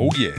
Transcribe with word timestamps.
Oh 0.00 0.10
yeah! 0.16 0.30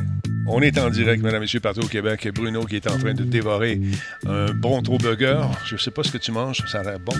On 0.47 0.61
est 0.61 0.79
en 0.79 0.89
direct, 0.89 1.21
mesdames 1.21 1.39
et 1.39 1.41
messieurs, 1.41 1.59
partout 1.59 1.81
au 1.81 1.87
Québec. 1.87 2.29
Bruno 2.33 2.63
qui 2.63 2.77
est 2.77 2.89
en 2.89 2.97
train 2.97 3.13
de 3.13 3.25
dévorer 3.25 3.81
un 4.25 4.53
bon 4.53 4.81
trop 4.81 4.97
burger. 4.97 5.41
Je 5.65 5.75
sais 5.75 5.91
pas 5.91 6.01
ce 6.01 6.13
que 6.13 6.17
tu 6.17 6.31
manges, 6.31 6.63
ça 6.71 6.79
a 6.79 6.83
l'air 6.83 6.99
bon. 6.99 7.11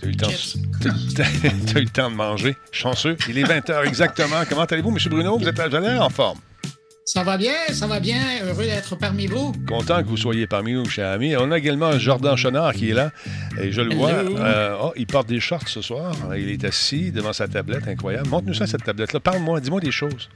Tu 0.00 0.06
as 0.06 0.08
eu 0.08 0.10
le 0.10 0.16
temps, 0.16 0.26
t'as 1.72 1.80
eu 1.80 1.84
le 1.84 1.88
temps 1.88 2.10
de 2.10 2.16
manger. 2.16 2.56
Chanceux. 2.72 3.16
Il 3.28 3.38
est 3.38 3.44
20h 3.44 3.86
exactement. 3.86 4.42
Comment 4.48 4.64
allez-vous, 4.64 4.90
monsieur 4.90 5.10
Bruno? 5.10 5.38
Vous 5.38 5.46
êtes 5.46 5.56
l'air 5.56 6.02
en 6.02 6.10
forme? 6.10 6.40
Ça 7.04 7.22
va 7.22 7.36
bien, 7.36 7.54
ça 7.70 7.86
va 7.86 8.00
bien. 8.00 8.18
Heureux 8.44 8.64
d'être 8.64 8.96
parmi 8.96 9.28
vous. 9.28 9.52
Content 9.68 10.02
que 10.02 10.08
vous 10.08 10.16
soyez 10.16 10.48
parmi 10.48 10.72
nous, 10.72 10.86
cher 10.86 11.08
ami. 11.08 11.36
On 11.36 11.52
a 11.52 11.58
également 11.58 11.96
Jordan 12.00 12.36
Chenard 12.36 12.72
qui 12.72 12.90
est 12.90 12.94
là. 12.94 13.12
Et 13.60 13.70
je 13.70 13.80
le 13.80 13.94
vois. 13.94 14.10
Euh, 14.10 14.76
oh, 14.82 14.92
il 14.96 15.06
porte 15.06 15.28
des 15.28 15.38
shorts 15.38 15.68
ce 15.68 15.82
soir. 15.82 16.16
Il 16.36 16.50
est 16.50 16.64
assis 16.64 17.12
devant 17.12 17.32
sa 17.32 17.46
tablette. 17.46 17.86
Incroyable. 17.86 18.28
Montre-nous 18.28 18.54
ça, 18.54 18.66
cette 18.66 18.82
tablette-là. 18.82 19.20
Parle-moi, 19.20 19.60
dis-moi 19.60 19.80
des 19.80 19.92
choses. 19.92 20.28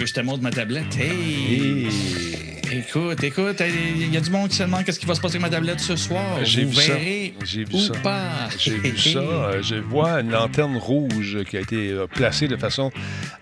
Tu 0.00 0.04
veux 0.04 0.12
que 0.12 0.16
je 0.16 0.22
te 0.22 0.26
montre 0.26 0.42
ma 0.42 0.50
tablette? 0.50 0.96
Hey! 0.98 1.86
Écoute, 2.72 3.22
écoute, 3.22 3.60
il 3.60 4.10
y 4.10 4.16
a 4.16 4.20
du 4.22 4.30
monde 4.30 4.48
qui 4.48 4.56
se 4.56 4.62
demande 4.62 4.82
qu'est-ce 4.82 4.98
qui 4.98 5.04
va 5.04 5.14
se 5.14 5.20
passer 5.20 5.36
avec 5.36 5.42
ma 5.42 5.54
tablette 5.54 5.78
ce 5.78 5.94
soir. 5.94 6.42
J'ai 6.42 6.64
vu 6.64 6.74
verrez 6.74 7.34
ça. 7.38 7.44
J'ai 7.44 7.64
vu 7.64 7.78
ça. 7.78 7.92
J'ai 8.56 8.78
vu 8.78 8.96
ça. 8.96 9.18
Euh, 9.18 9.62
je 9.62 9.74
vois 9.74 10.20
une 10.20 10.30
lanterne 10.30 10.78
rouge 10.78 11.40
qui 11.50 11.58
a 11.58 11.60
été 11.60 11.90
euh, 11.90 12.06
placée 12.06 12.48
de 12.48 12.56
façon 12.56 12.90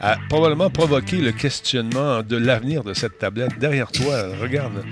à 0.01 0.17
probablement 0.29 0.69
provoquer 0.69 1.19
le 1.19 1.31
questionnement 1.31 2.25
de 2.25 2.37
l'avenir 2.37 2.83
de 2.83 2.93
cette 2.93 3.19
tablette. 3.19 3.57
Derrière 3.61 3.93
toi, 3.93 4.37
regarde. 4.41 4.85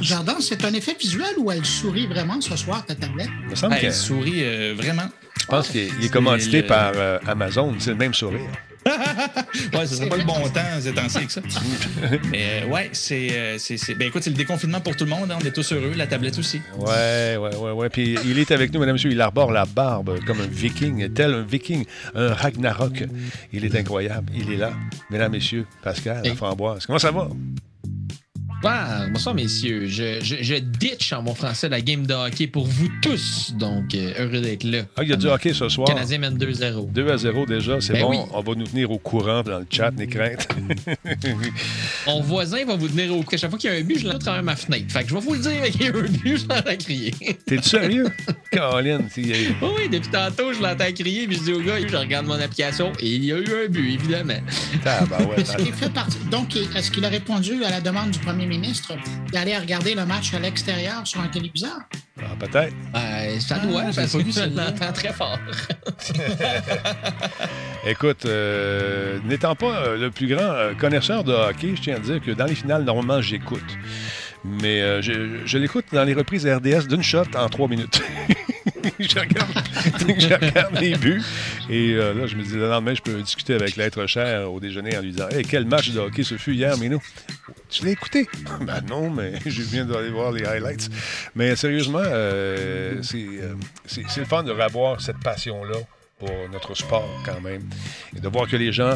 Jardin, 0.00 0.36
c'est 0.40 0.64
un 0.64 0.72
effet 0.72 0.96
visuel 0.98 1.34
ou 1.36 1.52
elle 1.52 1.66
sourit 1.66 2.06
vraiment 2.06 2.40
ce 2.40 2.56
soir, 2.56 2.86
ta 2.86 2.94
tablette? 2.94 3.28
me 3.50 3.54
semble 3.54 3.74
elle 3.78 3.92
sourit 3.92 4.42
euh, 4.42 4.72
vraiment. 4.74 5.10
Je 5.38 5.44
pense 5.44 5.68
qu'il 5.68 5.80
est, 5.82 6.10
commandité 6.10 6.62
par 6.62 6.94
Amazon. 7.26 7.74
C'est 7.78 7.90
le 7.90 7.96
même 7.96 8.14
sourire. 8.14 8.48
Ouais, 8.86 9.86
ce 9.86 9.96
serait 9.96 10.08
pas 10.08 10.16
le 10.16 10.24
bon 10.24 10.34
temps 10.48 10.60
ces 10.80 10.92
temps-ci 10.92 11.26
que 11.26 11.32
ça. 11.32 11.40
Mais 12.30 12.64
euh, 12.64 12.66
ouais, 12.66 12.90
c'est, 12.92 13.58
c'est, 13.58 13.94
Ben 13.94 14.08
écoute, 14.08 14.22
c'est 14.22 14.30
le 14.30 14.36
déconfinement 14.36 14.80
pour 14.80 14.96
tout 14.96 15.04
le 15.04 15.10
monde. 15.10 15.30
Hein. 15.30 15.38
On 15.40 15.46
est 15.46 15.52
tous 15.52 15.72
heureux, 15.72 15.92
la 15.96 16.06
tablette 16.06 16.38
aussi. 16.38 16.60
Ouais, 16.78 17.36
ouais, 17.36 17.56
ouais, 17.56 17.70
ouais. 17.72 17.88
Puis 17.88 18.16
il 18.24 18.38
est 18.38 18.50
avec 18.50 18.72
nous, 18.72 18.80
mesdames 18.80 18.94
et 18.94 18.98
messieurs. 18.98 19.10
Il 19.10 19.20
arbore 19.20 19.52
la 19.52 19.64
barbe 19.64 20.18
comme 20.26 20.40
un 20.40 20.46
viking, 20.46 21.12
tel 21.12 21.34
un 21.34 21.42
viking, 21.42 21.84
un 22.14 22.32
Ragnarok. 22.34 23.04
Il 23.52 23.64
est 23.64 23.74
incroyable. 23.76 24.32
Il 24.34 24.52
est 24.52 24.56
là. 24.56 24.72
Mesdames, 25.10 25.32
messieurs, 25.32 25.66
Pascal, 25.82 26.22
la 26.24 26.34
framboise. 26.34 26.86
Comment 26.86 26.98
ça 26.98 27.10
va? 27.10 27.28
Bonsoir, 29.12 29.34
messieurs. 29.34 29.86
Je, 29.86 30.20
je, 30.22 30.54
ditch 30.54 31.12
en 31.12 31.22
bon 31.22 31.34
français 31.34 31.68
la 31.68 31.80
game 31.80 32.06
de 32.06 32.14
hockey 32.14 32.46
pour 32.46 32.66
vous 32.66 32.88
tous. 33.02 33.52
Donc, 33.58 33.94
euh, 33.94 34.12
heureux 34.18 34.40
d'être 34.40 34.64
là. 34.64 34.82
Ah, 34.96 35.02
il 35.02 35.10
y 35.10 35.12
a 35.12 35.16
du 35.16 35.26
hockey 35.26 35.52
ce 35.52 35.68
soir. 35.68 35.86
Canadien 35.88 36.18
mène 36.18 36.38
2-0. 36.38 36.90
2 36.90 37.10
à 37.10 37.16
0 37.16 37.46
déjà, 37.46 37.80
c'est 37.80 37.94
ben 37.94 38.02
bon. 38.02 38.28
On 38.32 38.40
va 38.40 38.54
nous 38.54 38.66
tenir 38.66 38.90
au 38.90 38.98
courant 38.98 39.42
dans 39.42 39.58
le 39.58 39.66
chat, 39.68 39.90
les 39.96 40.06
craintes. 40.06 40.48
Mon 42.06 42.22
voisin 42.22 42.64
va 42.64 42.76
vous 42.76 42.88
tenir 42.88 43.12
au 43.12 43.22
courant. 43.22 43.36
Chaque 43.36 43.50
fois 43.50 43.58
qu'il 43.58 43.70
y 43.70 43.74
a 43.74 43.76
un 43.76 43.82
but, 43.82 43.98
je 43.98 44.06
l'entends 44.06 44.18
travers 44.20 44.42
ma 44.42 44.56
fenêtre. 44.56 44.90
Fait 44.90 45.02
que 45.02 45.10
je 45.10 45.14
vais 45.14 45.20
vous 45.20 45.34
le 45.34 45.40
dire, 45.40 45.62
qu'il 45.70 45.82
y 45.82 45.86
a 45.86 45.88
un 45.88 46.02
but, 46.02 46.36
je 46.38 46.48
l'entends 46.48 46.76
crier. 46.78 47.14
T'es 47.46 47.60
sérieux? 47.60 48.06
Caroline, 48.50 49.08
oui, 49.16 49.46
oui, 49.62 49.88
depuis 49.90 50.10
tantôt, 50.10 50.52
je 50.52 50.62
l'entends 50.62 50.92
crier, 50.94 51.26
puis 51.26 51.36
je 51.36 51.42
dis 51.42 51.52
au 51.52 51.60
gars, 51.60 51.76
je 51.86 51.96
regarde 51.96 52.26
mon 52.26 52.34
application, 52.34 52.92
et 53.00 53.14
il 53.14 53.24
y 53.24 53.32
a 53.32 53.38
eu 53.38 53.64
un 53.64 53.68
but, 53.68 53.94
évidemment. 53.94 54.34
Ah, 54.86 55.04
bah 55.10 55.18
ouais, 55.22 55.44
fait 55.44 55.92
partie... 55.92 56.18
Donc, 56.30 56.56
est-ce 56.56 56.90
qu'il 56.90 57.04
a 57.04 57.08
répondu 57.08 57.64
à 57.64 57.70
la 57.70 57.80
demande 57.80 58.10
du 58.10 58.18
premier 58.20 58.46
ministre 58.46 58.53
d'aller 59.32 59.56
regarder 59.56 59.94
le 59.94 60.04
match 60.06 60.34
à 60.34 60.38
l'extérieur 60.38 61.06
sur 61.06 61.20
un 61.20 61.28
téléviseur? 61.28 61.78
Ah, 62.20 62.36
peut-être. 62.38 62.74
Ben, 62.92 63.40
ça 63.40 63.58
doit, 63.58 63.82
ah, 63.86 63.90
parce 63.94 64.12
que 64.12 64.32
ça 64.32 64.46
l'entend 64.46 64.92
très 64.92 65.12
fort. 65.12 65.38
Écoute, 67.86 68.24
euh, 68.24 69.18
n'étant 69.24 69.54
pas 69.54 69.76
euh, 69.76 69.98
le 69.98 70.10
plus 70.10 70.28
grand 70.28 70.42
euh, 70.42 70.74
connaisseur 70.74 71.24
de 71.24 71.32
hockey, 71.32 71.74
je 71.76 71.82
tiens 71.82 71.96
à 71.96 71.98
dire 71.98 72.20
que 72.20 72.30
dans 72.30 72.46
les 72.46 72.54
finales, 72.54 72.84
normalement, 72.84 73.20
j'écoute. 73.20 73.78
Mais 74.44 75.02
je, 75.02 75.40
je 75.46 75.58
l'écoute 75.58 75.86
dans 75.92 76.04
les 76.04 76.12
reprises 76.12 76.46
RDS 76.46 76.86
d'une 76.86 77.02
shot 77.02 77.24
en 77.34 77.48
trois 77.48 77.66
minutes. 77.66 78.02
je, 78.98 79.18
regarde, 80.34 80.78
les 80.80 80.96
buts. 80.96 81.22
Et 81.70 81.94
euh, 81.94 82.14
là, 82.14 82.26
je 82.26 82.36
me 82.36 82.42
dis, 82.42 82.54
le 82.54 82.68
lendemain, 82.68 82.94
je 82.94 83.02
peux 83.02 83.20
discuter 83.22 83.54
avec 83.54 83.76
l'être 83.76 84.06
cher 84.06 84.52
au 84.52 84.60
déjeuner 84.60 84.96
en 84.96 85.00
lui 85.00 85.12
disant 85.12 85.28
Hey, 85.28 85.44
quel 85.44 85.64
match 85.64 85.90
de 85.90 86.00
hockey 86.00 86.22
ce 86.22 86.36
fut 86.36 86.54
hier, 86.54 86.76
mais 86.78 86.88
nous. 86.88 87.02
Tu 87.68 87.84
l'as 87.84 87.92
écouté? 87.92 88.28
Ben 88.60 88.80
non, 88.88 89.10
mais 89.10 89.32
je 89.46 89.62
viens 89.62 89.84
d'aller 89.84 90.10
voir 90.10 90.32
les 90.32 90.44
highlights. 90.44 90.90
Mais 91.34 91.56
sérieusement, 91.56 92.02
euh, 92.04 93.00
euh, 93.14 93.54
c'est 93.86 94.16
le 94.16 94.24
fun 94.24 94.42
de 94.42 94.52
revoir 94.52 95.00
cette 95.00 95.18
passion-là 95.18 95.78
pour 96.18 96.30
notre 96.52 96.74
sport 96.74 97.22
quand 97.24 97.40
même. 97.40 97.62
Et 98.16 98.20
de 98.20 98.28
voir 98.28 98.48
que 98.48 98.56
les 98.56 98.72
gens 98.72 98.94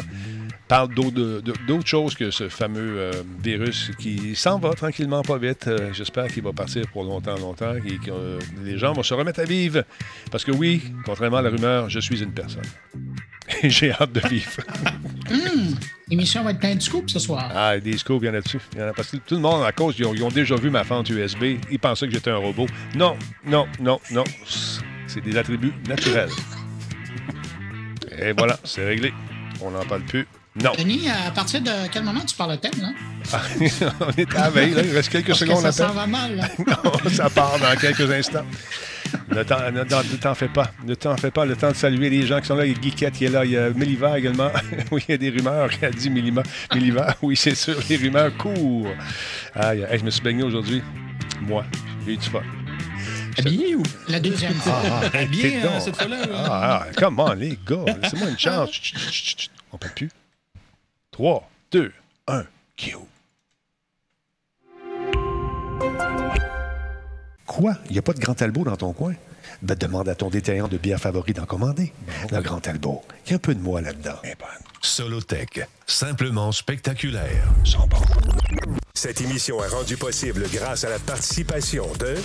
parle 0.69 0.93
d'autres 0.93 1.87
choses 1.87 2.13
que 2.13 2.29
ce 2.29 2.47
fameux 2.47 2.99
euh, 2.99 3.11
virus 3.43 3.91
qui 3.97 4.35
s'en 4.35 4.59
va 4.59 4.73
tranquillement, 4.75 5.23
pas 5.23 5.39
vite. 5.39 5.67
Euh, 5.67 5.91
j'espère 5.93 6.27
qu'il 6.27 6.43
va 6.43 6.53
partir 6.53 6.87
pour 6.93 7.03
longtemps, 7.03 7.35
longtemps, 7.37 7.73
et 7.75 7.97
que 7.97 8.11
euh, 8.11 8.39
les 8.63 8.77
gens 8.77 8.93
vont 8.93 9.01
se 9.01 9.15
remettre 9.15 9.39
à 9.39 9.45
vivre. 9.45 9.83
Parce 10.31 10.45
que 10.45 10.51
oui, 10.51 10.83
contrairement 11.05 11.37
à 11.37 11.41
la 11.41 11.49
rumeur, 11.49 11.89
je 11.89 11.99
suis 11.99 12.21
une 12.21 12.31
personne. 12.31 12.61
Et 13.63 13.69
j'ai 13.71 13.91
hâte 13.91 14.11
de 14.11 14.19
vivre. 14.29 14.61
Hum, 15.31 15.75
l'émission 16.07 16.43
va 16.43 16.51
être 16.51 16.59
pleine 16.59 16.77
de 16.77 16.83
scoops 16.83 17.11
ce 17.11 17.19
soir. 17.19 17.51
Ah, 17.53 17.79
des 17.79 17.97
scoops, 17.97 18.21
il 18.21 18.27
y 18.27 18.29
en 18.29 18.35
a 18.35 18.41
dessus. 18.41 18.61
Il 18.73 18.79
y 18.79 18.83
en 18.83 18.89
a 18.89 18.93
parce 18.93 19.09
que 19.09 19.17
tout 19.17 19.33
le 19.33 19.41
monde, 19.41 19.63
à 19.65 19.71
cause, 19.71 19.95
ils 19.97 20.23
ont, 20.23 20.29
déjà 20.29 20.55
vu 20.55 20.69
ma 20.69 20.83
fente 20.83 21.09
USB. 21.09 21.57
Ils 21.71 21.79
pensaient 21.79 22.07
que 22.07 22.13
j'étais 22.13 22.29
un 22.29 22.37
robot. 22.37 22.67
Non, 22.95 23.17
non, 23.43 23.67
non, 23.79 23.99
non. 24.11 24.23
C'est 25.07 25.21
des 25.21 25.35
attributs 25.35 25.73
naturels. 25.87 26.29
Et 28.19 28.33
voilà, 28.33 28.59
c'est 28.63 28.85
réglé. 28.85 29.11
On 29.61 29.71
n'en 29.71 29.83
parle 29.83 30.03
plus. 30.03 30.27
Non. 30.63 30.71
Denis, 30.77 31.09
à 31.09 31.31
partir 31.31 31.61
de 31.61 31.71
quel 31.91 32.03
moment 32.03 32.21
tu 32.25 32.35
parles 32.35 32.51
le 32.51 32.57
thème, 32.57 32.71
là? 32.81 32.89
on 34.01 34.11
est 34.11 34.35
à 34.35 34.41
la 34.41 34.49
veille, 34.49 34.73
là. 34.73 34.81
Il 34.83 34.91
reste 34.91 35.09
quelques 35.09 35.35
secondes 35.35 35.65
à 35.65 35.71
Ça 35.71 35.87
s'en 35.87 35.93
va 35.93 36.05
mal, 36.05 36.35
là. 36.35 36.49
non, 36.83 37.09
ça 37.09 37.29
part 37.29 37.57
dans 37.59 37.75
quelques 37.79 38.09
instants. 38.11 38.45
Ne 39.31 40.17
t'en 40.17 40.35
fais 40.35 40.47
pas. 40.49 40.71
Ne 40.85 40.95
t'en 40.95 41.15
fais 41.15 41.31
pas. 41.31 41.45
Le 41.45 41.55
temps 41.55 41.71
de 41.71 41.75
saluer 41.75 42.09
les 42.09 42.25
gens 42.25 42.41
qui 42.41 42.47
sont 42.47 42.55
là. 42.55 42.65
Il 42.65 42.73
y 42.73 42.75
a 42.75 42.79
Guiquette 42.79 43.13
qui 43.13 43.25
est 43.25 43.29
là. 43.29 43.45
Il 43.45 43.51
y 43.51 43.57
a 43.57 43.69
Méliver 43.69 44.11
également. 44.17 44.51
oui, 44.91 45.03
il 45.07 45.11
y 45.11 45.15
a 45.15 45.17
des 45.17 45.29
rumeurs 45.29 45.69
qui 45.69 45.85
a 45.85 45.91
dit 45.91 46.09
Méliver. 46.09 46.41
Oui, 47.21 47.35
c'est 47.35 47.55
sûr. 47.55 47.77
Les 47.89 47.97
rumeurs 47.97 48.35
courent. 48.37 48.87
Aïe, 49.55 49.85
je 49.97 50.03
me 50.03 50.09
suis 50.09 50.21
baigné 50.21 50.43
aujourd'hui. 50.43 50.81
Moi, 51.41 51.65
j'ai 52.05 52.13
eu 52.13 52.17
du 52.17 52.29
fun. 52.29 52.41
Habillé 53.37 53.75
ou? 53.75 53.83
La 54.09 54.19
deuxième 54.19 54.53
fois. 54.55 54.81
Ah, 54.85 55.17
Habillé, 55.17 55.57
hein, 55.63 55.79
cette 55.79 55.95
fois-là. 55.95 56.17
Ah, 56.33 56.81
ah, 56.83 56.87
comment, 56.97 57.33
les 57.33 57.57
gars? 57.65 57.85
Laissez-moi 58.01 58.29
une 58.29 58.39
chance. 58.39 58.69
On 59.71 59.75
ne 59.75 59.79
peut 59.79 59.89
plus. 59.95 60.09
3, 61.19 61.49
2, 61.73 61.91
1, 62.27 62.45
Q. 62.77 62.95
Quoi? 67.45 67.75
Il 67.87 67.91
n'y 67.91 67.97
a 67.97 68.01
pas 68.01 68.13
de 68.13 68.21
Grand 68.21 68.35
Talbot 68.35 68.63
dans 68.63 68.77
ton 68.77 68.93
coin? 68.93 69.15
Ben, 69.61 69.75
demande 69.75 70.07
à 70.07 70.15
ton 70.15 70.29
détaillant 70.29 70.69
de 70.69 70.77
bière 70.77 70.97
favori 70.97 71.33
d'en 71.33 71.43
commander. 71.43 71.91
Le 72.31 72.39
Grand 72.39 72.61
Talbot. 72.61 73.01
Il 73.25 73.31
y 73.31 73.33
a 73.33 73.35
un 73.35 73.39
peu 73.39 73.53
de 73.53 73.59
moi 73.59 73.81
là-dedans. 73.81 74.15
Eh 74.23 74.27
ben. 74.27 74.45
Solotech. 74.81 75.67
Simplement 75.85 76.53
spectaculaire. 76.53 77.49
Sans 77.65 77.85
bon. 77.87 77.99
Cette 78.93 79.19
émission 79.19 79.61
est 79.61 79.67
rendue 79.67 79.97
possible 79.97 80.45
grâce 80.53 80.85
à 80.85 80.89
la 80.89 80.99
participation 80.99 81.85
de 81.99 82.15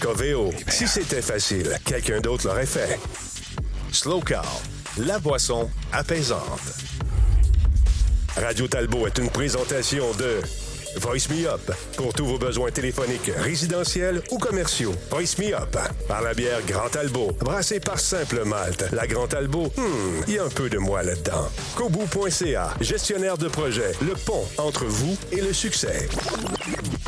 Coveo. 0.00 0.54
Eh 0.58 0.70
si 0.70 0.88
c'était 0.88 1.20
facile, 1.20 1.76
quelqu'un 1.84 2.22
d'autre 2.22 2.46
l'aurait 2.46 2.64
fait. 2.64 2.98
Slow 3.92 4.22
Car. 4.22 4.62
La 4.96 5.18
boisson 5.18 5.68
apaisante. 5.92 6.60
Radio 8.36 8.66
Talbot 8.66 9.06
est 9.06 9.18
une 9.18 9.28
présentation 9.28 10.04
de 10.18 10.40
Voice 10.96 11.28
Me 11.30 11.46
Up 11.46 11.70
pour 11.96 12.14
tous 12.14 12.24
vos 12.24 12.38
besoins 12.38 12.70
téléphoniques, 12.70 13.30
résidentiels 13.36 14.22
ou 14.30 14.38
commerciaux. 14.38 14.94
Voice 15.10 15.36
Me 15.38 15.54
Up 15.54 15.76
par 16.08 16.22
la 16.22 16.32
bière 16.32 16.60
Grand 16.66 16.88
Talbot, 16.88 17.32
brassée 17.40 17.78
par 17.78 18.00
Simple 18.00 18.44
Malte. 18.44 18.86
La 18.92 19.06
Grand 19.06 19.26
Talbot, 19.26 19.72
hmm, 19.76 20.24
il 20.28 20.34
y 20.34 20.38
a 20.38 20.44
un 20.44 20.48
peu 20.48 20.70
de 20.70 20.78
moi 20.78 21.02
là-dedans. 21.02 21.48
Kobu.ca, 21.76 22.74
gestionnaire 22.80 23.36
de 23.36 23.48
projet, 23.48 23.92
le 24.00 24.14
pont 24.14 24.44
entre 24.58 24.86
vous 24.86 25.16
et 25.30 25.40
le 25.40 25.52
succès. 25.52 26.08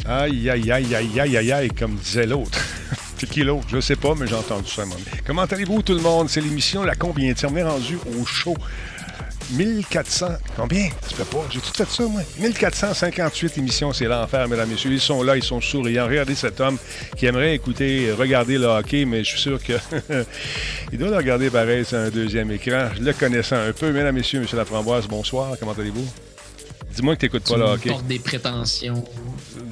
Aïe, 0.06 0.50
aïe, 0.50 0.70
aïe, 0.70 0.94
aïe, 0.94 1.20
aïe, 1.20 1.36
aïe, 1.38 1.52
aïe, 1.52 1.68
comme 1.70 1.94
disait 1.96 2.26
l'autre. 2.26 2.58
C'est 3.18 3.28
qui 3.30 3.42
l'autre? 3.42 3.66
Je 3.68 3.80
sais 3.80 3.96
pas, 3.96 4.14
mais 4.14 4.26
j'ai 4.26 4.34
entendu 4.34 4.70
ça. 4.70 4.82
Comment 5.26 5.44
allez-vous 5.44 5.82
tout 5.82 5.94
le 5.94 6.00
monde? 6.00 6.28
C'est 6.28 6.42
l'émission 6.42 6.82
La 6.82 6.94
Combien 6.94 7.32
On 7.44 7.56
est 7.56 7.62
rendu 7.62 7.98
au 8.18 8.26
show 8.26 8.54
1400. 9.52 10.28
Combien? 10.56 10.88
Ça 11.02 11.16
fait 11.16 11.24
pas. 11.24 11.44
J'ai 11.50 11.60
tout 11.60 11.72
fait 11.74 11.88
ça, 11.88 12.04
moi. 12.04 12.22
1458 12.38 13.58
émissions, 13.58 13.92
c'est 13.92 14.06
l'enfer, 14.06 14.48
mesdames 14.48 14.68
et 14.70 14.72
messieurs. 14.74 14.92
Ils 14.92 15.00
sont 15.00 15.22
là, 15.22 15.36
ils 15.36 15.42
sont 15.42 15.60
souriants. 15.60 16.06
Regardez 16.06 16.34
cet 16.34 16.60
homme 16.60 16.78
qui 17.16 17.26
aimerait 17.26 17.54
écouter, 17.54 18.12
regarder 18.12 18.58
le 18.58 18.66
hockey, 18.66 19.04
mais 19.04 19.24
je 19.24 19.30
suis 19.30 19.40
sûr 19.40 19.62
que 19.62 19.72
il 20.92 20.98
doit 20.98 21.08
le 21.10 21.16
regarder 21.16 21.50
pareil 21.50 21.84
sur 21.84 21.98
un 21.98 22.10
deuxième 22.10 22.50
écran. 22.50 22.88
Je 22.96 23.02
le 23.02 23.12
connaissant 23.12 23.56
un 23.56 23.72
peu. 23.72 23.92
Mesdames 23.92 24.16
et 24.16 24.20
messieurs, 24.20 24.40
monsieur 24.40 24.56
Laframboise, 24.56 25.06
bonsoir. 25.06 25.56
Comment 25.58 25.72
allez-vous? 25.72 26.06
Dis-moi 26.94 27.16
que 27.16 27.20
tu 27.20 27.26
n'écoutes 27.26 27.48
pas 27.48 27.56
le 27.56 27.64
hockey. 27.64 27.90
des 28.08 28.18
prétentions. 28.18 29.04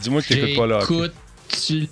Dis-moi 0.01 0.23
que 0.23 0.27
tu 0.27 0.35
n'écoutes 0.35 0.57
pas 0.57 0.67
le 0.67 0.75
hockey. 0.75 1.13
Sur 1.55 1.87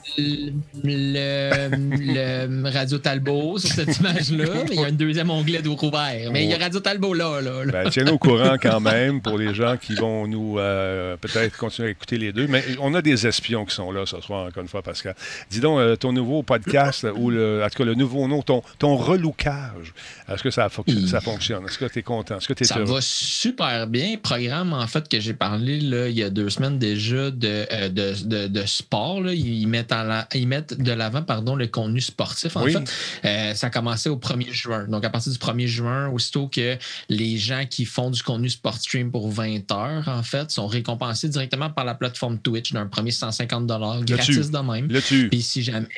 le, 0.82 1.70
le 1.74 2.70
Radio 2.70 2.98
Talbot 2.98 3.58
sur 3.58 3.70
cette 3.70 3.98
image-là, 3.98 4.44
mais 4.68 4.74
il 4.74 4.80
y 4.80 4.84
a 4.84 4.88
un 4.88 4.92
deuxième 4.92 5.30
onglet 5.30 5.62
d'ouvert. 5.62 6.30
Mais 6.32 6.44
il 6.44 6.50
y 6.50 6.54
a 6.54 6.58
Radio 6.58 6.80
Talbot 6.80 7.14
là. 7.14 7.40
là, 7.40 7.64
Ben, 7.66 7.90
tiens-nous 7.90 8.14
au 8.14 8.18
courant 8.18 8.56
quand 8.60 8.80
même 8.80 9.20
pour 9.20 9.38
les 9.38 9.54
gens 9.54 9.76
qui 9.76 9.94
vont 9.94 10.26
nous 10.26 10.58
euh, 10.58 11.16
peut-être 11.16 11.56
continuer 11.56 11.88
à 11.88 11.90
écouter 11.92 12.18
les 12.18 12.32
deux. 12.32 12.46
Mais 12.46 12.64
on 12.80 12.94
a 12.94 13.02
des 13.02 13.26
espions 13.26 13.64
qui 13.64 13.74
sont 13.74 13.90
là 13.92 14.04
ce 14.06 14.20
soir, 14.20 14.46
encore 14.46 14.62
une 14.62 14.68
fois, 14.68 14.82
Pascal. 14.82 15.14
Dis 15.50 15.60
donc, 15.60 15.78
euh, 15.78 15.96
ton 15.96 16.12
nouveau 16.12 16.42
podcast, 16.42 17.06
ou 17.16 17.30
le, 17.30 17.62
en 17.64 17.68
tout 17.68 17.78
cas 17.78 17.84
le 17.84 17.94
nouveau 17.94 18.26
nom, 18.28 18.42
ton, 18.42 18.62
ton 18.78 18.96
relookage, 18.96 19.92
est-ce 20.28 20.42
que 20.42 20.50
ça, 20.50 20.68
ça 21.08 21.20
fonctionne? 21.20 21.64
Est-ce 21.66 21.78
que 21.78 21.86
tu 21.86 21.98
es 21.98 22.02
content? 22.02 22.38
Est-ce 22.38 22.48
que 22.48 22.54
tu 22.54 22.64
es 22.64 22.66
Ça 22.66 22.78
heureux? 22.78 22.94
va 22.94 23.00
super 23.00 23.86
bien. 23.86 24.16
Programme, 24.22 24.72
en 24.72 24.86
fait, 24.86 25.08
que 25.08 25.20
j'ai 25.20 25.34
parlé 25.34 25.80
là, 25.80 26.08
il 26.08 26.16
y 26.18 26.22
a 26.22 26.30
deux 26.30 26.50
semaines 26.50 26.78
déjà 26.78 27.30
de, 27.30 27.66
euh, 27.72 27.88
de, 27.88 28.14
de, 28.24 28.46
de 28.48 28.66
sport. 28.66 29.20
Là. 29.20 29.32
Ils, 29.50 29.66
mettent 29.66 29.92
en 29.92 30.02
la- 30.04 30.28
ils 30.34 30.46
mettent 30.48 30.80
de 30.80 30.92
l'avant 30.92 31.22
pardon, 31.22 31.54
le 31.56 31.66
contenu 31.66 32.00
sportif, 32.00 32.56
en 32.56 32.64
Oui. 32.64 32.72
fait. 32.72 32.92
Euh, 33.24 33.54
ça 33.54 33.66
a 33.68 33.70
commencé 33.70 34.08
au 34.08 34.16
1er 34.16 34.52
juin. 34.52 34.86
Donc, 34.88 35.04
à 35.04 35.10
partir 35.10 35.32
du 35.32 35.38
1er 35.38 35.66
juin, 35.66 36.08
aussitôt 36.08 36.48
que 36.48 36.76
les 37.08 37.36
gens 37.36 37.64
qui 37.68 37.84
font 37.84 38.10
du 38.10 38.22
contenu 38.22 38.48
sport 38.48 38.76
stream 38.78 39.10
pour 39.10 39.30
20 39.30 39.70
heures, 39.72 40.08
en 40.08 40.22
fait, 40.22 40.50
sont 40.50 40.66
récompensés 40.66 41.28
directement 41.28 41.70
par 41.70 41.84
la 41.84 41.94
plateforme 41.94 42.38
Twitch 42.38 42.72
d'un 42.72 42.86
premier 42.86 43.10
150 43.10 43.66
gratis 43.66 44.50
de 44.50 44.58
même. 44.58 44.88
Puis 45.30 45.42
si 45.42 45.62
jamais. 45.62 45.88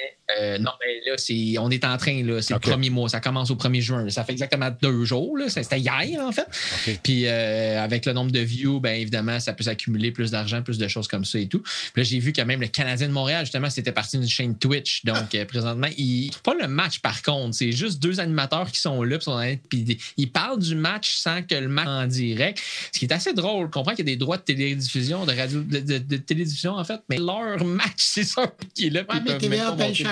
Euh, 0.40 0.56
non, 0.58 0.70
mais 0.80 1.10
là, 1.10 1.18
c'est, 1.18 1.56
on 1.58 1.68
est 1.70 1.84
en 1.84 1.96
train, 1.98 2.22
là, 2.24 2.40
c'est 2.40 2.54
le 2.54 2.60
premier 2.60 2.90
mois, 2.90 3.08
ça 3.08 3.20
commence 3.20 3.50
au 3.50 3.56
1er 3.56 3.80
juin. 3.80 4.08
Ça 4.08 4.24
fait 4.24 4.32
exactement 4.32 4.70
deux 4.80 5.04
jours. 5.04 5.36
Là, 5.36 5.48
c'était 5.48 5.78
hier, 5.80 6.20
en 6.24 6.32
fait. 6.32 6.46
Puis 7.02 7.26
euh, 7.26 7.82
avec 7.82 8.06
le 8.06 8.12
nombre 8.12 8.30
de 8.30 8.38
views, 8.40 8.80
bien 8.80 8.94
évidemment, 8.94 9.40
ça 9.40 9.52
peut 9.52 9.64
s'accumuler 9.64 10.10
plus 10.12 10.30
d'argent, 10.30 10.62
plus 10.62 10.78
de 10.78 10.88
choses 10.88 11.08
comme 11.08 11.24
ça 11.24 11.38
et 11.38 11.48
tout. 11.48 11.58
Puis 11.60 11.92
là, 11.96 12.02
j'ai 12.04 12.18
vu 12.18 12.32
que 12.32 12.40
même 12.42 12.60
le 12.60 12.68
Canadien 12.68 13.08
de 13.08 13.12
Montréal, 13.12 13.44
justement, 13.44 13.68
c'était 13.68 13.92
parti 13.92 14.18
d'une 14.18 14.28
chaîne 14.28 14.56
Twitch. 14.56 15.04
Donc, 15.04 15.34
euh, 15.34 15.44
présentement, 15.44 15.88
il 15.98 16.30
pas 16.42 16.54
le 16.54 16.68
match 16.68 17.00
par 17.00 17.20
contre. 17.22 17.54
C'est 17.56 17.72
juste 17.72 18.00
deux 18.00 18.20
animateurs 18.20 18.70
qui 18.70 18.80
sont 18.80 19.02
là. 19.02 19.16
Puis, 19.18 19.24
sont 19.24 19.32
en- 19.32 19.56
puis 19.68 19.98
ils 20.16 20.30
parlent 20.30 20.58
du 20.60 20.74
match 20.74 21.14
sans 21.16 21.42
que 21.42 21.54
le 21.56 21.68
match 21.68 21.88
en 21.88 22.06
direct. 22.06 22.60
Ce 22.92 22.98
qui 22.98 23.04
est 23.06 23.12
assez 23.12 23.32
drôle. 23.34 23.66
Je 23.66 23.70
comprends 23.72 23.94
qu'il 23.94 24.06
y 24.08 24.10
a 24.10 24.14
des 24.14 24.16
droits 24.16 24.38
de 24.38 24.42
télédiffusion, 24.42 25.26
de 25.26 25.32
radio, 25.36 25.60
de, 25.62 25.80
de- 25.80 25.98
de 25.98 26.16
télédiffusion, 26.16 26.72
en 26.72 26.84
fait, 26.84 27.00
mais 27.08 27.18
leur 27.18 27.62
match, 27.64 27.92
c'est 27.96 28.24
ça 28.24 28.50
qui 28.74 28.86
est 28.86 28.90
là. 28.90 29.04
puis 29.04 29.18
Ouais, 29.18 29.24
ils 29.26 29.48
mais 29.48 30.11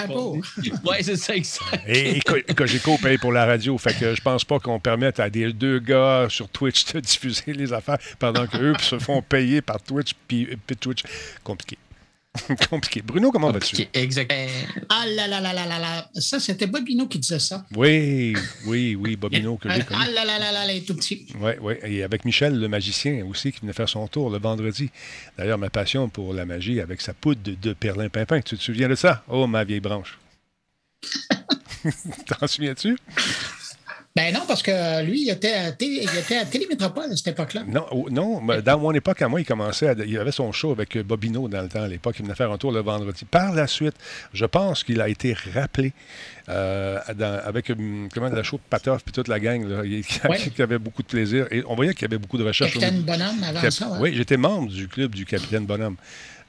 c'est 1.03 1.17
ça, 1.17 1.35
exact. 1.35 1.83
Et, 1.87 2.17
et 2.17 2.21
Co- 2.21 2.37
Cogeco 2.57 2.97
paye 2.99 3.19
pour 3.19 3.33
la 3.33 3.45
radio. 3.47 3.77
Fait 3.79 3.95
que 3.99 4.15
je 4.15 4.21
pense 4.21 4.45
pas 4.45 4.59
qu'on 4.59 4.79
permette 4.81 5.21
à 5.21 5.31
des 5.31 5.53
deux 5.53 5.79
gars 5.79 6.27
sur 6.29 6.49
Twitch 6.49 6.93
de 6.93 7.01
diffuser 7.01 7.53
les 7.53 7.73
affaires 7.73 7.99
pendant 8.19 8.47
qu'eux 8.47 8.75
se 8.81 8.99
font 8.99 9.23
payer 9.23 9.61
par 9.63 9.81
Twitch. 9.83 10.13
Puis, 10.29 10.49
puis 10.67 10.77
Twitch, 10.77 11.03
compliqué. 11.45 11.79
compliqué. 12.71 13.03
Bruno, 13.03 13.33
comment 13.33 13.51
vas-tu? 13.51 13.89
Exact. 13.93 14.33
Ah 14.89 15.05
là 15.07 15.27
là 15.27 15.41
là 15.41 15.53
là 15.53 15.67
là 15.67 15.79
là. 15.79 16.09
Ça, 16.15 16.39
c'était 16.39 16.67
Bobino 16.67 17.07
qui 17.09 17.19
disait 17.19 17.41
ça. 17.41 17.65
Oui, 17.75 18.35
oui, 18.67 18.95
oui, 18.95 19.17
Bobino, 19.17 19.57
que 19.57 19.69
j'ai 19.69 19.83
connu. 19.83 20.01
Ah 20.01 20.09
là 20.11 20.25
là 20.25 20.39
là 20.39 20.53
là 20.53 20.73
est 20.73 20.87
tout 20.87 20.95
petit. 20.95 21.27
Oui, 21.41 21.53
oui. 21.61 21.75
Et 21.83 22.03
avec 22.05 22.25
Michel, 22.25 22.59
le 22.59 22.69
magicien 22.69 23.25
aussi, 23.27 23.51
qui 23.53 23.61
venait 23.61 23.73
faire 23.73 23.89
son 23.89 24.07
tour 24.07 24.31
le 24.31 24.39
vendredi. 24.39 24.91
D'ailleurs, 25.37 25.59
ma 25.59 25.71
passion 25.71 26.09
pour 26.09 26.33
la 26.33 26.45
magie 26.45 26.81
avec 26.81 27.01
sa 27.01 27.15
poudre 27.15 27.43
de, 27.43 27.55
de 27.55 27.73
perlimpinpin. 27.73 28.41
Tu 28.41 28.57
te 28.57 28.63
souviens 28.63 28.89
de 28.89 28.95
ça? 28.95 29.25
Oh, 29.29 29.47
ma 29.49 29.65
vieille 29.65 29.81
branche. 29.81 30.19
T'en 32.27 32.47
souviens-tu? 32.47 32.97
Ben 34.17 34.35
non, 34.35 34.41
parce 34.49 34.61
que 34.63 35.05
lui, 35.05 35.23
il 35.23 35.31
était 35.31 35.53
à, 35.55 35.71
Télé- 35.71 36.03
il 36.03 36.19
était 36.19 36.37
à 36.39 36.45
Télémétropole 36.45 37.05
à 37.13 37.17
cette 37.17 37.29
époque-là. 37.29 37.63
Non, 37.69 37.87
non 38.11 38.41
mais 38.41 38.61
dans 38.61 38.77
mon 38.77 38.91
époque, 38.91 39.23
à 39.23 39.29
moi, 39.29 39.41
il 39.41 39.45
commençait, 39.47 39.87
à- 39.89 39.95
il 40.05 40.19
avait 40.19 40.33
son 40.33 40.51
show 40.51 40.73
avec 40.73 40.97
euh, 40.97 41.05
Bobino 41.05 41.47
dans 41.47 41.63
le 41.63 41.69
temps, 41.69 41.83
à 41.83 41.87
l'époque. 41.87 42.17
Il 42.19 42.25
venait 42.25 42.35
faire 42.35 42.51
un 42.51 42.59
tour 42.59 42.73
le 42.73 42.81
vendredi. 42.81 43.25
Par 43.25 43.53
la 43.55 43.69
suite, 43.69 43.95
je 44.33 44.45
pense 44.47 44.83
qu'il 44.83 45.01
a 45.01 45.09
été 45.09 45.37
rappelé 45.55 45.93
euh, 46.49 46.99
dans- 47.15 47.41
avec 47.45 47.71
comment, 48.13 48.29
la 48.31 48.43
show 48.43 48.57
de 48.57 48.63
Patoff 48.69 49.05
puis 49.05 49.13
toute 49.13 49.29
la 49.29 49.39
gang, 49.39 49.65
là, 49.65 49.83
il- 49.85 50.03
Ouais. 50.29 50.39
qui 50.39 50.61
avait 50.61 50.79
beaucoup 50.79 51.03
de 51.03 51.09
plaisir. 51.09 51.47
Et 51.53 51.63
on 51.69 51.77
voyait 51.77 51.95
qu'il 51.95 52.03
y 52.03 52.07
avait 52.07 52.19
beaucoup 52.19 52.37
de 52.39 52.45
recherches. 52.45 52.73
Capitaine 52.73 53.03
Bonhomme 53.03 53.43
avant 53.45 53.61
Cap- 53.61 53.71
ça. 53.71 53.91
ouais. 53.91 53.99
Oui, 54.01 54.13
j'étais 54.17 54.37
membre 54.37 54.69
du 54.73 54.89
club 54.89 55.15
du 55.15 55.25
Capitaine 55.25 55.67
Bonhomme. 55.67 55.97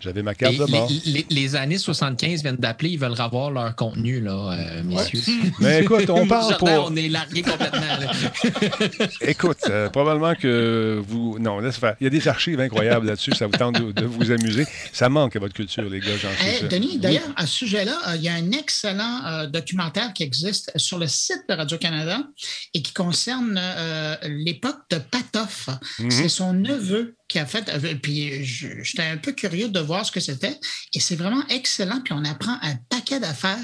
J'avais 0.02 0.24
ma 0.24 0.34
carte 0.36 0.54
Et 0.54 0.58
de 0.58 0.66
mort. 0.66 0.90
les, 1.06 1.12
les- 1.12 1.26
les 1.30 1.56
années 1.56 1.78
75 1.78 2.42
viennent 2.42 2.56
d'appeler, 2.58 2.90
ils 2.92 3.00
veulent 3.00 3.12
revoir 3.20 3.52
leur 3.52 3.76
contenu, 3.76 4.20
là, 4.20 4.52
euh, 4.52 4.84
messieurs. 4.84 5.22
Mais 5.60 5.80
écoute, 5.84 6.10
on 6.10 6.28
parle 6.28 6.58
pour. 6.58 6.68
On 6.70 6.96
est 6.96 7.08
largué 7.10 7.42
complètement. 7.44 7.80
là. 7.80 8.12
Écoute, 9.22 9.58
euh, 9.70 9.90
probablement 9.90 10.36
que 10.36 11.02
vous. 11.08 11.38
Non, 11.40 11.60
laisse 11.60 11.78
faire. 11.78 11.96
Il 12.00 12.06
y 12.06 12.08
a 12.08 12.10
des 12.10 12.28
archives 12.28 12.60
incroyables 12.60 13.06
là-dessus. 13.08 13.32
Ça 13.36 13.48
vous 13.48 13.54
tente 13.58 13.80
de, 13.80 13.92
de 13.92 14.06
vous 14.06 14.32
amuser. 14.32 14.66
Ça 14.94 15.10
manque 15.10 15.36
à 15.36 15.40
votre 15.40 15.54
culture, 15.54 15.90
les 15.90 16.00
gars, 16.00 16.18
j'en 16.22 16.30
suis 16.32 16.48
Hey, 16.48 16.58
sûr. 16.60 16.70
Denis, 16.70 16.98
d'ailleurs, 16.98 17.30
à 17.36 17.46
ce 17.46 17.54
sujet-là, 17.56 17.98
euh, 18.10 18.16
il 18.16 18.24
y 18.24 18.30
a 18.30 18.34
un 18.34 18.52
excellent 18.52 19.22
euh, 19.26 19.48
documentaire 19.48 20.14
qui 20.14 20.24
existe 20.24 20.72
sur 20.78 20.98
le 20.98 21.08
site 21.08 21.44
de 21.50 21.54
Radio-Canada 21.54 22.20
et 22.74 22.82
qui 22.82 22.94
concerne 22.94 23.60
euh, 23.62 24.16
l'époque 24.24 24.80
de 24.90 24.98
Patoff. 24.98 25.70
Mhm. 26.00 26.12
C'est 26.12 26.30
son 26.30 26.54
neveu 26.54 27.16
qui 27.32 27.40
a 27.40 27.46
fait. 27.46 27.70
euh, 27.70 27.96
puis 27.96 28.44
j'étais 28.44 29.04
un 29.04 29.18
peu 29.18 29.32
curieux 29.32 29.70
de 29.70 29.80
voir 29.80 30.06
ce 30.06 30.12
que 30.12 30.20
c'était. 30.20 30.60
Et 30.94 31.00
c'est 31.00 31.16
vraiment 31.16 31.44
excellent. 31.48 32.02
Puis 32.04 32.14
on 32.14 32.24
apprend 32.26 32.58
un 32.62 32.76
paquet 32.90 33.20
d'affaires 33.20 33.58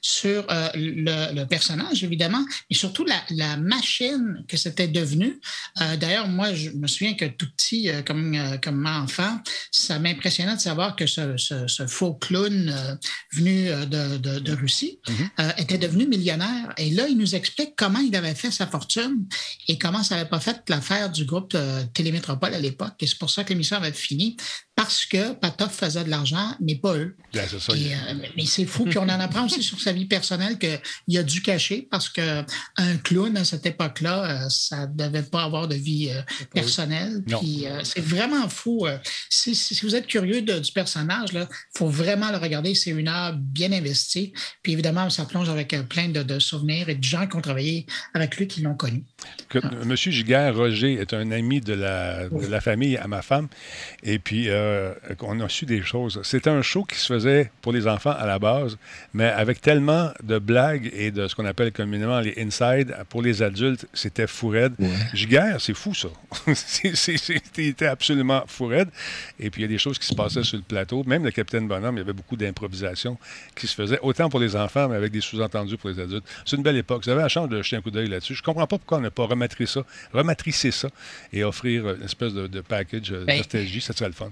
sur 0.00 0.46
euh, 0.50 0.68
le, 0.74 1.34
le 1.34 1.44
personnage, 1.46 2.02
évidemment, 2.02 2.44
mais 2.70 2.76
surtout 2.76 3.04
la, 3.04 3.20
la 3.30 3.56
machine 3.58 4.44
que 4.48 4.56
c'était 4.56 4.88
devenu. 4.88 5.38
Euh, 5.80 5.96
D'ailleurs, 5.96 6.28
moi, 6.28 6.54
je 6.54 6.70
me 6.70 6.86
souviens 6.86 7.14
que 7.14 7.26
tout 7.26 7.48
petit, 7.56 7.90
euh, 7.90 8.02
comme, 8.02 8.36
comme 8.62 8.86
enfant, 8.86 9.40
ça 9.70 9.98
m'impressionnait 9.98 10.54
de 10.56 10.60
savoir 10.60 10.96
que 10.96 11.06
ce, 11.06 11.36
ce- 11.36 11.66
ce 11.66 11.86
faux 11.86 12.14
clown 12.14 12.98
venu 13.32 13.66
de, 13.66 14.16
de- 14.18 14.38
de 14.38 14.52
Russie 14.52 14.98
euh, 15.38 15.50
était 15.58 15.78
devenu 15.78 16.06
millionnaire. 16.06 16.72
Et 16.78 16.90
là, 16.90 17.06
il 17.08 17.18
nous 17.18 17.34
explique 17.34 17.74
comment 17.76 17.98
il 17.98 18.14
avait 18.16 18.34
fait 18.34 18.50
sa 18.50 18.66
fortune 18.66 19.26
et 19.68 19.76
comment 19.78 20.02
ça 20.02 20.16
n'avait 20.16 20.28
pas 20.28 20.40
fait 20.40 20.62
l'affaire 20.68 21.10
du 21.10 21.24
groupe 21.26 21.54
Télémétropole 21.94 22.54
à 22.54 22.58
l'époque. 22.58 22.94
C'est 23.10 23.18
pour 23.18 23.30
ça 23.30 23.44
que 23.44 23.50
l'émission 23.50 23.76
avait 23.76 23.92
fini, 23.92 24.36
parce 24.82 25.04
que 25.04 25.32
Patoff 25.34 25.74
faisait 25.74 26.04
de 26.04 26.10
l'argent, 26.10 26.54
mais 26.60 26.74
pas 26.76 26.94
eux. 26.96 27.14
Bien, 27.32 27.42
c'est 27.48 27.60
ça. 27.60 27.72
Euh, 27.72 28.14
mais 28.36 28.46
c'est 28.46 28.64
fou, 28.64 28.84
puis 28.84 28.98
on 28.98 29.02
en 29.02 29.08
apprend 29.20 29.44
aussi 29.44 29.62
sur 29.62 29.78
sa 29.80 29.92
vie 29.92 30.06
personnelle 30.06 30.58
qu'il 30.58 31.18
a 31.18 31.22
dû 31.22 31.42
cacher 31.42 31.86
parce 31.90 32.08
qu'un 32.08 32.44
clown 33.04 33.36
à 33.36 33.44
cette 33.44 33.66
époque-là, 33.66 34.44
euh, 34.44 34.48
ça 34.48 34.86
ne 34.86 34.94
devait 34.96 35.22
pas 35.22 35.44
avoir 35.44 35.68
de 35.68 35.74
vie 35.74 36.08
euh, 36.10 36.22
personnelle. 36.54 37.22
Puis 37.40 37.66
euh, 37.66 37.80
c'est 37.84 38.00
vraiment 38.00 38.48
fou. 38.48 38.86
si, 39.28 39.54
si- 39.54 39.74
si 39.74 39.84
vous 39.84 39.94
êtes 39.94 40.06
curieux 40.06 40.42
de- 40.42 40.58
du 40.58 40.72
personnage, 40.72 41.28
il 41.34 41.46
faut 41.76 41.88
vraiment 41.88 42.30
le 42.30 42.38
regarder. 42.38 42.74
C'est 42.74 42.90
une 42.90 43.08
heure 43.08 43.34
bien 43.36 43.72
investie. 43.72 44.32
Puis 44.62 44.72
évidemment, 44.72 45.10
ça 45.10 45.24
plonge 45.26 45.48
avec 45.50 45.76
plein 45.88 46.08
de, 46.08 46.22
de 46.22 46.38
souvenirs 46.38 46.88
et 46.88 46.94
de 46.94 47.04
gens 47.04 47.26
qui 47.26 47.36
ont 47.36 47.40
travaillé 47.42 47.86
avec 48.14 48.36
lui 48.38 48.46
qui 48.48 48.62
l'ont 48.62 48.74
connu. 48.74 49.04
Que, 49.50 49.58
M. 49.58 49.94
Giguère 49.96 50.56
Roger 50.56 50.94
est 50.94 51.12
un 51.14 51.30
ami 51.30 51.60
de 51.60 51.74
la, 51.74 52.28
de 52.28 52.46
la 52.46 52.60
famille 52.60 52.96
à 52.96 53.06
ma 53.08 53.22
femme. 53.22 53.48
Et 54.02 54.18
puis, 54.18 54.48
euh, 54.70 54.94
on 55.22 55.40
a 55.40 55.48
su 55.48 55.66
des 55.66 55.82
choses. 55.82 56.20
C'était 56.22 56.50
un 56.50 56.62
show 56.62 56.84
qui 56.84 56.96
se 56.96 57.06
faisait 57.12 57.50
pour 57.62 57.72
les 57.72 57.86
enfants 57.86 58.10
à 58.18 58.26
la 58.26 58.38
base, 58.38 58.78
mais 59.12 59.26
avec 59.26 59.60
tellement 59.60 60.10
de 60.22 60.38
blagues 60.38 60.90
et 60.94 61.10
de 61.10 61.28
ce 61.28 61.34
qu'on 61.34 61.44
appelle 61.44 61.72
communément 61.72 62.20
les 62.20 62.34
inside, 62.38 62.94
pour 63.08 63.22
les 63.22 63.42
adultes, 63.42 63.86
c'était 63.92 64.26
fou 64.26 64.48
raide. 64.48 64.74
Giguère, 65.14 65.60
c'est 65.60 65.74
fou, 65.74 65.94
ça. 65.94 66.08
C'était 66.54 67.86
absolument 67.86 68.42
fou 68.46 68.66
raide. 68.66 68.88
Et 69.38 69.50
puis, 69.50 69.62
il 69.62 69.64
y 69.64 69.64
a 69.66 69.68
des 69.68 69.78
choses 69.78 69.98
qui 69.98 70.06
se 70.06 70.14
passaient 70.14 70.42
sur 70.44 70.56
le 70.56 70.62
plateau. 70.62 71.02
Même 71.04 71.24
le 71.24 71.30
Capitaine 71.30 71.66
Bonhomme, 71.68 71.96
il 71.96 71.98
y 71.98 72.02
avait 72.02 72.12
beaucoup 72.12 72.36
d'improvisation 72.36 73.18
qui 73.54 73.66
se 73.66 73.74
faisait, 73.74 73.98
autant 74.02 74.28
pour 74.28 74.40
les 74.40 74.56
enfants, 74.56 74.88
mais 74.88 74.96
avec 74.96 75.12
des 75.12 75.20
sous-entendus 75.20 75.76
pour 75.76 75.90
les 75.90 76.00
adultes. 76.00 76.24
C'est 76.44 76.56
une 76.56 76.62
belle 76.62 76.76
époque. 76.76 77.04
Vous 77.04 77.10
avez 77.10 77.22
la 77.22 77.28
chance 77.28 77.48
de 77.48 77.60
jeter 77.62 77.76
un 77.76 77.80
coup 77.82 77.90
d'œil 77.90 78.08
là-dessus. 78.08 78.34
Je 78.34 78.42
comprends 78.42 78.66
pas 78.66 78.78
pourquoi 78.78 78.98
on 78.98 79.02
n'a 79.02 79.10
pas 79.10 79.24
rematricé 79.24 79.80
ça, 79.80 79.84
rematricé 80.12 80.70
ça 80.70 80.88
et 81.32 81.44
offrir 81.44 81.88
une 81.90 82.02
espèce 82.02 82.32
de, 82.34 82.46
de 82.46 82.60
package 82.60 83.12
euh, 83.12 83.24
Ben- 83.24 83.38
nostalgie. 83.38 83.80
Ça 83.80 83.92
serait 83.92 84.08
le 84.08 84.14
fun. 84.14 84.30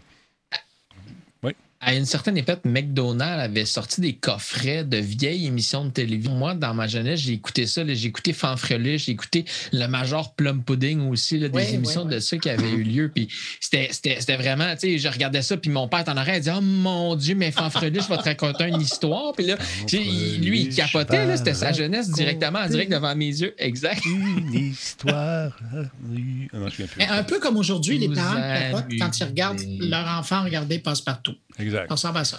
À 1.80 1.94
une 1.94 2.06
certaine 2.06 2.37
époque, 2.37 2.62
McDonald's 2.64 3.40
avait 3.44 3.64
sorti 3.64 4.00
des 4.00 4.14
coffrets 4.14 4.82
de 4.82 4.97
vieilles 4.97 5.47
émissions 5.47 5.85
de 5.85 5.90
télévision. 5.90 6.35
Moi, 6.35 6.54
dans 6.54 6.75
ma 6.75 6.88
jeunesse, 6.88 7.20
j'ai 7.20 7.35
écouté 7.35 7.66
ça. 7.66 7.85
là. 7.85 7.94
J'ai 7.94 8.08
écouté 8.08 8.32
Fanfreluche, 8.32 9.04
j'ai 9.06 9.12
écouté 9.12 9.44
le 9.73 9.87
Major 9.87 10.35
Plum 10.35 10.64
Pudding 10.64 11.08
aussi, 11.08 11.38
là, 11.38 11.49
des 11.49 11.75
émissions 11.75 12.04
de 12.04 12.18
ça 12.18 12.37
qui 12.37 12.50
avaient 12.50 12.68
eu 12.70 12.82
lieu. 12.82 13.12
Puis 13.14 13.28
c'était 13.61 13.88
c'était- 13.92 14.16
c'était 14.18 14.37
vraiment, 14.37 14.73
tu 14.75 14.80
sais, 14.88 14.99
je 14.99 15.06
regardais 15.08 15.40
ça, 15.42 15.56
puis 15.56 15.70
mon 15.70 15.87
père 15.87 16.02
en 16.08 16.16
arrière, 16.16 16.37
il 16.38 16.42
dit 16.42 16.50
Oh 16.52 16.61
mon 16.61 17.14
Dieu, 17.14 17.37
mais 17.37 17.52
Fanfreluche 17.52 18.08
va 18.08 18.18
te 18.18 18.25
raconter 18.25 18.64
une 18.64 18.80
histoire. 18.80 19.32
Puis 19.37 19.47
là, 19.47 19.56
lui, 19.92 20.62
il 20.62 20.75
capotait, 20.75 21.26
là, 21.26 21.37
c'était 21.37 21.54
sa 21.54 21.73
jeunesse 21.73 22.11
directement, 22.11 22.58
en 22.58 22.68
direct 22.68 22.90
devant 22.90 23.14
mes 23.14 23.26
yeux. 23.28 23.54
Exact. 23.56 24.04
Une 24.04 24.52
histoire. 24.52 25.56
Ah, 25.73 25.76
non, 26.08 26.16
je 26.52 26.58
me 26.58 26.70
souviens 26.70 26.87
plus. 26.87 26.99
Mais 26.99 27.06
un 27.06 27.23
peu 27.23 27.38
comme 27.38 27.56
aujourd'hui, 27.56 27.99
les 27.99 28.08
parents 28.08 28.35
capotent 28.35 28.92
quand 28.99 29.20
ils 29.20 29.25
regardent 29.25 29.61
leur 29.78 30.08
enfant 30.18 30.42
regarder 30.42 30.80
passe-partout. 30.80 31.35
Exact. 31.59 31.88
Ça 31.88 31.95
ressemble 31.95 32.19
à 32.19 32.25
ça. 32.25 32.38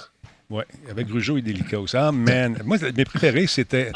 Oui, 0.51 0.63
avec 0.89 1.11
Rougeau 1.11 1.37
et 1.37 1.43
Délicat 1.43 1.79
aussi. 1.79 1.95
Ah, 1.95 2.11
man. 2.11 2.57
Moi, 2.65 2.77
mes 2.97 3.05
préférés, 3.05 3.45
c'était 3.45 3.91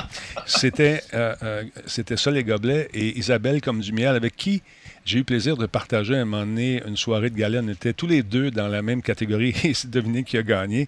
c'était 0.46 1.02
euh, 1.16 1.34
euh, 1.42 1.64
c'était 1.88 2.16
ça, 2.16 2.30
les 2.30 2.44
gobelets, 2.44 2.90
et 2.94 3.18
Isabelle 3.18 3.60
comme 3.60 3.80
du 3.80 3.92
miel, 3.92 4.16
avec 4.16 4.36
qui 4.36 4.62
J'ai 5.04 5.20
eu 5.20 5.24
plaisir 5.24 5.58
de 5.58 5.66
partager 5.66 6.16
à 6.16 6.22
un 6.22 6.26
moment 6.26 6.46
donné 6.46 6.84
une 6.86 6.96
soirée 6.96 7.32
de 7.32 7.36
gala. 7.36 7.62
On 7.64 7.68
était 7.70 7.94
tous 7.94 8.06
les 8.06 8.22
deux 8.22 8.52
dans 8.52 8.68
la 8.68 8.84
même 8.84 9.02
catégorie 9.02 9.56
et 9.64 9.74
c'est 9.74 9.90
Dominique 9.90 10.28
qui 10.28 10.38
a 10.38 10.44
gagné? 10.44 10.88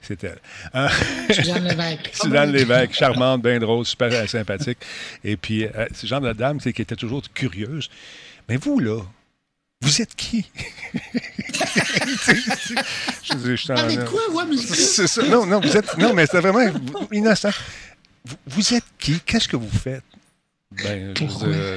C'est 0.00 0.24
elle. 0.24 0.38
Hein? 0.72 0.88
Suzanne 1.30 1.64
Lévesque. 1.64 2.10
Suzanne 2.14 2.50
Lévesque, 2.50 2.94
charmante, 2.94 3.42
bien 3.42 3.58
drôle, 3.58 3.84
super 3.84 4.28
sympathique. 4.28 4.78
Et 5.22 5.36
puis, 5.36 5.64
euh, 5.64 5.86
le 6.02 6.08
genre 6.08 6.22
de 6.22 6.32
dame 6.32 6.58
qui 6.58 6.70
était 6.70 6.96
toujours 6.96 7.22
curieuse. 7.34 7.90
Mais 8.48 8.56
vous, 8.56 8.78
là, 8.80 9.02
vous 9.82 10.00
êtes 10.00 10.14
qui? 10.14 10.48
je 13.22 13.34
dis, 13.34 13.56
je 13.56 13.72
Avec 13.72 14.04
quoi, 14.04 14.30
ouais, 14.30 14.44
mais 14.48 14.56
c'est 14.56 15.08
ça. 15.08 15.22
Non, 15.24 15.44
non, 15.44 15.60
vous 15.60 15.76
êtes. 15.76 15.98
Non, 15.98 16.14
mais 16.14 16.26
c'est 16.26 16.40
vraiment 16.40 16.72
innocent. 17.10 17.50
Vous, 18.24 18.36
vous 18.46 18.74
êtes 18.74 18.84
qui? 18.98 19.20
Qu'est-ce 19.20 19.48
que 19.48 19.56
vous 19.56 19.68
faites? 19.68 20.04
Ben, 20.70 21.12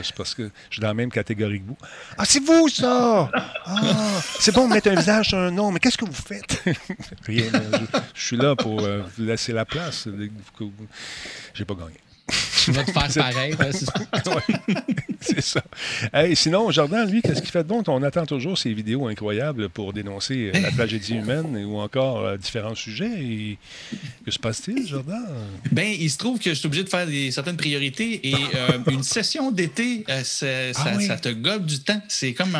c'est 0.03 0.15
parce 0.15 0.33
que 0.35 0.43
je 0.69 0.75
suis 0.75 0.81
dans 0.81 0.87
la 0.87 0.93
même 0.93 1.11
catégorie 1.11 1.59
que 1.61 1.67
vous. 1.67 1.77
Ah, 2.17 2.23
c'est 2.25 2.39
vous, 2.39 2.69
ça! 2.69 3.29
Ah, 3.65 4.21
c'est 4.39 4.53
bon 4.53 4.67
de 4.67 4.73
mettre 4.73 4.89
un 4.89 4.95
visage 4.95 5.29
sur 5.29 5.37
un 5.37 5.51
nom, 5.51 5.71
mais 5.71 5.79
qu'est-ce 5.79 5.97
que 5.97 6.05
vous 6.05 6.13
faites? 6.13 6.63
Rien. 7.25 7.51
Je, 8.13 8.25
suis 8.25 8.37
là 8.37 8.55
pour 8.55 8.81
euh, 8.81 9.01
vous 9.17 9.23
laisser 9.25 9.51
la 9.51 9.65
place. 9.65 10.07
J'ai 11.53 11.65
pas 11.65 11.73
gagné. 11.73 11.99
Tu 12.65 12.71
vas 12.71 12.83
te 12.83 12.91
faire 12.91 13.07
pareil, 13.13 13.53
c'est 13.71 13.85
ça. 13.85 13.93
c'est 15.21 15.41
ça. 15.41 15.61
sinon, 16.33 16.71
Jordan, 16.71 17.07
lui, 17.07 17.21
qu'est-ce 17.21 17.41
qu'il 17.41 17.51
fait 17.51 17.63
de 17.63 17.67
bon? 17.67 17.83
On 17.87 18.01
attend 18.01 18.25
toujours 18.25 18.57
ces 18.57 18.73
vidéos 18.73 19.07
incroyables 19.07 19.69
pour 19.69 19.93
dénoncer 19.93 20.51
euh, 20.53 20.59
la 20.59 20.71
tragédie 20.71 21.13
humaine 21.13 21.63
ou 21.65 21.77
encore 21.77 22.21
euh, 22.21 22.37
différents 22.37 22.73
sujets. 22.73 23.57
Que 24.25 24.31
se 24.31 24.39
passe-t-il, 24.39 24.87
Jordan? 24.87 25.23
Ben, 25.71 25.87
il 25.87 26.09
se 26.09 26.17
trouve 26.17 26.39
que 26.39 26.49
je 26.49 26.55
suis 26.55 26.65
obligé 26.65 26.83
de 26.83 26.89
faire 26.89 27.05
des, 27.05 27.29
certaines 27.29 27.57
priorités 27.57 28.29
et 28.29 28.33
euh, 28.33 28.79
une 28.89 29.03
session 29.03 29.51
d'été, 29.51 30.03
ah 30.07 30.23
ça, 30.23 31.17
te 31.21 31.29
gobe 31.29 31.67
du 31.67 31.79
temps. 31.81 32.01
C'est 32.07 32.33
comme 32.33 32.57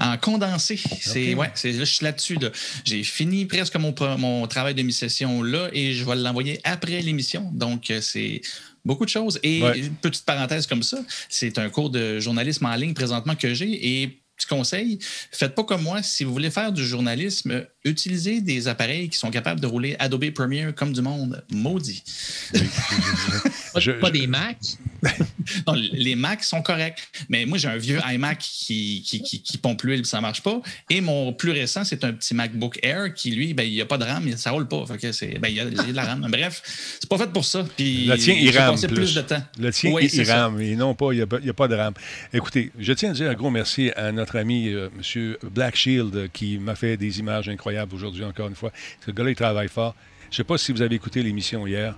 en, 0.00 0.18
condensé. 0.18 0.78
C'est, 1.00 1.34
ouais, 1.34 1.50
je 1.54 1.84
suis 1.84 2.04
là-dessus. 2.04 2.38
J'ai 2.84 3.02
fini 3.04 3.46
presque 3.46 3.76
mon, 3.76 3.94
mon 4.18 4.46
travail 4.46 4.74
de 4.74 4.82
mi-session 4.82 5.42
là 5.42 5.68
et 5.72 5.94
je 5.94 6.04
vais 6.04 6.16
l'envoyer 6.16 6.60
après 6.64 7.00
l'émission. 7.00 7.50
Donc, 7.54 7.90
c'est 8.02 8.42
Beaucoup 8.86 9.04
de 9.04 9.10
choses. 9.10 9.40
Et 9.42 9.58
une 9.58 9.96
petite 9.96 10.24
parenthèse 10.24 10.66
comme 10.66 10.84
ça, 10.84 10.98
c'est 11.28 11.58
un 11.58 11.68
cours 11.68 11.90
de 11.90 12.20
journalisme 12.20 12.66
en 12.66 12.74
ligne 12.76 12.94
présentement 12.94 13.34
que 13.34 13.52
j'ai 13.52 14.02
et 14.02 14.22
petit 14.36 14.46
conseil, 14.46 14.98
faites 15.32 15.54
pas 15.54 15.64
comme 15.64 15.82
moi. 15.82 16.02
Si 16.02 16.22
vous 16.24 16.32
voulez 16.32 16.50
faire 16.50 16.70
du 16.72 16.86
journalisme, 16.86 17.66
utilisez 17.84 18.40
des 18.40 18.68
appareils 18.68 19.08
qui 19.08 19.18
sont 19.18 19.30
capables 19.30 19.60
de 19.60 19.66
rouler 19.66 19.96
Adobe 19.98 20.30
Premiere 20.30 20.74
comme 20.74 20.92
du 20.92 21.02
monde. 21.02 21.42
Maudit. 21.50 22.04
pas 24.00 24.10
des 24.10 24.26
Macs? 24.26 24.76
non, 25.66 25.74
les 25.74 26.14
Macs 26.14 26.44
sont 26.44 26.62
corrects. 26.62 26.98
Mais 27.28 27.46
moi, 27.46 27.58
j'ai 27.58 27.68
un 27.68 27.76
vieux 27.76 27.98
iMac 28.06 28.38
qui, 28.38 29.02
qui, 29.04 29.42
qui, 29.42 29.58
pompe 29.58 29.82
l'huile, 29.82 30.04
ça 30.06 30.20
marche 30.20 30.42
pas. 30.42 30.60
Et 30.90 31.00
mon 31.00 31.32
plus 31.32 31.50
récent, 31.50 31.84
c'est 31.84 32.04
un 32.04 32.12
petit 32.12 32.34
MacBook 32.34 32.78
Air 32.82 33.12
qui, 33.14 33.30
lui, 33.30 33.54
ben, 33.54 33.64
il 33.64 33.72
n'y 33.72 33.80
a 33.80 33.86
pas 33.86 33.98
de 33.98 34.04
RAM, 34.04 34.36
ça 34.36 34.50
roule 34.50 34.68
pas. 34.68 34.84
Fait 34.86 34.98
que 34.98 35.38
ben, 35.38 35.48
il, 35.48 35.54
y 35.54 35.60
a, 35.60 35.64
de 35.64 35.92
la 35.92 36.04
RAM. 36.04 36.26
Bref, 36.30 36.62
c'est 37.00 37.08
pas 37.08 37.18
fait 37.18 37.32
pour 37.32 37.44
ça. 37.44 37.64
Puis, 37.76 38.06
le 38.06 38.16
tien, 38.16 38.34
il 38.34 38.56
rame. 38.56 38.76
Plus. 38.76 39.14
de 39.14 39.20
temps. 39.22 39.42
Le 39.58 39.72
tien, 39.72 39.92
il, 40.00 40.30
rame. 40.30 40.60
Et 40.60 40.76
non 40.76 40.94
pas, 40.94 41.12
il 41.12 41.16
n'y 41.16 41.50
a, 41.50 41.54
pas 41.54 41.68
de 41.68 41.74
RAM. 41.74 41.94
Écoutez, 42.32 42.70
je 42.78 42.92
tiens 42.92 43.10
à 43.10 43.12
dire 43.14 43.30
un 43.30 43.34
gros 43.34 43.50
merci 43.50 43.90
à 43.96 44.12
notre 44.12 44.36
ami 44.36 44.68
euh, 44.68 44.88
M. 44.96 45.36
Black 45.50 45.76
Shield 45.76 46.30
qui 46.32 46.58
m'a 46.58 46.74
fait 46.74 46.96
des 46.96 47.18
images 47.18 47.48
incroyables 47.48 47.94
aujourd'hui, 47.94 48.24
encore 48.24 48.48
une 48.48 48.54
fois. 48.54 48.72
Ce 49.04 49.10
gars-là, 49.10 49.30
il 49.30 49.36
travaille 49.36 49.68
fort. 49.68 49.94
Je 50.30 50.34
ne 50.34 50.36
sais 50.36 50.44
pas 50.44 50.58
si 50.58 50.72
vous 50.72 50.82
avez 50.82 50.96
écouté 50.96 51.22
l'émission 51.22 51.66
hier. 51.66 51.96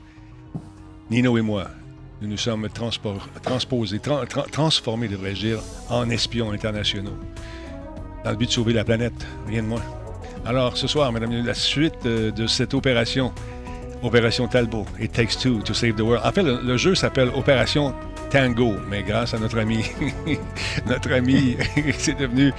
Nino 1.10 1.38
et 1.38 1.42
moi, 1.42 1.70
nous 2.20 2.28
nous 2.28 2.36
sommes 2.36 2.68
transposés, 2.68 4.00
transformés, 4.50 5.08
devrais-je 5.08 5.40
dire, 5.40 5.60
en 5.88 6.10
espions 6.10 6.50
internationaux. 6.50 7.16
Dans 8.24 8.30
le 8.30 8.36
but 8.36 8.46
de 8.46 8.52
sauver 8.52 8.72
la 8.72 8.84
planète, 8.84 9.26
rien 9.46 9.62
de 9.62 9.68
moins. 9.68 9.82
Alors, 10.44 10.76
ce 10.76 10.86
soir, 10.86 11.12
mesdames 11.12 11.44
la 11.44 11.54
suite 11.54 12.06
euh, 12.06 12.30
de 12.30 12.46
cette 12.46 12.74
opération, 12.74 13.32
Opération 14.02 14.46
Talbot, 14.46 14.86
It 15.00 15.12
Takes 15.12 15.38
Two 15.40 15.60
to 15.62 15.74
Save 15.74 15.96
the 15.96 16.00
World. 16.00 16.24
En 16.24 16.32
fait, 16.32 16.42
le, 16.42 16.76
jeu 16.76 16.94
s'appelle 16.94 17.28
Opération 17.34 17.94
Tango, 18.30 18.76
mais 18.88 19.02
grâce 19.02 19.34
à 19.34 19.38
notre 19.38 19.58
ami, 19.58 19.84
notre 20.86 21.12
ami, 21.12 21.56
c'est 21.98 22.18
devenu 22.18 22.52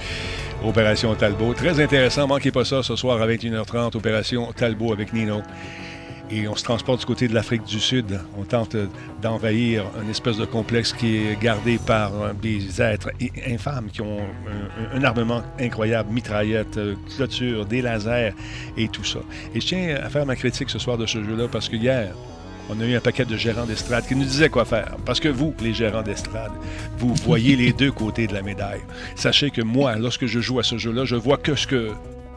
Opération 0.64 1.14
Talbot. 1.14 1.54
Très 1.54 1.82
intéressant, 1.82 2.26
manquez 2.26 2.50
pas 2.50 2.64
ça 2.64 2.82
ce 2.82 2.96
soir 2.96 3.20
à 3.20 3.26
21h30, 3.26 3.96
Opération 3.96 4.52
Talbot 4.52 4.92
avec 4.92 5.12
Nino 5.12 5.42
et 6.30 6.48
on 6.48 6.54
se 6.54 6.62
transporte 6.62 7.00
du 7.00 7.06
côté 7.06 7.28
de 7.28 7.34
l'Afrique 7.34 7.64
du 7.64 7.80
Sud. 7.80 8.20
On 8.38 8.44
tente 8.44 8.76
d'envahir 9.20 9.84
une 10.02 10.10
espèce 10.10 10.36
de 10.36 10.44
complexe 10.44 10.92
qui 10.92 11.16
est 11.16 11.40
gardé 11.40 11.78
par 11.78 12.12
des 12.34 12.80
êtres 12.80 13.10
infâmes 13.46 13.88
qui 13.92 14.00
ont 14.00 14.20
un, 14.94 15.02
armement 15.02 15.42
incroyable, 15.58 16.12
mitraillettes, 16.12 16.76
euh, 16.76 16.94
clôtures, 17.16 17.66
des 17.66 17.82
lasers 17.82 18.34
et 18.76 18.88
tout 18.88 19.04
ça. 19.04 19.20
Et 19.54 19.60
je 19.60 19.66
tiens 19.66 19.96
à 20.02 20.08
faire 20.08 20.26
ma 20.26 20.36
critique 20.36 20.70
ce 20.70 20.78
soir 20.78 20.98
de 20.98 21.06
ce 21.06 21.22
jeu-là 21.22 21.48
parce 21.48 21.68
que 21.68 21.76
hier, 21.76 22.14
on 22.68 22.80
a 22.80 22.84
eu 22.84 22.94
un 22.94 23.00
paquet 23.00 23.24
de 23.24 23.36
gérants 23.36 23.66
d'estrade 23.66 24.06
qui 24.06 24.14
nous 24.14 24.24
disaient 24.24 24.48
quoi 24.48 24.64
faire. 24.64 24.96
Parce 25.04 25.18
que 25.18 25.28
vous, 25.28 25.54
les 25.60 25.74
gérants 25.74 26.02
d'estrade, 26.02 26.52
vous 26.98 27.14
voyez 27.14 27.56
les 27.56 27.72
deux 27.72 27.90
côtés 27.90 28.28
de 28.28 28.34
la 28.34 28.42
médaille. 28.42 28.82
Sachez 29.16 29.50
que 29.50 29.62
moi, 29.62 29.96
lorsque 29.96 30.26
je 30.26 30.38
joue 30.40 30.60
à 30.60 30.62
ce 30.62 30.78
jeu-là, 30.78 31.04
je 31.04 31.16
vois 31.16 31.36
que 31.36 31.56
ce 31.56 31.66
que 31.66 31.90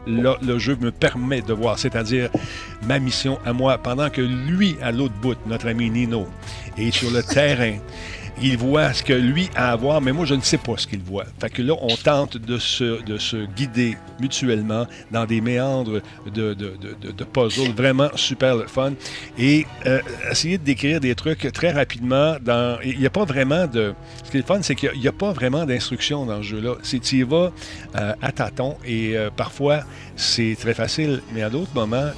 le, 0.06 0.58
jeu 0.58 0.76
me 0.80 0.90
permet 0.90 1.42
de 1.42 1.52
voir, 1.52 1.78
c'est-à-dire 1.78 2.30
ma 2.86 2.98
mission 2.98 3.38
à 3.44 3.52
moi, 3.52 3.78
pendant 3.78 4.10
que 4.10 4.20
lui, 4.20 4.76
à 4.82 4.92
l'autre 4.92 5.14
bout, 5.20 5.36
notre 5.46 5.68
ami 5.68 5.90
Nino, 5.90 6.26
est 6.76 6.90
sur 6.90 7.10
le 7.10 7.22
terrain 7.34 7.76
il 8.42 8.56
voit 8.58 8.92
ce 8.92 9.02
que 9.02 9.12
lui 9.12 9.48
a 9.54 9.72
à 9.72 9.76
voir, 9.76 10.00
mais 10.00 10.12
moi, 10.12 10.26
je 10.26 10.34
ne 10.34 10.40
sais 10.40 10.58
pas 10.58 10.74
ce 10.76 10.86
qu'il 10.86 11.00
voit. 11.00 11.24
Fait 11.40 11.50
que 11.50 11.62
là, 11.62 11.74
on 11.80 11.94
tente 11.96 12.36
de 12.36 12.58
se, 12.58 13.02
de 13.04 13.18
se 13.18 13.46
guider 13.54 13.96
mutuellement 14.20 14.86
dans 15.10 15.24
des 15.24 15.40
méandres 15.40 16.00
de, 16.26 16.54
de, 16.54 16.76
de, 17.00 17.24
puzzles 17.24 17.72
vraiment 17.72 18.10
super 18.16 18.68
fun 18.68 18.92
et 19.38 19.66
euh, 19.86 20.00
essayer 20.30 20.58
de 20.58 20.64
décrire 20.64 21.00
des 21.00 21.14
trucs 21.14 21.50
très 21.52 21.70
rapidement. 21.70 22.36
Dans... 22.40 22.78
Il 22.84 22.98
n'y 22.98 23.06
a 23.06 23.10
pas 23.10 23.24
vraiment 23.24 23.66
de... 23.66 23.94
Ce 24.24 24.30
qui 24.30 24.38
est 24.38 24.46
fun, 24.46 24.60
c'est 24.62 24.74
qu'il 24.74 24.98
n'y 24.98 25.08
a, 25.08 25.12
pas 25.12 25.32
vraiment 25.32 25.64
d'instruction 25.64 26.26
dans 26.26 26.38
ce 26.38 26.48
jeu-là. 26.48 26.74
C'est 26.82 27.00
tu 27.00 27.18
y 27.18 27.22
vas 27.22 27.52
euh, 27.96 28.12
à 28.20 28.32
tâtons 28.32 28.76
et 28.84 29.16
euh, 29.16 29.30
parfois, 29.34 29.80
c'est 30.16 30.56
très 30.58 30.74
facile, 30.74 31.22
mais 31.32 31.42
à 31.42 31.50
d'autres 31.50 31.74
moments, 31.74 32.10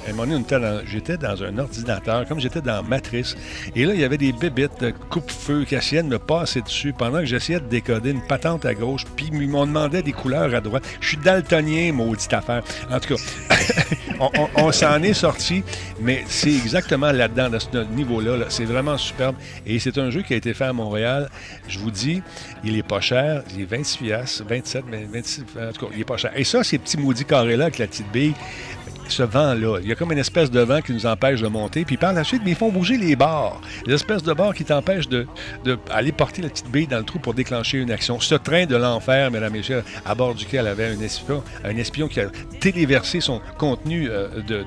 j'étais 0.85 1.17
dans 1.17 1.43
un 1.43 1.57
ordinateur, 1.57 2.27
comme 2.27 2.39
j'étais 2.39 2.61
dans 2.61 2.83
Matrice, 2.83 3.35
et 3.75 3.85
là, 3.85 3.93
il 3.93 3.99
y 3.99 4.03
avait 4.03 4.17
des 4.17 4.31
bébites 4.31 4.79
de 4.79 4.91
coupe-feu 5.09 5.65
qui 5.65 5.75
essayaient 5.75 6.03
de 6.03 6.07
me 6.07 6.19
passer 6.19 6.61
dessus 6.61 6.93
pendant 6.93 7.19
que 7.19 7.25
j'essayais 7.25 7.59
de 7.59 7.65
décoder 7.65 8.11
une 8.11 8.21
patente 8.21 8.65
à 8.65 8.73
gauche, 8.73 9.05
puis 9.15 9.29
ils 9.31 9.47
m'ont 9.47 9.65
demandé 9.65 10.01
des 10.01 10.11
couleurs 10.11 10.53
à 10.53 10.61
droite. 10.61 10.83
Je 10.99 11.09
suis 11.09 11.17
daltonien, 11.17 11.91
maudite 11.91 12.33
affaire. 12.33 12.63
En 12.91 12.99
tout 12.99 13.15
cas, 13.15 13.55
on, 14.55 14.71
s'en 14.71 15.01
est 15.01 15.13
sorti, 15.13 15.63
mais 15.99 16.23
c'est 16.27 16.53
exactement 16.53 17.11
là-dedans, 17.11 17.51
à 17.53 17.59
ce 17.59 17.83
niveau-là. 17.95 18.45
c'est 18.49 18.65
vraiment 18.65 18.97
superbe. 18.97 19.35
Et 19.65 19.79
c'est 19.79 19.97
un 19.97 20.09
jeu 20.09 20.21
qui 20.21 20.33
a 20.33 20.37
été 20.37 20.53
fait 20.53 20.65
à 20.65 20.73
Montréal. 20.73 21.29
Je 21.67 21.79
vous 21.79 21.91
dis, 21.91 22.21
il 22.63 22.77
est 22.77 22.87
pas 22.87 23.01
cher. 23.01 23.43
Il 23.55 23.61
est 23.61 23.65
26 23.65 24.43
27, 24.47 24.85
mais 24.89 25.05
26, 25.11 25.45
en 25.59 25.71
tout 25.71 25.85
cas, 25.85 25.91
il 25.95 26.01
est 26.01 26.05
pas 26.05 26.17
cher. 26.17 26.31
Et 26.35 26.43
ça, 26.43 26.63
ces 26.63 26.77
petits 26.77 26.97
maudits 26.97 27.25
carrés-là 27.25 27.71
petite 27.87 28.11
bille, 28.11 28.33
ce 29.09 29.23
vent-là. 29.23 29.79
Il 29.81 29.87
y 29.87 29.91
a 29.91 29.95
comme 29.95 30.11
une 30.11 30.17
espèce 30.17 30.51
de 30.51 30.59
vent 30.59 30.81
qui 30.81 30.93
nous 30.93 31.05
empêche 31.05 31.41
de 31.41 31.47
monter. 31.47 31.85
Puis 31.85 31.97
par 31.97 32.13
la 32.13 32.23
suite, 32.23 32.41
ils 32.45 32.55
font 32.55 32.71
bouger 32.71 32.97
les 32.97 33.15
barres. 33.15 33.61
Les 33.85 33.93
espèces 33.93 34.23
de 34.23 34.33
barres 34.33 34.53
qui 34.53 34.65
t'empêchent 34.65 35.09
de, 35.09 35.27
porter 36.17 36.41
la 36.41 36.49
petite 36.49 36.69
bille 36.71 36.87
dans 36.87 36.97
le 36.97 37.03
trou 37.03 37.19
pour 37.19 37.33
déclencher 37.33 37.77
une 37.77 37.91
action. 37.91 38.19
Ce 38.19 38.35
train 38.35 38.65
de 38.65 38.75
l'enfer, 38.75 39.31
mesdames 39.31 39.55
et 39.55 39.59
messieurs, 39.59 39.83
à 40.05 40.15
bord 40.15 40.35
duquel 40.35 40.67
avait 40.67 40.87
un 40.87 40.99
espion, 40.99 41.43
un 41.63 41.77
espion 41.77 42.07
qui 42.07 42.19
a 42.19 42.27
téléversé 42.59 43.21
son 43.21 43.41
contenu 43.57 44.09
euh, 44.09 44.41
de, 44.41 44.65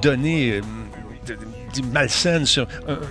données. 0.00 0.60
Euh, 1.28 1.34
malsaine 1.82 2.46
sur, 2.46 2.66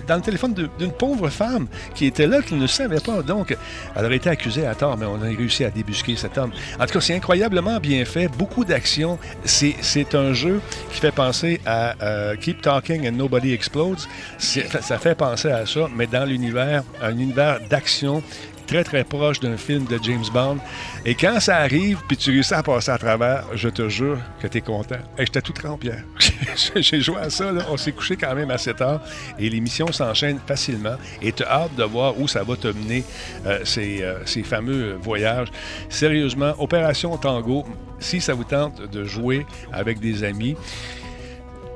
dans 0.06 0.16
le 0.16 0.22
téléphone 0.22 0.54
d'une 0.78 0.92
pauvre 0.92 1.28
femme 1.28 1.66
qui 1.94 2.06
était 2.06 2.26
là, 2.26 2.42
qui 2.42 2.54
ne 2.54 2.66
savait 2.66 3.00
pas. 3.00 3.22
Donc, 3.22 3.56
elle 3.94 4.04
aurait 4.04 4.16
été 4.16 4.30
accusée 4.30 4.66
à 4.66 4.74
tort, 4.74 4.96
mais 4.96 5.06
on 5.06 5.16
a 5.22 5.26
réussi 5.26 5.64
à 5.64 5.70
débusquer 5.70 6.16
cet 6.16 6.38
homme. 6.38 6.52
En 6.78 6.86
tout 6.86 6.94
cas, 6.94 7.00
c'est 7.00 7.14
incroyablement 7.14 7.78
bien 7.80 8.04
fait, 8.04 8.28
beaucoup 8.28 8.64
d'action. 8.64 9.18
C'est 9.44 10.14
un 10.14 10.32
jeu 10.32 10.60
qui 10.92 11.00
fait 11.00 11.12
penser 11.12 11.60
à 11.66 11.94
euh, 12.02 12.36
Keep 12.36 12.62
Talking 12.62 13.08
and 13.08 13.12
Nobody 13.12 13.52
Explodes. 13.52 14.00
Ça 14.38 14.98
fait 14.98 15.14
penser 15.14 15.50
à 15.50 15.66
ça, 15.66 15.88
mais 15.94 16.06
dans 16.06 16.24
l'univers, 16.24 16.82
un 17.02 17.16
univers 17.18 17.60
d'action 17.68 18.22
très, 18.66 18.84
très 18.84 19.04
proche 19.04 19.40
d'un 19.40 19.56
film 19.56 19.84
de 19.84 19.98
James 20.02 20.24
Bond. 20.32 20.58
Et 21.04 21.14
quand 21.14 21.40
ça 21.40 21.58
arrive, 21.58 21.98
puis 22.08 22.16
tu 22.16 22.30
réussis 22.30 22.54
à 22.54 22.62
passer 22.62 22.90
à 22.90 22.98
travers, 22.98 23.44
je 23.54 23.68
te 23.68 23.88
jure 23.88 24.18
que 24.40 24.46
tu 24.46 24.58
es 24.58 24.60
content. 24.60 24.98
Et 25.18 25.26
j'étais 25.26 25.42
tout 25.42 25.52
trempé. 25.52 25.92
J'ai 26.76 27.00
joué 27.00 27.18
à 27.18 27.30
ça, 27.30 27.52
là. 27.52 27.62
on 27.70 27.76
s'est 27.76 27.92
couché 27.92 28.16
quand 28.16 28.34
même 28.34 28.50
à 28.50 28.58
7 28.58 28.80
heures 28.80 29.00
et 29.38 29.48
l'émission 29.48 29.90
s'enchaîne 29.92 30.38
facilement. 30.46 30.96
Et 31.22 31.32
tu 31.32 31.42
as 31.44 31.50
hâte 31.50 31.74
de 31.76 31.84
voir 31.84 32.18
où 32.18 32.28
ça 32.28 32.42
va 32.42 32.56
te 32.56 32.68
mener, 32.68 33.04
euh, 33.46 33.60
ces, 33.64 34.02
euh, 34.02 34.24
ces 34.24 34.42
fameux 34.42 34.94
voyages. 35.00 35.48
Sérieusement, 35.88 36.54
Opération 36.58 37.16
Tango, 37.16 37.64
si 37.98 38.20
ça 38.20 38.34
vous 38.34 38.44
tente 38.44 38.90
de 38.90 39.04
jouer 39.04 39.46
avec 39.72 40.00
des 40.00 40.24
amis, 40.24 40.56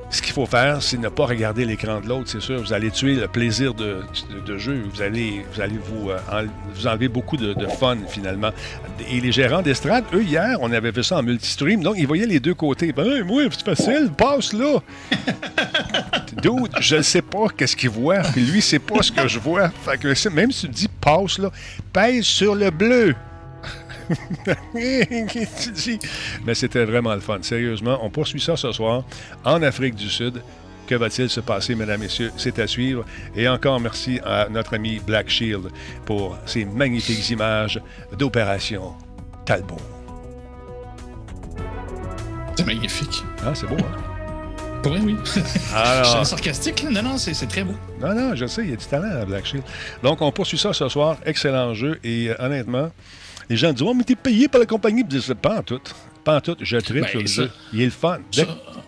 ce 0.09 0.21
qu'il 0.21 0.33
faut 0.33 0.45
faire, 0.45 0.81
c'est 0.81 0.97
ne 0.97 1.09
pas 1.09 1.25
regarder 1.25 1.65
l'écran 1.65 1.99
de 2.01 2.07
l'autre, 2.07 2.29
c'est 2.29 2.41
sûr. 2.41 2.59
Vous 2.59 2.73
allez 2.73 2.89
tuer 2.89 3.15
le 3.15 3.27
plaisir 3.27 3.73
de, 3.73 4.01
jeu. 4.57 4.83
Vous 4.91 5.01
allez 5.01 5.45
vous, 5.53 5.61
allez 5.61 5.77
vous, 5.77 6.09
euh, 6.09 6.45
vous 6.73 6.87
enlever 6.87 7.07
beaucoup 7.07 7.37
de, 7.37 7.55
fun, 7.79 7.97
finalement. 8.07 8.49
Et 9.09 9.21
les 9.21 9.31
gérants 9.31 9.61
d'estrade, 9.61 10.03
eux, 10.13 10.23
hier, 10.23 10.57
on 10.61 10.71
avait 10.71 10.91
fait 10.91 11.03
ça 11.03 11.17
en 11.17 11.23
multistream, 11.23 11.83
donc 11.83 11.95
ils 11.97 12.07
voyaient 12.07 12.25
les 12.25 12.39
deux 12.39 12.55
côtés. 12.55 12.91
Ben, 12.91 13.23
moi, 13.23 13.43
c'est 13.51 13.63
facile, 13.63 14.09
passe 14.17 14.53
là. 14.53 14.79
Dude, 16.41 16.71
je 16.79 16.95
ne 16.97 17.01
sais 17.01 17.21
pas 17.21 17.47
qu'est-ce 17.55 17.75
qu'il 17.75 17.89
voit, 17.89 18.19
puis 18.19 18.41
lui, 18.41 18.61
c'est 18.61 18.79
pas 18.79 19.03
ce 19.03 19.11
que 19.11 19.27
je 19.27 19.39
vois. 19.39 19.69
Fait 19.69 19.97
que 19.97 20.29
même 20.29 20.51
si 20.51 20.67
tu 20.67 20.73
dis 20.73 20.87
passe 20.87 21.37
là, 21.37 21.51
pèse 21.93 22.23
sur 22.23 22.55
le 22.55 22.71
bleu. 22.71 23.15
Mais 26.45 26.55
c'était 26.55 26.85
vraiment 26.85 27.13
le 27.13 27.21
fun. 27.21 27.39
Sérieusement, 27.41 27.99
on 28.01 28.09
poursuit 28.09 28.41
ça 28.41 28.57
ce 28.57 28.71
soir 28.71 29.03
en 29.43 29.61
Afrique 29.61 29.95
du 29.95 30.09
Sud. 30.09 30.41
Que 30.87 30.95
va-t-il 30.95 31.29
se 31.29 31.39
passer, 31.39 31.75
mesdames, 31.75 32.01
et 32.01 32.05
messieurs? 32.05 32.31
C'est 32.35 32.57
à 32.57 32.65
suivre. 32.65 33.05
Et 33.35 33.47
encore 33.47 33.79
merci 33.79 34.19
à 34.25 34.47
notre 34.49 34.73
ami 34.73 34.99
Black 34.99 35.29
Shield 35.29 35.69
pour 36.05 36.35
ces 36.47 36.65
magnifiques 36.65 37.29
images 37.29 37.79
d'opération 38.17 38.93
Talbot. 39.45 39.77
C'est 42.55 42.65
magnifique. 42.65 43.23
Ah, 43.45 43.53
c'est 43.53 43.67
beau, 43.67 43.77
hein? 43.77 44.19
Pour 44.81 44.93
oui. 44.93 45.15
Alors... 45.75 46.03
Je 46.05 46.09
suis 46.17 46.25
sarcastique, 46.25 46.83
là. 46.83 46.89
Non, 46.89 47.03
non, 47.03 47.17
c'est 47.17 47.33
très 47.47 47.63
beau. 47.63 47.75
Non, 48.01 48.13
non, 48.15 48.35
je 48.35 48.45
sais, 48.47 48.63
il 48.63 48.71
y 48.71 48.73
a 48.73 48.75
du 48.75 48.85
talent 48.85 49.21
à 49.21 49.25
Black 49.25 49.45
Shield. 49.45 49.63
Donc, 50.01 50.21
on 50.21 50.31
poursuit 50.31 50.57
ça 50.57 50.73
ce 50.73 50.89
soir. 50.89 51.17
Excellent 51.25 51.73
jeu. 51.73 51.99
Et 52.03 52.29
euh, 52.29 52.35
honnêtement, 52.39 52.89
les 53.49 53.57
gens 53.57 53.73
disent 53.73 53.85
Oh, 53.87 53.93
mais 53.93 54.03
t'es 54.03 54.15
payé 54.15 54.47
par 54.47 54.59
la 54.59 54.65
compagnie. 54.65 55.03
Puis 55.03 55.17
disent 55.17 55.33
Pas 55.41 55.57
en 55.59 55.63
tout. 55.63 55.81
Pas 56.23 56.37
en 56.37 56.41
tout. 56.41 56.55
Je 56.61 56.77
tripe 56.77 57.01
ben, 57.01 57.07
sur 57.07 57.19
le 57.19 57.27
jeu. 57.27 57.51
Il 57.73 57.81
est 57.81 57.85
le 57.85 57.91
fun. 57.91 58.19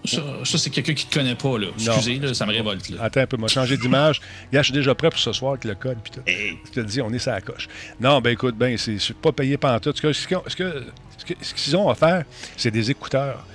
Ça, 0.05 0.57
c'est 0.57 0.69
quelqu'un 0.69 0.93
qui 0.93 1.05
te 1.05 1.13
connaît 1.13 1.35
pas. 1.35 1.57
Là. 1.57 1.67
Excusez, 1.77 2.19
là, 2.19 2.33
ça 2.33 2.45
me 2.45 2.51
révolte. 2.51 2.89
Là. 2.89 3.03
Attends 3.03 3.21
un 3.21 3.27
peu, 3.27 3.37
moi, 3.37 3.47
changer 3.47 3.77
d'image. 3.77 4.21
Gars, 4.51 4.61
je 4.61 4.65
suis 4.65 4.73
déjà 4.73 4.93
prêt 4.93 5.09
pour 5.09 5.19
ce 5.19 5.33
soir 5.33 5.53
avec 5.53 5.65
le 5.65 5.75
code. 5.75 5.97
Puis 6.03 6.11
tout. 6.11 6.21
Je 6.27 6.71
te 6.71 6.79
dis, 6.85 7.01
on 7.01 7.11
est 7.11 7.19
sur 7.19 7.31
la 7.31 7.41
coche. 7.41 7.67
Non, 7.99 8.21
ben 8.21 8.31
écoute, 8.31 8.55
ben, 8.55 8.77
c'est 8.77 9.15
pas 9.15 9.31
payé 9.31 9.57
par 9.57 9.75
en 9.75 9.79
tout. 9.79 9.93
Ce 9.95 11.53
qu'ils 11.53 11.77
ont 11.77 11.89
à 11.89 11.95
faire, 11.95 12.23
c'est 12.57 12.71
des 12.71 12.91
écouteurs. 12.91 13.45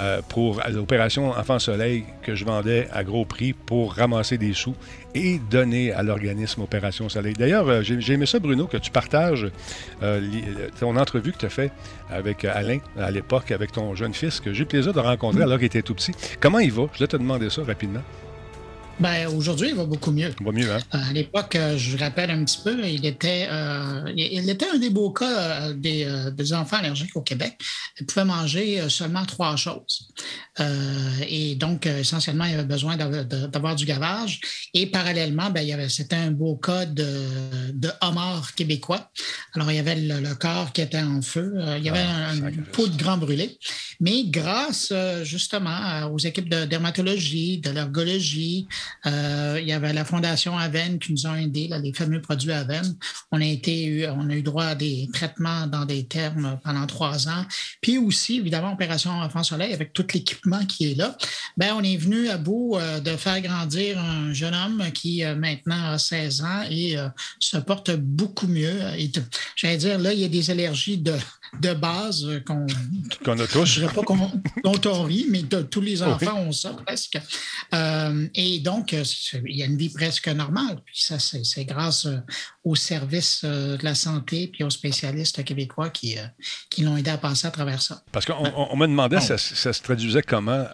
Euh, 0.00 0.22
pour 0.28 0.60
l'opération 0.72 1.30
Enfant 1.30 1.60
Soleil 1.60 2.04
que 2.22 2.34
je 2.34 2.44
vendais 2.44 2.88
à 2.92 3.04
gros 3.04 3.24
prix 3.24 3.52
pour 3.52 3.94
ramasser 3.94 4.38
des 4.38 4.52
sous 4.52 4.74
et 5.14 5.38
donner 5.50 5.92
à 5.92 6.02
l'organisme 6.02 6.62
Opération 6.62 7.08
Soleil. 7.08 7.34
D'ailleurs, 7.34 7.68
euh, 7.68 7.82
j'ai 7.82 8.12
aimé 8.12 8.26
ça, 8.26 8.40
Bruno, 8.40 8.66
que 8.66 8.76
tu 8.76 8.90
partages 8.90 9.46
euh, 10.02 10.20
ton 10.80 10.96
entrevue 10.96 11.30
que 11.30 11.38
tu 11.38 11.46
as 11.46 11.50
fait 11.50 11.70
avec 12.10 12.44
Alain 12.44 12.78
à 12.98 13.12
l'époque, 13.12 13.52
avec 13.52 13.70
ton 13.70 13.94
jeune 13.94 14.14
fils, 14.14 14.40
que 14.40 14.52
j'ai 14.52 14.60
eu 14.60 14.62
le 14.62 14.68
plaisir 14.68 14.92
de 14.92 15.00
rencontrer 15.00 15.42
alors 15.42 15.58
qu'il 15.58 15.66
était 15.66 15.82
tout 15.82 15.94
petit. 15.94 16.12
Comment 16.40 16.58
il 16.58 16.72
va? 16.72 16.86
Je 16.94 16.98
vais 16.98 17.06
te 17.06 17.16
demander 17.16 17.48
ça 17.48 17.62
rapidement. 17.62 18.02
Ben, 19.00 19.26
aujourd'hui, 19.26 19.70
il 19.70 19.74
va 19.74 19.84
beaucoup 19.84 20.12
mieux. 20.12 20.32
Il 20.38 20.46
va 20.46 20.52
mieux, 20.52 20.72
hein? 20.72 20.78
Euh, 20.94 20.98
à 21.10 21.12
l'époque, 21.12 21.56
euh, 21.56 21.76
je 21.76 21.98
rappelle 21.98 22.30
un 22.30 22.44
petit 22.44 22.60
peu, 22.62 22.86
il 22.86 23.04
était, 23.04 23.48
euh, 23.50 24.12
il 24.16 24.48
était 24.48 24.68
un 24.72 24.78
des 24.78 24.90
beaux 24.90 25.10
cas 25.10 25.72
des, 25.72 26.52
enfants 26.52 26.76
allergiques 26.76 27.16
au 27.16 27.22
Québec. 27.22 27.58
Il 27.98 28.06
pouvait 28.06 28.24
manger 28.24 28.88
seulement 28.88 29.24
trois 29.24 29.56
choses. 29.56 30.10
et 31.28 31.54
donc, 31.56 31.86
essentiellement, 31.86 32.44
il 32.44 32.54
avait 32.54 32.64
besoin 32.64 32.96
d'avoir 32.96 33.74
du 33.74 33.84
gavage. 33.84 34.40
Et 34.74 34.86
parallèlement, 34.86 35.50
ben, 35.50 35.88
c'était 35.88 36.16
un 36.16 36.30
beau 36.30 36.56
cas 36.56 36.86
de, 36.86 37.26
de 37.72 37.90
homard 38.00 38.54
québécois. 38.54 39.10
Alors, 39.54 39.70
il 39.70 39.76
y 39.76 39.80
avait 39.80 39.96
le, 39.96 40.34
corps 40.34 40.72
qui 40.72 40.80
était 40.80 41.02
en 41.02 41.22
feu. 41.22 41.54
il 41.78 41.84
y 41.84 41.88
avait 41.88 42.04
ah, 42.06 42.30
un, 42.30 42.48
une 42.48 42.64
peau 42.64 42.86
de 42.86 42.96
grand 42.96 43.16
brûlé. 43.16 43.58
Mais 44.00 44.24
grâce, 44.26 44.92
justement, 45.22 46.06
aux 46.12 46.18
équipes 46.18 46.48
de 46.48 46.64
dermatologie, 46.64 47.58
de 47.58 47.70
l'ergologie, 47.70 48.66
euh, 49.06 49.58
il 49.60 49.66
y 49.66 49.72
avait 49.72 49.92
la 49.92 50.04
Fondation 50.04 50.56
Aven 50.56 50.98
qui 50.98 51.12
nous 51.12 51.26
a 51.26 51.40
aidés, 51.40 51.70
les 51.82 51.92
fameux 51.92 52.20
produits 52.20 52.52
Aven. 52.52 52.96
On 53.32 53.40
a, 53.40 53.44
été, 53.44 54.08
on 54.08 54.28
a 54.30 54.34
eu 54.34 54.42
droit 54.42 54.64
à 54.64 54.74
des 54.74 55.08
traitements 55.12 55.66
dans 55.66 55.84
des 55.84 56.06
termes 56.06 56.58
pendant 56.64 56.86
trois 56.86 57.28
ans. 57.28 57.44
Puis 57.80 57.98
aussi, 57.98 58.38
évidemment, 58.38 58.72
Opération 58.72 59.10
Enfant 59.10 59.42
Soleil, 59.42 59.72
avec 59.72 59.92
tout 59.92 60.06
l'équipement 60.12 60.64
qui 60.66 60.92
est 60.92 60.94
là. 60.94 61.16
Ben, 61.56 61.74
on 61.76 61.82
est 61.82 61.96
venu 61.96 62.28
à 62.28 62.38
bout 62.38 62.76
euh, 62.76 63.00
de 63.00 63.16
faire 63.16 63.40
grandir 63.40 63.98
un 63.98 64.32
jeune 64.32 64.54
homme 64.54 64.84
qui 64.92 65.24
euh, 65.24 65.34
maintenant 65.34 65.92
a 65.92 65.98
16 65.98 66.40
ans 66.42 66.62
et 66.70 66.96
se 67.38 67.56
porte 67.58 67.90
beaucoup 67.92 68.46
mieux. 68.46 68.74
J'allais 69.56 69.76
dire, 69.76 69.98
là, 69.98 70.12
il 70.12 70.20
y 70.20 70.24
a 70.24 70.28
des 70.28 70.50
allergies 70.50 70.98
de 70.98 71.14
de 71.60 71.74
base 71.74 72.24
euh, 72.24 72.40
qu'on 72.40 73.38
a 73.38 73.46
tous. 73.46 73.64
Je 73.64 73.80
ne 73.80 73.86
dirais 73.86 73.94
pas 73.94 74.02
qu'on, 74.02 74.30
dont 74.62 74.80
on 74.86 75.02
rit, 75.02 75.26
mais 75.30 75.42
tous 75.42 75.80
les 75.80 76.02
enfants 76.02 76.38
ont 76.38 76.52
ça 76.52 76.70
presque. 76.84 77.18
Euh, 77.74 78.26
et 78.34 78.60
donc, 78.60 78.92
euh, 78.92 79.04
il 79.46 79.56
y 79.56 79.62
a 79.62 79.66
une 79.66 79.76
vie 79.76 79.88
presque 79.88 80.28
normale. 80.28 80.80
Puis 80.84 81.02
ça, 81.02 81.18
c'est, 81.18 81.64
grâce 81.64 82.06
aux 82.64 82.74
services 82.74 83.44
de 83.44 83.82
la 83.82 83.94
santé 83.94 84.48
puis 84.52 84.64
aux 84.64 84.70
spécialistes 84.70 85.42
québécois 85.44 85.90
qui, 85.90 86.16
qui 86.70 86.82
l'ont 86.82 86.96
aidé 86.96 87.10
à 87.10 87.18
passer 87.18 87.46
à 87.46 87.50
travers 87.50 87.80
ça. 87.80 88.02
Parce 88.12 88.26
qu'on 88.26 88.76
me 88.76 88.86
demandait, 88.86 89.20
ça, 89.20 89.38
ça, 89.38 89.72
se 89.72 89.82
traduisait 89.82 90.22
comment, 90.22 90.66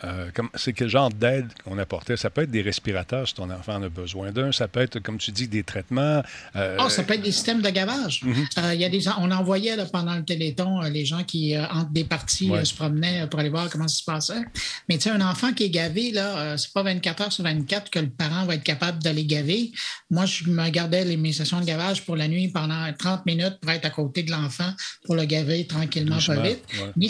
c'est 0.54 0.72
quel 0.72 0.88
genre 0.88 1.10
d'aide 1.10 1.48
qu'on 1.64 1.78
apportait? 1.78 2.16
Ça 2.16 2.30
peut 2.30 2.42
être 2.42 2.50
des 2.50 2.62
respirateurs 2.62 3.28
si 3.28 3.34
ton 3.34 3.50
enfant 3.50 3.76
en 3.76 3.82
a 3.82 3.88
besoin 3.88 4.32
d'un. 4.32 4.52
Ça 4.52 4.68
peut 4.68 4.80
être, 4.80 4.98
comme 5.00 5.18
tu 5.18 5.30
dis, 5.32 5.48
des 5.48 5.62
traitements. 5.62 6.22
Oh, 6.54 6.88
ça 6.88 7.02
peut 7.02 7.14
être 7.14 7.22
des 7.22 7.32
systèmes 7.32 7.62
de 7.62 7.70
gavage. 7.70 8.22
Il 8.24 8.80
y 8.80 8.84
a 8.84 8.88
des, 8.88 9.08
on 9.08 9.30
envoyait 9.30 9.76
pendant 9.92 10.14
le 10.14 10.24
Téléthon 10.24 10.69
euh, 10.78 10.88
les 10.88 11.04
gens 11.04 11.24
qui, 11.24 11.54
euh, 11.54 11.66
entre 11.70 11.90
des 11.90 12.04
parties, 12.04 12.50
euh, 12.50 12.64
se 12.64 12.74
promenaient 12.74 13.26
pour 13.26 13.40
aller 13.40 13.48
voir 13.48 13.68
comment 13.70 13.88
ça 13.88 13.96
se 13.96 14.04
passait. 14.04 14.42
Mais 14.88 14.96
tu 14.98 15.04
sais, 15.04 15.10
un 15.10 15.20
enfant 15.20 15.52
qui 15.52 15.64
est 15.64 15.70
gavé, 15.70 16.12
là, 16.12 16.56
c'est 16.56 16.72
pas 16.72 16.82
24 16.82 17.22
heures 17.22 17.32
sur 17.32 17.44
24 17.44 17.90
que 17.90 17.98
le 17.98 18.10
parent 18.10 18.44
va 18.46 18.54
être 18.54 18.62
capable 18.62 19.02
d'aller 19.02 19.24
gaver. 19.24 19.72
Moi, 20.10 20.26
je 20.26 20.44
me 20.44 20.68
gardais 20.70 21.04
les, 21.04 21.16
mes 21.16 21.32
sessions 21.32 21.60
de 21.60 21.64
gavage 21.64 22.04
pour 22.04 22.16
la 22.16 22.28
nuit 22.28 22.48
pendant 22.48 22.92
30 22.92 23.26
minutes 23.26 23.58
pour 23.60 23.70
être 23.70 23.84
à 23.84 23.90
côté 23.90 24.22
de 24.22 24.30
l'enfant 24.30 24.72
pour 25.04 25.14
le 25.14 25.24
gaver 25.24 25.66
tranquillement, 25.66 26.18
pas 26.24 26.40
vite. 26.42 26.64
Mais 26.96 27.08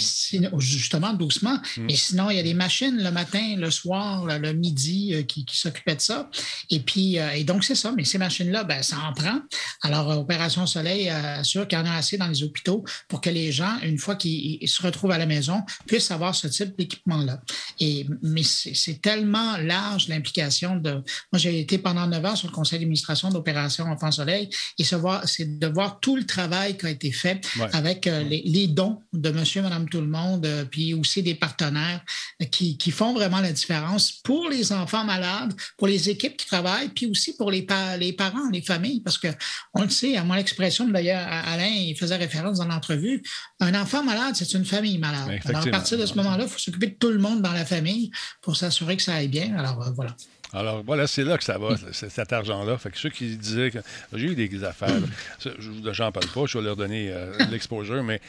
justement, 0.58 1.12
doucement. 1.12 1.58
Mm. 1.76 1.84
Mais 1.86 1.96
sinon, 1.96 2.30
il 2.30 2.36
y 2.36 2.40
a 2.40 2.42
des 2.42 2.54
machines 2.54 3.02
le 3.02 3.10
matin, 3.10 3.56
le 3.56 3.70
soir, 3.70 4.26
le 4.26 4.52
midi 4.52 5.24
qui, 5.26 5.44
s'occupaient 5.50 5.96
de 5.96 6.00
ça. 6.00 6.30
Et 6.70 6.80
puis, 6.80 7.16
et 7.16 7.44
donc, 7.44 7.64
c'est 7.64 7.74
ça. 7.74 7.92
Mais 7.96 8.04
ces 8.04 8.18
machines-là, 8.18 8.64
ben, 8.64 8.82
ça 8.82 8.96
en 9.08 9.12
prend. 9.12 9.40
Alors, 9.82 10.18
Opération 10.18 10.66
Soleil 10.66 11.08
assure 11.08 11.66
qu'il 11.66 11.78
y 11.78 11.82
en 11.82 11.86
a 11.86 11.94
assez 11.94 12.16
dans 12.16 12.28
les 12.28 12.42
hôpitaux 12.42 12.84
pour 13.08 13.20
que 13.20 13.30
les 13.30 13.39
gens, 13.52 13.78
une 13.82 13.98
fois 13.98 14.16
qu'ils 14.16 14.68
se 14.68 14.82
retrouvent 14.82 15.10
à 15.10 15.18
la 15.18 15.26
maison, 15.26 15.62
puissent 15.86 16.10
avoir 16.10 16.34
ce 16.34 16.46
type 16.48 16.76
d'équipement-là. 16.76 17.40
Et, 17.78 18.06
mais 18.22 18.42
c'est 18.42 19.00
tellement 19.00 19.56
large 19.56 20.08
l'implication 20.08 20.76
de. 20.76 20.92
Moi, 21.32 21.36
j'ai 21.36 21.60
été 21.60 21.78
pendant 21.78 22.06
neuf 22.06 22.24
ans 22.24 22.36
sur 22.36 22.48
le 22.48 22.54
conseil 22.54 22.78
d'administration 22.78 23.30
d'Opération 23.30 23.84
Enfant 23.86 24.10
Soleil 24.10 24.48
et 24.78 24.84
c'est 24.84 25.58
de 25.58 25.66
voir 25.66 26.00
tout 26.00 26.16
le 26.16 26.24
travail 26.24 26.76
qui 26.76 26.86
a 26.86 26.90
été 26.90 27.12
fait 27.12 27.40
avec 27.72 28.06
euh, 28.06 28.22
les, 28.22 28.66
dons 28.68 29.02
de 29.12 29.30
monsieur, 29.30 29.62
madame, 29.62 29.88
tout 29.88 30.00
le 30.00 30.06
monde, 30.06 30.46
euh, 30.46 30.64
puis 30.64 30.94
aussi 30.94 31.22
des 31.22 31.34
partenaires 31.34 32.04
qui, 32.50 32.76
qui, 32.76 32.90
font 32.90 33.12
vraiment 33.12 33.40
la 33.40 33.52
différence 33.52 34.12
pour 34.12 34.48
les 34.48 34.72
enfants 34.72 35.04
malades, 35.04 35.54
pour 35.76 35.86
les 35.86 36.10
équipes 36.10 36.36
qui 36.36 36.46
travaillent, 36.46 36.88
puis 36.88 37.06
aussi 37.06 37.36
pour 37.36 37.50
les, 37.50 37.66
les 37.98 38.12
parents, 38.12 38.48
les 38.52 38.62
familles, 38.62 39.00
parce 39.00 39.18
que 39.18 39.28
on 39.74 39.82
le 39.82 39.90
sait, 39.90 40.16
à 40.16 40.24
mon 40.24 40.34
expression, 40.34 40.88
d'ailleurs, 40.88 41.26
Alain, 41.26 41.66
il 41.66 41.96
faisait 41.96 42.16
référence 42.16 42.58
dans 42.58 42.66
l'entrevue, 42.66 43.22
un 43.60 43.74
enfant 43.74 44.02
malade, 44.02 44.34
c'est 44.34 44.52
une 44.54 44.64
famille 44.64 44.98
malade. 44.98 45.40
Alors, 45.44 45.66
à 45.66 45.70
partir 45.70 45.98
de 45.98 46.06
ce 46.06 46.14
moment-là, 46.14 46.44
il 46.44 46.48
faut 46.48 46.58
s'occuper 46.58 46.88
de 46.88 46.94
tout 46.94 47.10
le 47.10 47.18
monde 47.18 47.42
dans 47.42 47.52
la 47.52 47.64
famie 47.64 48.10
pour 48.42 48.56
s'assurer 48.56 48.96
que 48.96 49.02
ça 49.02 49.14
aille 49.14 49.28
bien. 49.28 49.56
Alors, 49.56 49.82
euh, 49.82 49.90
voilà. 49.94 50.16
Alors 50.52 50.82
voilà, 50.82 51.06
c'est 51.06 51.22
là 51.22 51.38
que 51.38 51.44
ça 51.44 51.58
va, 51.58 51.76
cet 51.92 52.32
argent-là. 52.32 52.76
Fait 52.78 52.90
que 52.90 52.98
ceux 52.98 53.10
qui 53.10 53.36
disaient 53.36 53.70
que 53.70 53.78
j'ai 54.12 54.26
eu 54.26 54.34
des 54.34 54.64
affaires, 54.64 54.98
je 55.40 56.02
n'en 56.02 56.10
parle 56.10 56.26
pas, 56.26 56.46
je 56.46 56.58
vais 56.58 56.64
leur 56.64 56.76
donner 56.76 57.10
euh, 57.10 57.32
l'exposure, 57.50 58.02
mais 58.02 58.20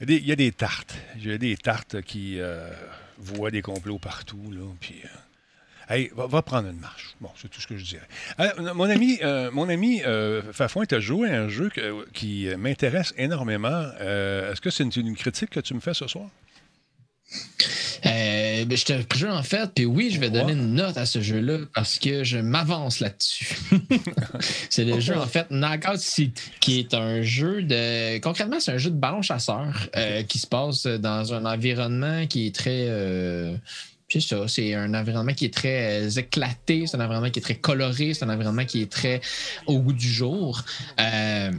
il 0.00 0.26
y, 0.26 0.32
a 0.32 0.36
des 0.36 0.50
tartes. 0.50 0.94
Il 1.16 1.28
y 1.28 1.32
a 1.32 1.38
des 1.38 1.56
tartes 1.56 2.02
qui 2.02 2.40
euh, 2.40 2.68
voient 3.18 3.52
des 3.52 3.62
complots 3.62 3.98
partout, 3.98 4.50
là, 4.50 4.62
puis 4.80 4.96
Hey, 5.88 6.10
va, 6.16 6.42
prendre 6.42 6.68
une 6.68 6.78
marche. 6.78 7.14
Bon, 7.20 7.28
c'est 7.36 7.48
tout 7.48 7.60
ce 7.60 7.66
que 7.66 7.76
je 7.76 7.84
dirais. 7.84 8.08
Euh, 8.40 8.74
mon 8.74 8.88
ami, 8.88 9.18
euh, 9.22 9.50
mon 9.50 9.68
ami 9.68 10.02
euh, 10.04 10.40
Fafouin, 10.52 10.86
tu 10.86 10.94
as 10.94 11.00
joué 11.00 11.30
à 11.30 11.42
un 11.42 11.48
jeu 11.48 11.70
qui 12.12 12.48
m'intéresse 12.56 13.12
énormément. 13.18 13.90
Est-ce 14.00 14.60
que 14.60 14.70
c'est 14.70 14.84
une, 14.96 15.14
critique 15.14 15.50
que 15.50 15.60
tu 15.60 15.74
me 15.74 15.80
fais 15.80 15.94
ce 15.94 16.06
soir? 16.06 16.28
Ben, 18.02 18.76
je 18.76 18.84
te 18.84 19.16
jeu 19.16 19.30
en 19.30 19.42
fait, 19.42 19.70
puis 19.74 19.84
oui, 19.84 20.10
je 20.10 20.20
vais 20.20 20.30
donner 20.30 20.52
une 20.52 20.74
note 20.74 20.96
à 20.96 21.04
ce 21.04 21.20
jeu-là 21.20 21.58
parce 21.74 21.98
que 21.98 22.24
je 22.24 22.38
m'avance 22.38 23.00
là-dessus. 23.00 23.56
c'est 24.70 24.84
le 24.84 25.00
jeu 25.00 25.16
en 25.16 25.26
fait 25.26 25.46
Knockout 25.50 25.98
City, 25.98 26.42
qui 26.60 26.78
est 26.78 26.94
un 26.94 27.22
jeu 27.22 27.62
de. 27.62 28.18
Concrètement, 28.18 28.60
c'est 28.60 28.72
un 28.72 28.78
jeu 28.78 28.90
de 28.90 28.96
ballon 28.96 29.22
chasseur 29.22 29.88
qui 30.28 30.38
se 30.38 30.46
passe 30.46 30.86
dans 30.86 31.34
un 31.34 31.44
environnement 31.44 32.26
qui 32.26 32.46
est 32.46 32.54
très 32.54 32.88
c'est 34.20 34.20
ça, 34.20 34.46
c'est 34.46 34.74
un 34.74 34.94
environnement 34.94 35.32
qui 35.32 35.46
est 35.46 35.54
très 35.54 36.06
euh, 36.06 36.10
éclaté, 36.10 36.86
c'est 36.86 36.96
un 36.96 37.04
environnement 37.04 37.30
qui 37.30 37.40
est 37.40 37.42
très 37.42 37.56
coloré, 37.56 38.14
c'est 38.14 38.24
un 38.24 38.30
environnement 38.30 38.64
qui 38.64 38.82
est 38.82 38.90
très 38.90 39.20
au 39.66 39.80
goût 39.80 39.92
du 39.92 40.08
jour. 40.08 40.62
Euh, 41.00 41.50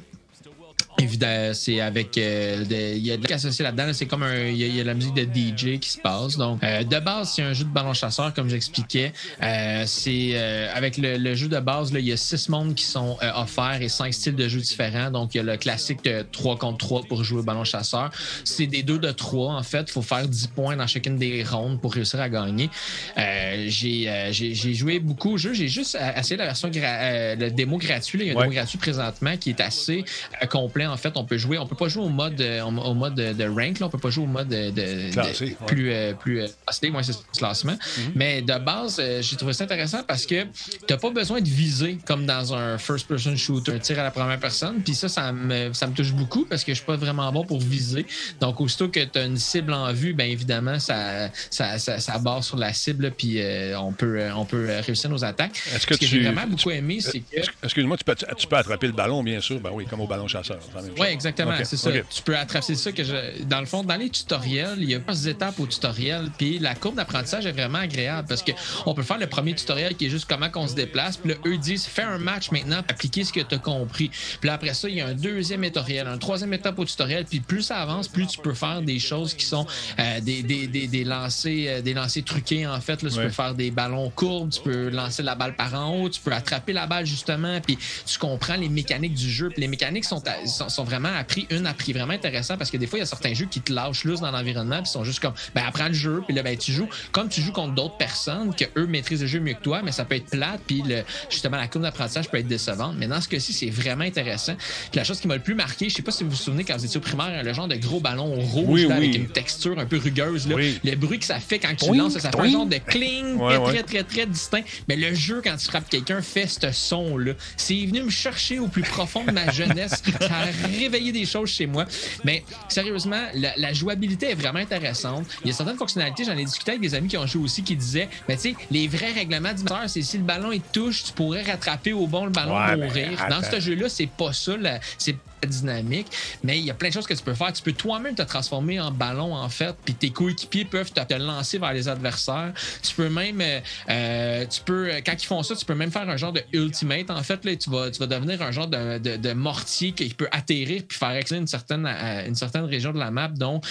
Évidemment, 0.97 1.53
c'est 1.53 1.81
avec. 1.81 2.17
Euh, 2.17 2.63
il 2.69 3.05
y 3.05 3.11
a 3.11 3.17
de 3.17 3.27
la 3.27 3.35
associé 3.35 3.63
là-dedans. 3.63 3.91
C'est 3.91 4.05
comme 4.05 4.23
un. 4.23 4.47
Il 4.47 4.55
y, 4.55 4.79
a, 4.79 4.83
la 4.83 4.93
musique 4.93 5.13
de 5.13 5.23
DJ 5.23 5.77
qui 5.79 5.89
se 5.89 5.99
passe. 5.99 6.37
Donc, 6.37 6.63
euh, 6.63 6.83
de 6.83 6.99
base, 6.99 7.33
c'est 7.35 7.41
un 7.41 7.53
jeu 7.53 7.65
de 7.65 7.69
ballon 7.69 7.93
chasseur, 7.93 8.33
comme 8.33 8.49
j'expliquais. 8.49 9.11
Euh, 9.41 9.83
c'est 9.85 10.37
avec 10.73 10.97
le, 10.97 11.35
jeu 11.35 11.49
de 11.49 11.59
base, 11.59 11.91
il 11.93 11.99
y 11.99 12.13
a 12.13 12.17
six 12.17 12.47
mondes 12.49 12.75
qui 12.75 12.85
sont 12.85 13.17
offerts 13.35 13.81
et 13.81 13.89
cinq 13.89 14.13
styles 14.13 14.35
de 14.35 14.47
jeux 14.47 14.61
différents. 14.61 15.11
Donc, 15.11 15.35
il 15.35 15.37
y 15.37 15.41
a 15.41 15.43
le 15.43 15.57
classique 15.57 16.03
de 16.03 16.25
3 16.31 16.57
contre 16.57 16.77
3 16.77 17.03
pour 17.03 17.23
jouer 17.23 17.39
au 17.39 17.43
ballon 17.43 17.63
chasseur. 17.63 18.11
C'est 18.43 18.67
des 18.67 18.83
2 18.83 18.99
de 18.99 19.11
3, 19.11 19.53
en 19.53 19.63
fait. 19.63 19.85
Il 19.89 19.91
faut 19.91 20.01
faire 20.01 20.27
10 20.27 20.47
points 20.47 20.77
dans 20.77 20.87
chacune 20.87 21.17
des 21.17 21.43
rondes 21.43 21.81
pour 21.81 21.93
réussir 21.93 22.21
à 22.21 22.29
gagner. 22.29 22.69
j'ai 23.17 24.73
joué 24.73 24.99
beaucoup 24.99 25.31
au 25.31 25.37
jeu. 25.37 25.53
J'ai 25.53 25.67
juste 25.67 25.97
essayé 26.15 26.37
la 26.37 26.45
version, 26.45 26.69
le 26.73 27.49
démo 27.49 27.77
gratuit. 27.77 28.19
Il 28.21 28.27
y 28.27 28.29
a 28.29 28.33
un 28.33 28.41
démo 28.41 28.53
gratuit 28.53 28.77
présentement 28.77 29.35
qui 29.35 29.49
est 29.49 29.59
assez 29.59 30.05
complet 30.49 30.84
en 30.87 30.97
fait, 30.97 31.15
on 31.15 31.25
peut 31.25 31.37
jouer. 31.37 31.57
On 31.57 31.67
peut 31.67 31.75
pas 31.75 31.87
jouer 31.87 32.03
au 32.03 32.09
mode, 32.09 32.39
euh, 32.41 32.61
au 32.61 32.93
mode 32.93 33.15
de, 33.15 33.43
rank, 33.47 33.79
là. 33.79 33.87
on 33.87 33.89
peut 33.89 33.97
pas 33.97 34.09
jouer 34.09 34.23
au 34.23 34.27
mode 34.27 34.47
de, 34.49 35.11
Classé, 35.11 35.57
plus, 35.67 35.91
euh, 35.91 36.13
plus 36.13 36.41
euh, 36.41 36.89
moi, 36.91 37.03
c'est 37.03 37.13
classement. 37.37 37.73
Mhm. 37.97 38.11
Mais 38.15 38.41
de 38.41 38.57
base, 38.57 39.01
j'ai 39.21 39.35
trouvé 39.35 39.53
ça 39.53 39.63
intéressant 39.63 40.03
parce 40.03 40.25
que 40.25 40.43
tu 40.43 40.49
n'as 40.89 40.97
pas 40.97 41.09
besoin 41.09 41.41
de 41.41 41.47
viser 41.47 41.97
comme 42.05 42.25
dans 42.25 42.53
un 42.53 42.77
first-person 42.77 43.35
shooter, 43.35 43.73
un 43.73 43.79
tir 43.79 43.99
à 43.99 44.03
la 44.03 44.11
première 44.11 44.39
personne. 44.39 44.81
Puis 44.83 44.95
ça, 44.95 45.09
ça 45.09 45.31
me, 45.31 45.73
ça 45.73 45.87
me 45.87 45.93
touche 45.93 46.13
beaucoup 46.13 46.45
parce 46.45 46.63
que 46.63 46.71
je 46.73 46.77
suis 46.77 46.85
pas 46.85 46.95
vraiment 46.95 47.31
bon 47.31 47.43
pour 47.43 47.59
viser. 47.59 48.05
Donc, 48.39 48.61
aussitôt 48.61 48.89
que 48.89 49.03
tu 49.03 49.19
as 49.19 49.25
une 49.25 49.37
cible 49.37 49.73
en 49.73 49.91
vue, 49.93 50.13
bien 50.13 50.27
évidemment, 50.27 50.79
ça, 50.79 51.29
ça, 51.49 51.77
ça, 51.77 52.17
barre 52.19 52.43
sur 52.43 52.57
la 52.57 52.73
cible, 52.73 53.11
puis 53.11 53.39
on, 53.77 53.91
peut, 53.91 54.21
on 54.35 54.45
peut 54.45 54.67
réussir 54.85 55.09
nos 55.09 55.23
attaques. 55.23 55.61
Est-ce 55.75 55.87
que, 55.87 55.95
Ce 55.95 55.99
que 55.99 56.05
j'ai 56.05 56.21
vraiment 56.21 56.47
beaucoup 56.47 56.71
aimé, 56.71 56.99
c'est 57.01 57.19
que. 57.19 57.41
Excuse-moi, 57.63 57.97
tu 57.97 58.03
peux, 58.03 58.15
tu 58.15 58.47
peux 58.47 58.55
attraper 58.55 58.87
le 58.87 58.93
ballon, 58.93 59.23
bien 59.23 59.39
sûr. 59.39 59.59
Ben 59.59 59.71
oui, 59.73 59.85
comme 59.85 60.01
au 60.01 60.07
ballon 60.07 60.27
chasseur. 60.27 60.59
Oui, 60.97 61.07
exactement. 61.07 61.53
C'est 61.63 61.77
ça. 61.77 61.91
Tu 61.91 62.21
peux 62.23 62.37
attraper 62.37 62.75
ça 62.75 62.91
que 62.91 63.03
je... 63.03 63.43
Dans 63.43 63.59
le 63.59 63.65
fond, 63.65 63.83
dans 63.83 63.95
les 63.95 64.09
tutoriels, 64.09 64.77
il 64.77 64.89
y 64.89 64.95
a 64.95 64.99
plusieurs 64.99 65.35
étapes 65.35 65.59
au 65.59 65.67
tutoriel. 65.67 66.29
Puis 66.37 66.59
la 66.59 66.75
courbe 66.75 66.95
d'apprentissage 66.95 67.45
est 67.45 67.51
vraiment 67.51 67.79
agréable 67.79 68.27
parce 68.27 68.43
qu'on 68.43 68.93
peut 68.93 69.03
faire 69.03 69.17
le 69.17 69.27
premier 69.27 69.53
tutoriel 69.53 69.95
qui 69.95 70.07
est 70.07 70.09
juste 70.09 70.25
comment 70.27 70.49
on 70.55 70.67
se 70.67 70.75
déplace. 70.75 71.17
Puis 71.17 71.31
là, 71.31 71.35
eux 71.45 71.57
disent 71.57 71.85
fais 71.85 72.03
un 72.03 72.17
match 72.17 72.51
maintenant, 72.51 72.77
appliquer 72.87 73.23
ce 73.23 73.33
que 73.33 73.41
tu 73.41 73.55
as 73.55 73.59
compris. 73.59 74.09
Puis 74.39 74.49
après 74.49 74.73
ça, 74.73 74.89
il 74.89 74.95
y 74.95 75.01
a 75.01 75.07
un 75.07 75.13
deuxième 75.13 75.61
tutoriel, 75.63 76.07
un 76.07 76.17
troisième 76.17 76.53
étape 76.53 76.77
au 76.79 76.85
tutoriel. 76.85 77.25
Puis 77.25 77.39
plus 77.39 77.63
ça 77.63 77.77
avance, 77.77 78.07
plus 78.07 78.27
tu 78.27 78.39
peux 78.39 78.53
faire 78.53 78.81
des 78.81 78.99
choses 78.99 79.33
qui 79.33 79.45
sont 79.45 79.65
euh, 79.99 80.19
des, 80.21 80.43
des, 80.43 80.67
des, 80.67 80.87
des, 80.87 81.03
lancers, 81.03 81.65
euh, 81.67 81.81
des 81.81 81.93
lancers 81.93 82.23
truqués 82.23 82.67
en 82.67 82.79
fait. 82.81 83.01
Là, 83.01 83.09
tu 83.09 83.17
peux 83.17 83.29
faire 83.29 83.53
des 83.53 83.71
ballons 83.71 84.09
courbes, 84.09 84.49
tu 84.49 84.61
peux 84.61 84.89
lancer 84.89 85.23
la 85.23 85.35
balle 85.35 85.55
par 85.55 85.73
en 85.73 85.97
haut, 85.97 86.09
tu 86.09 86.21
peux 86.21 86.31
attraper 86.31 86.73
la 86.73 86.87
balle 86.87 87.05
justement. 87.05 87.59
Puis 87.61 87.77
tu 88.05 88.19
comprends 88.19 88.55
les 88.55 88.69
mécaniques 88.69 89.13
du 89.13 89.29
jeu. 89.29 89.49
Puis 89.49 89.61
les 89.61 89.67
mécaniques 89.67 90.05
sont, 90.05 90.21
sont, 90.45 90.64
sont 90.69 90.83
vraiment 90.83 91.13
appris 91.17 91.47
une 91.49 91.67
appris 91.67 91.93
vraiment 91.93 92.13
intéressant 92.13 92.57
parce 92.57 92.71
que 92.71 92.77
des 92.77 92.87
fois, 92.87 92.99
il 92.99 93.01
y 93.01 93.03
a 93.03 93.07
certains 93.07 93.33
jeux 93.33 93.45
qui 93.45 93.61
te 93.61 93.71
lâchent 93.71 94.03
loose 94.03 94.21
dans 94.21 94.31
l'environnement 94.31 94.81
puis 94.81 94.91
sont 94.91 95.03
juste 95.03 95.19
comme, 95.19 95.33
ben, 95.53 95.63
apprends 95.65 95.87
le 95.87 95.93
jeu, 95.93 96.23
puis 96.25 96.35
là, 96.35 96.43
ben, 96.43 96.57
tu 96.57 96.71
joues 96.71 96.89
comme 97.11 97.29
tu 97.29 97.41
joues 97.41 97.51
contre 97.51 97.73
d'autres 97.73 97.97
personnes 97.97 98.53
que 98.55 98.65
eux 98.77 98.87
maîtrisent 98.87 99.21
le 99.21 99.27
jeu 99.27 99.39
mieux 99.39 99.53
que 99.53 99.61
toi, 99.61 99.81
mais 99.83 99.91
ça 99.91 100.05
peut 100.05 100.15
être 100.15 100.29
plate, 100.29 100.61
puis 100.65 100.83
justement, 101.29 101.57
la 101.57 101.67
courbe 101.67 101.83
d'apprentissage 101.83 102.29
peut 102.29 102.37
être 102.37 102.47
décevante. 102.47 102.95
Mais 102.97 103.07
dans 103.07 103.21
ce 103.21 103.27
cas-ci, 103.27 103.53
c'est 103.53 103.69
vraiment 103.69 104.03
intéressant. 104.03 104.55
Puis 104.91 104.97
la 104.97 105.03
chose 105.03 105.19
qui 105.19 105.27
m'a 105.27 105.35
le 105.35 105.41
plus 105.41 105.55
marqué, 105.55 105.89
je 105.89 105.95
sais 105.95 106.01
pas 106.01 106.11
si 106.11 106.23
vous 106.23 106.31
vous 106.31 106.35
souvenez 106.35 106.63
quand 106.63 106.77
vous 106.77 106.85
étiez 106.85 106.97
au 106.97 107.01
primaire, 107.01 107.43
le 107.43 107.53
genre 107.53 107.67
de 107.67 107.75
gros 107.75 107.99
ballon 107.99 108.33
rouge 108.35 108.85
avec 108.85 109.15
une 109.15 109.27
texture 109.27 109.77
un 109.79 109.85
peu 109.85 109.97
rugueuse, 109.97 110.47
là, 110.47 110.55
le 110.83 110.95
bruit 110.95 111.19
que 111.19 111.25
ça 111.25 111.39
fait 111.39 111.59
quand 111.59 111.75
tu 111.75 111.95
lances, 111.95 112.17
ça 112.17 112.31
fait 112.31 112.39
un 112.39 112.49
genre 112.49 112.65
de 112.65 112.77
cling 112.77 113.37
très, 113.37 113.83
très, 113.83 114.03
très, 114.03 114.25
distinct. 114.25 114.63
Mais 114.87 114.95
le 114.95 115.13
jeu, 115.13 115.41
quand 115.43 115.55
tu 115.57 115.65
frappes 115.65 115.89
quelqu'un, 115.89 116.21
fait 116.21 116.47
ce 116.47 116.71
son-là. 116.71 117.33
C'est 117.57 117.85
venu 117.85 118.03
me 118.03 118.09
chercher 118.09 118.59
au 118.59 118.67
plus 118.67 118.81
profond 118.81 119.23
de 119.23 119.31
ma 119.31 119.51
jeunesse. 119.51 120.01
ça 120.19 120.35
a 120.35 120.51
réveillé 120.79 121.11
des 121.11 121.25
choses 121.25 121.49
chez 121.49 121.67
moi. 121.67 121.85
Mais 122.23 122.43
sérieusement, 122.69 123.21
la, 123.33 123.73
jouabilité 123.73 124.31
est 124.31 124.35
vraiment 124.35 124.59
intéressante. 124.59 125.25
Il 125.43 125.47
y 125.47 125.51
a 125.51 125.53
certaines 125.53 125.77
fonctionnalités, 125.77 126.23
j'en 126.23 126.37
ai 126.37 126.45
discuté 126.45 126.71
avec 126.71 126.81
des 126.81 126.95
amis 126.95 127.07
qui 127.07 127.17
ont 127.17 127.27
joué 127.27 127.43
aussi, 127.43 127.63
qui 127.63 127.75
disaient, 127.75 128.09
mais 128.27 128.35
tu 128.35 128.51
sais, 128.51 128.55
les 128.71 128.87
vrais 128.87 129.11
règlements 129.11 129.53
du 129.53 129.63
moteur, 129.63 129.83
c'est 129.87 130.01
si 130.01 130.17
le 130.17 130.23
ballon 130.23 130.51
il 130.51 130.61
touche, 130.61 131.03
tu 131.03 131.13
pourrais 131.13 131.43
rattraper 131.43 131.93
au 131.93 132.07
bon 132.07 132.25
le 132.25 132.31
ballon 132.31 132.55
ouais, 132.55 132.77
mourir. 132.77 133.25
Dans 133.29 133.41
ce 133.43 133.59
jeu-là, 133.59 133.89
c'est 133.89 134.09
pas 134.09 134.33
ça. 134.33 134.53
C'est 134.97 135.15
dynamique, 135.45 136.07
mais 136.43 136.59
il 136.59 136.65
y 136.65 136.71
a 136.71 136.73
plein 136.73 136.89
de 136.89 136.93
choses 136.93 137.07
que 137.07 137.13
tu 137.13 137.23
peux 137.23 137.33
faire. 137.33 137.51
Tu 137.53 137.61
peux 137.61 137.73
toi-même 137.73 138.15
te 138.15 138.21
transformer 138.21 138.79
en 138.79 138.91
ballon, 138.91 139.35
en 139.35 139.49
fait, 139.49 139.75
puis 139.83 139.93
tes 139.93 140.09
coéquipiers 140.09 140.65
peuvent 140.65 140.91
te, 140.91 141.13
lancer 141.15 141.57
vers 141.57 141.73
les 141.73 141.87
adversaires. 141.87 142.53
Tu 142.81 142.95
peux 142.95 143.09
même, 143.09 143.41
euh, 143.41 143.59
euh, 143.89 144.45
tu 144.45 144.61
peux, 144.61 144.89
quand 145.05 145.13
ils 145.21 145.25
font 145.25 145.43
ça, 145.43 145.55
tu 145.55 145.65
peux 145.65 145.75
même 145.75 145.91
faire 145.91 146.09
un 146.09 146.17
genre 146.17 146.33
de 146.33 146.41
ultimate, 146.53 147.09
en 147.09 147.23
fait. 147.23 147.43
Là, 147.45 147.55
tu, 147.55 147.69
vas, 147.69 147.91
tu 147.91 147.99
vas 147.99 148.07
devenir 148.07 148.41
un 148.41 148.51
genre 148.51 148.67
de, 148.67 148.97
de, 148.97 149.33
mortier 149.33 149.91
qui 149.91 150.09
peut 150.09 150.27
atterrir 150.31 150.83
puis 150.87 150.97
faire 150.97 151.11
exciter 151.11 151.39
une 151.39 151.47
certaine, 151.47 151.85
euh, 151.85 152.27
une 152.27 152.35
certaine 152.35 152.65
région 152.65 152.93
de 152.93 152.99
la 152.99 153.11
map, 153.11 153.27
dont 153.27 153.61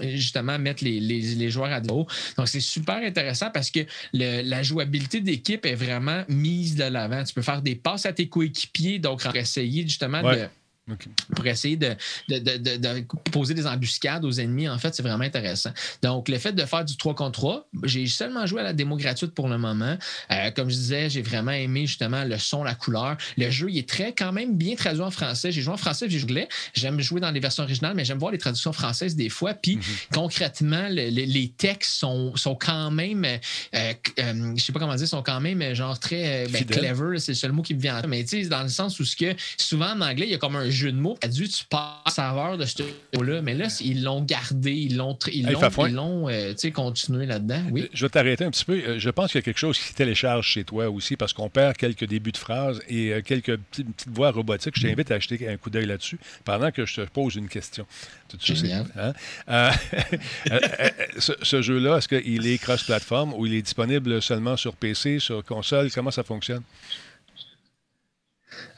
justement 0.00 0.58
mettre 0.58 0.84
les, 0.84 1.00
les, 1.00 1.20
les, 1.20 1.50
joueurs 1.50 1.72
à 1.72 1.80
dos. 1.80 2.06
Donc, 2.36 2.48
c'est 2.48 2.60
super 2.60 2.96
intéressant 2.96 3.50
parce 3.52 3.70
que 3.70 3.80
la 4.12 4.62
jouabilité 4.62 5.20
d'équipe 5.20 5.64
est 5.66 5.74
vraiment 5.74 6.24
mise 6.28 6.76
de 6.76 6.84
l'avant. 6.84 7.22
Tu 7.24 7.34
peux 7.34 7.42
faire 7.42 7.62
des 7.62 7.74
passes 7.74 8.06
à 8.06 8.12
tes 8.12 8.28
coéquipiers, 8.28 8.98
donc 8.98 9.22
essayer 9.34 9.82
justement 9.82 10.22
de 10.22 10.48
pour 11.34 11.46
essayer 11.46 11.76
de, 11.76 11.96
poser 13.32 13.54
des 13.54 13.66
embuscades 13.66 14.24
aux 14.24 14.32
ennemis, 14.32 14.68
en 14.68 14.78
fait, 14.78 14.94
c'est 14.94 15.02
vraiment 15.02 15.24
intéressant. 15.24 15.70
Donc, 16.02 16.28
le 16.28 16.38
fait 16.38 16.52
de 16.52 16.64
faire 16.64 16.84
du 16.84 16.96
3 16.96 17.14
contre 17.14 17.32
3, 17.32 17.68
j'ai 17.84 18.06
seulement 18.06 18.46
joué 18.46 18.60
à 18.60 18.64
la 18.64 18.72
démo 18.72 18.96
gratuite 18.96 19.32
pour 19.32 19.48
le 19.48 19.58
moment. 19.58 19.98
Euh, 20.30 20.50
comme 20.52 20.70
je 20.70 20.76
disais, 20.76 21.10
j'ai 21.10 21.22
vraiment 21.22 21.50
aimé 21.50 21.86
justement 21.86 22.24
le 22.24 22.38
son, 22.38 22.62
la 22.62 22.76
couleur. 22.76 23.16
Le 23.36 23.50
jeu, 23.50 23.68
il 23.68 23.78
est 23.78 23.88
très, 23.88 24.12
quand 24.12 24.32
même 24.32 24.56
bien 24.56 24.76
traduit 24.76 25.02
en 25.02 25.10
français. 25.10 25.50
J'ai 25.50 25.60
joué 25.60 25.74
en 25.74 25.76
français, 25.76 26.08
j'ai 26.08 26.20
joué 26.20 26.48
J'aime 26.74 27.00
jouer 27.00 27.20
dans 27.20 27.30
les 27.30 27.40
versions 27.40 27.64
originales, 27.64 27.94
mais 27.96 28.04
j'aime 28.04 28.18
voir 28.18 28.30
les 28.30 28.38
traductions 28.38 28.72
françaises 28.72 29.16
des 29.16 29.28
fois. 29.28 29.54
Puis, 29.54 29.76
mhm. 29.76 29.82
concrètement, 30.12 30.86
les 30.88 31.52
textes 31.56 31.98
sont, 31.98 32.36
sont 32.36 32.54
quand 32.54 32.92
même, 32.92 33.24
euh, 33.24 33.38
euh, 33.74 34.52
je 34.56 34.62
sais 34.62 34.72
pas 34.72 34.78
comment 34.78 34.94
dire, 34.94 35.08
sont 35.08 35.22
quand 35.22 35.40
même 35.40 35.74
genre 35.74 35.98
très 35.98 36.46
ben, 36.46 36.64
clever. 36.64 37.18
C'est 37.18 37.32
le 37.32 37.36
seul 37.36 37.52
mot 37.52 37.62
qui 37.62 37.74
me 37.74 37.80
vient. 37.80 38.00
Mais 38.06 38.22
tu 38.22 38.42
sais, 38.42 38.48
dans 38.48 38.62
le 38.62 38.68
sens 38.68 39.00
où 39.00 39.04
ce 39.04 39.16
que 39.16 39.34
souvent 39.56 39.92
en 39.92 40.00
anglais, 40.00 40.26
il 40.26 40.32
y 40.32 40.34
a 40.34 40.38
comme 40.38 40.54
un 40.54 40.70
jeu 40.76 40.92
de 40.92 40.98
mots. 40.98 41.18
Dû 41.26 41.48
tu 41.48 41.64
passes 41.64 42.14
saveur 42.16 42.56
de 42.56 42.64
ce 42.64 42.82
là 42.82 43.42
mais 43.42 43.54
là, 43.54 43.66
ils 43.80 44.02
l'ont 44.04 44.22
gardé, 44.22 44.72
ils 44.72 44.96
l'ont 44.96 45.16
ils 45.32 45.46
l'ont 45.94 46.28
euh, 46.28 46.54
continué 46.74 47.26
là-dedans. 47.26 47.62
Oui. 47.70 47.88
Je 47.92 48.06
vais 48.06 48.10
t'arrêter 48.10 48.44
un 48.44 48.50
petit 48.50 48.64
peu. 48.64 48.74
Euh, 48.74 48.98
je 48.98 49.10
pense 49.10 49.32
qu'il 49.32 49.38
y 49.38 49.42
a 49.42 49.42
quelque 49.42 49.58
chose 49.58 49.78
qui 49.78 49.94
télécharge 49.94 50.46
chez 50.46 50.64
toi 50.64 50.88
aussi 50.88 51.16
parce 51.16 51.32
qu'on 51.32 51.48
perd 51.48 51.76
quelques 51.76 52.04
débuts 52.04 52.32
de 52.32 52.36
phrases 52.36 52.80
et 52.88 53.12
euh, 53.12 53.22
quelques 53.22 53.56
petites, 53.56 54.08
voix 54.08 54.30
robotiques. 54.30 54.74
Je 54.78 54.86
t'invite 54.86 55.10
à 55.10 55.16
acheter 55.16 55.48
un 55.48 55.56
coup 55.56 55.70
d'œil 55.70 55.86
là-dessus 55.86 56.18
pendant 56.44 56.70
que 56.70 56.86
je 56.86 56.96
te 56.96 57.00
pose 57.02 57.36
une 57.36 57.48
question. 57.48 57.86
Génial. 58.38 58.86
Hein? 58.96 59.12
ce, 61.18 61.32
ce 61.42 61.62
jeu-là, 61.62 61.98
est-ce 61.98 62.08
qu'il 62.08 62.46
est 62.46 62.58
cross-platform 62.58 63.34
ou 63.34 63.46
il 63.46 63.54
est 63.54 63.62
disponible 63.62 64.20
seulement 64.20 64.56
sur 64.56 64.74
PC, 64.74 65.18
sur 65.18 65.44
console? 65.44 65.90
Comment 65.92 66.10
ça 66.10 66.22
fonctionne? 66.22 66.62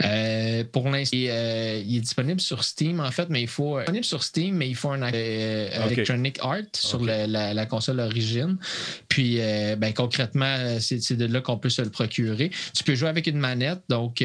Euh, 0.05 0.64
pour 0.71 0.88
l'instant, 0.88 1.17
euh, 1.17 1.83
il 1.85 1.97
est 1.97 2.01
disponible 2.01 2.41
sur 2.41 2.64
Steam, 2.64 3.01
en 3.01 3.11
fait, 3.11 3.29
mais 3.29 3.43
il 3.43 3.49
faut. 3.49 3.79
Disponible 3.79 4.05
sur 4.05 4.23
Steam, 4.23 4.57
mais 4.57 4.69
il 4.69 4.75
faut 4.75 4.91
un 4.91 5.03
euh, 5.03 5.87
Electronic 5.91 6.38
Art 6.41 6.62
sur 6.75 7.05
la, 7.05 7.67
console 7.67 8.01
origine. 8.01 8.57
Puis, 9.09 9.38
ben, 9.79 9.93
concrètement, 9.95 10.79
c'est 10.81 11.17
de 11.17 11.27
là 11.27 11.41
qu'on 11.41 11.59
peut 11.59 11.71
se 11.71 11.83
le 11.83 11.91
procurer. 11.91 12.51
Tu 12.75 12.85
peux 12.85 12.95
jouer 12.95 13.09
avec 13.09 13.27
une 13.27 13.38
manette, 13.38 13.81
donc 13.88 14.23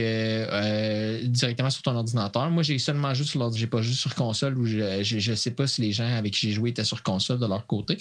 directement 1.23 1.69
sur 1.69 1.81
ton 1.81 1.95
ordinateur. 1.95 2.49
Moi, 2.49 2.63
j'ai 2.63 2.79
seulement 2.79 3.13
joué 3.13 3.25
sur 3.25 3.39
l'ordinateur, 3.39 3.59
j'ai 3.59 3.67
pas 3.67 3.81
joué 3.81 3.93
sur 3.93 4.15
console 4.15 4.57
ou 4.57 4.65
je 4.65 5.29
ne 5.29 5.35
sais 5.35 5.51
pas 5.51 5.67
si 5.67 5.81
les 5.81 5.91
gens 5.91 6.15
avec 6.15 6.33
qui 6.33 6.47
j'ai 6.47 6.53
joué 6.53 6.69
étaient 6.71 6.83
sur 6.83 7.03
console 7.03 7.39
de 7.39 7.47
leur 7.47 7.65
côté 7.65 7.97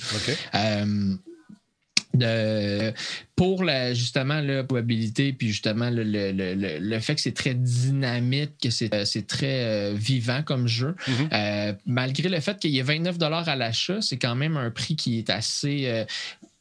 pour 3.37 3.65
la, 3.65 3.95
justement 3.95 4.41
la 4.41 4.65
probabilité, 4.65 5.33
puis 5.33 5.49
justement 5.49 5.91
le, 5.91 6.05
le, 6.05 6.33
le, 6.33 6.79
le 6.79 7.01
fait 7.01 7.15
que 7.15 7.21
c'est 7.21 7.35
très 7.35 7.55
dynamique, 7.55 8.53
que 8.63 8.71
c'est, 8.71 8.93
euh, 8.95 9.05
très 9.27 9.65
euh, 9.65 9.95
vivant 9.95 10.43
comme 10.43 10.69
jeu. 10.69 10.95
Mm-hmm. 11.07 11.29
Euh, 11.33 11.73
malgré 11.87 12.29
le 12.29 12.41
fait 12.41 12.59
qu'il 12.59 12.71
y 12.71 12.79
ait 12.79 12.83
29 12.83 13.17
à 13.21 13.57
l'achat, 13.57 14.01
c'est 14.01 14.19
quand 14.19 14.35
même 14.35 14.57
un 14.57 14.71
prix 14.71 14.97
qui 14.97 15.19
est 15.19 15.31
assez 15.31 16.05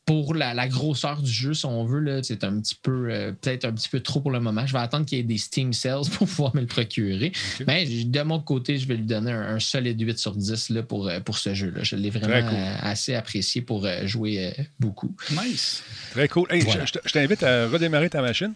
pour 0.06 0.34
la, 0.34 0.68
grosseur 0.68 1.22
du 1.22 1.32
jeu, 1.32 1.54
si 1.54 1.66
on 1.66 1.86
veut, 1.86 2.22
c'est 2.24 2.44
un 2.44 2.60
petit 2.60 2.76
peu, 2.82 3.10
euh, 3.10 3.32
peut-être 3.34 3.66
un 3.66 3.72
petit 3.72 3.90
peu 3.90 4.00
trop 4.00 4.20
pour 4.20 4.32
le 4.32 4.40
moment. 4.40 4.66
Je 4.66 4.74
vais 4.74 4.80
attendre 4.80 5.06
qu'il 5.06 5.18
y 5.18 5.22
ait 5.22 5.26
des 5.26 5.38
Steam 5.38 5.74
Sales 5.74 6.10
pour 6.18 6.28
pouvoir 6.28 6.56
me 6.56 6.62
le 6.62 6.68
procurer. 6.68 7.32
Mais 7.68 7.86
de 7.86 8.22
mon 8.22 8.40
côté, 8.40 8.78
je 8.78 8.88
vais 8.88 8.96
lui 8.96 9.06
donner 9.06 9.32
un, 9.32 9.60
solide 9.60 10.02
8 10.02 10.18
sur 10.18 10.36
10 10.36 10.70
là, 10.70 10.84
pour, 10.84 11.08
euh, 11.08 11.20
pour 11.20 11.38
ce 11.38 11.54
jeu-là. 11.54 11.84
Je 11.84 11.96
l'ai 11.96 12.10
vraiment 12.10 12.34
euh, 12.34 12.76
assez 12.82 13.14
apprécié 13.14 13.62
pour 13.62 13.88
jouer 14.06 14.54
beaucoup. 14.80 15.16
Nice. 15.32 15.84
Très 16.12 16.28
cool. 16.28 16.48
Je, 16.52 17.12
t'invite 17.12 17.44
à 17.44 17.68
redémarrer 17.68 18.10
ta 18.10 18.22
machine 18.22 18.54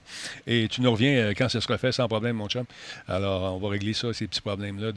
et 0.47 0.67
tu 0.67 0.81
nous 0.81 0.91
reviens 0.91 1.33
quand 1.35 1.49
ça 1.49 1.61
sera 1.61 1.77
fait 1.77 1.91
sans 1.91 2.07
problème, 2.07 2.37
mon 2.37 2.47
chum. 2.47 2.65
Alors, 3.07 3.55
on 3.55 3.59
va 3.59 3.69
régler 3.69 3.93
ça, 3.93 4.11
ces 4.13 4.27
petits 4.27 4.41
problèmes-là. 4.41 4.91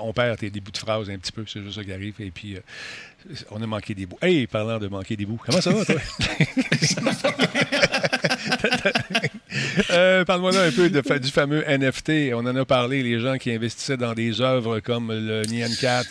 On 0.00 0.12
perd 0.12 0.38
tes 0.38 0.50
débuts 0.50 0.72
de 0.72 0.78
phrases 0.78 1.10
un 1.10 1.18
petit 1.18 1.32
peu, 1.32 1.44
c'est 1.46 1.62
juste 1.62 1.76
ça 1.76 1.84
qui 1.84 1.92
arrive. 1.92 2.14
Et 2.20 2.30
puis, 2.30 2.56
on 3.50 3.62
a 3.62 3.66
manqué 3.66 3.94
des 3.94 4.06
bouts. 4.06 4.18
Hey, 4.22 4.46
parlant 4.46 4.78
de 4.78 4.88
manquer 4.88 5.16
des 5.16 5.26
bouts, 5.26 5.40
comment 5.44 5.60
ça 5.60 5.70
va, 5.72 5.84
toi? 5.84 5.96
Euh, 9.90 10.24
parle-moi 10.24 10.52
là 10.52 10.64
un 10.64 10.70
peu 10.70 10.88
de, 10.90 11.00
du 11.18 11.30
fameux 11.30 11.64
NFT. 11.66 12.32
On 12.34 12.46
en 12.46 12.56
a 12.56 12.64
parlé, 12.64 13.02
les 13.02 13.20
gens 13.20 13.36
qui 13.36 13.50
investissaient 13.50 13.96
dans 13.96 14.14
des 14.14 14.40
œuvres 14.40 14.80
comme 14.80 15.10
le 15.10 15.42
Nyan 15.46 15.70
Cat, 15.80 16.04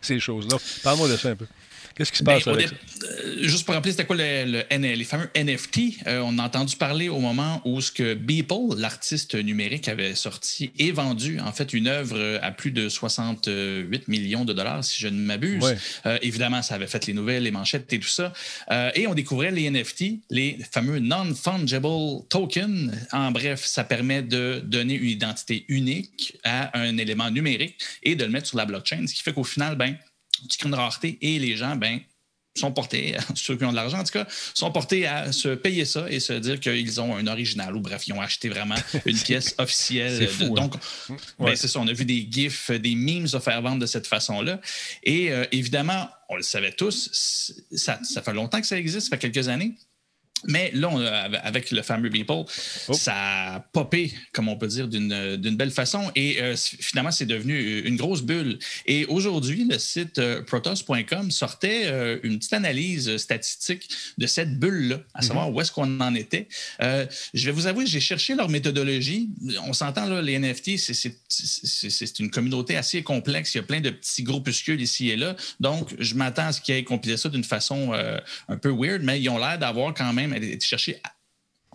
ces 0.00 0.20
choses-là. 0.20 0.56
Parle-moi 0.82 1.08
de 1.08 1.16
ça 1.16 1.30
un 1.30 1.36
peu. 1.36 1.46
Qu'est-ce 1.98 2.12
qui 2.12 2.18
se 2.18 2.24
passe 2.24 2.44
ben, 2.44 2.52
avec 2.52 2.68
ça? 2.68 2.74
Euh, 3.02 3.42
juste 3.42 3.64
pour 3.64 3.74
rappeler, 3.74 3.90
c'était 3.90 4.06
quoi 4.06 4.14
le, 4.16 4.62
les 4.70 5.04
fameux 5.04 5.28
NFT? 5.34 6.06
Euh, 6.06 6.20
on 6.24 6.38
a 6.38 6.44
entendu 6.44 6.76
parler 6.76 7.08
au 7.08 7.18
moment 7.18 7.60
où 7.64 7.80
ce 7.80 7.90
que 7.90 8.14
Beeple, 8.14 8.76
l'artiste 8.76 9.34
numérique, 9.34 9.88
avait 9.88 10.14
sorti 10.14 10.70
et 10.78 10.92
vendu 10.92 11.40
en 11.40 11.50
fait 11.50 11.72
une 11.72 11.88
œuvre 11.88 12.38
à 12.40 12.52
plus 12.52 12.70
de 12.70 12.88
68 12.88 14.06
millions 14.06 14.44
de 14.44 14.52
dollars, 14.52 14.84
si 14.84 15.00
je 15.00 15.08
ne 15.08 15.18
m'abuse. 15.18 15.74
Euh, 16.06 16.18
évidemment, 16.22 16.62
ça 16.62 16.76
avait 16.76 16.86
fait 16.86 17.04
les 17.06 17.14
nouvelles, 17.14 17.42
les 17.42 17.50
manchettes 17.50 17.92
et 17.92 17.98
tout 17.98 18.06
ça. 18.06 18.32
et 18.94 19.08
on 19.08 19.14
découvrait 19.14 19.50
les 19.50 19.68
NFT, 19.68 20.20
les 20.30 20.58
fameux 20.70 21.00
non-fungible 21.00 22.28
tokens. 22.28 22.92
En 23.10 23.32
bref, 23.32 23.64
ça 23.64 23.82
permet 23.82 24.22
de 24.22 24.62
donner 24.64 24.94
une 24.94 25.10
identité 25.10 25.64
unique 25.66 26.38
à 26.44 26.78
un 26.78 26.96
élément 26.96 27.30
numérique 27.32 27.76
et 28.04 28.14
de 28.14 28.24
le 28.24 28.30
mettre 28.30 28.46
sur 28.46 28.56
la 28.56 28.66
blockchain, 28.66 29.04
ce 29.08 29.14
qui 29.14 29.22
fait 29.22 29.32
qu'au 29.32 29.42
final, 29.42 29.76
ben, 29.76 29.96
une 30.64 30.74
rareté 30.74 31.18
et 31.20 31.38
les 31.38 31.56
gens, 31.56 31.76
ben, 31.76 32.00
sont 32.58 32.72
portés, 32.72 33.16
ceux 33.34 33.56
qui 33.56 33.64
ont 33.64 33.70
de 33.70 33.76
l'argent 33.76 33.98
en 33.98 34.04
tout 34.04 34.12
cas, 34.12 34.26
sont 34.54 34.70
portés 34.70 35.06
à 35.06 35.32
se 35.32 35.50
payer 35.54 35.84
ça 35.84 36.10
et 36.10 36.20
se 36.20 36.32
dire 36.32 36.60
qu'ils 36.60 37.00
ont 37.00 37.16
un 37.16 37.26
original 37.26 37.74
ou 37.76 37.80
bref, 37.80 38.06
ils 38.06 38.12
ont 38.12 38.20
acheté 38.20 38.48
vraiment 38.48 38.74
une 39.06 39.18
pièce 39.18 39.54
officielle. 39.58 40.28
Fou, 40.28 40.54
donc, 40.54 40.74
ben, 41.38 41.54
c'est 41.56 41.68
ça, 41.68 41.80
on 41.80 41.88
a 41.88 41.92
vu 41.92 42.04
des 42.04 42.26
gifs, 42.30 42.70
des 42.70 42.94
memes 42.94 43.26
se 43.26 43.38
faire 43.38 43.62
vendre 43.62 43.80
de 43.80 43.86
cette 43.86 44.06
façon-là. 44.06 44.60
Et 45.02 45.30
euh, 45.32 45.44
évidemment, 45.52 46.08
on 46.28 46.36
le 46.36 46.42
savait 46.42 46.72
tous, 46.72 47.64
ça, 47.70 47.98
ça 48.02 48.22
fait 48.22 48.34
longtemps 48.34 48.60
que 48.60 48.66
ça 48.66 48.78
existe, 48.78 49.08
ça 49.08 49.16
fait 49.16 49.30
quelques 49.30 49.48
années. 49.48 49.74
Mais 50.46 50.70
là, 50.72 50.88
avec 51.42 51.70
le 51.70 51.82
fameux 51.82 52.08
Beeple, 52.08 52.32
oh. 52.32 52.92
ça 52.92 53.54
a 53.54 53.60
popé, 53.60 54.12
comme 54.32 54.48
on 54.48 54.56
peut 54.56 54.66
dire, 54.66 54.88
d'une 54.88 55.56
belle 55.56 55.70
façon. 55.70 56.10
Et 56.14 56.40
euh, 56.40 56.56
finalement, 56.56 57.10
c'est 57.10 57.26
devenu 57.26 57.80
une 57.80 57.96
grosse 57.96 58.22
bulle. 58.22 58.58
Et 58.86 59.06
aujourd'hui, 59.06 59.66
le 59.68 59.78
site 59.78 60.18
euh, 60.18 60.42
protos.com 60.42 61.30
sortait 61.30 61.82
euh, 61.86 62.18
une 62.22 62.38
petite 62.38 62.52
analyse 62.52 63.16
statistique 63.16 63.88
de 64.16 64.26
cette 64.26 64.58
bulle-là, 64.58 65.00
à 65.14 65.22
savoir 65.22 65.48
mhm. 65.48 65.56
où 65.56 65.60
est-ce 65.60 65.72
qu'on 65.72 66.00
en 66.00 66.14
était. 66.14 66.48
je 66.80 67.46
vais 67.46 67.52
vous 67.52 67.66
avouer, 67.66 67.86
j'ai 67.86 68.00
cherché 68.00 68.34
leur 68.34 68.48
méthodologie. 68.48 69.30
On 69.66 69.72
s'entend, 69.72 70.06
là, 70.06 70.22
les 70.22 70.38
NFT, 70.38 70.76
c'est 70.78 72.18
une 72.18 72.30
communauté 72.30 72.76
assez 72.76 73.02
complexe. 73.02 73.54
Il 73.54 73.58
y 73.58 73.60
a 73.60 73.64
plein 73.64 73.80
de 73.80 73.90
petits 73.90 74.22
groupuscules 74.22 74.80
ici 74.80 75.10
et 75.10 75.16
là. 75.16 75.36
Donc, 75.60 75.94
je 75.98 76.14
m'attends 76.14 76.46
à 76.46 76.52
ce 76.52 76.60
qu'ils 76.60 76.76
aient 76.76 76.84
compilé 76.84 77.16
ça 77.16 77.28
d'une 77.28 77.44
façon 77.44 77.92
un 78.48 78.56
peu 78.56 78.70
weird, 78.70 79.02
mais 79.02 79.20
ils 79.20 79.28
ont 79.28 79.38
l'air 79.38 79.58
d'avoir 79.58 79.94
quand 79.94 80.12
même 80.12 80.27
elle 80.32 80.44
est 80.44 80.62
chercher 80.62 81.00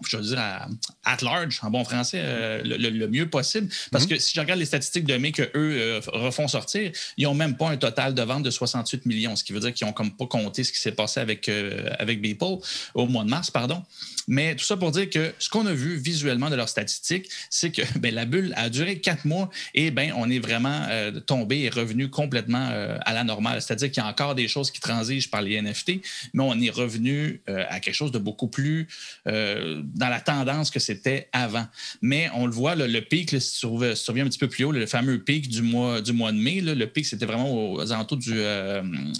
je 0.07 0.17
veux 0.17 0.23
dire, 0.23 0.39
à, 0.39 0.67
at 1.05 1.17
large, 1.21 1.59
en 1.63 1.69
bon 1.69 1.83
français, 1.83 2.19
euh, 2.21 2.61
le, 2.63 3.07
mieux 3.07 3.29
possible. 3.29 3.69
Parce 3.91 4.05
mhm. 4.05 4.11
que 4.11 4.19
si 4.19 4.33
je 4.33 4.39
regarde 4.39 4.59
les 4.59 4.65
statistiques 4.65 5.05
de 5.05 5.15
mai 5.15 5.31
qu'eux 5.31 5.49
euh, 5.55 6.01
refont 6.07 6.47
sortir, 6.47 6.91
ils 7.17 7.25
n'ont 7.25 7.33
même 7.33 7.55
pas 7.57 7.69
un 7.69 7.77
total 7.77 8.13
de 8.13 8.21
vente 8.21 8.43
de 8.43 8.49
68 8.49 9.05
millions, 9.05 9.35
ce 9.35 9.43
qui 9.43 9.53
veut 9.53 9.59
dire 9.59 9.73
qu'ils 9.73 9.87
n'ont 9.87 9.93
comme 9.93 10.15
pas 10.15 10.25
compté 10.25 10.63
ce 10.63 10.71
qui 10.71 10.79
s'est 10.79 10.91
passé 10.91 11.19
avec, 11.19 11.47
euh, 11.49 11.89
avec 11.99 12.21
Beeple 12.21 12.57
au 12.93 13.07
mois 13.07 13.23
de 13.23 13.29
mars, 13.29 13.51
pardon. 13.51 13.83
Mais 14.27 14.55
tout 14.55 14.63
ça 14.63 14.77
pour 14.77 14.91
dire 14.91 15.09
que 15.09 15.33
ce 15.39 15.49
qu'on 15.49 15.65
a 15.65 15.73
vu 15.73 15.95
visuellement 15.97 16.49
de 16.49 16.55
leurs 16.55 16.69
statistiques, 16.69 17.29
c'est 17.49 17.71
que 17.71 17.81
ben, 17.99 18.13
la 18.13 18.25
bulle 18.25 18.53
a 18.55 18.69
duré 18.69 18.99
quatre 18.99 19.25
mois 19.25 19.49
et 19.73 19.91
ben, 19.91 20.13
on 20.15 20.29
est 20.29 20.39
vraiment 20.39 20.85
euh, 20.89 21.19
tombé 21.19 21.61
et 21.61 21.69
revenu 21.69 22.09
complètement 22.09 22.69
euh, 22.71 22.97
à 23.05 23.13
la 23.13 23.23
normale. 23.23 23.61
C'est-à-dire 23.61 23.91
qu'il 23.91 24.01
y 24.01 24.05
a 24.05 24.09
encore 24.09 24.35
des 24.35 24.47
choses 24.47 24.71
qui 24.71 24.79
transigent 24.79 25.29
par 25.29 25.41
les 25.41 25.61
NFT, 25.61 26.01
mais 26.33 26.43
on 26.43 26.59
est 26.59 26.69
revenu 26.69 27.41
euh, 27.49 27.65
à 27.69 27.79
quelque 27.79 27.95
chose 27.95 28.11
de 28.11 28.19
beaucoup 28.19 28.47
plus 28.47 28.87
dans 29.25 30.09
la 30.09 30.19
tendance 30.19 30.69
que 30.69 30.79
c'était 30.79 31.29
avant. 31.31 31.65
Mais 32.01 32.29
on 32.33 32.45
le 32.45 32.51
voit, 32.51 32.75
le 32.75 32.99
pic, 32.99 33.29
si, 33.39 33.59
tu 33.59 33.65
reviens 33.65 34.25
un 34.25 34.29
petit 34.29 34.39
peu 34.39 34.47
plus 34.47 34.65
haut, 34.65 34.71
le 34.71 34.85
fameux 34.85 35.19
pic 35.19 35.47
du 35.47 35.61
mois, 35.61 36.01
du 36.01 36.13
mois 36.13 36.31
de 36.31 36.37
mai, 36.37 36.61
le 36.61 36.85
pic, 36.85 37.05
c'était 37.05 37.25
vraiment 37.25 37.73
aux 37.73 37.91
alentours 37.91 38.17
du. 38.17 38.41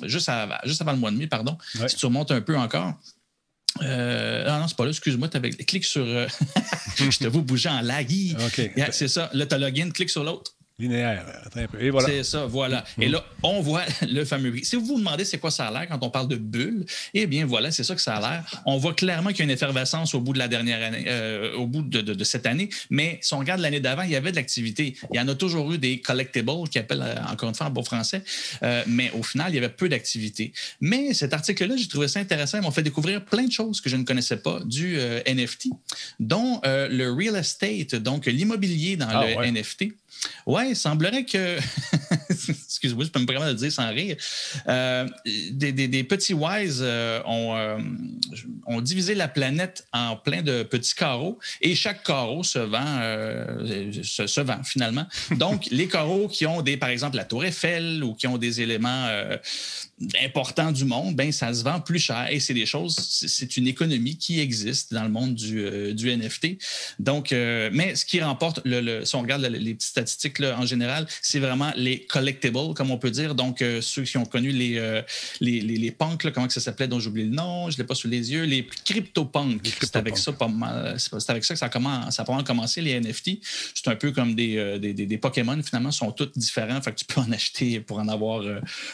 juste, 0.04 0.30
juste 0.66 0.82
avant 0.82 0.92
le 0.92 0.98
mois 0.98 1.12
de 1.12 1.18
mai, 1.18 1.28
pardon. 1.28 1.58
Si 1.88 1.96
tu 1.96 2.06
remontes 2.06 2.32
un 2.32 2.42
peu 2.42 2.58
encore, 2.58 2.96
euh, 3.82 4.48
non, 4.48 4.60
non, 4.60 4.68
c'est 4.68 4.78
pas 4.78 4.84
là, 4.86 4.92
excuse-moi, 4.92 5.28
tu 5.30 5.40
clique 5.66 5.86
sur. 5.86 6.06
Euh, 6.06 6.28
je 6.98 7.18
te 7.18 7.28
vois 7.28 7.42
bouger 7.42 7.70
en 7.70 7.82
lag. 7.82 8.08
c'est 8.92 9.08
ça. 9.08 9.30
Là, 9.34 9.46
tu 9.46 9.58
login, 9.58 9.90
clique 9.90 10.10
sur 10.10 10.24
l'autre 10.24 10.54
linéaire. 10.80 11.26
Et 11.80 11.92
voilà. 11.92 12.08
C'est 12.08 12.24
ça, 12.24 12.46
voilà. 12.46 12.84
Et 13.00 13.08
là, 13.08 13.24
on 13.44 13.62
voit 13.62 13.84
le 14.02 14.26
fameux 14.26 14.56
Si 14.64 14.76
vous 14.76 14.86
vous 14.86 14.98
demandez 14.98 15.24
c'est 15.24 15.38
quoi 15.38 15.52
ça 15.52 15.68
a 15.68 15.72
l'air 15.72 15.88
quand 15.88 16.00
on 16.02 16.10
parle 16.10 16.28
de 16.28 16.36
bulle, 16.36 16.86
eh 17.14 17.28
bien 17.28 17.46
voilà, 17.46 17.72
c'est 17.72 17.84
ça 17.84 17.94
que 17.94 18.02
ça 18.02 18.16
a 18.16 18.20
l'air. 18.20 18.64
On 18.66 18.78
voit 18.78 18.94
clairement 18.94 19.30
qu'il 19.30 19.40
y 19.40 19.42
a 19.42 19.46
une 19.46 19.52
effervescence 19.52 20.16
au 20.16 20.22
bout 20.22 20.34
de 20.34 20.40
la 20.40 20.48
dernière 20.48 20.84
année, 20.84 21.06
euh, 21.08 21.54
au 21.56 21.68
bout 21.68 21.84
de, 21.84 22.24
cette 22.24 22.48
année. 22.48 22.70
Mais 22.90 23.20
si 23.22 23.34
on 23.34 23.40
regarde 23.40 23.62
l'année 23.62 23.80
d'avant, 23.80 24.02
il 24.02 24.12
y 24.12 24.16
avait 24.16 24.32
de 24.32 24.36
l'activité. 24.36 24.96
Il 25.14 25.18
y 25.18 25.20
en 25.20 25.28
a 25.28 25.36
toujours 25.36 25.72
eu 25.72 25.78
des 25.78 26.00
collectibles 26.02 26.68
qui 26.72 26.80
appellent 26.80 27.04
euh, 27.04 27.32
encore 27.32 27.50
une 27.50 27.56
fois 27.56 27.68
en 27.68 27.70
bon 27.70 27.84
français. 27.84 28.24
Euh, 28.64 28.84
mais 28.88 29.12
au 29.12 29.22
final, 29.22 29.52
il 29.52 29.56
y 29.56 29.58
avait 29.60 29.70
peu 29.70 29.90
d'activité. 29.90 30.54
Mais 30.82 31.14
cet 31.14 31.34
article-là, 31.34 31.76
j'ai 31.78 31.88
trouvé 31.88 32.08
ça 32.08 32.20
intéressant. 32.20 32.58
Ils 32.58 32.64
m'ont 32.64 32.72
fait 32.72 32.84
découvrir 32.84 33.24
plein 33.24 33.44
de 33.44 33.52
choses 33.52 33.80
que 33.80 33.90
je 33.90 33.96
ne 33.96 34.04
connaissais 34.04 34.38
pas 34.38 34.60
du 34.66 34.98
NFT, 35.28 35.68
dont 36.20 36.60
le 36.64 37.10
real 37.12 37.36
estate, 37.36 37.96
donc 37.96 38.26
l'immobilier 38.26 38.98
dans 38.98 39.08
ah, 39.10 39.26
le 39.26 39.52
NFT. 39.52 39.94
Oui, 40.46 40.70
il 40.70 40.76
semblerait 40.76 41.26
que, 41.26 41.58
excuse-moi, 42.30 43.06
je 43.06 43.10
peux 43.10 43.20
me 43.20 43.26
permettre 43.26 43.48
de 43.48 43.52
le 43.52 43.58
dire 43.58 43.72
sans 43.72 43.90
rire, 43.90 44.18
euh, 44.68 45.08
des, 45.52 46.04
petits 46.04 46.34
wise 46.34 46.82
euh, 46.82 47.22
euh, 47.26 47.80
ont, 48.68 48.82
divisé 48.82 49.16
la 49.16 49.28
planète 49.28 49.86
en 49.94 50.16
plein 50.18 50.42
de 50.42 50.64
petits 50.64 50.96
carreaux 50.96 51.40
et 51.62 51.76
chaque 51.76 52.04
carreau 52.04 52.44
se 52.44 52.60
vend, 52.60 52.98
se, 54.04 54.42
vend 54.42 54.64
finalement. 54.64 55.06
Donc, 55.38 55.68
les 55.72 55.88
carreaux 55.88 56.28
qui 56.28 56.46
ont 56.46 56.62
des, 56.62 56.78
par 56.78 56.90
exemple, 56.90 57.16
la 57.16 57.26
tour 57.26 57.46
Eiffel 57.46 58.04
ou 58.04 58.14
qui 58.14 58.28
ont 58.28 58.38
des 58.38 58.62
éléments 58.62 59.10
important 60.24 60.72
du 60.72 60.86
monde, 60.86 61.16
ben 61.16 61.32
ça 61.32 61.54
se 61.54 61.64
vend 61.64 61.80
plus 61.80 62.00
cher 62.00 62.28
et 62.30 62.40
c'est 62.40 62.54
des 62.54 62.66
choses, 62.66 62.96
c'est 62.96 63.58
une 63.58 63.68
économie 63.68 64.18
qui 64.18 64.40
existe 64.40 64.94
dans 64.94 65.04
le 65.04 65.10
monde 65.10 65.36
du, 65.36 65.60
euh, 65.60 65.94
du 65.94 66.16
NFT. 66.16 66.58
Donc, 67.00 67.32
euh, 67.32 67.70
mais 67.74 67.96
ce 67.96 68.06
qui 68.06 68.22
remporte, 68.22 68.62
le, 68.66 69.06
si 69.06 69.16
on 69.16 69.22
regarde 69.22 69.42
les 69.42 69.74
petites 69.74 69.90
statistiques 69.90 70.40
là, 70.40 70.58
en 70.60 70.66
général, 70.66 71.08
c'est 71.22 71.40
vraiment 71.40 71.72
les 71.76 72.06
collectibles, 72.06 72.74
comme 72.76 72.92
on 72.92 72.98
peut 72.98 73.12
dire. 73.12 73.36
Donc, 73.36 73.62
euh, 73.62 73.82
ceux 73.82 74.04
qui 74.04 74.18
ont 74.18 74.26
connu 74.26 74.52
les, 74.52 75.02
les, 75.40 75.62
les, 75.62 75.92
punks, 75.92 76.32
comment 76.32 76.48
que 76.48 76.54
ça 76.54 76.60
s'appelait, 76.60 76.88
dont 76.88 77.00
j'oublie 77.00 77.24
le 77.24 77.36
nom, 77.36 77.70
je 77.70 77.78
ne 77.78 77.82
l'ai 77.82 77.88
pas 77.88 77.96
sous 77.96 78.08
les 78.08 78.32
yeux, 78.32 78.44
les 78.44 78.68
crypto-punks. 78.86 79.62
C'est 79.82 79.96
avec 79.96 80.18
ça 80.18 80.32
pas 80.32 80.48
mal, 80.48 80.96
c'est 81.00 81.30
avec 81.30 81.44
ça 81.44 81.54
que 81.54 81.60
ça 81.60 81.68
a, 81.68 81.70
commencé, 81.70 82.12
ça 82.12 82.24
a 82.24 82.44
commencé, 82.44 82.82
les 82.82 83.00
NFT. 83.00 83.40
C'est 83.74 83.88
un 83.88 83.96
peu 83.96 84.12
comme 84.12 84.36
des, 84.36 84.80
des, 84.80 84.94
des, 84.94 85.18
Pokémon, 85.18 85.62
finalement, 85.64 85.92
sont 85.92 86.12
tous 86.12 86.32
différents. 86.36 86.82
Fait 86.82 86.92
que 86.92 86.98
tu 86.98 87.06
peux 87.06 87.22
en 87.22 87.32
acheter 87.32 87.80
pour 87.80 88.00
en 88.00 88.08
avoir 88.08 88.44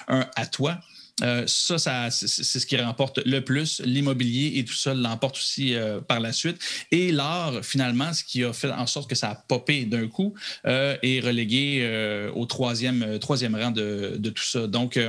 un 0.08 0.28
à 0.36 0.45
toi. 0.45 0.80
Euh, 1.22 1.44
ça, 1.48 2.10
c'est 2.12 2.60
ce 2.60 2.66
qui 2.66 2.78
remporte 2.78 3.20
le 3.26 3.42
plus. 3.42 3.82
L'immobilier 3.86 4.60
et 4.60 4.66
tout 4.66 4.74
ça 4.74 4.94
l'emporte 4.94 5.38
aussi 5.38 5.76
euh, 5.76 6.00
par 6.02 6.20
la 6.20 6.32
suite. 6.32 6.60
Et 6.92 7.12
l'art, 7.12 7.64
finalement, 7.64 8.14
ce 8.14 8.24
qui 8.24 8.44
a 8.44 8.54
fait 8.54 8.72
en 8.72 8.88
sorte 8.88 9.10
que 9.10 9.16
ça 9.16 9.32
a 9.32 9.36
popé 9.36 9.86
d'un 9.86 10.08
coup, 10.08 10.34
euh, 10.66 10.98
est 11.02 11.20
relégué 11.20 12.30
au 12.36 12.46
troisième, 12.46 13.20
troisième 13.20 13.56
rang 13.56 13.72
de, 13.72 14.16
de, 14.18 14.30
tout 14.30 14.44
ça. 14.44 14.68
Donc, 14.68 15.00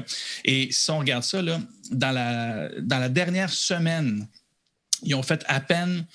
et 0.44 0.68
si 0.70 0.90
on 0.90 0.98
regarde 0.98 1.22
ça, 1.22 1.42
là, 1.42 1.60
dans, 1.90 2.12
la, 2.12 2.68
dans 2.80 2.98
la 2.98 3.08
dernière 3.08 3.50
semaine, 3.50 4.26
ils 5.02 5.14
ont 5.14 5.22
fait 5.22 5.44
à 5.48 5.60
peine 5.60 6.06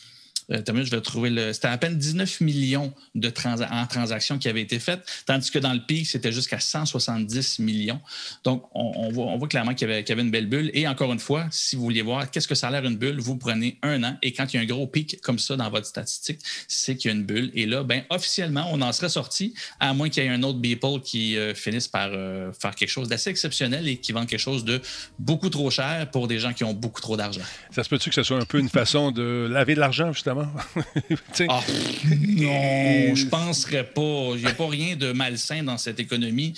euh, 0.52 0.62
je 0.66 0.92
vais 0.92 1.02
trouver 1.02 1.30
le. 1.30 1.54
C'était 1.54 1.68
à 1.68 1.78
peine 1.78 1.98
19 1.98 2.42
millions 2.42 2.94
de 3.16 3.32
en 3.72 3.88
transactions 3.88 4.38
qui 4.38 4.48
avaient 4.48 4.62
été 4.62 4.80
faites, 4.80 5.06
tandis 5.26 5.52
que 5.52 5.60
dans 5.60 5.74
le 5.74 5.80
pic, 5.80 6.06
c'était 6.08 6.32
jusqu'à 6.32 6.60
170 6.60 7.60
millions. 7.60 8.00
Donc, 8.44 8.64
on, 8.74 9.10
voit, 9.10 9.48
clairement 9.48 9.74
qu'il 9.74 9.90
y, 9.90 9.92
avait, 9.92 10.22
une 10.22 10.32
belle 10.32 10.48
bulle. 10.48 10.72
Et 10.74 10.88
encore 10.88 11.12
une 11.14 11.20
fois, 11.20 11.48
si 11.52 11.76
vous 11.76 11.84
vouliez 11.84 12.02
voir 12.02 12.30
qu'est-ce 12.32 12.48
que 12.48 12.56
ça 12.56 12.68
a 12.68 12.72
l'air 12.72 12.86
une 12.86 12.98
bulle, 12.98 13.20
vous 13.20 13.38
prenez 13.38 13.78
un 13.84 14.04
an 14.04 14.18
et 14.22 14.34
quand 14.34 14.54
il 14.54 14.58
y 14.58 14.60
a 14.60 14.64
un 14.64 14.66
gros 14.66 14.88
pic 14.88 15.20
comme 15.22 15.40
ça 15.40 15.56
dans 15.56 15.70
votre 15.70 15.86
statistique, 15.86 16.40
c'est 16.68 16.96
qu'il 16.96 17.12
y 17.12 17.14
a 17.14 17.18
une 17.18 17.26
bulle. 17.26 17.52
Et 17.54 17.66
là, 17.66 17.84
ben, 17.84 18.04
officiellement, 18.10 18.68
on 18.72 18.82
en 18.82 18.92
serait 18.92 19.10
sorti, 19.10 19.54
à 19.80 19.94
moins 19.94 20.10
qu'il 20.10 20.24
y 20.24 20.28
ait 20.28 20.30
un 20.30 20.44
autre 20.44 20.60
Beeple 20.60 21.02
qui 21.04 21.38
euh, 21.38 21.54
finisse 21.54 21.88
par 21.88 22.10
euh, 22.12 22.52
faire 22.54 22.76
quelque 22.76 22.90
chose 22.90 23.08
d'assez 23.08 23.30
exceptionnel 23.30 23.88
et 23.88 23.98
qui 23.98 24.12
vend 24.12 24.26
quelque 24.26 24.40
chose 24.40 24.66
de 24.66 24.82
beaucoup 25.20 25.50
trop 25.50 25.70
cher 25.70 26.10
pour 26.12 26.28
des 26.28 26.40
gens 26.40 26.54
qui 26.54 26.64
ont 26.64 26.74
beaucoup 26.74 27.02
trop 27.02 27.18
d'argent. 27.18 27.42
Ça 27.72 27.84
se 27.84 27.90
peut-tu 27.90 28.10
que 28.10 28.16
ce 28.16 28.24
soit 28.24 28.40
un 28.40 28.46
peu 28.46 28.60
une 28.60 28.70
façon 28.70 29.12
de 29.12 29.48
laver 29.52 29.76
de 29.76 29.80
l'argent, 29.80 30.12
justement? 30.14 30.35
ah, 31.50 31.64
non, 32.28 33.16
je 33.16 33.26
penserais 33.28 33.84
pas. 33.84 34.32
Il 34.36 34.42
n'y 34.42 34.48
a 34.48 34.54
pas 34.54 34.68
rien 34.68 34.96
de 34.96 35.12
malsain 35.12 35.64
dans 35.64 35.78
cette 35.78 36.00
économie. 36.00 36.54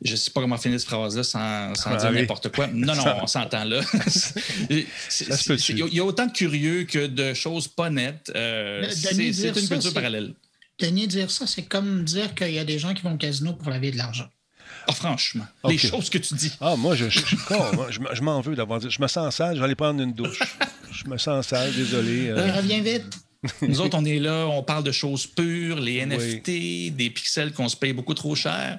Je 0.00 0.12
ne 0.12 0.16
sais 0.16 0.30
pas 0.30 0.40
comment 0.40 0.58
finir 0.58 0.78
cette 0.78 0.88
phrase-là 0.88 1.24
sans, 1.24 1.74
sans 1.74 1.96
dire 1.96 2.12
n'importe 2.12 2.50
quoi. 2.54 2.68
Non, 2.68 2.94
non, 2.94 3.04
on 3.22 3.26
s'entend 3.26 3.64
là. 3.64 3.80
Il 4.70 4.86
y 5.92 6.00
a 6.00 6.04
autant 6.04 6.26
de 6.26 6.32
curieux 6.32 6.84
que 6.84 7.06
de 7.06 7.34
choses 7.34 7.66
pas 7.66 7.90
nettes. 7.90 8.30
Euh, 8.34 8.88
c'est 8.90 9.14
une 9.16 9.68
culture 9.68 9.92
parallèle. 9.92 10.34
Denis, 10.78 11.08
dire 11.08 11.30
ça, 11.30 11.46
c'est 11.48 11.64
comme 11.64 12.04
dire 12.04 12.34
qu'il 12.36 12.52
y 12.52 12.58
a 12.60 12.64
des 12.64 12.78
gens 12.78 12.94
qui 12.94 13.02
vont 13.02 13.14
au 13.14 13.16
casino 13.16 13.52
pour 13.54 13.70
laver 13.70 13.90
de 13.90 13.96
l'argent. 13.96 14.28
Ah, 14.86 14.92
franchement, 14.92 15.44
les 15.68 15.76
choses 15.76 16.08
que 16.08 16.18
tu 16.18 16.34
dis. 16.34 16.52
Ah, 16.60 16.76
moi, 16.76 16.94
je, 16.94 17.10
je, 17.10 17.18
je, 17.18 18.00
je 18.12 18.22
m'en 18.22 18.40
veux 18.40 18.54
d'avoir 18.54 18.78
dit. 18.78 18.90
Je 18.90 19.02
me 19.02 19.08
sens 19.08 19.34
sale, 19.34 19.54
je 19.54 19.58
vais 19.58 19.64
aller 19.64 19.74
prendre 19.74 20.00
une 20.00 20.12
douche. 20.12 20.38
Je 21.04 21.08
me 21.08 21.16
sens 21.18 21.48
sale, 21.48 21.72
désolé. 21.74 22.32
Reviens 22.32 22.82
vite. 22.82 23.18
Nous 23.62 23.80
autres, 23.80 23.96
on 23.96 24.04
est 24.04 24.18
là, 24.18 24.46
on 24.46 24.64
parle 24.64 24.82
de 24.82 24.90
choses 24.90 25.26
pures, 25.26 25.78
les 25.78 26.04
NFT, 26.04 26.92
des 26.96 27.10
pixels 27.14 27.52
qu'on 27.52 27.68
se 27.68 27.76
paye 27.76 27.92
beaucoup 27.92 28.14
trop 28.14 28.34
cher. 28.34 28.78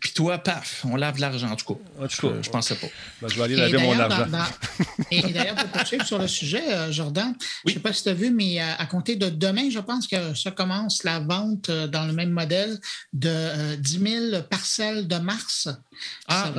Puis 0.00 0.12
toi, 0.12 0.38
paf, 0.38 0.82
on 0.88 0.96
lave 0.96 1.16
de 1.16 1.20
l'argent, 1.20 1.50
en 1.50 1.56
tout 1.56 1.74
cas. 1.74 1.80
En 2.04 2.08
tout 2.08 2.28
cas 2.28 2.34
je, 2.40 2.48
pensais 2.48 2.74
pas. 2.76 2.86
Ben, 3.20 3.28
je 3.28 3.36
vais 3.36 3.42
aller 3.42 3.56
laver 3.56 3.78
mon 3.78 3.98
argent. 3.98 4.26
et 5.10 5.20
d'ailleurs, 5.20 5.56
pour 5.56 5.68
poursuivre 5.68 6.06
sur 6.06 6.18
le 6.18 6.26
sujet, 6.26 6.72
euh, 6.72 6.90
Jordan, 6.90 7.34
je 7.66 7.70
ne 7.70 7.74
sais 7.74 7.80
pas 7.80 7.92
si 7.92 8.02
tu 8.02 8.08
as 8.08 8.14
vu, 8.14 8.30
mais 8.30 8.60
à, 8.60 8.86
compter 8.86 9.16
de 9.16 9.28
demain, 9.28 9.68
je 9.70 9.80
pense 9.80 10.06
que 10.06 10.34
ça 10.34 10.52
commence 10.52 11.04
la 11.04 11.20
vente 11.20 11.68
euh, 11.68 11.86
dans 11.86 12.06
le 12.06 12.14
même 12.14 12.30
modèle 12.30 12.80
de 13.12 13.76
10 13.76 13.96
euh, 13.96 14.30
000 14.30 14.42
parcelles 14.44 15.06
de 15.06 15.16
Mars. 15.16 15.68
Ah, 16.28 16.50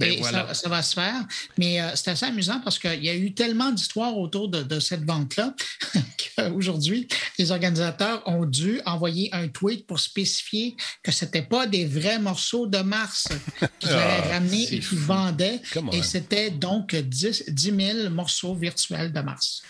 ben 0.00 0.22
ça, 0.54 0.68
va 0.68 0.82
se 0.82 0.94
faire. 0.94 1.24
Mais 1.58 1.80
euh, 1.80 1.90
c'est 1.94 2.10
assez 2.10 2.26
amusant 2.26 2.60
parce 2.62 2.78
qu'il 2.78 3.04
y 3.04 3.08
a 3.08 3.14
eu 3.14 3.32
tellement 3.32 3.70
d'histoires 3.70 4.16
autour 4.16 4.48
de, 4.48 4.80
cette 4.80 5.04
vente-là 5.04 5.54
qu'aujourd'hui, 6.36 7.06
les 7.38 7.50
organisateurs 7.50 8.22
ont 8.26 8.46
dû 8.46 8.80
envoyer 8.86 9.28
un 9.32 9.48
tweet 9.48 9.86
pour 9.86 10.00
spécifier 10.00 10.76
que 11.02 11.12
ce 11.12 11.24
n'était 11.24 11.42
pas 11.42 11.66
des 11.66 11.84
vrais 11.84 12.18
morceaux 12.18 12.66
de 12.66 12.78
Mars 12.78 13.28
qu'ils 13.78 13.90
avaient 13.90 14.22
ah, 14.24 14.32
ramenés 14.34 14.64
et 14.64 14.80
qu'ils 14.80 14.98
vendaient. 14.98 15.60
Et 15.92 16.02
c'était 16.02 16.50
donc 16.50 16.94
10, 16.94 17.44
10 17.48 17.76
000 18.02 18.10
morceaux 18.10 18.54
virtuels 18.54 19.12
de 19.12 19.20
Mars 19.20 19.62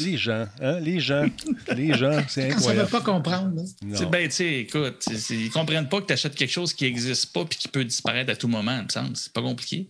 les, 0.00 0.16
gens, 0.16 0.46
hein? 0.60 0.80
Les 0.80 1.00
gens, 1.00 1.26
les 1.74 1.92
gens, 1.94 2.22
c'est 2.28 2.50
incroyable. 2.50 2.62
Ça 2.62 2.74
ne 2.74 2.80
veut 2.80 2.86
pas 2.86 3.00
comprendre. 3.00 3.62
Ben, 4.10 4.28
tu 4.28 4.34
sais, 4.34 4.54
écoute, 4.60 5.04
ils 5.30 5.44
ne 5.44 5.50
comprennent 5.50 5.88
pas 5.88 6.00
que 6.00 6.06
tu 6.06 6.12
achètes 6.12 6.34
quelque 6.34 6.50
chose 6.50 6.72
qui 6.72 6.84
n'existe 6.84 7.32
pas 7.32 7.42
et 7.42 7.54
qui 7.54 7.68
peut 7.68 7.84
disparaître 7.84 8.32
à 8.32 8.36
tout 8.36 8.48
moment, 8.48 8.76
il 8.78 8.84
me 8.84 8.88
semble. 8.88 9.16
C'est 9.28 9.34
pas 9.34 9.42
compliqué. 9.42 9.86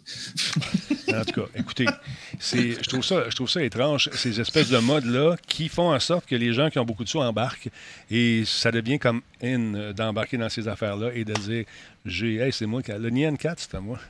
en 1.14 1.24
tout 1.24 1.40
cas, 1.40 1.46
écoutez, 1.54 1.86
je 2.40 2.88
trouve, 2.88 3.04
ça, 3.04 3.30
je 3.30 3.36
trouve 3.36 3.48
ça 3.48 3.62
étrange, 3.62 4.10
ces 4.14 4.40
espèces 4.40 4.68
de 4.68 4.78
modes-là 4.78 5.36
qui 5.46 5.68
font 5.68 5.94
en 5.94 6.00
sorte 6.00 6.26
que 6.26 6.34
les 6.34 6.52
gens 6.52 6.70
qui 6.70 6.80
ont 6.80 6.84
beaucoup 6.84 7.04
de 7.04 7.08
sous 7.08 7.20
embarquent 7.20 7.68
et 8.10 8.42
ça 8.44 8.72
devient 8.72 8.98
comme 8.98 9.22
in 9.40 9.92
d'embarquer 9.92 10.38
dans 10.38 10.48
ces 10.48 10.66
affaires-là 10.66 11.12
et 11.14 11.24
de 11.24 11.34
dire, 11.34 11.66
j'ai, 12.04 12.38
hey, 12.38 12.52
c'est 12.52 12.66
moi 12.66 12.82
qui. 12.82 12.90
Le 12.90 13.10
Nien 13.10 13.36
4, 13.36 13.60
c'est 13.60 13.76
à 13.76 13.80
moi. 13.80 14.00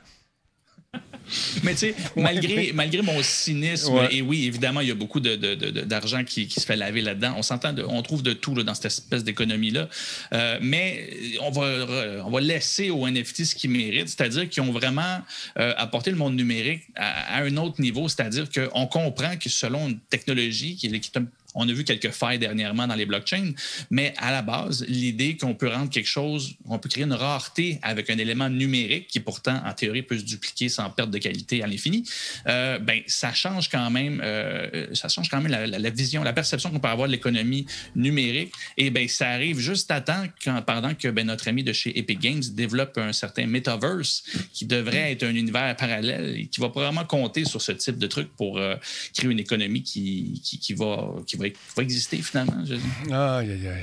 Mais 1.62 1.72
tu 1.72 1.79
sais, 1.79 1.94
malgré, 2.16 2.72
malgré 2.72 3.03
mon 3.03 3.22
cynisme, 3.22 4.09
et 4.11 4.22
oui, 4.22 4.46
évidemment, 4.46 4.81
il 4.81 4.88
y 4.88 4.90
a 4.90 4.94
beaucoup 4.94 5.20
d'argent 5.20 6.24
qui, 6.24 6.48
se 6.48 6.61
fait 6.61 6.77
laver 6.77 7.03
là-dedans. 7.03 7.35
On 7.37 7.42
s'entend, 7.42 7.74
on 7.88 8.03
trouve 8.03 8.22
de 8.22 8.33
tout 8.33 8.55
dans 8.62 8.74
cette 8.74 8.87
espèce 8.87 9.24
d'économie-là. 9.24 9.88
Euh, 10.33 10.59
mais 10.62 11.11
on 11.40 11.51
va, 11.51 12.22
on 12.24 12.31
va 12.31 12.40
laisser 12.40 12.90
aux 12.90 13.09
NFT 13.09 13.44
ce 13.44 13.55
qu'ils 13.55 13.70
méritent, 13.70 14.09
c'est-à-dire 14.09 14.48
qu'ils 14.48 14.62
ont 14.62 14.72
vraiment 14.72 15.20
euh, 15.59 15.74
apporté 15.77 16.11
le 16.11 16.16
monde 16.16 16.35
numérique 16.35 16.85
à, 16.96 17.42
un 17.42 17.57
autre 17.59 17.81
niveau, 17.81 18.09
c'est-à-dire 18.09 18.48
qu'on 18.51 18.87
comprend 18.87 19.37
que 19.37 19.48
selon 19.48 19.88
une 19.88 19.98
technologie 19.98 20.77
qui 20.77 20.87
est, 20.87 21.01
qui 21.01 21.11
est 21.14 21.18
un 21.18 21.27
on 21.54 21.68
a 21.68 21.72
vu 21.72 21.84
quelques 21.84 22.11
failles 22.11 22.38
dernièrement 22.38 22.87
dans 22.87 22.94
les 22.94 23.06
blockchains, 23.06 23.52
mais 23.90 24.14
à 24.18 24.30
la 24.30 24.42
base, 24.42 24.84
l'idée 24.87 25.37
qu'on 25.37 25.54
peut 25.54 25.68
rendre 25.68 25.90
quelque 25.90 26.08
chose, 26.08 26.54
on 26.66 26.78
peut 26.78 26.88
créer 26.88 27.04
une 27.04 27.12
rareté 27.12 27.78
avec 27.82 28.11
un 28.11 28.18
élément 28.18 28.50
numérique 28.50 29.06
qui 29.08 29.20
pourtant, 29.20 29.61
en 29.64 29.72
théorie, 29.72 30.02
peut 30.02 30.18
se 30.18 30.24
dupliquer 30.24 30.68
sans 30.68 30.90
perte 30.90 31.11
de 31.11 31.18
qualité 31.18 31.62
à 31.62 31.66
l'infini, 31.66 32.04
euh, 32.46 32.78
ben, 32.78 33.00
ça 33.06 33.32
change 33.32 33.68
quand 33.68 33.90
même, 33.90 34.20
euh, 34.22 34.94
ça 34.94 35.08
change 35.08 35.28
quand 35.28 35.40
même 35.40 35.50
la, 35.50 35.90
vision, 35.90 36.22
la 36.22 36.32
perception 36.32 36.70
qu'on 36.70 36.80
peut 36.80 36.88
avoir 36.88 37.08
de 37.08 37.12
l'économie 37.12 37.66
numérique. 37.96 38.52
Et 38.76 38.90
ben, 38.90 39.08
ça 39.08 39.30
arrive 39.30 39.58
juste 39.58 39.90
à 39.90 40.00
temps 40.00 40.24
pendant 40.66 40.94
que 40.94 41.08
ben, 41.08 41.26
notre 41.26 41.48
ami 41.48 41.62
de 41.62 41.72
chez 41.72 41.98
Epic 41.98 42.20
Games 42.20 42.42
développe 42.52 42.98
un 42.98 43.12
certain 43.12 43.46
metaverse 43.46 44.24
qui 44.52 44.66
devrait 44.66 45.12
être 45.12 45.22
un 45.22 45.34
univers 45.34 45.76
parallèle 45.76 46.37
et 46.38 46.46
qui 46.46 46.61
va 46.61 46.68
probablement 46.68 47.04
compter 47.04 47.44
sur 47.44 47.62
ce 47.62 47.72
type 47.72 47.98
de 47.98 48.06
truc 48.06 48.28
pour 48.37 48.58
euh, 48.58 48.76
créer 49.14 49.30
une 49.30 49.38
économie 49.38 49.82
qui, 49.82 50.40
qui, 50.42 50.74
va, 50.74 51.14
qui 51.26 51.37
va 51.38 51.46
va 51.77 51.83
exister 51.83 52.18
finalement. 52.18 52.64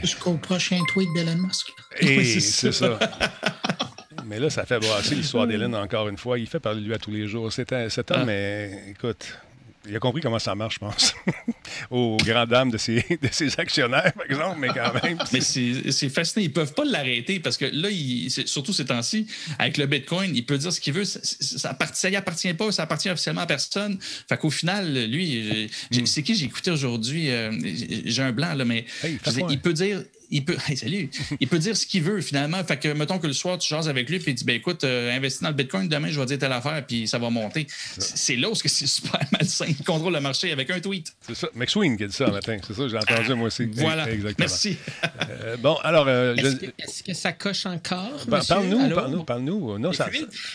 Jusqu'au 0.02 0.34
prochain 0.36 0.80
tweet 0.94 1.10
d'Elon 1.16 1.38
Musk. 1.38 1.68
Et 2.00 2.40
c'est 2.40 2.72
ça. 2.72 3.00
Mais 4.26 4.40
là, 4.40 4.50
ça 4.50 4.66
fait 4.66 4.80
brasser 4.80 5.16
l'histoire 5.16 5.48
d'Elon 5.48 5.74
encore 5.74 6.08
une 6.08 6.18
fois. 6.18 6.40
Il 6.40 6.48
fait 6.48 6.60
parler 6.60 6.82
de 6.82 6.86
lui 6.86 6.94
à 6.94 6.98
tous 6.98 7.12
les 7.12 7.28
jours. 7.28 7.52
C'est 7.54 7.90
cet 7.90 8.12
homme, 8.12 8.22
ah. 8.22 8.26
mais 8.26 8.86
écoute, 8.90 9.38
il 9.88 9.96
a 9.96 10.00
compris 10.00 10.22
comment 10.22 10.40
ça 10.40 10.56
marche, 10.56 10.76
je 10.76 10.80
pense. 10.80 11.16
Aux 11.92 12.18
grandes 12.18 12.50
dames 12.50 12.72
de 12.72 12.78
ses, 12.78 13.04
de 13.22 13.30
ses, 13.32 13.60
actionnaires, 13.60 14.14
par 14.14 14.26
exemple, 14.26 14.58
mais 14.60 14.70
quand 14.70 14.94
même. 15.04 15.18
mais 15.32 15.42
c'est 15.42 16.10
fascinant. 16.10 16.44
Ils 16.44 16.50
ne 16.50 16.54
peuvent 16.54 16.74
pas 16.74 16.86
l'arrêter 16.86 17.40
parce 17.40 17.58
que 17.58 17.66
là, 17.66 17.90
surtout 18.46 18.74
ces 18.74 18.86
temps-ci, 18.86 19.28
avec 19.60 19.78
le 19.78 19.86
Bitcoin, 19.86 20.36
il 20.36 20.46
peut 20.46 20.58
dire 20.58 20.72
ce 20.72 20.80
qu'il 20.80 20.94
veut. 20.94 21.06
Ça, 21.06 21.20
ça, 21.94 22.10
y 22.10 22.16
appartient 22.16 22.54
pas, 22.54 22.72
ça 22.72 22.84
appartient 22.84 23.10
officiellement 23.10 23.42
à 23.42 23.48
personne. 23.48 23.98
Fait 24.00 24.38
qu'au 24.38 24.50
final, 24.50 25.06
lui, 25.06 25.70
hmm. 25.92 26.06
c'est 26.06 26.24
qui 26.24 26.36
j'ai 26.36 26.46
écouté 26.46 26.72
aujourd'hui? 26.72 27.30
Euh, 27.30 27.52
j'ai 28.06 28.22
un 28.22 28.32
blanc, 28.32 28.54
là, 28.54 28.66
mais 28.66 28.86
il 29.50 29.62
peut 29.62 29.74
dire 29.74 30.04
il 30.30 30.46
peut, 30.46 30.58
salut, 30.76 31.10
il 31.40 31.48
peut 31.48 31.60
dire 31.60 31.76
ce 31.76 31.86
qu'il 31.86 32.04
veut 32.04 32.22
finalement. 32.22 32.64
Fait 32.64 32.78
que, 32.78 32.90
mettons 32.90 33.20
que 33.20 33.28
le 33.28 33.34
soir, 33.34 33.58
tu 33.58 33.70
jases 33.70 33.90
avec 33.90 34.10
lui, 34.10 34.20
puis 34.20 34.32
il 34.32 34.36
dit, 34.36 34.44
ben 34.44 34.56
écoute, 34.56 34.84
euh, 34.84 35.16
investis 35.16 35.42
dans 35.42 35.50
le 35.50 35.56
Bitcoin, 35.56 35.88
demain, 35.88 36.10
je 36.10 36.20
vais 36.20 36.26
dire 36.26 36.40
telle 36.40 36.52
affaire, 36.52 36.84
puis 36.86 37.08
ça 37.08 37.20
va 37.20 37.30
monter. 37.30 37.68
C'est 37.98 38.36
là 38.36 38.50
où 38.50 38.56
c'est 38.56 38.88
super 38.88 39.20
malsain. 39.32 39.66
Il 39.68 39.84
contrôle 39.84 40.14
le 40.14 40.22
marché 40.22 40.52
avec 40.52 40.70
un 40.70 40.80
tweet. 40.80 41.14
C'est 41.28 41.36
ça. 41.36 41.48
McSween 41.56 41.98
qui 41.98 42.04
a 42.04 42.08
dit 42.08 42.16
ça 42.16 42.28
un 42.28 42.32
matin. 42.32 42.58
C'est 42.66 42.74
ça, 42.74 42.88
j'ai 42.88 42.98
entendu 42.98 43.34
moi 43.36 43.48
aussi. 43.48 43.66
Voilà. 43.74 44.10
Exactement. 44.12 44.36
Merci. 44.40 44.78
Euh, 45.30 45.58
bon, 45.58 45.76
alors. 45.84 46.06
Euh, 46.08 46.36
est-ce, 46.36 47.04
que, 47.04 47.14
ça 47.14 47.32
coche 47.32 47.66
encore? 47.66 48.26
parle-nous, 48.30 48.90
parle-nous, 48.90 49.24
parle-nous. 49.24 49.80
Non, 49.80 49.94
ça. 49.94 50.10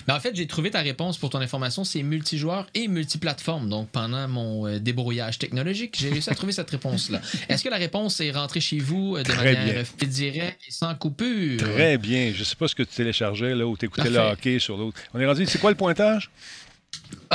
Ben, 0.06 0.14
en 0.14 0.20
fait, 0.20 0.34
j'ai 0.34 0.46
trouvé 0.46 0.70
ta 0.70 0.80
réponse 0.80 1.18
pour 1.18 1.30
ton 1.30 1.40
information. 1.40 1.84
C'est 1.84 2.02
multijoueur 2.02 2.66
et 2.74 2.88
multiplateforme. 2.88 3.68
Donc, 3.68 3.88
pendant 3.90 4.26
mon 4.28 4.78
débrouillage 4.78 5.38
technologique, 5.38 5.96
j'ai 5.98 6.10
réussi 6.10 6.30
à 6.30 6.34
trouver 6.34 6.52
cette 6.52 6.70
réponse-là. 6.70 7.20
Est-ce 7.48 7.64
que 7.64 7.68
la 7.68 7.76
réponse 7.76 8.20
est 8.20 8.30
rentrée 8.30 8.60
chez 8.60 8.78
vous 8.78 9.18
de 9.18 9.32
manière 9.32 9.59
fait 9.84 10.06
direct 10.06 10.60
et 10.66 10.70
sans 10.70 10.94
coupure. 10.94 11.58
Très 11.58 11.98
bien. 11.98 12.32
Je 12.34 12.40
ne 12.40 12.44
sais 12.44 12.56
pas 12.56 12.68
ce 12.68 12.74
que 12.74 12.82
tu 12.82 12.94
téléchargeais 12.94 13.54
là, 13.54 13.66
ou 13.66 13.76
tu 13.76 13.86
écoutais 13.86 14.10
le 14.10 14.18
hockey 14.18 14.58
sur 14.58 14.76
l'autre. 14.76 15.00
On 15.14 15.20
est 15.20 15.26
rendu. 15.26 15.46
C'est 15.46 15.58
quoi 15.58 15.70
le 15.70 15.76
pointage? 15.76 16.30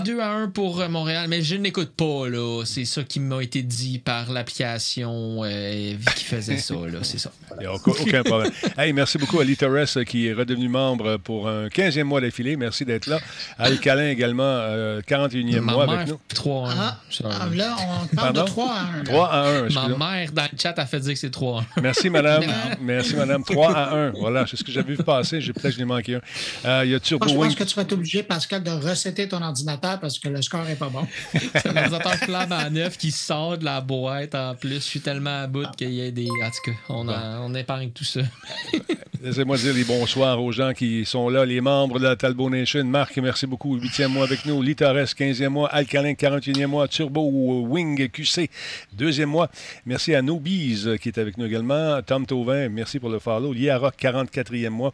2 0.03 0.19
à 0.19 0.29
1 0.29 0.49
pour 0.49 0.81
euh, 0.81 0.89
Montréal, 0.89 1.27
mais 1.29 1.41
je 1.41 1.55
n'écoute 1.55 1.91
pas, 1.95 2.27
là. 2.27 2.63
C'est 2.65 2.83
ça 2.83 3.03
qui 3.03 3.21
m'a 3.21 3.41
été 3.41 3.61
dit 3.61 3.97
par 3.99 4.31
l'application 4.31 5.41
euh, 5.43 5.93
qui 6.15 6.25
faisait 6.25 6.57
ça, 6.57 6.75
là. 6.75 6.99
C'est 7.01 7.17
ça. 7.17 7.31
Il 7.57 7.61
n'y 7.61 7.65
a 7.65 7.73
aucun 7.73 8.23
problème. 8.23 8.51
hey, 8.77 8.91
merci 8.91 9.17
beaucoup 9.17 9.39
à 9.39 9.45
Torres 9.57 9.97
euh, 9.97 10.03
qui 10.03 10.27
est 10.27 10.33
redevenu 10.33 10.67
membre 10.67 11.17
pour 11.17 11.47
un 11.47 11.67
15e 11.67 12.03
mois 12.03 12.19
d'affilée. 12.19 12.57
Merci 12.57 12.83
d'être 12.83 13.07
là. 13.07 13.19
Alcalin 13.57 14.09
également, 14.09 14.43
41e 14.43 15.61
mois 15.61 15.89
avec 15.89 16.09
nous. 16.09 16.19
3 16.27 16.69
à 16.69 16.73
1. 16.73 16.75
Ah, 16.77 16.99
ah, 17.23 17.47
là, 17.55 17.75
on 18.11 18.15
parle 18.15 18.33
de 18.33 18.41
3 18.41 18.69
à 18.69 18.99
1. 18.99 19.03
3 19.05 19.27
à 19.27 19.47
1. 19.47 19.69
Ma 19.69 19.97
mère, 19.97 20.31
dans 20.33 20.43
le 20.51 20.57
chat, 20.61 20.77
a 20.77 20.85
fait 20.85 20.99
dire 20.99 21.13
que 21.13 21.19
c'est 21.19 21.31
3 21.31 21.61
à 21.61 21.79
1. 21.79 21.81
Merci, 21.81 22.09
madame. 22.09 22.43
merci, 22.81 23.15
madame. 23.15 23.45
3 23.45 23.73
à 23.73 23.93
1. 23.93 24.09
Voilà, 24.11 24.45
c'est 24.45 24.57
ce 24.57 24.63
que 24.63 24.73
j'avais 24.73 24.93
vu 24.93 25.03
passer. 25.03 25.39
Peut-être 25.39 25.61
que 25.61 25.79
je 25.79 25.85
manqué 25.85 26.19
un. 26.65 26.83
il 26.83 26.91
y 26.91 26.95
a 26.95 26.99
Turbo 26.99 27.29
Je 27.29 27.33
pense 27.33 27.55
que 27.55 27.63
tu 27.63 27.75
vas 27.75 27.83
être 27.83 27.93
obligé, 27.93 28.23
Pascal, 28.23 28.61
de 28.61 28.71
recéter 28.71 29.29
ton 29.29 29.41
ordinateur 29.41 29.64
parce 29.99 30.19
que 30.19 30.29
le 30.29 30.41
score 30.41 30.65
n'est 30.65 30.75
pas 30.75 30.89
bon. 30.89 31.05
c'est 31.33 31.67
un 31.67 31.77
ordinateur 31.77 32.15
flamme 32.15 32.51
à 32.51 32.69
neuf 32.69 32.97
qui 32.97 33.11
sort 33.11 33.57
de 33.57 33.65
la 33.65 33.81
boîte 33.81 34.35
en 34.35 34.55
plus. 34.55 34.75
Je 34.75 34.79
suis 34.79 35.01
tellement 35.01 35.43
à 35.43 35.47
bout 35.47 35.67
qu'il 35.77 35.91
y 35.91 36.01
ait 36.01 36.11
des. 36.11 36.27
En 36.27 36.49
tout 36.49 36.71
cas, 36.71 36.77
on, 36.89 37.07
on 37.07 37.53
épargne 37.55 37.91
tout 37.91 38.03
ça. 38.03 38.21
Laissez-moi 39.25 39.57
dire 39.57 39.73
les 39.73 39.83
bonsoirs 39.83 40.39
aux 40.39 40.51
gens 40.51 40.73
qui 40.73 41.03
sont 41.03 41.29
là, 41.29 41.45
les 41.45 41.59
membres 41.59 41.97
de 41.97 42.03
la 42.03 42.15
Talbot 42.15 42.47
Nation. 42.47 42.83
Marc, 42.83 43.17
merci 43.17 43.47
beaucoup. 43.47 43.75
Huitième 43.75 44.11
mois 44.11 44.25
avec 44.25 44.45
nous. 44.45 44.61
Litores, 44.61 44.97
15e 44.97 45.47
mois. 45.47 45.67
Alcalin, 45.69 46.13
41e 46.13 46.67
mois. 46.67 46.87
Turbo 46.87 47.23
Wing 47.67 48.07
QC, 48.09 48.51
deuxième 48.93 49.29
mois. 49.29 49.49
Merci 49.87 50.13
à 50.13 50.21
Nobies 50.21 50.85
qui 51.01 51.09
est 51.09 51.17
avec 51.17 51.39
nous 51.39 51.45
également. 51.45 51.99
Tom 52.03 52.27
Tauvin, 52.27 52.69
merci 52.69 52.99
pour 52.99 53.09
le 53.09 53.17
follow. 53.17 53.51
Liara, 53.51 53.89
44e 53.89 54.69
mois. 54.69 54.93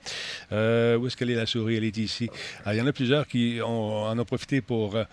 Euh, 0.53 0.97
où 0.97 1.07
est-ce 1.07 1.17
qu'elle 1.17 1.31
est 1.31 1.35
la 1.35 1.45
souris? 1.45 1.75
Elle 1.75 1.83
est 1.83 1.97
ici. 1.97 2.29
Ah, 2.65 2.73
il 2.73 2.77
y 2.77 2.81
en 2.81 2.87
a 2.87 2.93
plusieurs 2.93 3.27
qui 3.27 3.61
en 3.61 4.17
ont 4.17 4.25
profité 4.25 4.60
pour 4.61 4.95
euh, 4.95 5.03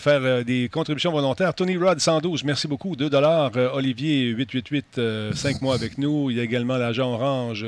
faire 0.00 0.20
euh, 0.22 0.44
des 0.44 0.68
contributions 0.68 1.12
volontaires. 1.12 1.54
Tony 1.54 1.76
Rod, 1.76 2.00
112, 2.00 2.44
merci 2.44 2.68
beaucoup. 2.68 2.96
2 2.96 3.10
dollars. 3.10 3.52
Euh, 3.56 3.70
Olivier, 3.72 4.28
888, 4.28 5.34
5 5.34 5.62
mois 5.62 5.74
avec 5.74 5.98
nous. 5.98 6.30
Il 6.30 6.36
y 6.36 6.40
a 6.40 6.42
également 6.42 6.76
l'agent 6.76 7.12
Orange 7.12 7.66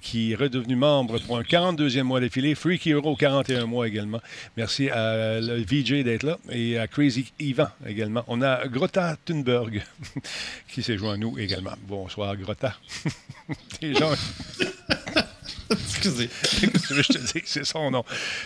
qui 0.00 0.32
est 0.32 0.34
redevenu 0.34 0.76
membre 0.76 1.18
pour 1.20 1.38
un 1.38 1.42
42e 1.42 2.02
mois 2.02 2.20
d'affilée. 2.20 2.54
Freak 2.54 2.86
Hero, 2.86 3.16
41 3.16 3.66
mois 3.66 3.86
également. 3.86 4.20
Merci 4.56 4.88
à 4.90 5.40
le 5.40 5.62
VJ 5.62 6.04
d'être 6.04 6.22
là 6.22 6.38
et 6.50 6.78
à 6.78 6.86
Crazy 6.86 7.32
Ivan 7.38 7.68
également. 7.86 8.24
On 8.28 8.42
a 8.42 8.66
Grota 8.66 9.16
Thunberg 9.24 9.82
qui 10.68 10.82
s'est 10.82 10.96
joint 10.96 11.14
à 11.14 11.16
nous 11.16 11.38
également. 11.38 11.74
Bonsoir, 11.86 12.36
Grota. 12.36 12.74
Je 16.90 17.12
te 17.12 17.18
dis 17.18 17.42
c'est 17.44 17.64
son 17.64 17.90
nom. 17.90 18.04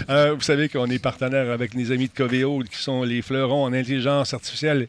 Euh, 0.08 0.34
vous 0.34 0.40
savez 0.40 0.68
qu'on 0.68 0.86
est 0.86 0.98
partenaire 0.98 1.50
avec 1.50 1.74
les 1.74 1.92
amis 1.92 2.08
de 2.08 2.14
Coveo, 2.14 2.62
qui 2.70 2.78
sont 2.78 3.02
les 3.02 3.22
fleurons 3.22 3.64
en 3.64 3.72
intelligence 3.72 4.34
artificielle. 4.34 4.88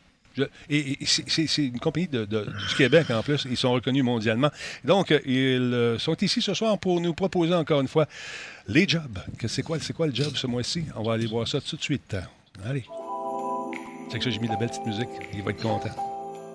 et, 0.69 0.97
c'est 1.05 1.57
une 1.57 1.79
compagnie 1.79 2.07
du 2.07 2.27
Québec 2.77 3.09
en 3.11 3.21
plus. 3.21 3.45
Ils 3.49 3.57
sont 3.57 3.71
reconnus 3.71 4.03
mondialement. 4.03 4.49
Donc, 4.85 5.13
ils 5.25 5.73
euh, 5.73 5.99
sont 5.99 6.15
ici 6.15 6.41
ce 6.41 6.53
soir 6.53 6.77
pour 6.77 7.01
nous 7.01 7.13
proposer 7.13 7.53
encore 7.53 7.81
une 7.81 7.89
fois 7.89 8.07
les 8.67 8.87
jobs. 8.87 9.19
C'est 9.47 9.63
quoi, 9.63 9.77
quoi 9.95 10.07
le 10.07 10.15
job 10.15 10.33
ce 10.35 10.47
mois-ci? 10.47 10.85
On 10.95 11.03
va 11.03 11.13
aller 11.13 11.27
voir 11.27 11.47
ça 11.47 11.59
tout 11.59 11.75
de 11.75 11.83
suite. 11.83 12.15
Allez. 12.65 12.85
C'est 14.11 14.19
que 14.19 14.29
j'ai 14.29 14.39
mis 14.39 14.47
de 14.47 14.53
la 14.53 14.59
belle 14.59 14.69
petite 14.69 14.85
musique. 14.85 15.09
Il 15.33 15.41
va 15.41 15.51
être 15.51 15.61
content. 15.61 16.10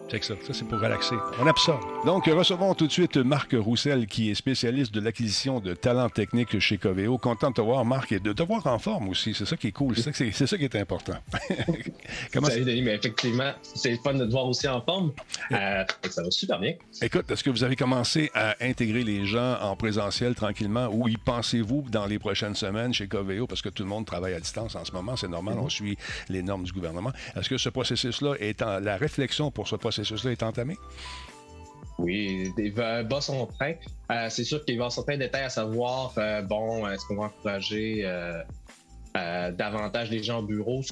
Check 0.09 0.22
ça. 0.22 0.34
Ça, 0.46 0.54
c'est 0.54 0.64
pour 0.64 0.78
relaxer. 0.78 1.16
On 1.40 1.46
absorbe. 1.48 1.82
Donc, 2.04 2.26
recevons 2.26 2.74
tout 2.74 2.86
de 2.86 2.92
suite 2.92 3.16
Marc 3.16 3.57
Roussel, 3.59 4.07
qui 4.07 4.30
est 4.30 4.36
spécialiste 4.36 4.94
de 4.94 5.00
l'acquisition 5.00 5.59
de 5.59 5.74
talents 5.74 6.09
techniques 6.09 6.57
chez 6.61 6.78
Coveo. 6.78 7.18
Content 7.18 7.50
de 7.50 7.54
te 7.54 7.61
voir, 7.61 7.84
Marc, 7.84 8.12
et 8.12 8.20
de 8.20 8.32
te 8.32 8.42
voir 8.44 8.64
en 8.68 8.78
forme 8.78 9.09
aussi. 9.09 9.34
C'est 9.34 9.46
ça 9.46 9.57
qui 9.57 9.68
est 9.68 9.72
cool. 9.72 9.96
C'est 9.96 10.12
ça, 10.32 10.46
ça, 10.46 10.57
qui 10.57 10.64
est 10.64 10.76
important. 10.76 11.14
Comment 12.32 12.46
Salut, 12.46 12.64
Denis. 12.64 12.82
Mais 12.82 12.94
effectivement, 12.94 13.50
c'est 13.62 13.96
fun 13.96 14.14
de 14.14 14.24
te 14.24 14.30
voir 14.30 14.46
aussi 14.46 14.68
en 14.68 14.80
forme. 14.80 15.12
Euh, 15.50 15.84
ça 16.09 16.22
va 16.22 16.30
super 16.30 16.61
bien. 16.61 16.74
Écoute, 17.02 17.28
est-ce 17.28 17.42
que 17.42 17.50
vous 17.50 17.64
avez 17.64 17.74
commencé 17.74 18.30
à 18.32 18.54
intégrer 18.61 19.02
les 19.02 19.26
gens 19.26 19.59
en 19.61 19.74
présentiel 19.74 20.36
tranquillement? 20.36 20.86
Ou 20.92 21.09
y 21.09 21.16
pensez-vous 21.16 21.86
dans 21.90 22.07
les 22.07 22.20
prochaines 22.20 22.54
semaines 22.54 22.94
chez 22.94 23.09
Coveo? 23.09 23.48
Parce 23.48 23.62
que 23.62 23.70
tout 23.70 23.82
le 23.82 23.88
monde 23.88 24.07
travaille 24.07 24.34
à 24.34 24.40
distance 24.40 24.76
en 24.76 24.84
ce 24.84 24.92
moment. 24.92 25.16
C'est 25.16 25.26
normal. 25.26 25.57
On 25.59 25.66
mm-hmm. 25.66 25.70
suit 25.70 25.98
les 26.28 26.44
normes 26.44 26.62
du 26.62 26.70
gouvernement. 26.70 27.11
Est-ce 27.34 27.48
que 27.48 27.59
ce 27.59 27.70
processus-là 27.70 28.34
est 28.38 28.62
en, 28.62 28.78
la 28.78 28.96
réflexion 28.96 29.50
pour 29.50 29.66
ce 29.66 29.74
processus 29.74 29.95
processus-là 29.97 30.32
est 30.32 30.42
entamé? 30.42 30.76
Oui, 31.99 32.53
il 32.59 32.72
va 32.72 33.20
son 33.20 33.47
train. 33.47 33.72
Euh, 34.12 34.26
c'est 34.28 34.44
sûr 34.44 34.64
qu'il 34.64 34.76
va 34.76 34.84
avoir 34.84 34.92
certains 34.92 35.16
détails 35.16 35.44
à 35.44 35.49
savoir, 35.49 36.12
euh, 36.18 36.42
bon, 36.42 36.86
est-ce 36.88 37.07
qu'on 37.07 37.16
va 37.16 37.24
encourager 37.24 38.03
euh, 38.05 39.51
davantage 39.53 40.11
les 40.11 40.22
gens 40.22 40.40
au 40.40 40.42
bureau, 40.42 40.82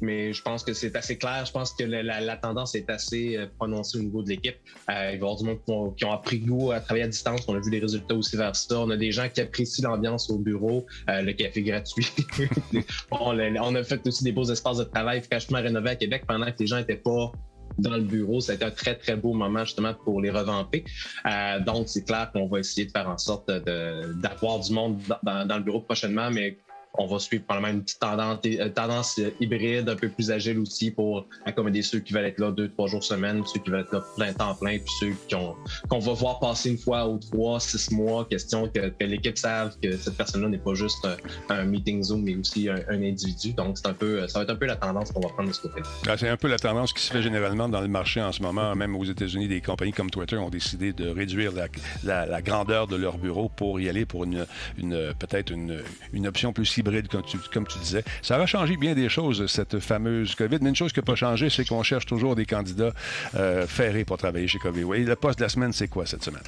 mais 0.00 0.32
je 0.32 0.40
pense 0.40 0.62
que 0.62 0.72
c'est 0.72 0.94
assez 0.94 1.18
clair. 1.18 1.44
Je 1.44 1.50
pense 1.50 1.72
que 1.72 1.82
la, 1.82 2.36
tendance 2.36 2.76
est 2.76 2.88
assez 2.88 3.36
prononcée 3.58 3.98
au 3.98 4.02
niveau 4.02 4.22
de 4.22 4.28
l'équipe. 4.28 4.56
il 4.88 4.94
va 4.94 5.10
y 5.10 5.14
avoir 5.16 5.34
du 5.34 5.44
monde 5.44 5.94
qui 5.96 6.04
ont, 6.04 6.12
appris 6.12 6.38
goût 6.38 6.70
à 6.70 6.78
travailler 6.78 7.04
à 7.04 7.08
distance. 7.08 7.40
On 7.48 7.56
a 7.56 7.60
vu 7.60 7.70
les 7.70 7.80
résultats 7.80 8.14
aussi 8.14 8.36
vers 8.36 8.54
ça. 8.54 8.78
On 8.78 8.90
a 8.90 8.96
des 8.96 9.10
gens 9.10 9.28
qui 9.28 9.40
apprécient 9.40 9.88
l'ambiance 9.88 10.30
au 10.30 10.38
bureau, 10.38 10.86
le 11.08 11.32
café 11.32 11.62
gratuit. 11.62 12.06
on, 13.10 13.74
a 13.74 13.82
fait 13.82 14.06
aussi 14.06 14.22
des 14.22 14.32
beaux 14.32 14.44
espaces 14.44 14.78
de 14.78 14.84
travail 14.84 15.20
fraîchement 15.22 15.58
rénovés 15.60 15.90
à 15.90 15.96
Québec 15.96 16.22
pendant 16.28 16.46
que 16.46 16.58
les 16.60 16.68
gens 16.68 16.76
n'étaient 16.76 16.94
pas 16.96 17.32
dans 17.78 17.96
le 17.96 18.02
bureau. 18.02 18.40
Ça 18.40 18.52
a 18.52 18.54
été 18.54 18.64
un 18.64 18.70
très, 18.70 18.94
très 18.94 19.16
beau 19.16 19.32
moment 19.32 19.64
justement 19.64 19.94
pour 19.94 20.20
les 20.20 20.30
revamper. 20.30 20.84
Euh, 21.26 21.60
donc, 21.60 21.88
c'est 21.88 22.04
clair 22.04 22.30
qu'on 22.32 22.46
va 22.46 22.60
essayer 22.60 22.86
de 22.86 22.90
faire 22.90 23.08
en 23.08 23.18
sorte 23.18 23.50
d'avoir 23.50 24.60
du 24.60 24.72
monde 24.72 25.00
dans, 25.22 25.56
le 25.56 25.62
bureau 25.62 25.80
prochainement, 25.80 26.30
mais 26.30 26.58
on 26.98 27.06
va 27.06 27.18
suivre 27.18 27.44
probablement 27.44 27.72
une 27.72 27.82
petite 27.82 28.00
tendance, 28.00 28.38
euh, 28.44 28.68
tendance 28.68 29.20
hybride, 29.40 29.88
un 29.88 29.96
peu 29.96 30.08
plus 30.08 30.30
agile 30.30 30.58
aussi 30.58 30.90
pour 30.90 31.26
accommoder 31.46 31.82
ceux 31.82 32.00
qui 32.00 32.12
veulent 32.12 32.26
être 32.26 32.38
là 32.38 32.50
deux, 32.50 32.68
trois 32.68 32.86
jours 32.86 33.02
semaine, 33.02 33.42
ceux 33.46 33.60
qui 33.60 33.70
veulent 33.70 33.80
être 33.80 33.92
là 33.92 34.02
plein 34.16 34.32
temps 34.32 34.54
plein, 34.54 34.78
puis 34.78 34.92
ceux 35.00 35.14
qu'on 35.88 35.98
va 35.98 36.12
voir 36.12 36.38
passer 36.38 36.70
une 36.70 36.78
fois 36.78 37.08
ou 37.08 37.18
trois, 37.18 37.60
six 37.60 37.90
mois, 37.90 38.26
question 38.26 38.68
que, 38.68 38.92
l'équipe 39.00 39.38
sache 39.38 39.72
que 39.82 39.96
cette 39.96 40.16
personne-là 40.16 40.48
n'est 40.48 40.58
pas 40.58 40.74
juste 40.74 41.06
un, 41.48 41.64
meeting 41.64 42.02
Zoom, 42.02 42.22
mais 42.22 42.36
aussi 42.36 42.68
un, 42.68 42.82
individu. 42.88 43.52
Donc, 43.52 43.78
un 43.84 43.94
peu, 43.94 44.26
ça 44.28 44.38
va 44.38 44.44
être 44.44 44.50
un 44.50 44.56
peu 44.56 44.66
la 44.66 44.76
tendance 44.76 45.12
qu'on 45.12 45.20
va 45.20 45.28
prendre 45.28 45.48
de 45.48 45.54
ce 45.54 45.62
côté. 45.62 45.80
Ah, 46.06 46.16
c'est 46.16 46.28
un 46.28 46.36
peu 46.36 46.48
la 46.48 46.58
tendance 46.58 46.92
qui 46.92 47.02
se 47.02 47.12
fait 47.12 47.22
généralement 47.22 47.68
dans 47.68 47.80
le 47.80 47.88
marché 47.88 48.20
en 48.20 48.32
ce 48.32 48.42
moment. 48.42 48.74
Même 48.74 48.94
aux 48.96 49.04
États-Unis, 49.04 49.48
des 49.48 49.60
compagnies 49.60 49.92
comme 49.92 50.10
Twitter 50.10 50.36
ont 50.36 50.50
décidé 50.50 50.92
de 50.92 51.08
réduire 51.08 51.52
la, 52.04 52.42
grandeur 52.42 52.86
de 52.86 52.96
leur 52.96 53.18
bureau 53.18 53.48
pour 53.48 53.80
y 53.80 53.88
aller 53.88 54.04
pour 54.04 54.24
une 54.24 54.46
peut-être 55.18 55.50
une, 55.50 55.82
une 56.12 56.26
option 56.26 56.52
plus 56.52 56.66
comme 57.52 57.66
tu, 57.66 57.78
disais. 57.78 58.04
Ça 58.22 58.38
va 58.38 58.46
changer 58.46 58.76
bien 58.76 58.94
des 58.94 59.08
choses, 59.08 59.46
cette 59.46 59.78
fameuse 59.78 60.34
COVID. 60.34 60.58
Mais 60.60 60.70
une 60.70 60.76
chose 60.76 60.92
qui 60.92 61.00
n'a 61.00 61.04
pas 61.04 61.14
changé, 61.14 61.50
c'est 61.50 61.64
qu'on 61.64 61.82
cherche 61.82 62.06
toujours 62.06 62.36
des 62.36 62.46
candidats 62.46 62.92
euh, 63.34 63.66
ferrés 63.66 64.04
pour 64.04 64.18
travailler 64.18 64.48
chez 64.48 64.58
COVID. 64.58 64.92
Et 64.94 65.04
le 65.04 65.16
poste 65.16 65.38
de 65.38 65.44
la 65.44 65.48
semaine, 65.48 65.72
c'est 65.72 65.88
quoi 65.88 66.06
cette 66.06 66.22
semaine? 66.22 66.42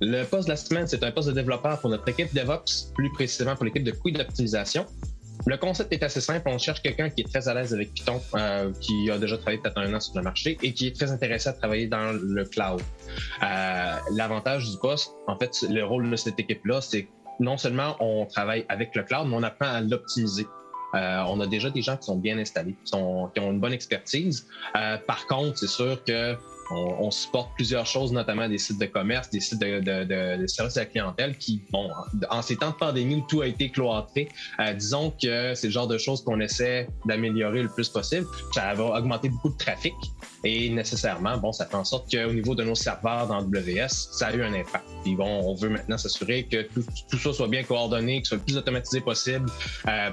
Le 0.00 0.24
poste 0.24 0.48
de 0.48 0.52
la 0.52 0.56
semaine, 0.56 0.86
c'est 0.86 1.02
un 1.04 1.12
poste 1.12 1.28
de 1.28 1.32
développeur 1.32 1.80
pour 1.80 1.90
notre 1.90 2.08
équipe 2.08 2.34
DevOps, 2.34 2.92
plus 2.94 3.10
précisément 3.12 3.54
pour 3.54 3.64
l'équipe 3.64 3.84
de 3.84 3.92
coûts 3.92 4.10
d'optimisation. 4.10 4.86
Le 5.46 5.56
concept 5.56 5.92
est 5.92 6.02
assez 6.02 6.20
simple. 6.20 6.48
On 6.48 6.58
cherche 6.58 6.80
quelqu'un 6.80 7.10
qui 7.10 7.20
est 7.20 7.30
très 7.30 7.48
à 7.48 7.54
l'aise 7.54 7.74
avec 7.74 7.92
Python, 7.92 8.20
euh, 8.34 8.72
qui 8.80 9.10
a 9.10 9.18
déjà 9.18 9.36
travaillé 9.36 9.58
peut-être 9.58 9.78
un 9.78 9.92
an 9.92 10.00
sur 10.00 10.16
le 10.16 10.22
marché 10.22 10.56
et 10.62 10.72
qui 10.72 10.86
est 10.86 10.96
très 10.96 11.10
intéressé 11.10 11.48
à 11.48 11.52
travailler 11.52 11.86
dans 11.86 12.12
le 12.12 12.44
cloud. 12.44 12.80
Euh, 13.42 13.96
l'avantage 14.12 14.70
du 14.70 14.78
poste, 14.78 15.12
en 15.26 15.38
fait, 15.38 15.50
le 15.68 15.84
rôle 15.84 16.08
de 16.10 16.16
cette 16.16 16.38
équipe-là, 16.38 16.80
c'est 16.80 17.08
non 17.40 17.56
seulement 17.56 17.96
on 18.00 18.26
travaille 18.26 18.64
avec 18.68 18.94
le 18.94 19.02
cloud, 19.02 19.28
mais 19.28 19.36
on 19.36 19.42
apprend 19.42 19.66
à 19.66 19.80
l'optimiser. 19.80 20.46
Euh, 20.94 21.24
on 21.28 21.40
a 21.40 21.46
déjà 21.46 21.70
des 21.70 21.82
gens 21.82 21.96
qui 21.96 22.04
sont 22.04 22.16
bien 22.16 22.38
installés, 22.38 22.76
qui, 22.84 22.94
ont 22.94 23.30
une 23.36 23.60
bonne 23.60 23.72
expertise. 23.72 24.46
Euh, 24.76 24.96
par 24.98 25.26
contre, 25.26 25.58
c'est 25.58 25.66
sûr 25.66 26.02
que 26.04 26.36
on, 26.74 27.10
supporte 27.10 27.54
plusieurs 27.54 27.86
choses, 27.86 28.12
notamment 28.12 28.48
des 28.48 28.58
sites 28.58 28.78
de 28.78 28.86
commerce, 28.86 29.30
des 29.30 29.40
sites 29.40 29.60
de, 29.60 30.46
services 30.46 30.76
à 30.76 30.80
la 30.80 30.86
clientèle 30.86 31.38
qui, 31.38 31.62
bon, 31.70 31.90
en 32.30 32.42
ces 32.42 32.56
temps 32.56 32.70
de 32.70 32.76
pandémie 32.76 33.16
où 33.16 33.26
tout 33.28 33.40
a 33.42 33.46
été 33.46 33.70
cloîtré, 33.70 34.28
euh, 34.60 34.72
disons 34.74 35.10
que 35.10 35.54
c'est 35.54 35.68
le 35.68 35.72
genre 35.72 35.86
de 35.86 35.98
choses 35.98 36.22
qu'on 36.24 36.40
essaie 36.40 36.88
d'améliorer 37.06 37.62
le 37.62 37.68
plus 37.68 37.88
possible. 37.88 38.26
Ça 38.52 38.74
va 38.74 38.84
augmenter 38.98 39.28
beaucoup 39.28 39.50
de 39.50 39.56
trafic 39.56 39.94
et 40.44 40.68
nécessairement, 40.68 41.38
bon, 41.38 41.52
ça 41.52 41.66
fait 41.66 41.76
en 41.76 41.84
sorte 41.84 42.10
qu'au 42.10 42.32
niveau 42.32 42.54
de 42.54 42.64
nos 42.64 42.74
serveurs 42.74 43.26
dans 43.26 43.42
WS, 43.42 44.10
ça 44.12 44.28
a 44.28 44.34
eu 44.34 44.42
un 44.42 44.52
impact. 44.52 44.84
Puis 45.02 45.14
bon, 45.14 45.26
on 45.26 45.54
veut 45.54 45.70
maintenant 45.70 45.98
s'assurer 45.98 46.44
que 46.44 46.62
tout, 46.62 47.18
ça 47.18 47.32
soit 47.32 47.48
bien 47.48 47.62
coordonné, 47.62 48.20
que 48.20 48.26
ce 48.26 48.30
soit 48.30 48.38
le 48.38 48.44
plus 48.44 48.56
automatisé 48.56 49.00
possible. 49.00 49.48
Euh, 49.88 50.10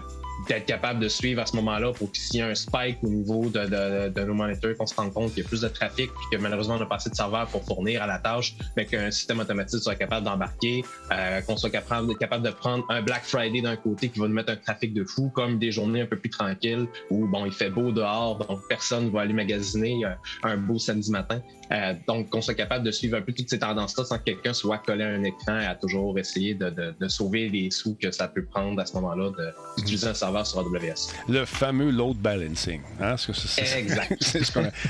d'être 0.47 0.65
capable 0.65 0.99
de 0.99 1.07
suivre 1.07 1.41
à 1.41 1.45
ce 1.45 1.55
moment-là 1.57 1.91
pour 1.93 2.11
qu'il 2.11 2.35
y 2.35 2.39
ait 2.39 2.49
un 2.49 2.55
spike 2.55 2.97
au 3.03 3.09
niveau 3.09 3.49
de, 3.49 4.09
de, 4.09 4.23
nos 4.23 4.33
moniteurs, 4.33 4.75
qu'on 4.77 4.85
se 4.85 4.95
rende 4.95 5.13
compte 5.13 5.33
qu'il 5.33 5.43
y 5.43 5.45
a 5.45 5.49
plus 5.49 5.61
de 5.61 5.67
trafic 5.67 6.11
puis 6.11 6.25
que 6.31 6.37
malheureusement 6.37 6.75
on 6.75 6.79
n'a 6.79 6.85
pas 6.85 6.95
assez 6.95 7.09
de 7.09 7.15
serveurs 7.15 7.47
pour 7.47 7.63
fournir 7.63 8.01
à 8.01 8.07
la 8.07 8.19
tâche, 8.19 8.55
mais 8.75 8.85
qu'un 8.85 9.11
système 9.11 9.39
automatique 9.39 9.81
soit 9.81 9.95
capable 9.95 10.25
d'embarquer, 10.25 10.83
euh, 11.11 11.41
qu'on 11.41 11.57
soit 11.57 11.69
capable, 11.69 12.17
capable 12.17 12.45
de 12.45 12.51
prendre 12.51 12.85
un 12.89 13.01
Black 13.01 13.23
Friday 13.23 13.61
d'un 13.61 13.75
côté 13.75 14.09
qui 14.09 14.19
va 14.19 14.27
nous 14.27 14.33
mettre 14.33 14.51
un 14.51 14.57
trafic 14.57 14.93
de 14.93 15.03
fou, 15.03 15.29
comme 15.33 15.59
des 15.59 15.71
journées 15.71 16.01
un 16.01 16.05
peu 16.05 16.17
plus 16.17 16.29
tranquilles 16.29 16.87
où 17.09 17.27
bon 17.27 17.45
il 17.45 17.51
fait 17.51 17.69
beau 17.69 17.91
dehors, 17.91 18.37
donc 18.37 18.61
personne 18.67 19.05
ne 19.05 19.09
va 19.09 19.21
aller 19.21 19.33
magasiner 19.33 20.05
euh, 20.05 20.09
un 20.43 20.57
beau 20.57 20.79
samedi 20.79 21.11
matin. 21.11 21.41
Euh, 21.71 21.93
donc, 22.07 22.29
qu'on 22.29 22.41
soit 22.41 22.53
capable 22.53 22.85
de 22.85 22.91
suivre 22.91 23.17
un 23.17 23.21
peu 23.21 23.31
toutes 23.31 23.49
ces 23.49 23.59
tendances-là 23.59 24.03
sans 24.03 24.17
que 24.17 24.23
quelqu'un 24.23 24.53
soit 24.53 24.79
collé 24.79 25.03
à 25.03 25.07
un 25.07 25.23
écran 25.23 25.59
et 25.59 25.65
à 25.65 25.75
toujours 25.75 26.17
essayer 26.19 26.53
de, 26.53 26.69
de, 26.69 27.07
sauver 27.07 27.49
les 27.49 27.71
sous 27.71 27.95
que 27.95 28.11
ça 28.11 28.27
peut 28.27 28.43
prendre 28.43 28.81
à 28.81 28.85
ce 28.85 28.93
moment-là 28.95 29.31
d'utiliser 29.77 30.07
un 30.07 30.13
serveur 30.13 30.45
sur 30.45 30.59
AWS. 30.59 31.13
Le 31.29 31.45
fameux 31.45 31.91
load 31.91 32.17
balancing. 32.17 32.81
Hein? 32.99 33.15
Ce 33.17 33.27
que 33.27 33.33
c'est, 33.33 33.79
exact. 33.79 34.15
ce 34.21 34.37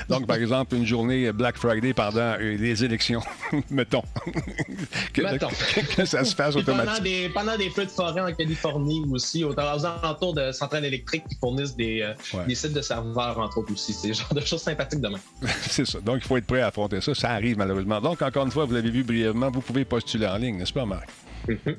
donc, 0.10 0.26
par 0.26 0.38
exemple, 0.38 0.76
une 0.76 0.86
journée 0.86 1.32
Black 1.32 1.58
Friday 1.58 1.94
pendant 1.94 2.36
les 2.38 2.84
élections, 2.84 3.22
mettons. 3.70 4.04
que, 5.14 5.22
mettons. 5.22 5.50
que, 5.96 6.06
ça 6.06 6.24
se 6.24 6.36
fasse 6.36 6.56
automatiquement. 6.56 6.94
Pendant 6.94 7.04
des, 7.04 7.30
pendant 7.30 7.58
des 7.58 7.70
feux 7.70 7.86
de 7.86 7.92
forêt 7.92 8.22
en 8.22 8.34
Californie 8.34 9.04
aussi, 9.12 9.44
aux 9.44 9.58
alentours 9.60 10.34
de 10.34 10.52
centrales 10.52 10.86
électriques 10.86 11.24
qui 11.30 11.36
fournissent 11.36 11.76
des, 11.76 12.02
euh, 12.02 12.44
des 12.48 12.56
sites 12.56 12.74
de 12.74 12.82
serveurs, 12.82 13.38
entre 13.38 13.60
autres 13.60 13.74
aussi. 13.74 13.94
C'est 13.94 14.10
le 14.10 14.14
genre 14.14 14.34
de 14.34 14.42
choses 14.42 14.62
sympathiques 14.62 15.02
demain. 15.02 15.20
c'est 15.62 15.86
ça. 15.86 16.00
Donc, 16.00 16.18
il 16.18 16.28
faut 16.28 16.38
être 16.38 16.48
prêt 16.48 16.62
à 16.62 16.71
affronter 16.72 17.02
ça. 17.02 17.14
Ça 17.14 17.32
arrive 17.32 17.58
malheureusement. 17.58 18.02
Donc, 18.02 18.22
encore 18.22 18.46
une 18.46 18.52
fois, 18.52 18.66
vous 18.66 18.74
l'avez 18.74 18.90
vu 18.90 19.04
brièvement, 19.04 19.52
vous 19.52 19.62
pouvez 19.62 19.86
postuler 19.86 20.28
en 20.28 20.38
ligne, 20.38 20.58
n'est-ce 20.58 20.74
pas, 20.74 20.86
Marc? 20.86 21.10
Mhm. 21.48 21.76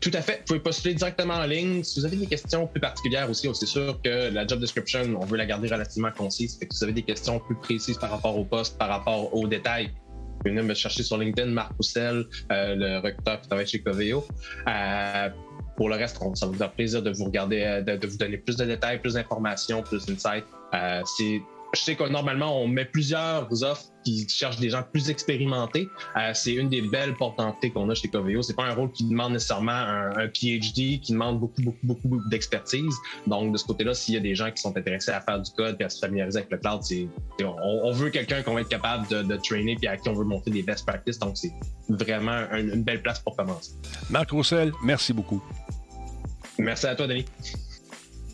Tout 0.00 0.10
à 0.12 0.20
fait. 0.22 0.38
Vous 0.40 0.44
pouvez 0.46 0.60
postuler 0.60 0.94
directement 0.94 1.34
en 1.34 1.46
ligne. 1.46 1.82
Si 1.82 2.00
vous 2.00 2.06
avez 2.06 2.16
des 2.16 2.26
questions 2.26 2.66
plus 2.66 2.80
particulières 2.80 3.28
aussi, 3.30 3.48
c'est 3.54 3.66
sûr 3.66 4.00
que 4.02 4.32
la 4.32 4.46
job 4.46 4.60
description, 4.60 5.00
on 5.20 5.24
veut 5.24 5.36
la 5.36 5.46
garder 5.46 5.68
relativement 5.68 6.10
concise. 6.10 6.58
si 6.60 6.66
vous 6.70 6.84
avez 6.84 6.92
des 6.92 7.02
questions 7.02 7.38
plus 7.40 7.56
précises 7.56 7.98
par 7.98 8.10
rapport 8.10 8.38
au 8.38 8.44
poste, 8.44 8.78
par 8.78 8.88
rapport 8.88 9.34
aux 9.34 9.46
détails, 9.46 9.90
venir 10.44 10.62
me 10.62 10.74
chercher 10.74 11.02
sur 11.02 11.18
LinkedIn, 11.18 11.50
Marc 11.50 11.72
Roussel, 11.76 12.26
euh, 12.52 12.74
le 12.74 12.98
recruteur 12.98 13.40
qui 13.40 13.48
travaille 13.48 13.66
chez 13.66 13.80
Coveo. 13.80 14.26
Euh, 14.68 15.28
pour 15.76 15.88
le 15.88 15.96
reste, 15.96 16.18
ça 16.34 16.46
va 16.46 16.52
vous 16.52 16.58
faire 16.58 16.72
plaisir 16.72 17.02
de 17.02 17.10
vous 17.10 17.24
regarder, 17.24 17.62
euh, 17.62 17.82
de, 17.82 18.06
vous 18.06 18.16
donner 18.16 18.36
plus 18.36 18.56
de 18.56 18.64
détails, 18.64 19.00
plus 19.00 19.14
d'informations, 19.14 19.82
plus 19.82 20.06
d'insights. 20.06 20.46
c'est 21.16 21.40
je 21.74 21.80
sais 21.80 21.96
que 21.96 22.04
normalement, 22.04 22.62
on 22.62 22.66
met 22.66 22.84
plusieurs 22.84 23.46
offres 23.62 23.84
qui 24.04 24.26
cherchent 24.28 24.58
des 24.58 24.70
gens 24.70 24.82
plus 24.82 25.10
expérimentés. 25.10 25.88
Euh, 26.16 26.30
c'est 26.32 26.54
une 26.54 26.68
des 26.68 26.82
belles 26.82 27.14
portes 27.14 27.38
d'entrée 27.38 27.70
qu'on 27.70 27.90
a 27.90 27.94
chez 27.94 28.08
Coveo. 28.08 28.42
C'est 28.42 28.56
pas 28.56 28.64
un 28.64 28.74
rôle 28.74 28.90
qui 28.92 29.04
demande 29.04 29.32
nécessairement 29.32 29.72
un, 29.72 30.28
PhD, 30.28 31.00
qui 31.00 31.12
demande 31.12 31.40
beaucoup, 31.40 31.62
beaucoup, 31.62 31.86
beaucoup, 31.86 32.20
d'expertise. 32.30 32.94
Donc, 33.26 33.52
de 33.52 33.58
ce 33.58 33.64
côté-là, 33.64 33.94
s'il 33.94 34.14
y 34.14 34.16
a 34.16 34.20
des 34.20 34.34
gens 34.34 34.50
qui 34.50 34.62
sont 34.62 34.76
intéressés 34.76 35.10
à 35.10 35.20
faire 35.20 35.40
du 35.40 35.50
code 35.52 35.76
et 35.80 35.84
à 35.84 35.90
se 35.90 35.98
familiariser 35.98 36.38
avec 36.38 36.50
le 36.50 36.58
cloud, 36.58 36.82
c'est, 36.82 37.06
on, 37.42 37.92
veut 37.92 38.10
quelqu'un 38.10 38.42
qu'on 38.42 38.54
va 38.54 38.62
être 38.62 38.68
capable 38.68 39.06
de, 39.08 39.22
de 39.22 39.36
trainer 39.36 39.76
et 39.82 39.88
à 39.88 39.96
qui 39.96 40.08
on 40.08 40.14
veut 40.14 40.24
montrer 40.24 40.50
des 40.50 40.62
best 40.62 40.86
practices. 40.86 41.18
Donc, 41.18 41.36
c'est 41.36 41.52
vraiment 41.88 42.46
une 42.52 42.82
belle 42.82 43.02
place 43.02 43.18
pour 43.20 43.36
commencer. 43.36 43.72
Marc 44.10 44.30
Roussel, 44.30 44.72
merci 44.82 45.12
beaucoup. 45.12 45.42
Merci 46.58 46.86
à 46.86 46.94
toi, 46.96 47.06
Denis. 47.06 47.26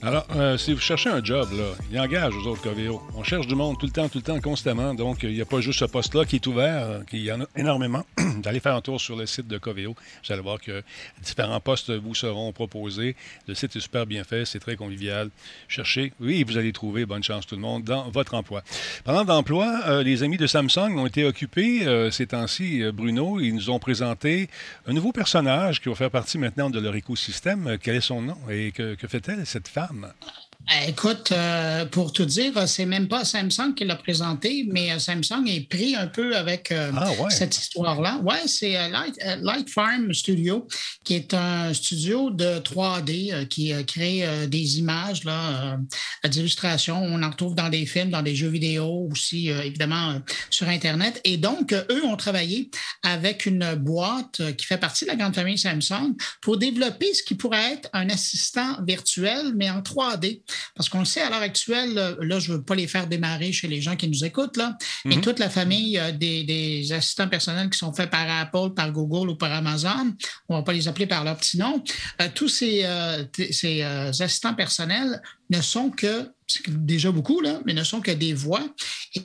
Alors, 0.06 0.26
euh, 0.36 0.58
si 0.58 0.74
vous 0.74 0.80
cherchez 0.80 1.08
un 1.08 1.24
job, 1.24 1.48
il 1.90 1.98
engage 1.98 2.34
aux 2.36 2.46
autres 2.46 2.60
Coveo. 2.60 3.02
On 3.16 3.22
cherche 3.22 3.46
du 3.46 3.54
monde 3.54 3.78
tout 3.78 3.86
le 3.86 3.92
temps, 3.92 4.06
tout 4.10 4.18
le 4.18 4.22
temps, 4.22 4.38
constamment. 4.38 4.92
Donc, 4.92 5.22
il 5.22 5.32
n'y 5.32 5.40
a 5.40 5.46
pas 5.46 5.62
juste 5.62 5.78
ce 5.78 5.86
poste-là 5.86 6.26
qui 6.26 6.36
est 6.36 6.46
ouvert, 6.46 6.82
euh, 6.82 6.98
il 7.10 7.22
y 7.22 7.32
en 7.32 7.40
a 7.40 7.46
énormément. 7.56 8.04
D'aller 8.42 8.60
faire 8.60 8.74
un 8.74 8.82
tour 8.82 9.00
sur 9.00 9.16
le 9.16 9.24
site 9.24 9.48
de 9.48 9.56
Coveo. 9.56 9.94
Vous 9.94 10.32
allez 10.32 10.42
voir 10.42 10.60
que 10.60 10.82
différents 11.22 11.58
postes 11.58 11.90
vous 11.90 12.14
seront 12.14 12.52
proposés. 12.52 13.16
Le 13.48 13.54
site 13.54 13.76
est 13.76 13.80
super 13.80 14.04
bien 14.04 14.24
fait, 14.24 14.44
c'est 14.44 14.58
très 14.58 14.76
convivial. 14.76 15.30
Cherchez, 15.68 16.12
oui, 16.20 16.44
vous 16.44 16.58
allez 16.58 16.74
trouver, 16.74 17.06
bonne 17.06 17.22
chance 17.22 17.46
tout 17.46 17.54
le 17.54 17.62
monde, 17.62 17.84
dans 17.84 18.10
votre 18.10 18.34
emploi. 18.34 18.62
Pendant 19.04 19.24
d'emploi, 19.24 19.84
euh, 19.86 20.02
les 20.02 20.22
amis 20.22 20.36
de 20.36 20.46
Samsung 20.46 20.98
ont 20.98 21.06
été 21.06 21.24
occupés 21.24 21.80
ces 22.10 22.26
temps-ci, 22.26 22.82
Bruno. 22.92 23.40
Ils 23.40 23.54
nous 23.54 23.70
ont 23.70 23.78
présenté 23.78 24.50
un 24.86 24.92
nouveau 24.92 25.12
personnage 25.12 25.80
qui 25.80 25.88
va 25.88 25.94
faire 25.94 26.10
partie 26.10 26.36
maintenant 26.36 26.68
de 26.68 26.78
leur 26.78 26.94
écosystème. 26.94 27.78
Quel 27.82 27.96
est 27.96 28.02
son 28.02 28.20
nom 28.20 28.36
et 28.50 28.70
que 28.70 29.08
fait-elle, 29.08 29.46
cette 29.46 29.68
femme? 29.68 29.93
Eh, 29.94 30.12
écoute, 30.88 31.30
euh, 31.32 31.84
pour 31.86 32.12
tout 32.12 32.24
dire, 32.24 32.68
c'est 32.68 32.86
même 32.86 33.08
pas 33.08 33.24
Samsung 33.24 33.74
qui 33.76 33.84
l'a 33.84 33.96
présenté, 33.96 34.66
mais 34.70 34.92
euh, 34.92 34.98
Samsung 34.98 35.46
est 35.46 35.68
pris 35.68 35.94
un 35.94 36.06
peu 36.06 36.36
avec 36.36 36.72
euh, 36.72 36.90
ah, 36.96 37.10
cette 37.30 37.56
histoire-là. 37.56 38.20
Oui, 38.22 38.36
c'est 38.46 38.72
Light, 38.88 39.68
Farm 39.68 40.12
Studio, 40.12 40.66
qui 41.04 41.14
est 41.14 41.34
un 41.34 41.72
studio 41.74 42.30
de 42.30 42.58
3D 42.60 43.46
qui 43.48 43.72
crée 43.84 44.24
des 44.48 44.78
images 44.78 45.22
d'illustration. 46.24 47.02
On 47.02 47.22
en 47.22 47.30
retrouve 47.30 47.54
dans 47.54 47.68
des 47.68 47.86
films, 47.86 48.10
dans 48.10 48.22
des 48.22 48.34
jeux 48.34 48.48
vidéo, 48.48 49.08
aussi 49.10 49.48
évidemment 49.48 50.20
sur 50.50 50.68
Internet. 50.68 51.20
Et 51.24 51.36
donc, 51.36 51.72
eux 51.72 52.04
ont 52.04 52.16
travaillé 52.16 52.70
avec 53.02 53.46
une 53.46 53.74
boîte 53.74 54.40
qui 54.56 54.66
fait 54.66 54.78
partie 54.78 55.04
de 55.04 55.10
la 55.10 55.16
grande 55.16 55.34
famille 55.34 55.58
Samsung 55.58 56.14
pour 56.40 56.56
développer 56.56 57.12
ce 57.12 57.22
qui 57.22 57.34
pourrait 57.34 57.72
être 57.74 57.88
un 57.92 58.08
assistant 58.08 58.82
virtuel, 58.84 59.52
mais 59.56 59.70
en 59.70 59.80
3D. 59.80 60.42
Parce 60.74 60.88
qu'on 60.88 61.00
le 61.00 61.04
sait, 61.04 61.22
à 61.22 61.30
l'heure 61.30 61.42
actuelle, 61.42 61.94
là, 61.94 62.38
je 62.38 62.52
ne 62.52 62.56
veux 62.56 62.62
pas 62.62 62.74
les 62.74 62.86
faire 62.86 63.06
démarrer 63.06 63.52
chez 63.52 63.68
les 63.68 63.80
gens 63.80 63.96
qui 63.96 64.08
nous 64.08 64.24
écoutent, 64.24 64.56
là, 64.56 64.76
mais 65.04 65.16
mhm. 65.16 65.22
toute 65.22 65.38
la 65.38 65.50
famille 65.50 65.98
euh, 65.98 66.12
des, 66.12 66.92
assistants 66.92 67.28
personnels 67.28 67.70
qui 67.70 67.78
sont 67.78 67.92
faits 67.92 68.10
par 68.10 68.28
Apple, 68.28 68.74
par 68.74 68.92
Google 68.92 69.30
ou 69.30 69.36
par 69.36 69.52
Amazon, 69.52 70.14
on 70.48 70.54
ne 70.54 70.58
va 70.58 70.64
pas 70.64 70.72
les 70.72 70.88
appeler 70.88 71.06
par 71.06 71.24
leur 71.24 71.36
petit 71.36 71.58
nom, 71.58 71.82
euh, 72.20 72.28
tous 72.34 72.48
ces, 72.48 72.84
euh, 72.84 73.24
ces 73.50 73.82
assistants 73.82 74.54
personnels 74.54 75.20
ne 75.50 75.60
sont 75.60 75.90
que, 75.90 76.30
c'est 76.46 76.62
déjà 76.84 77.10
beaucoup, 77.10 77.40
là, 77.40 77.60
mais 77.64 77.72
ne 77.72 77.84
sont 77.84 78.00
que 78.00 78.10
des 78.10 78.32
voix. 78.34 78.62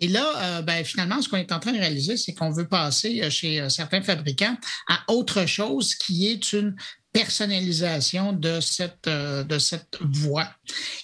Et 0.02 0.08
là, 0.08 0.62
ben, 0.62 0.84
finalement, 0.84 1.22
ce 1.22 1.30
qu'on 1.30 1.38
est 1.38 1.52
en 1.52 1.60
train 1.60 1.72
de 1.72 1.80
réaliser, 1.80 2.18
c'est 2.18 2.34
qu'on 2.34 2.52
veut 2.52 2.68
passer 2.68 3.30
chez 3.30 3.66
certains 3.70 4.02
fabricants 4.02 4.58
à 4.88 5.12
autre 5.12 5.46
chose 5.46 5.96
qui 5.96 6.28
est 6.28 6.54
une 6.54 6.76
personnalisation 7.12 8.34
de 8.34 8.60
cette, 8.60 9.08
euh, 9.08 9.44
de 9.44 9.58
cette 9.58 9.98
voix. 10.02 10.48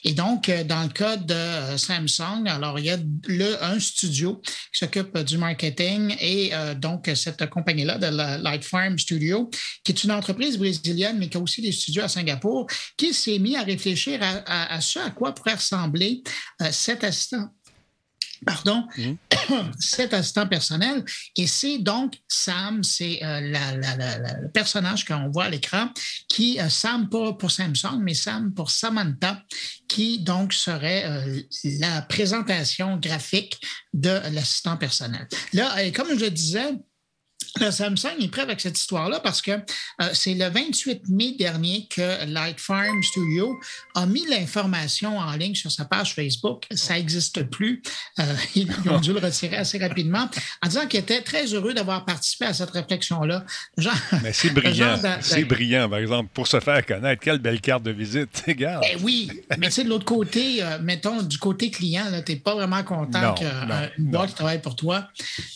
Et 0.04 0.14
donc, 0.14 0.50
euh, 0.50 0.64
dans 0.64 0.84
le 0.84 0.90
cas 0.90 1.18
de 1.18 1.34
euh, 1.34 1.78
Samsung, 1.78 2.48
alors 2.48 2.78
il 2.78 2.86
y 2.86 2.90
a 2.92 2.98
le, 3.28 3.64
un 3.64 3.80
studio 3.80 4.40
qui 4.44 4.80
s'occupe 4.80 5.18
du 5.20 5.38
marketing 5.38 6.16
et 6.20 6.52
donc 6.78 7.10
cette 7.16 7.50
compagnie-là 7.50 7.98
de 7.98 8.08
la 8.08 8.38
Light 8.38 8.64
Farm 8.64 9.00
Studio, 9.00 9.50
qui 9.84 9.92
est 9.92 10.04
une 10.04 10.12
entreprise 10.12 10.58
brésilienne, 10.58 11.18
mais 11.18 11.30
qui 11.30 11.38
a 11.38 11.40
aussi 11.40 11.62
des 11.62 11.72
studios 11.72 12.04
à 12.04 12.08
Singapour, 12.08 12.68
qui 12.98 13.14
s'est 13.14 13.40
mis 13.40 13.56
à 13.56 13.64
réfléchir 13.64 14.20
à, 14.22 14.74
à 14.74 14.82
ce 14.82 15.00
à 15.00 15.10
quoi 15.10 15.34
pourrait 15.34 15.56
ressembler 15.56 16.24
cet 16.72 17.04
assistant 17.04 17.50
pardon, 18.46 18.88
mhm. 18.98 19.18
cet 19.80 20.14
assistant 20.14 20.48
personnel. 20.48 21.04
Et 21.38 21.48
c'est 21.48 21.80
donc 21.80 22.16
Sam, 22.28 22.84
c'est 22.84 23.24
euh, 23.24 23.42
le 23.42 24.48
personnage 24.50 25.06
qu'on 25.06 25.30
voit 25.30 25.46
à 25.46 25.50
l'écran, 25.50 25.90
qui, 26.28 26.60
euh, 26.60 26.70
Sam 26.70 27.10
pas 27.10 27.34
pour 27.34 27.52
Samsung, 27.52 28.00
mais 28.02 28.14
Sam 28.14 28.54
pour 28.54 28.72
Samantha, 28.72 29.42
qui 29.88 30.20
donc 30.20 30.54
serait 30.54 31.06
euh, 31.06 31.42
la 31.80 32.02
présentation 32.02 32.98
graphique 32.98 33.60
de 33.94 34.22
l'assistant 34.32 34.78
personnel. 34.78 35.28
Là, 35.54 35.92
comme 35.92 36.10
je 36.18 36.26
le 36.26 36.32
disais, 36.32 36.74
le 37.60 37.72
Samsung 37.72 38.22
est 38.22 38.28
prêt 38.28 38.42
avec 38.42 38.60
cette 38.60 38.78
histoire-là 38.78 39.20
parce 39.22 39.42
que 39.42 39.52
euh, 39.52 40.10
c'est 40.14 40.34
le 40.34 40.50
28 40.50 41.04
mai 41.10 41.36
dernier 41.38 41.88
que 41.90 42.26
Light 42.26 42.60
Farm 42.60 43.02
Studio 43.02 43.58
a 43.94 44.06
mis 44.06 44.26
l'information 44.28 45.18
en 45.18 45.32
ligne 45.34 45.56
sur 45.56 45.72
sa 45.72 45.86
page 45.86 46.14
Facebook. 46.14 46.66
Ça 46.72 46.96
n'existe 46.96 47.44
plus. 47.44 47.82
Euh, 48.20 48.24
ils 48.56 48.70
ont 48.90 49.00
dû 49.00 49.14
le 49.14 49.20
retirer 49.20 49.58
assez 49.58 49.78
rapidement 49.78 50.30
en 50.64 50.68
disant 50.68 50.86
qu'ils 50.88 51.00
étaient 51.00 51.22
très 51.22 51.46
heureux 51.54 51.74
d'avoir 51.74 52.04
participé 52.04 52.46
à 52.46 52.54
cette 52.54 52.72
réflexion-là. 52.72 53.46
Mais 54.22 54.34
c'est 54.34 54.50
brillant. 54.50 55.00
C'est 55.22 55.46
brillant, 55.46 55.90
par 55.90 56.00
exemple, 56.00 56.30
pour 56.34 56.48
se 56.48 56.60
faire 56.60 56.86
connaître. 56.86 57.22
Quelle 57.24 57.40
belle 57.40 57.62
carte 57.62 57.84
de 57.84 57.92
visite. 57.92 58.44
Regarde. 58.48 58.84
Ben 58.84 59.00
oui, 59.04 59.32
mais 59.58 59.68
tu 59.68 59.74
sais, 59.74 59.84
de 59.84 59.90
l'autre 59.90 60.06
côté, 60.06 60.62
euh, 60.62 60.78
mettons, 60.82 61.22
du 61.22 61.38
côté 61.38 61.72
client, 61.72 62.06
tu 62.26 62.34
n'es 62.34 62.40
pas 62.40 62.56
vraiment 62.56 62.84
content 62.84 63.34
qu'une 63.36 64.06
boîte 64.10 64.30
qui 64.30 64.36
travaille 64.36 64.62
pour 64.62 64.76
toi 64.76 65.08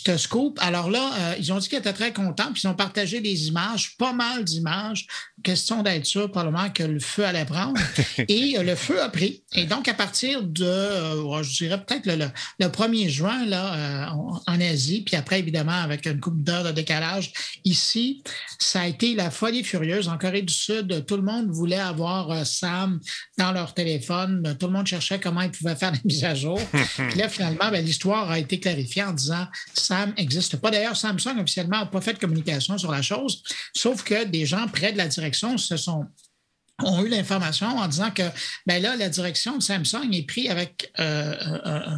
te 0.06 0.16
scoop. 0.16 0.58
Alors 0.62 0.90
là, 0.90 1.36
ils 1.38 1.52
ont 1.52 1.58
dit 1.58 1.68
qu'ils 1.68 1.78
étaient 1.78 1.89
très 1.94 2.14
contents, 2.14 2.52
puis 2.52 2.62
ils 2.64 2.68
ont 2.68 2.76
partagé 2.76 3.22
des 3.22 3.48
images, 3.48 3.96
pas 3.98 4.14
mal 4.14 4.44
d'images. 4.44 5.08
Question 5.44 5.84
d'être 5.84 6.06
sûr, 6.06 6.30
probablement, 6.30 6.70
que 6.70 6.84
le 6.84 7.00
feu 7.00 7.26
allait 7.26 7.46
prendre. 7.46 7.80
Et 8.28 8.58
euh, 8.58 8.64
le 8.64 8.76
feu 8.76 9.02
a 9.02 9.10
pris. 9.10 9.44
Et 9.54 9.66
donc, 9.66 9.88
à 9.88 9.94
partir 9.94 10.44
de, 10.44 10.66
euh, 10.66 11.44
je 11.44 11.58
dirais 11.58 11.82
peut-être 11.84 12.06
le, 12.06 12.68
1er 12.68 13.10
juin, 13.10 13.46
là, 13.46 13.74
euh, 13.74 14.40
en, 14.48 14.60
Asie, 14.60 15.02
puis 15.02 15.16
après, 15.16 15.40
évidemment, 15.40 15.72
avec 15.72 16.06
une 16.06 16.20
coupe 16.20 16.44
d'heures 16.44 16.66
de 16.66 16.72
décalage, 16.72 17.32
ici, 17.64 18.24
ça 18.58 18.82
a 18.82 18.88
été 18.88 19.16
la 19.16 19.32
folie 19.32 19.64
furieuse. 19.64 20.10
En 20.10 20.18
Corée 20.18 20.42
du 20.42 20.54
Sud, 20.54 21.06
tout 21.06 21.16
le 21.16 21.24
monde 21.24 21.50
voulait 21.50 21.80
avoir 21.80 22.46
Sam 22.46 23.00
dans 23.38 23.52
leur 23.54 23.74
téléphone. 23.74 24.58
Tout 24.60 24.68
le 24.68 24.74
monde 24.74 24.88
cherchait 24.88 25.20
comment 25.20 25.42
ils 25.42 25.52
pouvaient 25.52 25.76
faire 25.76 25.94
des 25.94 26.02
mises 26.04 26.26
à 26.26 26.36
jour. 26.36 26.60
puis 27.10 27.18
là, 27.18 27.30
finalement, 27.30 27.72
ben, 27.72 27.84
l'histoire 27.84 28.30
a 28.30 28.40
été 28.40 28.60
clarifiée 28.60 29.04
en 29.04 29.14
disant 29.14 29.48
Sam 29.74 30.14
n'existe 30.18 30.58
pas. 30.58 30.72
D'ailleurs, 30.72 30.96
Samsung 30.96 31.40
officiellement 31.40 31.79
pas 31.86 32.02
fait 32.02 32.14
de 32.14 32.20
communication 32.20 32.78
sur 32.78 32.92
la 32.92 33.02
chose, 33.02 33.44
sauf 33.76 34.04
que 34.04 34.26
des 34.26 34.46
gens 34.46 34.68
près 34.68 34.92
de 34.92 34.98
la 34.98 35.08
direction 35.08 35.58
se 35.58 35.78
sont 35.78 36.06
ont 36.84 37.04
eu 37.04 37.10
l'information 37.10 37.68
en 37.68 37.88
disant 37.88 38.12
que 38.12 38.24
ben 38.66 38.82
là, 38.82 38.96
la 38.96 39.10
direction 39.10 39.58
de 39.58 39.64
Samsung 39.64 40.14
est 40.14 40.28
prise 40.28 40.50
avec, 40.50 40.92
euh, 41.00 41.36
euh, 41.66 41.98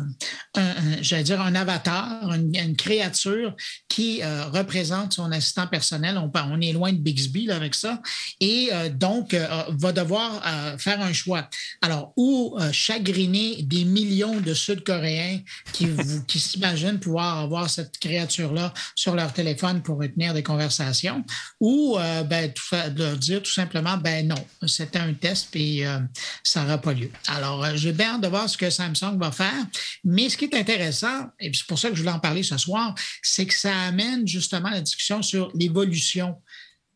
un, 0.56 1.02
j'allais 1.02 1.24
dire, 1.24 1.42
un 1.42 1.56
avatar, 1.56 2.32
une, 2.34 2.76
créature 2.76 3.56
qui 3.90 4.22
euh, 4.24 4.46
représente 4.46 5.14
son 5.14 5.32
assistant 5.32 5.68
personnel. 5.68 6.18
On, 6.18 6.32
on 6.34 6.62
est 6.62 6.72
loin 6.72 6.92
de 6.92 6.98
Bixby 6.98 7.46
là, 7.46 7.56
avec 7.56 7.76
ça. 7.76 8.02
Et 8.40 8.72
donc, 8.94 9.36
va 9.70 9.92
devoir 9.92 10.42
faire 10.80 11.02
un 11.02 11.14
choix. 11.14 11.50
Alors, 11.82 12.14
ou 12.16 12.58
chagriner 12.72 13.62
des 13.64 13.84
millions 13.84 14.40
de 14.40 14.54
Sud-Coréens 14.54 15.40
qui, 15.74 15.88
qui 16.28 16.40
s'imaginent 16.40 17.00
pouvoir 17.00 17.40
avoir 17.40 17.70
cette 17.70 17.98
créature-là 18.00 18.74
sur 18.96 19.16
leur 19.16 19.34
téléphone 19.34 19.82
pour 19.82 20.00
retenir 20.00 20.34
des 20.34 20.44
conversations, 20.44 21.24
ou 21.60 21.98
ben, 22.26 22.52
leur 22.96 23.18
dire 23.18 23.44
tout 23.44 23.52
simplement, 23.52 23.98
ben 23.98 24.28
non 24.28 24.46
c'était 24.72 25.00
un 25.00 25.14
test 25.14 25.56
et 25.56 25.86
euh, 25.86 26.00
ça 26.44 26.64
n'aura 26.64 26.78
pas 26.80 26.94
lieu. 26.94 27.10
Alors, 27.28 27.64
euh, 27.64 27.76
j'ai 27.76 27.92
bien 27.92 28.16
hâte 28.16 28.22
de 28.22 28.28
voir 28.28 28.50
ce 28.50 28.58
que 28.58 28.70
Samsung 28.70 29.18
va 29.18 29.32
faire. 29.32 29.66
Mais 30.04 30.30
ce 30.30 30.38
qui 30.38 30.46
est 30.46 30.56
intéressant, 30.56 31.30
et 31.40 31.52
c'est 31.54 31.68
pour 31.68 31.78
ça 31.78 31.90
que 31.90 31.96
je 31.96 32.02
voulais 32.02 32.14
en 32.14 32.20
parler 32.20 32.44
ce 32.44 32.58
soir, 32.58 32.96
c'est 33.22 33.46
que 33.46 33.54
ça 33.54 33.78
amène 33.82 34.28
justement 34.28 34.70
la 34.70 34.82
discussion 34.82 35.22
sur 35.22 35.52
l'évolution 35.56 36.38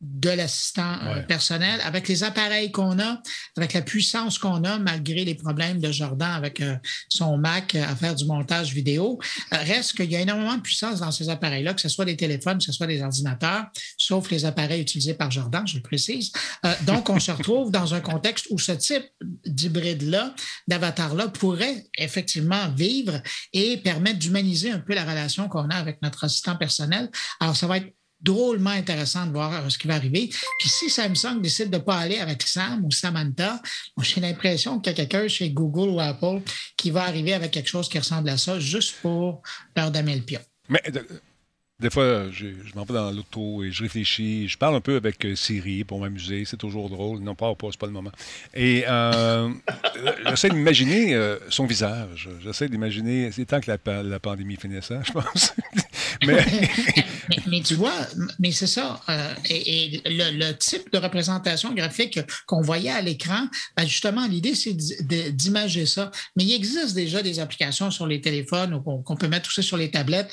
de 0.00 0.28
l'assistant 0.28 0.98
euh, 1.04 1.22
personnel, 1.22 1.80
avec 1.82 2.06
les 2.06 2.22
appareils 2.22 2.70
qu'on 2.70 2.98
a, 2.98 3.22
avec 3.56 3.72
la 3.72 3.80
puissance 3.80 4.38
qu'on 4.38 4.62
a, 4.64 4.78
malgré 4.78 5.24
les 5.24 5.34
problèmes 5.34 5.80
de 5.80 5.90
Jordan 5.90 6.32
avec 6.32 6.60
euh, 6.60 6.76
son 7.08 7.38
Mac 7.38 7.74
euh, 7.74 7.82
à 7.82 7.96
faire 7.96 8.14
du 8.14 8.26
montage 8.26 8.74
vidéo, 8.74 9.18
reste 9.50 9.96
qu'il 9.96 10.10
y 10.10 10.16
a 10.16 10.20
énormément 10.20 10.56
de 10.56 10.60
puissance 10.60 11.00
dans 11.00 11.10
ces 11.10 11.30
appareils-là, 11.30 11.72
que 11.72 11.80
ce 11.80 11.88
soit 11.88 12.04
des 12.04 12.16
téléphones, 12.16 12.58
que 12.58 12.64
ce 12.64 12.72
soit 12.72 12.86
des 12.86 13.00
ordinateurs, 13.00 13.66
sauf 13.96 14.30
les 14.30 14.44
appareils 14.44 14.82
utilisés 14.82 15.14
par 15.14 15.30
Jordan, 15.30 15.66
je 15.66 15.76
le 15.76 15.82
précise. 15.82 16.30
donc, 16.82 17.08
on 17.08 17.18
se 17.18 17.30
retrouve 17.30 17.70
dans 17.70 17.94
un 17.94 18.00
contexte 18.00 18.46
où 18.50 18.58
ce 18.58 18.72
type 18.72 19.04
d'hybride-là, 19.46 20.34
d'avatar-là, 20.68 21.28
pourrait 21.28 21.86
effectivement 21.96 22.68
vivre 22.70 23.22
et 23.52 23.78
permettre 23.78 24.18
d'humaniser 24.18 24.70
un 24.70 24.80
peu 24.80 24.94
la 24.94 25.04
relation 25.04 25.48
qu'on 25.48 25.68
a 25.70 25.76
avec 25.76 26.02
notre 26.02 26.24
assistant 26.24 26.56
personnel. 26.56 27.10
Alors, 27.40 27.56
ça 27.56 27.66
va 27.66 27.78
être 27.78 27.92
drôlement 28.26 28.70
intéressant 28.70 29.26
de 29.26 29.32
voir 29.32 29.52
euh, 29.54 29.68
ce 29.70 29.78
qui 29.78 29.86
va 29.86 29.94
arriver. 29.94 30.28
Puis 30.58 30.68
si 30.68 30.90
Samsung 30.90 31.40
décide 31.40 31.70
de 31.70 31.78
ne 31.78 31.82
pas 31.82 31.96
aller 31.96 32.18
avec 32.18 32.42
Sam 32.42 32.84
ou 32.84 32.90
Samantha, 32.90 33.62
j'ai 34.02 34.20
l'impression 34.20 34.80
qu'il 34.80 34.92
y 34.92 34.94
a 34.94 34.96
quelqu'un 34.96 35.28
chez 35.28 35.50
Google 35.50 35.90
ou 35.90 36.00
Apple 36.00 36.42
qui 36.76 36.90
va 36.90 37.04
arriver 37.04 37.32
avec 37.32 37.52
quelque 37.52 37.68
chose 37.68 37.88
qui 37.88 37.98
ressemble 37.98 38.28
à 38.28 38.36
ça 38.36 38.58
juste 38.58 38.96
pour 39.00 39.42
leur 39.74 39.90
donner 39.90 40.16
le 40.16 40.22
pion. 40.22 40.40
Mais 40.68 40.82
des 41.78 41.90
fois, 41.90 42.30
je, 42.30 42.46
m'en 42.74 42.84
vais 42.84 42.94
dans 42.94 43.10
l'auto 43.10 43.62
et 43.62 43.70
je 43.70 43.82
réfléchis. 43.82 44.48
Je 44.48 44.56
parle 44.56 44.76
un 44.76 44.80
peu 44.80 44.96
avec 44.96 45.22
euh, 45.26 45.36
Siri 45.36 45.84
pour 45.84 46.00
m'amuser. 46.00 46.46
C'est 46.46 46.56
toujours 46.56 46.88
drôle. 46.88 47.18
Non, 47.18 47.34
pas, 47.34 47.54
pas, 47.54 47.66
c'est 47.70 47.78
pas 47.78 47.86
le 47.86 47.92
moment. 47.92 48.12
Et 48.54 48.84
euh, 48.88 49.50
j'essaie 50.26 50.48
d'imaginer 50.48 51.14
euh, 51.14 51.36
son 51.50 51.66
visage. 51.66 52.30
J'essaie 52.42 52.70
d'imaginer. 52.70 53.30
C'est 53.30 53.44
temps 53.44 53.60
que 53.60 53.70
la, 53.70 54.02
la 54.02 54.18
pandémie 54.18 54.56
finisse, 54.56 54.90
hein, 54.90 55.02
je 55.04 55.12
pense. 55.12 55.54
mais... 56.26 56.44
mais, 57.46 57.60
tu 57.60 57.74
vois, 57.74 57.94
mais 58.38 58.52
c'est 58.52 58.66
ça. 58.66 59.00
et, 59.48 60.00
le, 60.06 60.52
type 60.52 60.92
de 60.92 60.98
représentation 60.98 61.74
graphique 61.74 62.20
qu'on 62.46 62.62
voyait 62.62 62.90
à 62.90 63.00
l'écran, 63.00 63.48
ben 63.76 63.86
justement, 63.86 64.26
l'idée, 64.26 64.54
c'est 64.54 64.76
d'imager 65.32 65.86
ça. 65.86 66.10
Mais 66.36 66.44
il 66.44 66.54
existe 66.54 66.94
déjà 66.94 67.22
des 67.22 67.40
applications 67.40 67.90
sur 67.90 68.06
les 68.06 68.20
téléphones 68.20 68.74
ou 68.74 68.80
qu'on 68.80 69.16
peut 69.16 69.28
mettre 69.28 69.46
tout 69.46 69.52
ça 69.52 69.62
sur 69.62 69.76
les 69.76 69.90
tablettes 69.90 70.32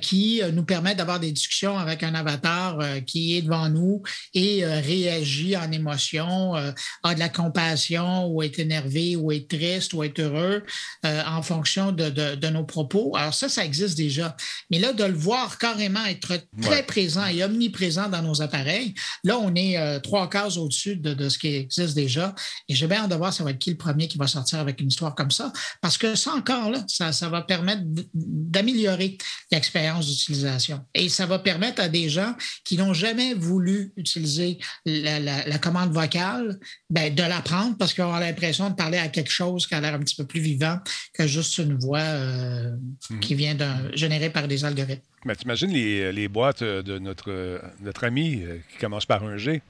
qui 0.00 0.40
nous 0.52 0.64
permettent 0.64 0.98
d'avoir 0.98 1.20
des 1.20 1.32
discussions 1.32 1.78
avec 1.78 2.02
un 2.02 2.14
avatar 2.14 2.80
euh, 2.80 3.00
qui 3.00 3.36
est 3.36 3.42
devant 3.42 3.68
nous 3.68 4.02
et 4.34 4.64
euh, 4.64 4.80
réagit 4.80 5.56
en 5.56 5.70
émotion, 5.72 6.56
euh, 6.56 6.72
a 7.02 7.14
de 7.14 7.18
la 7.18 7.28
compassion 7.28 8.26
ou 8.26 8.42
est 8.42 8.58
énervé 8.58 9.16
ou 9.16 9.32
est 9.32 9.48
triste 9.48 9.92
ou 9.92 10.02
est 10.02 10.18
heureux 10.18 10.62
en 11.04 11.42
fonction 11.42 11.92
de, 11.92 12.48
nos 12.50 12.64
propos. 12.64 13.16
Alors 13.16 13.34
ça, 13.34 13.48
ça 13.48 13.64
existe 13.64 13.96
déjà. 13.96 14.36
Mais 14.70 14.78
là, 14.78 14.92
de 14.92 15.04
le 15.04 15.12
voir 15.20 15.58
carrément 15.58 16.04
être 16.06 16.38
très 16.62 16.82
présent 16.84 17.26
et 17.26 17.44
omniprésent 17.44 18.08
dans 18.08 18.22
nos 18.22 18.42
appareils. 18.42 18.94
Là, 19.24 19.38
on 19.38 19.54
est 19.54 19.76
euh, 19.76 20.00
trois 20.00 20.28
cases 20.28 20.56
au-dessus 20.56 20.96
de, 20.96 21.28
ce 21.28 21.38
qui 21.38 21.48
existe 21.48 21.94
déjà. 21.94 22.34
Et 22.68 22.74
j'ai 22.74 22.86
bien 22.86 23.02
hâte 23.02 23.10
de 23.10 23.14
voir 23.14 23.32
ça 23.32 23.44
va 23.44 23.50
être 23.50 23.58
qui 23.58 23.70
le 23.70 23.76
premier 23.76 24.08
qui 24.08 24.18
va 24.18 24.26
sortir 24.26 24.58
avec 24.58 24.80
une 24.80 24.88
histoire 24.88 25.14
comme 25.14 25.30
ça. 25.30 25.52
Parce 25.80 25.98
que 25.98 26.14
ça 26.14 26.32
encore, 26.32 26.70
là, 26.70 26.84
ça, 26.88 27.12
ça 27.12 27.28
va 27.28 27.42
permettre 27.42 27.82
d'améliorer 28.14 29.18
l'expérience 29.52 30.06
d'utilisation. 30.06 30.84
Et 30.94 31.08
ça 31.08 31.26
va 31.26 31.38
permettre 31.38 31.82
à 31.82 31.88
des 31.88 32.08
gens 32.08 32.34
qui 32.64 32.76
n'ont 32.76 32.94
jamais 32.94 33.34
voulu 33.34 33.92
utiliser 33.96 34.58
la, 34.84 35.58
commande 35.58 35.92
vocale, 35.92 36.58
ben, 36.88 37.14
de 37.14 37.22
l'apprendre 37.22 37.76
parce 37.76 37.92
qu'ils 37.92 38.04
ont 38.04 38.16
l'impression 38.16 38.70
de 38.70 38.74
parler 38.74 38.98
à 38.98 39.08
quelque 39.08 39.30
chose 39.30 39.66
qui 39.66 39.74
a 39.74 39.80
l'air 39.80 39.94
un 39.94 39.98
petit 39.98 40.16
peu 40.16 40.26
plus 40.26 40.40
vivant 40.40 40.78
que 41.12 41.26
juste 41.26 41.58
une 41.58 41.78
voix 41.78 41.98
euh, 41.98 42.76
mhm. 43.10 43.20
qui 43.20 43.34
vient 43.34 43.56
générée 43.94 44.30
par 44.30 44.48
des 44.48 44.64
algorithmes. 44.64 44.99
Mais 45.24 45.36
t'imagines 45.36 45.70
les, 45.70 46.12
les 46.12 46.28
boîtes 46.28 46.62
de 46.62 46.98
notre, 46.98 47.60
notre 47.80 48.04
ami 48.04 48.42
euh, 48.42 48.58
qui 48.70 48.78
commence 48.78 49.06
par 49.06 49.22
un 49.24 49.36
G. 49.36 49.62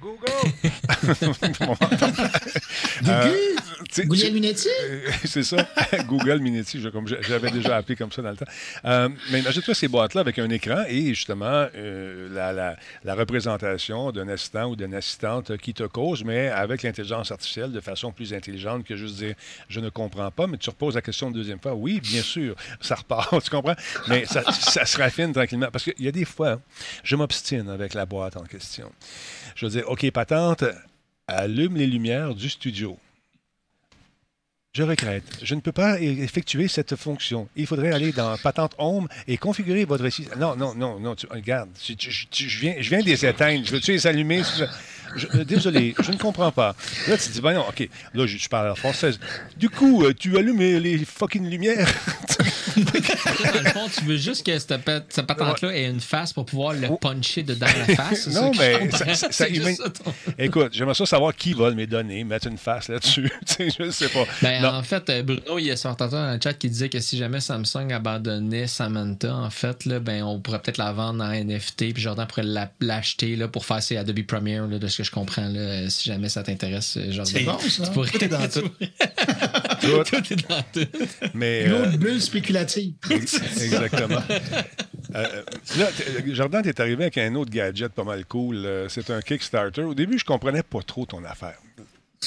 Google! 0.00 0.30
Google 3.98 4.32
Minetti? 4.32 4.68
Euh, 4.82 5.10
c'est 5.24 5.42
ça, 5.42 5.68
Google 6.06 6.40
Minetti, 6.40 6.82
j'avais 7.20 7.50
déjà 7.50 7.76
appelé 7.76 7.96
comme 7.96 8.12
ça 8.12 8.22
dans 8.22 8.30
le 8.30 8.36
temps. 8.36 8.46
Euh, 8.84 9.08
mais 9.30 9.40
imagine-toi 9.40 9.74
ces 9.74 9.88
boîtes-là 9.88 10.20
avec 10.20 10.38
un 10.38 10.48
écran 10.50 10.84
et 10.88 11.14
justement 11.14 11.66
euh, 11.74 12.28
la, 12.32 12.76
la, 13.04 13.14
représentation 13.14 14.12
d'un 14.12 14.28
assistant 14.28 14.70
ou 14.70 14.76
d'une 14.76 14.94
assistante 14.94 15.56
qui 15.58 15.74
te 15.74 15.82
cause, 15.82 16.24
mais 16.24 16.48
avec 16.48 16.82
l'intelligence 16.82 17.30
artificielle 17.30 17.72
de 17.72 17.80
façon 17.80 18.12
plus 18.12 18.32
intelligente 18.32 18.84
que 18.84 18.96
juste 18.96 19.16
dire 19.16 19.34
je 19.68 19.80
ne 19.80 19.88
comprends 19.88 20.30
pas, 20.30 20.46
mais 20.46 20.56
tu 20.56 20.70
reposes 20.70 20.94
la 20.94 21.02
question 21.02 21.28
une 21.28 21.34
deuxième 21.34 21.60
fois. 21.60 21.74
Oui, 21.74 22.00
bien 22.00 22.22
sûr, 22.22 22.54
ça 22.80 22.94
repart, 22.94 23.42
tu 23.42 23.50
comprends? 23.50 23.76
Mais 24.08 24.24
ça, 24.26 24.42
ça 24.52 24.84
se 24.84 24.98
raffine 24.98 25.32
tranquillement. 25.32 25.68
Parce 25.72 25.84
qu'il 25.84 26.04
y 26.04 26.08
a 26.08 26.12
des 26.12 26.24
fois, 26.24 26.60
je 27.02 27.16
m'obstine 27.16 27.68
avec 27.68 27.94
la 27.94 28.06
boîte 28.06 28.36
en 28.36 28.44
question. 28.44 28.90
Je 29.56 29.66
veux 29.66 29.72
dire, 29.72 29.89
OK, 29.90 30.08
patente, 30.12 30.62
allume 31.26 31.76
les 31.76 31.88
lumières 31.88 32.32
du 32.36 32.48
studio. 32.48 32.96
Je 34.72 34.84
regrette. 34.84 35.24
Je 35.42 35.56
ne 35.56 35.60
peux 35.60 35.72
pas 35.72 36.00
effectuer 36.00 36.68
cette 36.68 36.94
fonction. 36.94 37.48
Il 37.56 37.66
faudrait 37.66 37.92
aller 37.92 38.12
dans 38.12 38.38
Patente 38.38 38.72
Home 38.78 39.08
et 39.26 39.36
configurer 39.36 39.84
votre 39.84 40.08
système. 40.08 40.38
Non, 40.38 40.54
non, 40.54 40.76
non, 40.76 41.00
non. 41.00 41.16
Regarde, 41.28 41.70
je, 41.82 42.60
viens, 42.60 42.76
je 42.78 42.88
viens 42.88 43.00
de 43.00 43.06
les 43.06 43.26
éteindre. 43.26 43.66
Je 43.66 43.72
veux-tu 43.72 43.90
les 43.90 44.06
allumer? 44.06 44.42
Euh, 45.34 45.42
désolé, 45.42 45.96
je 45.98 46.12
ne 46.12 46.16
comprends 46.18 46.52
pas. 46.52 46.76
Là, 47.08 47.18
tu 47.18 47.30
dis, 47.30 47.40
ben 47.40 47.54
non, 47.54 47.68
OK. 47.68 47.88
Là, 48.14 48.26
je, 48.26 48.48
parle 48.48 48.70
en 48.70 48.76
française. 48.76 49.18
Du 49.56 49.70
coup, 49.70 50.04
euh, 50.04 50.14
tu 50.14 50.38
allumes 50.38 50.60
les, 50.60 50.98
fucking 51.04 51.50
lumières? 51.50 51.88
dans 53.54 53.62
le 53.62 53.70
fond, 53.70 53.88
tu 53.94 54.04
veux 54.04 54.16
juste 54.16 54.44
que 54.44 54.58
cette, 54.58 55.26
patente-là 55.26 55.74
ait 55.74 55.86
une 55.86 56.00
face 56.00 56.32
pour 56.32 56.44
pouvoir 56.44 56.72
le 56.72 56.88
puncher 57.00 57.42
dedans 57.42 57.66
la 57.86 57.94
face. 57.94 58.28
non, 58.28 58.52
mais 58.58 58.90
ça, 58.90 59.30
ça, 59.30 59.46
Écoute, 60.38 60.72
j'aimerais 60.72 60.94
ça 60.94 61.06
savoir 61.06 61.34
qui 61.34 61.52
vole 61.52 61.74
mes 61.74 61.86
données, 61.86 62.24
mettre 62.24 62.46
une 62.46 62.58
face 62.58 62.88
là-dessus. 62.88 63.30
je 63.58 63.82
ne 63.82 63.90
sais 63.90 64.08
pas. 64.08 64.24
Ben, 64.42 64.64
en 64.64 64.82
fait, 64.82 65.08
euh, 65.10 65.22
Bruno, 65.22 65.58
il 65.58 65.66
y 65.66 65.70
a 65.70 65.76
son 65.76 65.94
dans 65.94 66.32
le 66.32 66.38
chat 66.42 66.54
qui 66.54 66.68
disait 66.68 66.88
que 66.88 67.00
si 67.00 67.16
jamais 67.16 67.40
Samsung 67.40 67.92
abandonnait 67.92 68.66
Samantha, 68.66 69.34
en 69.34 69.50
fait, 69.50 69.84
là, 69.84 70.00
ben, 70.00 70.22
on 70.22 70.40
pourrait 70.40 70.60
peut-être 70.60 70.78
la 70.78 70.92
vendre 70.92 71.22
en 71.24 71.30
NFT, 71.30 71.92
puis 71.92 72.02
Jordan 72.02 72.26
pourrait 72.26 72.46
l'acheter 72.80 73.36
pour 73.52 73.64
faire 73.64 73.82
ses 73.82 73.96
Adobe 73.96 74.22
Premiere 74.22 74.66
là, 74.66 74.78
de 74.78 74.86
ce 74.86 74.98
que 74.98 75.04
je 75.04 75.10
comprends. 75.10 75.48
Là, 75.48 75.88
si 75.90 76.08
jamais 76.08 76.28
ça 76.28 76.42
t'intéresse, 76.42 76.98
Jordan. 77.10 77.26
C'est 77.26 77.44
bon, 77.44 77.58
ça. 77.58 77.90
Pourrais... 77.90 78.10
Tout 78.10 78.24
est 78.24 78.28
dans 78.28 78.48
tout. 78.48 78.70
tout. 79.80 80.32
est 80.32 80.48
dans 80.48 80.62
tout. 80.72 80.88
Mais, 81.34 81.64
Une 81.64 81.72
autre 81.72 81.94
euh, 81.94 81.96
bulle 81.96 82.20
spéculative. 82.20 82.94
Exactement. 83.10 84.22
Euh, 85.14 85.42
là, 85.78 85.88
Jordan, 86.26 86.62
t'es 86.62 86.80
arrivé 86.80 87.04
avec 87.04 87.18
un 87.18 87.34
autre 87.34 87.50
gadget 87.50 87.92
pas 87.92 88.04
mal 88.04 88.24
cool. 88.26 88.86
C'est 88.88 89.10
un 89.10 89.20
Kickstarter. 89.20 89.82
Au 89.82 89.94
début, 89.94 90.18
je 90.18 90.24
comprenais 90.24 90.62
pas 90.62 90.82
trop 90.82 91.06
ton 91.06 91.24
affaire. 91.24 91.58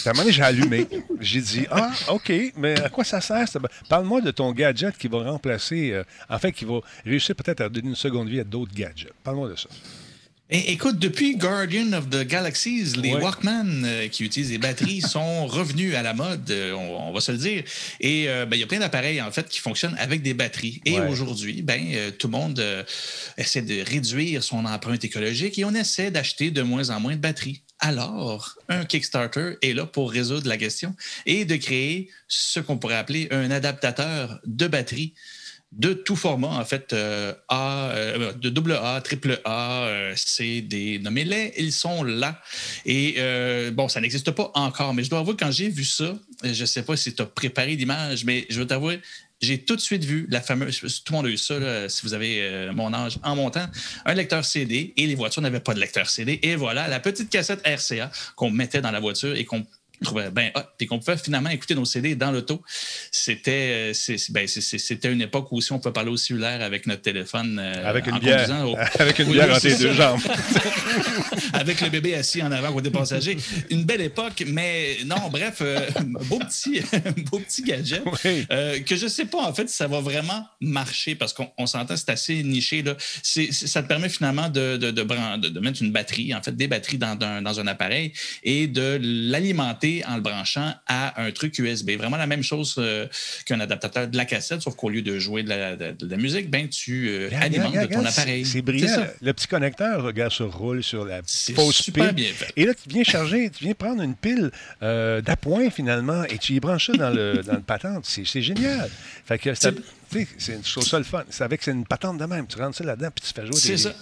À 0.06 0.10
un 0.10 0.14
moment 0.14 0.30
j'ai 0.30 0.42
allumé. 0.42 0.88
J'ai 1.20 1.40
dit 1.40 1.68
Ah, 1.70 1.92
OK, 2.10 2.32
mais 2.58 2.80
à 2.82 2.90
quoi 2.90 3.04
ça 3.04 3.22
sert? 3.22 3.46
Parle-moi 3.88 4.22
de 4.22 4.32
ton 4.32 4.52
gadget 4.52 4.98
qui 4.98 5.08
va 5.08 5.24
remplacer, 5.32 5.92
euh, 5.92 6.04
en 6.30 6.40
fait, 6.40 6.52
qui 6.52 6.66
va 6.66 6.80
réussir 7.06 7.36
peut-être 7.36 7.62
à 7.62 7.70
donner 7.70 7.90
une 7.90 7.96
seconde 7.96 8.28
vie 8.28 8.40
à 8.40 8.44
d'autres 8.44 8.74
gadgets. 8.74 9.14
Parle-moi 9.24 9.50
de 9.50 9.56
ça. 9.56 9.70
Écoute, 10.60 11.00
depuis 11.00 11.36
Guardian 11.36 11.94
of 11.94 12.10
the 12.10 12.28
Galaxies, 12.28 12.94
les 12.98 13.14
Walkman 13.14 13.84
euh, 13.86 14.08
qui 14.08 14.24
utilisent 14.24 14.50
des 14.50 14.58
batteries 14.58 15.02
sont 15.14 15.48
revenus 15.48 15.96
à 15.96 16.04
la 16.04 16.14
mode, 16.14 16.50
euh, 16.52 16.74
on, 16.74 17.12
va 17.12 17.22
se 17.22 17.32
le 17.32 17.38
dire. 17.38 17.64
Et 18.00 18.26
ben, 18.26 18.50
il 18.54 18.60
y 18.60 18.64
a 18.64 18.68
plein 18.68 18.80
d'appareils, 18.80 19.22
en 19.22 19.32
fait, 19.32 19.50
qui 19.50 19.60
fonctionnent 19.60 19.96
avec 20.00 20.22
des 20.22 20.34
batteries. 20.34 20.82
Et 20.86 21.00
aujourd'hui, 21.00 21.62
ben, 21.62 22.12
tout 22.18 22.28
le 22.28 22.32
monde 22.32 22.86
essaie 23.38 23.62
de 23.62 23.84
réduire 23.84 24.44
son 24.44 24.66
empreinte 24.66 25.04
écologique 25.04 25.58
et 25.58 25.66
on 25.66 25.74
essaie 25.74 26.12
d'acheter 26.12 26.52
de 26.52 26.62
moins 26.62 26.90
en 26.90 27.00
moins 27.00 27.16
de 27.16 27.22
batteries. 27.22 27.62
Alors, 27.80 28.56
un 28.70 28.86
Kickstarter 28.86 29.58
est 29.62 29.74
là 29.74 29.86
pour 29.86 30.12
résoudre 30.12 30.48
la 30.48 30.58
question 30.58 30.96
et 31.26 31.46
de 31.46 31.58
créer 31.58 32.10
ce 32.28 32.60
qu'on 32.60 32.78
pourrait 32.78 32.96
appeler 32.96 33.28
un 33.32 33.52
adaptateur 33.52 34.40
de 34.46 34.68
batterie 34.68 35.14
de 35.78 35.94
tout 35.94 36.16
format, 36.16 36.48
en 36.60 36.66
fait, 36.66 36.94
euh, 36.94 37.34
A, 37.50 37.90
euh, 37.90 38.34
de 38.34 38.50
double 38.50 38.74
A, 38.74 39.02
triple 39.02 39.42
A, 39.44 39.86
euh, 39.86 40.14
C, 40.16 40.62
D, 40.62 41.00
nommez-les, 41.02 41.54
ils 41.58 41.74
sont 41.74 42.04
là. 42.04 42.40
Et 42.86 43.16
bon, 43.72 43.88
ça 43.88 44.00
n'existe 44.02 44.32
pas 44.32 44.52
encore, 44.54 44.94
mais 44.94 45.04
je 45.04 45.10
dois 45.10 45.20
avouer, 45.20 45.36
quand 45.38 45.52
j'ai 45.52 45.70
vu 45.70 45.84
ça, 45.84 46.16
je 46.44 46.62
ne 46.62 46.66
sais 46.66 46.84
pas 46.84 46.96
si 46.96 47.14
tu 47.14 47.22
as 47.22 47.26
préparé 47.26 47.76
l'image, 47.76 48.24
mais 48.26 48.46
je 48.50 48.60
veux 48.60 48.68
t'avouer, 48.68 49.00
j'ai 49.44 49.60
tout 49.60 49.76
de 49.76 49.82
suite 49.82 50.06
vu 50.06 50.26
la 50.30 50.42
fameuse. 50.42 50.80
Tout 51.04 51.14
le 51.14 51.18
monde 51.18 51.26
a 51.26 51.30
eu 51.30 51.38
ça, 51.38 51.90
si 51.90 52.02
vous 52.04 52.14
avez 52.14 52.42
euh, 52.42 52.72
mon 52.74 52.94
âge, 52.94 53.20
en 53.24 53.36
montant, 53.36 53.66
un 54.06 54.14
lecteur 54.14 54.46
CD 54.46 54.94
et 54.96 55.06
les 55.06 55.16
voitures 55.16 55.42
n'avaient 55.42 55.60
pas 55.60 55.74
de 55.74 55.80
lecteur 55.80 56.10
CD. 56.10 56.40
Et 56.44 56.56
voilà, 56.56 56.88
la 56.88 57.00
petite 57.00 57.30
cassette 57.30 57.62
RCA 57.68 58.10
qu'on 58.36 58.50
mettait 58.50 58.82
dans 58.82 58.92
la 58.92 59.02
voiture 59.02 59.36
et 59.36 59.44
qu'on 59.44 59.66
trouvait 60.04 60.32
bien 60.32 60.52
hot, 60.56 60.62
puis 60.78 60.88
qu'on 60.88 61.00
pouvait 61.00 61.18
finalement 61.18 61.50
écouter 61.50 61.76
nos 61.76 61.86
CD 61.86 62.16
dans 62.16 62.32
l'auto. 62.32 62.62
C'était 63.12 63.94
euh, 63.94 64.18
ben, 64.30 64.48
une 65.06 65.22
époque 65.22 65.52
où 65.52 65.58
aussi 65.58 65.72
on 65.72 65.80
pouvait 65.80 65.94
parler 65.94 66.12
au 66.12 66.18
cellulaire 66.18 66.62
avec 66.62 66.88
notre 66.88 67.02
téléphone 67.02 67.60
euh, 67.60 67.90
avec 67.90 68.08
une 68.08 68.20
bière, 68.20 68.50
avec 69.00 69.20
une 69.20 69.32
bière 69.32 69.54
entre 69.54 69.68
les 69.68 69.76
deux 69.76 69.94
jambes. 69.94 70.20
avec 71.54 71.82
le 71.82 71.90
bébé 71.90 72.16
assis 72.16 72.42
en 72.42 72.52
avant 72.52 72.74
côté 72.74 72.90
passager. 72.90 73.38
Une 73.70 73.84
belle 73.84 74.02
époque, 74.02 74.44
mais 74.48 74.98
non, 75.06 75.30
bref, 75.32 75.60
euh, 75.62 75.80
beau 76.30 76.40
petit 76.40 76.82
beau 77.32 77.40
petit 77.40 77.64
gadget 77.64 78.04
que 78.04 78.96
je 78.96 79.08
sais 79.08 79.26
pas 79.26 79.44
en 79.44 79.54
fait 79.54 79.70
si 79.70 79.78
ça 79.78 79.88
va 79.88 80.00
vraiment 80.00 80.46
marcher 80.60 81.16
parce 81.16 81.34
qu'on 81.34 81.66
s'entend 81.66 81.96
c'est 81.96 82.10
assez 82.10 82.44
niché 82.44 82.82
là. 82.82 82.96
ça 83.00 83.84
te 83.84 83.88
permet 83.88 84.10
finalement 84.10 84.50
de 84.50 84.78
de, 84.78 84.92
de, 84.92 85.50
de, 85.50 85.60
mettre 85.60 85.82
une 85.82 85.92
batterie, 85.92 86.34
en 86.34 86.42
fait 86.42 86.56
des 86.56 86.68
batteries 86.68 86.98
dans 86.98 87.16
dans 87.16 87.60
un 87.60 87.68
appareil 87.68 88.14
et 88.44 88.68
de 88.68 89.00
l'alimenter 89.02 89.93
en 90.08 90.16
le 90.16 90.22
branchant 90.22 90.74
à 90.88 91.22
un 91.22 91.32
truc 91.32 91.58
USB. 91.60 91.92
Vraiment 91.92 92.18
la 92.18 92.28
même 92.28 92.44
chose 92.44 92.76
euh, 92.78 93.08
qu'un 93.46 93.60
adaptateur 93.60 94.08
de 94.08 94.18
la 94.18 94.26
cassette, 94.26 94.62
sauf 94.62 94.76
qu'au 94.76 94.90
lieu 94.90 95.02
de 95.02 95.20
jouer 95.20 95.44
de 95.44 95.50
la, 95.50 96.18
musique, 96.18 96.50
ben, 96.50 96.68
tu 96.68 97.10
euh, 97.10 97.30
alimentes 97.40 97.90
ton 97.92 98.06
appareil. 98.06 98.46
C'est 98.46 98.62
brillant. 98.62 99.06
Le 99.22 99.34
petit 99.34 99.48
connecteur, 99.48 100.04
regarde, 100.04 100.32
se 100.32 100.44
roule 100.44 100.84
sur 100.84 101.06
la 101.06 101.22
fausse 101.24 101.90
pile. 101.92 102.12
Bien 102.14 102.32
fait. 102.34 102.52
Et 102.56 102.66
là, 102.66 102.74
tu 102.74 102.90
viens 102.90 103.04
charger, 103.04 103.50
tu 103.50 103.66
viens 103.66 103.74
prendre 103.74 104.02
une 104.02 104.16
pile 104.16 104.52
euh, 104.82 105.22
d'appoint 105.22 105.70
finalement 105.70 106.24
et 106.24 106.38
tu 106.38 106.54
y 106.54 106.60
branches 106.60 106.88
ça 106.88 106.94
dans 106.94 107.10
le, 107.10 107.42
dans 107.46 107.54
le 107.54 107.62
patente. 107.62 108.06
C'est 108.06 108.42
génial. 108.42 108.90
Fait 109.26 109.38
que 109.38 109.54
c'est 109.54 110.54
une 110.54 110.64
chose 110.64 110.88
ça 110.88 110.98
le 110.98 111.04
fun. 111.04 111.24
C'est 111.30 111.44
avec 111.44 111.66
une 111.68 111.86
patente 111.86 112.18
de 112.18 112.26
même. 112.26 112.48
Tu 112.48 112.58
rentres 112.58 112.78
ça 112.78 112.84
là-dedans 112.84 113.10
puis 113.14 113.26
tu 113.28 113.34
fais 113.34 113.46
jouer 113.46 113.56
des. 113.56 113.60
C'est 113.60 113.78
ça. 113.78 113.94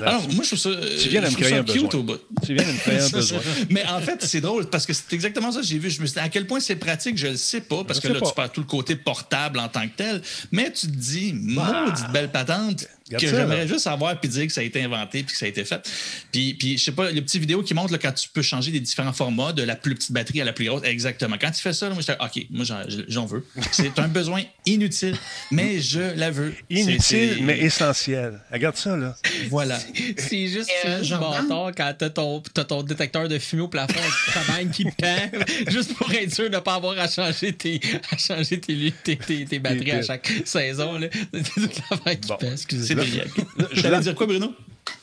Alors, 0.00 0.28
moi, 0.32 0.44
je 0.44 0.54
trouve 0.54 0.58
ça. 0.58 0.70
Tu 1.00 1.08
viens 1.08 1.22
de 1.22 1.28
me 1.28 1.34
créer 1.34 1.54
un 1.54 1.62
besoin. 1.62 1.88
Au 1.92 2.02
bout. 2.02 2.20
Tu 2.44 2.54
viens 2.54 2.66
de 2.66 2.72
me 2.72 2.78
créer 2.78 3.00
un 3.00 3.08
besoin. 3.12 3.40
Mais 3.70 3.84
en 3.86 4.00
fait, 4.00 4.24
c'est 4.24 4.40
drôle 4.40 4.68
parce 4.68 4.86
que 4.86 4.92
c'est 4.92 5.12
exactement 5.12 5.52
ça 5.52 5.60
que 5.60 5.66
j'ai 5.66 5.78
vu. 5.78 5.90
Je 5.90 6.00
me 6.00 6.06
suis 6.06 6.14
dit, 6.14 6.20
à 6.20 6.28
quel 6.28 6.46
point 6.46 6.60
c'est 6.60 6.76
pratique, 6.76 7.16
je 7.18 7.26
ne 7.26 7.32
le 7.32 7.36
sais 7.36 7.60
pas, 7.60 7.84
parce 7.84 8.00
que 8.00 8.08
là, 8.08 8.20
tu 8.20 8.34
perds 8.34 8.52
tout 8.52 8.60
le 8.60 8.66
côté 8.66 8.96
portable 8.96 9.58
en 9.58 9.68
tant 9.68 9.86
que 9.86 9.96
tel. 9.96 10.22
Mais 10.52 10.72
tu 10.72 10.86
te 10.86 10.92
dis, 10.96 11.32
bah. 11.32 11.86
maudite 11.86 12.10
belle 12.12 12.30
patente 12.30 12.86
que 13.10 13.18
j'aimerais 13.26 13.68
juste 13.68 13.80
savoir 13.80 14.18
puis 14.18 14.28
dire 14.28 14.46
que 14.46 14.52
ça 14.52 14.60
a 14.60 14.64
été 14.64 14.82
inventé 14.82 15.22
puis 15.22 15.32
que 15.32 15.38
ça 15.38 15.46
a 15.46 15.48
été 15.48 15.64
fait. 15.64 15.88
Puis, 16.32 16.54
puis 16.54 16.78
je 16.78 16.84
sais 16.84 16.92
pas, 16.92 17.10
les 17.10 17.20
petites 17.20 17.40
vidéos 17.40 17.62
qui 17.62 17.74
montrent 17.74 17.92
là, 17.92 17.98
quand 17.98 18.12
tu 18.12 18.28
peux 18.28 18.42
changer 18.42 18.70
des 18.70 18.80
différents 18.80 19.12
formats, 19.12 19.52
de 19.52 19.62
la 19.62 19.76
plus 19.76 19.94
petite 19.94 20.12
batterie 20.12 20.40
à 20.40 20.44
la 20.44 20.52
plus 20.52 20.64
grosse. 20.66 20.82
Exactement. 20.84 21.36
Quand 21.40 21.50
tu 21.50 21.60
fais 21.60 21.72
ça, 21.72 21.88
moi, 21.90 22.00
je 22.00 22.12
dis, 22.12 22.18
OK, 22.18 22.46
moi, 22.50 22.64
j'en 23.08 23.26
veux. 23.26 23.44
C'est 23.72 23.98
un 23.98 24.08
besoin 24.08 24.42
inutile, 24.66 25.16
mais 25.50 25.80
je 25.80 26.00
la 26.16 26.30
veux. 26.30 26.54
Inutile, 26.70 27.38
mais 27.42 27.58
essentiel. 27.58 28.40
Regarde 28.50 28.76
ça, 28.76 28.96
là. 28.96 29.16
Voilà. 29.50 29.78
C'est 30.16 30.46
juste 30.46 30.70
euh, 30.84 31.02
bâtard 31.18 31.72
quand 31.76 31.94
t'as 31.98 32.10
ton, 32.10 32.42
as 32.56 32.64
ton 32.64 32.82
détecteur 32.82 33.28
de 33.28 33.38
fumée 33.38 33.62
au 33.62 33.68
plafond 33.68 34.00
travail 34.28 34.68
qui 34.70 34.84
perd, 34.84 35.30
juste 35.68 35.94
pour 35.94 36.10
être 36.12 36.32
sûr 36.34 36.50
de 36.50 36.54
ne 36.54 36.60
pas 36.60 36.74
avoir 36.74 36.98
à 36.98 37.08
changer 37.08 37.52
tes, 37.52 37.80
à 38.10 38.16
changer 38.16 38.60
tes, 38.60 38.92
tes, 39.02 39.16
tes, 39.16 39.58
batteries 39.58 39.92
à 39.92 40.02
chaque 40.02 40.30
saison. 40.44 40.98
C'est 41.32 41.42
toute 41.42 42.04
la 42.04 42.14
qui 42.14 42.28
bon. 42.28 42.36
excusez. 42.52 42.94
C'est 42.94 43.72
Je 43.72 43.82
voulais 43.82 44.00
dire 44.00 44.14
quoi, 44.14 44.26
Bruno? 44.26 44.54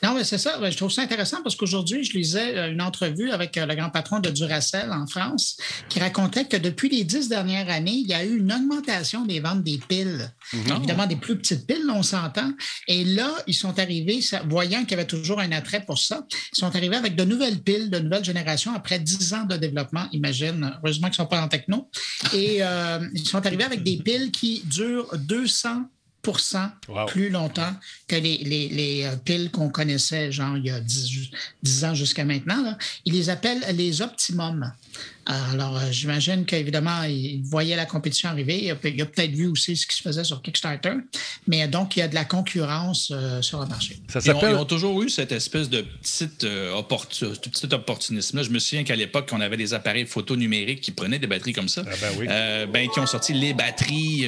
Non, 0.02 0.14
mais 0.14 0.24
c'est 0.24 0.38
ça. 0.38 0.58
Je 0.70 0.76
trouve 0.76 0.90
ça 0.90 1.02
intéressant 1.02 1.42
parce 1.42 1.56
qu'aujourd'hui, 1.56 2.04
je 2.04 2.16
lisais 2.16 2.56
euh, 2.56 2.72
une 2.72 2.82
entrevue 2.82 3.30
avec 3.30 3.56
euh, 3.56 3.66
le 3.66 3.74
grand 3.74 3.90
patron 3.90 4.20
de 4.20 4.30
Duracell 4.30 4.90
en 4.92 5.06
France 5.06 5.56
qui 5.88 6.00
racontait 6.00 6.46
que 6.46 6.56
depuis 6.56 6.88
les 6.88 7.04
dix 7.04 7.28
dernières 7.28 7.68
années, 7.68 7.92
il 7.92 8.08
y 8.08 8.14
a 8.14 8.24
eu 8.24 8.38
une 8.38 8.52
augmentation 8.52 9.24
des 9.24 9.40
ventes 9.40 9.62
des 9.62 9.78
piles. 9.78 10.30
Mhm. 10.52 10.76
Évidemment, 10.76 11.06
des 11.06 11.16
plus 11.16 11.36
petites 11.36 11.66
piles, 11.66 11.88
on 11.92 12.02
s'entend. 12.02 12.52
Et 12.88 13.04
là, 13.04 13.30
ils 13.46 13.54
sont 13.54 13.78
arrivés, 13.78 14.20
voyant 14.48 14.80
qu'il 14.80 14.92
y 14.92 14.94
avait 14.94 15.06
toujours 15.06 15.40
un 15.40 15.52
attrait 15.52 15.84
pour 15.84 15.98
ça, 15.98 16.26
ils 16.52 16.58
sont 16.58 16.74
arrivés 16.74 16.96
avec 16.96 17.16
de 17.16 17.24
nouvelles 17.24 17.60
piles, 17.60 17.90
de 17.90 17.98
nouvelles 17.98 18.24
générations 18.24 18.74
après 18.74 18.98
dix 18.98 19.34
ans 19.34 19.44
de 19.44 19.56
développement. 19.56 20.06
Imagine, 20.12 20.72
heureusement 20.82 21.08
qu'ils 21.08 21.22
ne 21.22 21.24
sont 21.24 21.26
pas 21.26 21.42
en 21.42 21.48
techno. 21.48 21.88
Et 22.32 22.58
euh, 22.60 22.98
ils 23.14 23.26
sont 23.26 23.44
arrivés 23.44 23.64
avec 23.64 23.82
des 23.82 23.96
piles 23.98 24.30
qui 24.30 24.62
durent 24.64 25.08
200 25.16 25.84
plus 26.22 27.30
longtemps 27.30 27.74
que 28.06 28.16
les, 28.16 28.38
les, 28.38 29.04
euh, 29.04 29.16
piles 29.16 29.50
qu'on 29.50 29.68
connaissait, 29.68 30.30
genre 30.30 30.56
il 30.56 30.66
y 30.66 30.70
a 30.70 30.80
10, 30.80 31.84
ans 31.84 31.94
jusqu'à 31.94 32.24
maintenant. 32.24 32.76
Ils 33.04 33.14
les 33.14 33.30
appellent 33.30 33.64
les 33.76 34.02
optimums. 34.02 34.72
Alors, 35.26 35.76
euh, 35.76 35.90
j'imagine 35.90 36.44
qu'évidemment, 36.44 37.04
il 37.04 37.42
voyait 37.44 37.76
la 37.76 37.86
compétition 37.86 38.28
arriver. 38.28 38.64
Il 38.64 38.70
a, 38.70 39.06
peut-être 39.06 39.30
vu 39.30 39.46
aussi 39.46 39.76
ce 39.76 39.86
qui 39.86 39.96
se 39.96 40.02
faisait 40.02 40.24
sur 40.24 40.42
Kickstarter. 40.42 40.94
Mais 41.46 41.68
donc, 41.68 41.96
il 41.96 42.00
y 42.00 42.02
a 42.02 42.08
de 42.08 42.14
la 42.14 42.24
concurrence 42.24 43.12
euh, 43.14 43.40
sur 43.40 43.60
le 43.60 43.66
marché. 43.66 44.00
Ça 44.08 44.18
ils, 44.24 44.32
ont, 44.32 44.64
toujours 44.64 45.00
eu 45.02 45.08
cette 45.08 45.30
espèce 45.30 45.68
de 45.68 45.82
petite, 45.82 46.42
euh, 46.44 46.82
petit 46.82 47.72
opportunisme-là. 47.72 48.42
Je 48.42 48.50
me 48.50 48.58
souviens 48.58 48.82
qu'à 48.82 48.96
l'époque, 48.96 49.28
on 49.32 49.40
avait 49.40 49.56
des 49.56 49.74
appareils 49.74 50.06
photo 50.06 50.34
numériques 50.34 50.80
qui 50.80 50.90
prenaient 50.90 51.20
des 51.20 51.28
batteries 51.28 51.52
comme 51.52 51.68
ça. 51.68 51.84
Ah 51.86 51.94
ben, 52.00 52.70
ben 52.70 52.88
qui 52.88 52.98
ont 52.98 53.06
sorti 53.06 53.32
les 53.32 53.54
batteries 53.54 54.26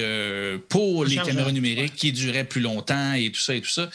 pour 0.68 1.04
les 1.04 1.16
caméras 1.16 1.50
numériques 1.50 1.96
qui 1.96 2.12
duraient 2.12 2.44
plus 2.44 2.60
longtemps 2.60 3.14
et 3.14 3.32
tout 3.32 3.40
ça 3.40 3.54
et 3.54 3.60
tout 3.60 3.70
ça. 3.70 3.90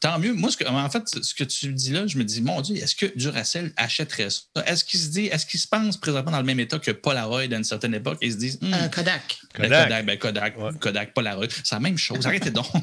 tant 0.00 0.18
mieux. 0.18 0.32
Moi, 0.32 0.50
ce 0.50 0.64
en 0.66 0.90
fait, 0.90 1.04
ce 1.22 1.34
que 1.34 1.44
tu 1.44 1.72
dis 1.72 1.90
là, 1.90 2.06
je 2.06 2.18
me 2.18 2.24
dis, 2.24 2.40
mon 2.42 2.60
Dieu, 2.60 2.76
est-ce 2.76 2.94
que 2.94 3.06
Duracell 3.16 3.72
achèterait 3.76 4.30
ça? 4.30 4.42
Est-ce 4.66 4.84
qu'il 4.84 4.98
se 4.98 5.08
dit, 5.08 5.26
est-ce 5.26 5.46
qu'il 5.46 5.60
se 5.60 5.68
pense 5.68 5.99
présentement 6.00 6.32
dans 6.32 6.38
le 6.38 6.44
même 6.44 6.60
état 6.60 6.78
que 6.78 6.90
Polaroid 6.90 7.40
à 7.40 7.44
une 7.44 7.64
certaine 7.64 7.94
époque 7.94 8.18
et 8.20 8.30
se 8.30 8.36
disent 8.36 8.58
hmm, 8.60 8.72
euh, 8.72 8.88
Kodak. 8.88 9.38
Ben, 9.58 9.64
Kodak. 9.64 9.84
Kodak, 9.84 10.06
ben, 10.06 10.18
Kodak, 10.18 10.54
Kodak, 10.80 11.14
Polaroid. 11.14 11.46
C'est 11.50 11.74
la 11.74 11.80
même 11.80 11.98
chose. 11.98 12.26
Arrêtez 12.26 12.50
donc. 12.50 12.66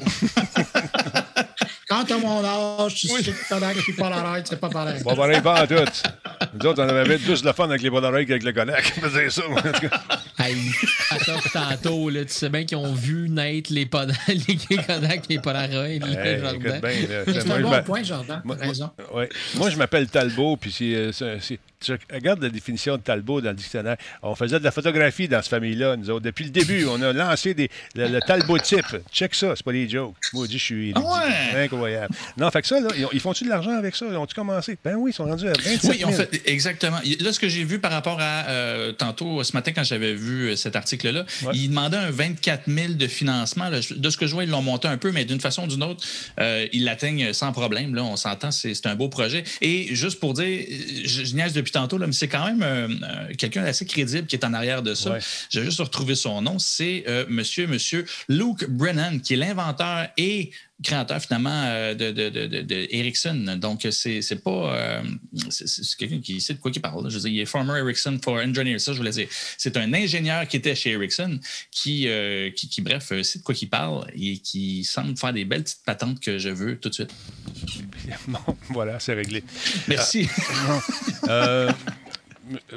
Quand 1.88 2.04
t'as 2.04 2.18
mon 2.18 2.44
âge, 2.44 2.94
tu 2.94 3.08
sais 3.08 3.22
que 3.22 3.48
Kodak 3.48 3.76
et 3.88 3.92
Polaroid, 3.92 4.40
c'est 4.44 4.60
pas 4.60 4.68
pareil. 4.68 5.02
Pas 5.02 5.16
pareil, 5.16 5.40
pas 5.40 5.62
en 5.62 5.66
tout. 5.66 5.74
Nous 6.54 6.66
autres, 6.66 6.82
on 6.82 6.88
avait 6.88 7.18
plus 7.18 7.42
de 7.42 7.52
fun 7.52 7.64
avec 7.64 7.82
les 7.82 7.90
Polaroid 7.90 8.24
qu'avec 8.24 8.42
le 8.42 8.52
Kodak. 8.52 8.92
C'est 9.12 9.30
ça, 9.30 9.42
moi. 9.48 9.62
Hey, 10.38 10.54
attends, 11.10 11.40
tantôt, 11.52 12.10
là, 12.10 12.24
tu 12.24 12.32
sais 12.32 12.48
bien 12.48 12.64
qu'ils 12.64 12.76
ont 12.76 12.92
vu 12.92 13.28
naître 13.28 13.72
les, 13.72 13.86
Pod 13.86 14.12
les 14.28 14.76
Kodak 14.76 15.24
les 15.28 15.40
Polaroid. 15.40 15.88
Hey, 15.88 16.00
c'est 17.26 17.50
un 17.50 17.60
bon 17.60 17.82
point, 17.82 18.02
Jordan. 18.04 18.40
Moi, 18.44 18.56
raison. 18.56 18.90
Ouais. 19.12 19.28
Moi, 19.56 19.70
je 19.70 19.76
m'appelle 19.76 20.06
Talbot, 20.08 20.56
puis 20.56 20.70
c'est 20.70 20.94
euh, 20.94 21.10
tu 21.80 21.96
regardes 22.12 22.42
la 22.42 22.48
définition 22.48 22.96
de 22.96 23.02
Talbot 23.02 23.40
dans 23.40 23.50
le 23.50 23.56
dictionnaire. 23.56 23.96
On 24.22 24.34
faisait 24.34 24.58
de 24.58 24.64
la 24.64 24.70
photographie 24.70 25.28
dans 25.28 25.40
cette 25.40 25.50
famille-là, 25.50 25.96
nous 25.96 26.10
autres. 26.10 26.24
Depuis 26.24 26.44
le 26.44 26.50
début, 26.50 26.84
on 26.86 27.00
a 27.02 27.12
lancé 27.12 27.54
des, 27.54 27.70
le, 27.94 28.18
Talbot 28.20 28.58
type. 28.58 28.84
Check 29.12 29.34
ça, 29.34 29.54
c'est 29.54 29.64
pas 29.64 29.72
des 29.72 29.88
jokes. 29.88 30.14
Moi, 30.32 30.46
je 30.46 30.50
dis, 30.50 30.58
je 30.58 30.64
suis 30.64 30.92
ah 30.96 31.24
incroyable. 31.56 32.14
Non, 32.36 32.50
fait 32.50 32.62
que 32.62 32.68
ça, 32.68 32.80
là, 32.80 32.88
ils, 33.12 33.20
font-tu 33.20 33.44
de 33.44 33.48
l'argent 33.48 33.76
avec 33.76 33.94
ça? 33.94 34.06
Ils 34.10 34.16
ont-tu 34.16 34.34
commencé? 34.34 34.76
Ben 34.84 34.96
oui, 34.96 35.12
ils 35.12 35.14
sont 35.14 35.24
rendus 35.24 35.46
à 35.46 35.52
27 35.52 35.80
000. 35.80 35.92
Oui, 35.92 36.04
en 36.04 36.12
fait, 36.12 36.42
exactement. 36.46 36.98
Là, 37.20 37.32
ce 37.32 37.38
que 37.38 37.48
j'ai 37.48 37.64
vu 37.64 37.78
par 37.78 37.92
rapport 37.92 38.18
à 38.20 38.48
euh, 38.48 38.92
tantôt, 38.92 39.42
ce 39.44 39.52
matin, 39.52 39.72
quand 39.72 39.84
j'avais 39.84 40.14
vu 40.14 40.27
euh, 40.28 40.56
cet 40.56 40.76
article-là, 40.76 41.24
ils 41.52 41.68
demandaient 41.68 41.96
un 41.96 42.10
24 42.10 42.64
000 42.66 42.94
de 42.94 43.06
financement. 43.06 43.70
De 43.70 44.10
ce 44.10 44.16
que 44.16 44.26
je 44.26 44.34
vois, 44.34 44.44
ils 44.44 44.50
l'ont 44.50 44.62
monté 44.62 44.88
un 44.88 44.98
peu, 44.98 45.12
mais 45.12 45.24
d'une 45.24 45.40
façon 45.40 45.64
ou 45.64 45.66
d'une 45.66 45.82
autre, 45.82 46.04
euh, 46.40 46.66
ils 46.72 46.84
l'atteignent 46.84 47.32
sans 47.32 47.52
problème. 47.52 47.94
Là, 47.94 48.04
on 48.04 48.16
s'entend, 48.16 48.50
c'est 48.50 48.86
un 48.86 48.94
beau 48.94 49.08
projet. 49.08 49.44
Et 49.60 49.94
juste 49.94 50.20
pour 50.20 50.34
dire, 50.34 50.64
je, 51.04 51.24
je 51.24 51.34
niaise 51.34 51.52
depuis 51.52 51.72
tantôt, 51.72 51.98
là, 51.98 52.06
mais 52.06 52.12
c'est 52.12 52.28
quand 52.28 52.46
même 52.46 52.62
euh, 52.62 53.34
quelqu'un 53.36 53.62
d'assez 53.62 53.86
crédible 53.86 54.26
qui 54.26 54.36
est 54.36 54.44
en 54.44 54.52
arrière 54.54 54.82
de 54.82 54.94
ça. 54.94 55.18
J'ai 55.50 55.64
juste 55.64 55.80
retrouvé 55.80 56.14
son 56.14 56.42
nom. 56.42 56.58
C'est 56.58 57.04
euh, 57.08 57.24
monsieur, 57.28 57.66
monsieur 57.66 58.04
Luke 58.28 58.68
Brennan, 58.68 59.20
qui 59.20 59.34
est 59.34 59.36
l'inventeur 59.36 60.08
et 60.16 60.50
créateur 60.82 61.20
finalement 61.20 61.94
de, 61.94 62.12
de, 62.12 62.28
de, 62.28 62.86
Ericsson. 62.90 63.56
Donc, 63.60 63.86
c'est, 63.90 64.22
c'est 64.22 64.42
pas. 64.42 65.02
c'est, 65.50 65.96
quelqu'un 65.96 66.20
qui 66.20 66.40
sait 66.40 66.54
de 66.54 66.58
quoi 66.58 66.70
il 66.74 66.80
parle. 66.80 67.08
Je 67.10 67.14
veux 67.14 67.22
dire, 67.22 67.32
il 67.32 67.40
est 67.40 67.46
former 67.46 67.78
Ericsson 67.78 68.18
for 68.22 68.36
Engineers. 68.36 68.78
Ça, 68.78 68.92
je 68.92 68.98
voulais 68.98 69.10
dire. 69.10 69.28
C'est 69.56 69.76
un 69.76 69.92
ingénieur 69.92 70.46
qui 70.46 70.56
était 70.56 70.74
chez 70.74 70.92
Ericsson 70.92 71.40
qui, 71.70 72.08
qui, 72.54 72.68
qui, 72.68 72.80
bref, 72.80 73.12
sait 73.22 73.38
de 73.38 73.44
quoi 73.44 73.54
il 73.60 73.68
parle 73.68 74.06
et 74.14 74.38
qui 74.38 74.84
semble 74.84 75.16
faire 75.16 75.32
des 75.32 75.44
belles 75.44 75.64
petites 75.64 75.84
patentes 75.84 76.20
que 76.20 76.38
je 76.38 76.50
veux 76.50 76.76
tout 76.78 76.88
de 76.88 76.94
suite. 76.94 77.14
Bon, 78.28 78.56
voilà, 78.70 79.00
c'est 79.00 79.14
réglé. 79.14 79.42
Merci. 79.86 80.28
Euh, 81.28 81.72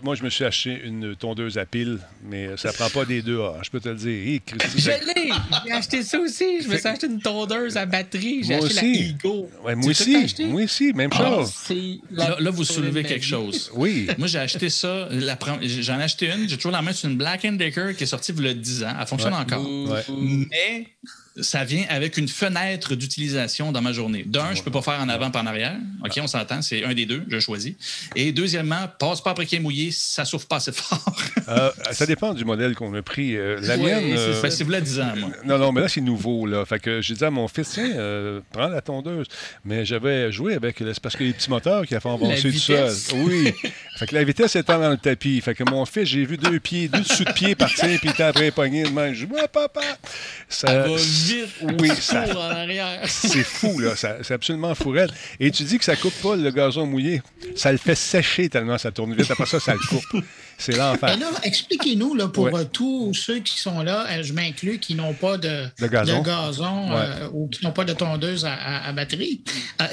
moi, 0.03 0.15
je 0.15 0.24
me 0.24 0.30
suis 0.30 0.43
acheté 0.43 0.82
une 0.84 1.15
tondeuse 1.15 1.57
à 1.57 1.65
pile, 1.65 1.99
mais 2.24 2.55
ça 2.57 2.72
prend 2.74 2.89
pas 2.89 3.05
des 3.05 3.22
deux 3.22 3.39
A, 3.41 3.59
je 3.63 3.69
peux 3.69 3.80
te 3.80 3.89
le 3.89 3.95
dire. 3.95 4.41
je 4.76 4.89
l'ai! 4.89 5.32
J'ai 5.65 5.72
acheté 5.72 6.03
ça 6.03 6.19
aussi. 6.19 6.61
Je 6.61 6.67
me 6.67 6.78
suis 6.78 6.88
acheté 6.88 7.07
une 7.07 7.22
tondeuse 7.22 7.78
à 7.78 7.86
batterie. 7.86 8.43
J'ai 8.43 8.55
acheté 8.55 8.76
la 8.76 8.99
Ego. 9.09 9.49
moi 9.63 9.89
aussi. 9.89 10.36
Moi 10.45 10.63
aussi, 10.63 10.93
même 10.93 11.09
ah, 11.13 11.17
chose. 11.17 11.53
Là, 12.11 12.51
vous 12.51 12.63
soulevez 12.63 13.03
quelque 13.03 13.26
chose. 13.26 13.72
Oui. 13.76 14.07
Moi, 14.17 14.28
j'ai 14.28 14.39
acheté 14.39 14.69
ça. 14.69 15.09
J'en 15.11 15.99
ai 15.99 16.03
acheté 16.03 16.32
une. 16.32 16.49
J'ai 16.49 16.57
toujours 16.57 16.72
la 16.72 16.82
main. 16.82 16.91
C'est 16.93 17.07
une 17.07 17.17
Black 17.17 17.41
Decker 17.41 17.95
qui 17.95 18.03
est 18.03 18.07
sortie 18.07 18.34
il 18.38 18.45
y 18.45 18.49
a 18.49 18.53
10 18.53 18.84
ans. 18.84 18.93
Elle 18.99 19.07
fonctionne 19.07 19.34
encore. 19.34 19.67
Mais 20.19 20.88
ça 21.39 21.63
vient 21.63 21.86
avec 21.89 22.17
une 22.17 22.27
fenêtre 22.27 22.95
d'utilisation 22.95 23.71
dans 23.71 23.82
ma 23.82 23.93
journée. 23.93 24.23
D'un, 24.25 24.53
je 24.53 24.61
peux 24.63 24.71
pas 24.71 24.82
faire 24.82 24.99
en 24.99 25.07
avant 25.07 25.32
pas 25.32 25.41
en 25.41 25.47
arrière. 25.47 25.77
OK, 26.03 26.19
on 26.21 26.27
s'entend, 26.27 26.61
c'est 26.61 26.84
un 26.84 26.93
des 26.93 27.05
deux, 27.05 27.23
je 27.29 27.39
choisis. 27.39 27.75
Et 28.15 28.32
deuxièmement, 28.32 28.88
passe 28.99 29.21
pas 29.21 29.32
après 29.32 29.45
qu'il 29.45 29.59
est 29.59 29.61
mouillé, 29.61 29.91
ça 29.91 30.25
souffre 30.25 30.47
pas 30.47 30.57
assez 30.57 30.71
fort. 30.71 31.15
Euh, 31.51 31.71
ça 31.91 32.05
dépend 32.05 32.33
du 32.33 32.45
modèle 32.45 32.75
qu'on 32.75 32.93
a 32.93 33.01
pris. 33.01 33.35
Euh, 33.35 33.59
la 33.61 33.77
mienne. 33.77 34.13
Euh, 34.17 34.49
c'est 34.49 34.63
vous 34.63 34.71
10 34.71 34.99
ans, 34.99 35.13
moi. 35.17 35.29
Non, 35.45 35.57
non, 35.57 35.71
mais 35.71 35.81
là, 35.81 35.87
c'est 35.87 36.01
nouveau. 36.01 36.45
Là. 36.45 36.65
Fait 36.65 36.79
que 36.79 37.01
j'ai 37.01 37.13
dit 37.15 37.23
à 37.23 37.31
mon 37.31 37.47
fils, 37.47 37.69
tiens, 37.69 38.41
prends 38.51 38.67
la 38.67 38.81
tondeuse. 38.81 39.27
Mais 39.65 39.85
j'avais 39.85 40.31
joué 40.31 40.55
avec. 40.55 40.77
C'est 40.79 40.99
parce 40.99 41.15
que 41.15 41.23
les 41.23 41.33
petits 41.33 41.49
moteurs 41.49 41.85
qui 41.85 41.95
a 41.95 41.99
fait 41.99 42.09
avancer 42.09 42.51
tout 42.51 42.57
seul. 42.57 42.91
Oui. 43.15 43.53
fait 43.97 44.07
que 44.07 44.15
la 44.15 44.23
vitesse 44.23 44.55
étant 44.55 44.79
dans 44.79 44.89
le 44.89 44.97
tapis. 44.97 45.41
Fait 45.41 45.55
que 45.55 45.63
mon 45.63 45.85
fils, 45.85 46.09
j'ai 46.09 46.25
vu 46.25 46.37
deux 46.37 46.59
pieds, 46.59 46.87
deux 46.87 47.01
dessous 47.01 47.23
de 47.23 47.31
pied 47.31 47.55
partir, 47.55 47.99
puis 47.99 48.11
il 48.17 48.23
après 48.23 48.51
pogné 48.51 48.83
de 48.83 48.89
main. 48.89 49.13
Je 49.13 49.25
dis, 49.25 49.31
papa. 49.51 49.81
Ça, 50.47 50.85
oui, 51.79 51.91
ça, 51.99 52.25
C'est 53.05 53.43
fou, 53.43 53.79
là. 53.79 53.93
C'est 53.95 54.33
absolument 54.33 54.75
fourette. 54.75 55.11
Et 55.39 55.51
tu 55.51 55.63
dis 55.63 55.77
que 55.77 55.85
ça 55.85 55.95
coupe 55.95 56.13
pas 56.21 56.35
le 56.35 56.51
gazon 56.51 56.85
mouillé. 56.85 57.21
Ça 57.55 57.71
le 57.71 57.77
fait 57.77 57.95
sécher 57.95 58.49
tellement 58.49 58.77
ça 58.77 58.91
tourne 58.91 59.13
vite. 59.13 59.29
Après 59.29 59.45
ça, 59.45 59.59
ça 59.59 59.73
le 59.73 59.79
coupe. 59.79 60.23
C'est 60.62 60.78
l'enfer. 60.78 61.18
expliquez-nous, 61.41 62.14
là, 62.14 62.28
pour 62.28 62.55
euh, 62.55 62.64
tous 62.72 63.16
ceux 63.16 63.39
qui 63.39 63.57
sont 63.57 63.82
là, 63.82 64.05
euh, 64.12 64.22
je 64.22 64.32
m'inclus, 64.32 64.78
qui 64.78 64.93
n'ont 64.93 65.14
pas 65.14 65.38
de, 65.38 65.66
gazon, 65.88 66.91
euh, 66.91 67.30
ou 67.34 67.47
qui 67.47 67.66
n'ont 67.66 67.72
pas 67.72 67.84
de 67.84 67.93
tondeuse 67.93 68.45
à, 68.45 68.91
batterie. 68.91 69.43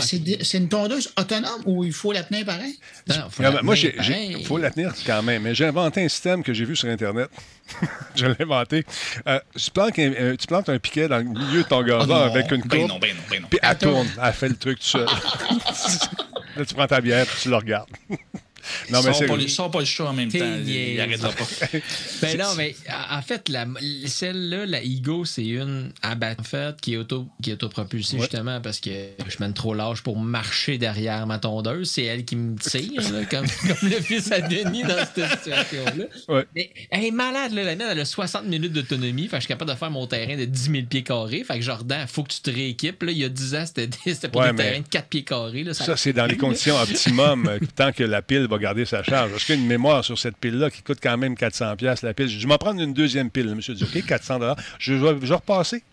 c'est 0.00 0.58
une 0.58 0.68
tondeuse 0.68 1.10
autonome 1.18 1.62
ou 1.64 1.84
il 1.84 1.92
faut 1.92 2.12
la 2.12 2.22
tenir 2.22 2.44
pareil? 2.44 2.78
Non, 3.08 3.62
moi, 3.62 3.76
il 3.76 4.44
faut 4.44 4.58
la 4.58 4.70
tenir 4.70 4.92
quand 5.06 5.22
même. 5.22 5.42
Mais 5.42 5.54
j'ai 5.54 5.64
inventé 5.64 6.04
un 6.04 6.08
système 6.08 6.42
que 6.42 6.52
j'ai 6.52 6.66
vu 6.66 6.76
sur 6.76 6.88
Internet. 6.90 7.30
je 8.14 8.26
l'ai 8.26 8.42
inventé. 8.42 8.84
tu, 8.84 9.70
plantes 9.70 9.98
un, 9.98 10.36
tu, 10.36 10.46
plantes 10.46 10.68
un, 10.68 10.78
piquet 10.78 11.08
dans 11.08 11.18
le 11.18 11.24
milieu 11.24 11.62
de 11.62 11.68
ton 11.68 11.82
gazon 11.82 12.14
ah 12.14 12.24
avec 12.26 12.50
une 12.50 12.60
ben 12.62 12.86
courbe. 12.86 13.00
Ben 13.00 13.14
non, 13.14 13.24
ben 13.30 13.40
non, 13.40 13.48
Puis 13.48 13.58
elle 13.62 13.78
tourne. 13.78 14.08
Elle 14.22 14.32
fait 14.34 14.48
le 14.50 14.56
truc 14.56 14.80
tout 14.80 14.86
seul. 14.86 15.06
là, 16.56 16.66
tu 16.66 16.74
prends 16.74 16.86
ta 16.86 17.00
bière 17.00 17.22
et 17.24 17.40
tu 17.40 17.48
le 17.48 17.56
regardes. 17.56 17.88
Non, 18.90 19.00
mais 19.02 19.12
c'est. 19.12 19.48
Sors 19.48 19.70
pas 19.70 19.80
le 19.80 19.84
chat 19.84 20.06
en 20.06 20.12
même 20.12 20.30
temps. 20.30 20.38
Il 20.66 20.96
n'arrêtera 20.96 21.30
pas. 21.32 21.46
ben 22.22 22.38
non, 22.38 22.54
mais 22.56 22.74
en 23.10 23.22
fait, 23.22 23.50
celle-là, 24.06 24.66
la 24.66 24.82
Ego, 24.82 25.24
c'est 25.24 25.46
une 25.46 25.92
en 26.04 26.42
fait, 26.42 26.80
qui 26.80 26.94
est, 26.94 26.96
auto, 26.96 27.26
qui 27.42 27.50
est 27.50 27.54
autopropulsée 27.54 28.18
justement 28.18 28.60
parce 28.60 28.80
que 28.80 28.90
je 29.26 29.36
mène 29.40 29.54
trop 29.54 29.74
large 29.74 30.02
pour 30.02 30.18
marcher 30.18 30.78
derrière 30.78 31.26
ma 31.26 31.38
tondeuse. 31.38 31.90
C'est 31.90 32.04
elle 32.04 32.24
qui 32.24 32.36
me 32.36 32.56
tire, 32.56 33.02
comme, 33.28 33.46
comme, 33.60 33.88
le 33.88 34.00
fils 34.00 34.30
à 34.32 34.40
Denis 34.40 34.82
dans 34.82 34.98
cette 35.14 35.30
situation-là. 35.38 36.44
Mais 36.54 36.70
elle 36.90 37.04
est 37.04 37.10
malade, 37.10 37.52
là. 37.52 37.64
La 37.64 37.76
mienne, 37.76 37.88
elle 37.90 38.00
a 38.00 38.04
60 38.04 38.44
minutes 38.46 38.72
d'autonomie. 38.72 39.24
Fait 39.24 39.36
que 39.36 39.36
je 39.36 39.40
suis 39.42 39.48
capable 39.48 39.70
de 39.70 39.76
faire 39.76 39.90
mon 39.90 40.06
terrain 40.06 40.36
de 40.36 40.44
10 40.44 40.70
000 40.70 40.86
pieds 40.88 41.02
carrés. 41.02 41.44
Fait 41.44 41.58
que 41.58 41.64
Jordan, 41.64 42.00
il 42.02 42.08
faut 42.08 42.22
que 42.22 42.32
tu 42.32 42.40
te 42.40 42.50
rééquipes. 42.50 43.02
Là. 43.02 43.12
Il 43.12 43.18
y 43.18 43.24
a 43.24 43.28
10 43.28 43.54
ans, 43.54 43.64
c'était 43.66 43.88
pour 44.28 44.42
des 44.42 44.54
terrains 44.54 44.80
de 44.80 44.88
4 44.88 45.08
pieds 45.08 45.24
carrés. 45.24 45.64
Là. 45.64 45.74
Ça, 45.74 45.84
ça 45.84 45.96
c'est 45.96 46.12
dans 46.12 46.26
les 46.26 46.36
conditions 46.36 46.76
optimum. 46.76 47.46
Euh, 47.48 47.58
tant 47.76 47.92
que 47.92 48.04
la 48.04 48.22
pile 48.22 48.46
va 48.48 48.57
garder 48.58 48.84
sa 48.84 49.02
charge. 49.02 49.30
Parce 49.30 49.44
qu'il 49.44 49.54
y 49.54 49.58
a 49.58 49.60
une 49.60 49.66
mémoire 49.66 50.04
sur 50.04 50.18
cette 50.18 50.36
pile-là 50.36 50.70
qui 50.70 50.82
coûte 50.82 50.98
quand 51.02 51.16
même 51.16 51.36
400 51.36 51.76
pièces 51.76 52.02
la 52.02 52.14
pile. 52.14 52.28
Je 52.28 52.38
vais 52.38 52.46
m'en 52.46 52.58
prendre 52.58 52.80
une 52.80 52.94
deuxième 52.94 53.30
pile. 53.30 53.46
Le 53.46 53.54
monsieur 53.54 53.74
dit, 53.74 53.84
OK, 53.84 54.04
400 54.04 54.38
je 54.78 54.94
vais, 54.94 55.16
je 55.20 55.26
vais 55.26 55.34
repasser. 55.34 55.82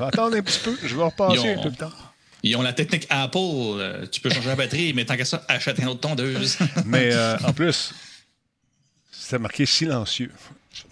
Un 0.00 0.30
petit 0.42 0.60
peu, 0.60 0.76
je 0.82 0.96
vais 0.96 1.02
repasser 1.02 1.54
un 1.54 1.62
peu 1.62 1.70
de 1.70 1.76
temps. 1.76 1.92
Ils 2.42 2.56
ont 2.56 2.62
la 2.62 2.72
technique 2.72 3.06
Apple. 3.10 3.38
Euh, 3.38 4.06
tu 4.06 4.20
peux 4.20 4.30
changer 4.30 4.48
la 4.48 4.56
batterie, 4.56 4.92
mais 4.94 5.04
tant 5.04 5.16
qu'à 5.16 5.24
ça, 5.24 5.44
achète 5.48 5.80
un 5.80 5.86
autre 5.88 6.00
tondeuse. 6.00 6.58
mais 6.84 7.10
euh, 7.12 7.36
en 7.44 7.52
plus, 7.52 7.94
c'est 9.10 9.38
marqué 9.38 9.66
silencieux. 9.66 10.32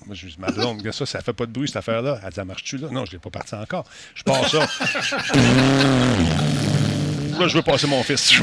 Moi, 0.04 0.16
je 0.16 0.26
dis, 0.26 0.36
ma 0.38 0.50
blonde, 0.50 0.88
ça, 0.92 1.06
ça 1.06 1.20
fait 1.20 1.32
pas 1.32 1.46
de 1.46 1.52
bruit, 1.52 1.68
cette 1.68 1.76
affaire-là. 1.76 2.20
Elle 2.22 2.28
dit, 2.30 2.34
ça 2.34 2.44
marche-tu 2.44 2.78
là? 2.78 2.88
Non, 2.90 3.04
je 3.04 3.12
l'ai 3.12 3.18
pas 3.18 3.30
parti 3.30 3.54
encore. 3.54 3.84
Je 4.14 4.24
pars 4.24 4.48
ça. 4.48 4.58
là, 7.38 7.46
je 7.46 7.56
veux 7.56 7.62
passer 7.62 7.86
mon 7.86 8.02
fils. 8.02 8.40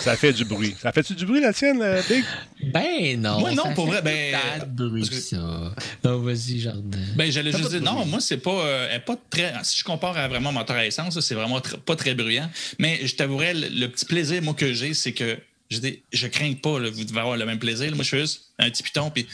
Ça 0.00 0.16
fait 0.16 0.32
du 0.32 0.44
bruit. 0.44 0.74
Ça 0.80 0.92
fait-tu 0.92 1.14
du 1.14 1.26
bruit, 1.26 1.40
la 1.40 1.52
tienne, 1.52 1.80
euh, 1.82 2.00
Big? 2.08 2.24
Ben 2.72 3.20
non. 3.20 3.40
Moi, 3.40 3.52
non, 3.52 3.74
pour 3.74 3.86
vrai. 3.86 4.00
Ben, 4.02 4.32
pas 4.32 4.64
de 4.64 4.88
bruit, 4.88 5.04
ça. 5.04 5.74
Non, 6.04 6.18
vas-y, 6.20 6.60
Jardin. 6.60 6.98
Ben, 7.16 7.30
j'allais 7.30 7.52
juste 7.52 7.70
dire, 7.70 7.82
non, 7.82 8.06
moi, 8.06 8.20
c'est 8.20 8.38
pas, 8.38 8.64
euh, 8.64 8.98
pas 9.00 9.16
très. 9.28 9.52
Si 9.62 9.78
je 9.78 9.84
compare 9.84 10.16
à 10.16 10.28
vraiment 10.28 10.52
moteur 10.52 10.76
à 10.76 10.86
essence, 10.86 11.18
c'est 11.20 11.34
vraiment 11.34 11.60
pas 11.60 11.96
très 11.96 12.14
bruyant. 12.14 12.50
Mais 12.78 13.06
je 13.06 13.14
t'avouerais, 13.14 13.54
le, 13.54 13.86
petit 13.88 14.06
plaisir, 14.06 14.42
moi, 14.42 14.54
que 14.54 14.72
j'ai, 14.72 14.94
c'est 14.94 15.12
que 15.12 15.38
je, 15.70 15.78
dis, 15.78 16.02
je 16.12 16.26
crains 16.26 16.54
pas, 16.54 16.78
vous 16.78 17.04
devez 17.04 17.20
avoir 17.20 17.36
le 17.36 17.44
même 17.44 17.58
plaisir. 17.58 17.94
moi, 17.94 18.04
je 18.04 18.08
fais 18.08 18.20
juste 18.20 18.52
un 18.58 18.70
petit 18.70 18.82
piton, 18.82 19.10
puis 19.10 19.26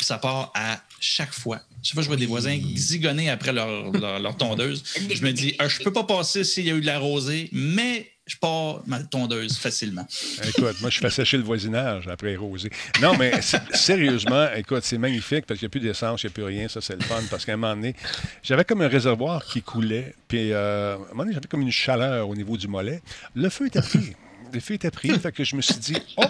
ça 0.00 0.18
part 0.18 0.50
à 0.54 0.80
chaque 0.98 1.32
fois. 1.32 1.60
Chaque 1.82 1.94
fois 1.94 2.02
que 2.02 2.04
je 2.04 2.08
vois 2.08 2.16
des 2.18 2.26
voisins 2.26 2.58
zigonner 2.74 3.30
après 3.30 3.52
leur, 3.52 3.90
leur, 3.92 4.36
tondeuse, 4.36 4.82
je 5.14 5.22
me 5.22 5.32
dis, 5.32 5.54
ah, 5.58 5.68
je 5.68 5.78
peux 5.80 5.92
pas 5.92 6.04
passer 6.04 6.44
s'il 6.44 6.66
y 6.66 6.70
a 6.70 6.74
eu 6.74 6.80
de 6.80 6.86
la 6.86 6.98
rosée, 6.98 7.48
mais 7.52 8.09
je 8.26 8.36
pars 8.36 8.82
ma 8.86 9.02
tondeuse 9.02 9.58
facilement. 9.58 10.06
écoute, 10.44 10.80
moi, 10.80 10.90
je 10.90 10.98
fais 10.98 11.10
sécher 11.10 11.36
le 11.36 11.42
voisinage 11.42 12.06
après 12.06 12.36
rosé. 12.36 12.70
Non, 13.00 13.16
mais 13.16 13.32
sérieusement, 13.74 14.48
écoute, 14.54 14.84
c'est 14.84 14.98
magnifique 14.98 15.46
parce 15.46 15.58
qu'il 15.58 15.66
n'y 15.66 15.70
a 15.70 15.72
plus 15.72 15.80
d'essence, 15.80 16.22
il 16.22 16.26
n'y 16.26 16.30
a 16.30 16.34
plus 16.34 16.44
rien. 16.44 16.68
Ça, 16.68 16.80
c'est 16.80 16.94
le 16.94 17.02
fun 17.02 17.22
parce 17.30 17.44
qu'à 17.44 17.54
un 17.54 17.56
moment 17.56 17.74
donné, 17.74 17.94
j'avais 18.42 18.64
comme 18.64 18.82
un 18.82 18.88
réservoir 18.88 19.44
qui 19.44 19.62
coulait. 19.62 20.14
Puis, 20.28 20.52
euh, 20.52 20.92
à 20.92 20.94
un 20.94 20.98
moment 20.98 21.22
donné, 21.24 21.34
j'avais 21.34 21.48
comme 21.48 21.62
une 21.62 21.72
chaleur 21.72 22.28
au 22.28 22.36
niveau 22.36 22.56
du 22.56 22.68
mollet. 22.68 23.02
Le 23.34 23.48
feu 23.48 23.66
était 23.66 23.82
pris. 23.82 24.14
Le 24.52 24.60
feu 24.60 24.74
était 24.74 24.90
pris. 24.90 25.10
fait 25.18 25.32
que 25.32 25.44
je 25.44 25.56
me 25.56 25.62
suis 25.62 25.78
dit, 25.78 25.96
oh, 26.16 26.24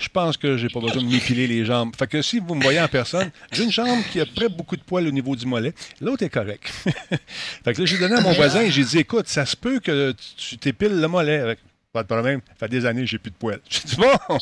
je 0.00 0.08
pense 0.08 0.36
que 0.36 0.56
j'ai 0.56 0.68
pas 0.68 0.80
besoin 0.80 1.02
de 1.02 1.06
m'épiler 1.06 1.46
les 1.46 1.64
jambes. 1.64 1.94
Fait 1.96 2.06
que 2.06 2.22
si 2.22 2.40
vous 2.40 2.54
me 2.54 2.62
voyez 2.62 2.80
en 2.80 2.88
personne, 2.88 3.30
j'ai 3.52 3.64
une 3.64 3.70
jambe 3.70 4.02
qui 4.10 4.20
a 4.20 4.26
près 4.26 4.48
beaucoup 4.48 4.76
de 4.76 4.82
poils 4.82 5.06
au 5.06 5.10
niveau 5.10 5.36
du 5.36 5.46
mollet. 5.46 5.74
L'autre 6.00 6.24
est 6.24 6.30
correct. 6.30 6.66
fait 7.64 7.74
que 7.74 7.80
là, 7.80 7.86
j'ai 7.86 7.98
donné 7.98 8.14
à 8.14 8.20
mon 8.20 8.32
voisin 8.32 8.62
et 8.62 8.70
j'ai 8.70 8.82
dit, 8.82 8.98
écoute, 8.98 9.28
ça 9.28 9.44
se 9.44 9.56
peut 9.56 9.78
que 9.78 10.14
tu 10.36 10.56
t'épiles 10.56 11.00
le 11.00 11.06
mollet. 11.06 11.56
Pas 11.92 12.02
de 12.02 12.06
problème. 12.08 12.40
Ça 12.46 12.54
fait 12.54 12.68
des 12.68 12.86
années 12.86 13.00
que 13.00 13.08
j'ai 13.08 13.18
plus 13.18 13.32
de 13.32 13.36
poils. 13.36 13.60
J'ai 13.68 13.80
dit 13.84 13.96
bon! 13.96 14.38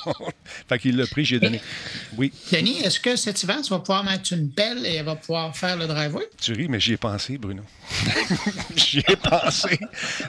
fait 0.68 0.78
qu'il 0.78 0.96
l'a 0.98 1.06
pris, 1.06 1.24
j'ai 1.24 1.40
donné. 1.40 1.62
Oui. 2.18 2.30
Denis, 2.52 2.80
est-ce 2.80 3.00
que 3.00 3.16
cet 3.16 3.42
hiver, 3.42 3.62
tu 3.62 3.70
vas 3.70 3.78
pouvoir 3.78 4.04
mettre 4.04 4.34
une 4.34 4.50
pelle 4.50 4.84
et 4.84 4.96
elle 4.96 5.06
va 5.06 5.16
pouvoir 5.16 5.56
faire 5.56 5.78
le 5.78 5.86
driveway? 5.86 6.28
Tu 6.38 6.52
ris, 6.52 6.68
mais 6.68 6.78
j'y 6.78 6.92
ai 6.92 6.96
pensé, 6.98 7.38
Bruno. 7.38 7.62
j'y 8.76 8.98
ai 8.98 9.16
pensé. 9.16 9.78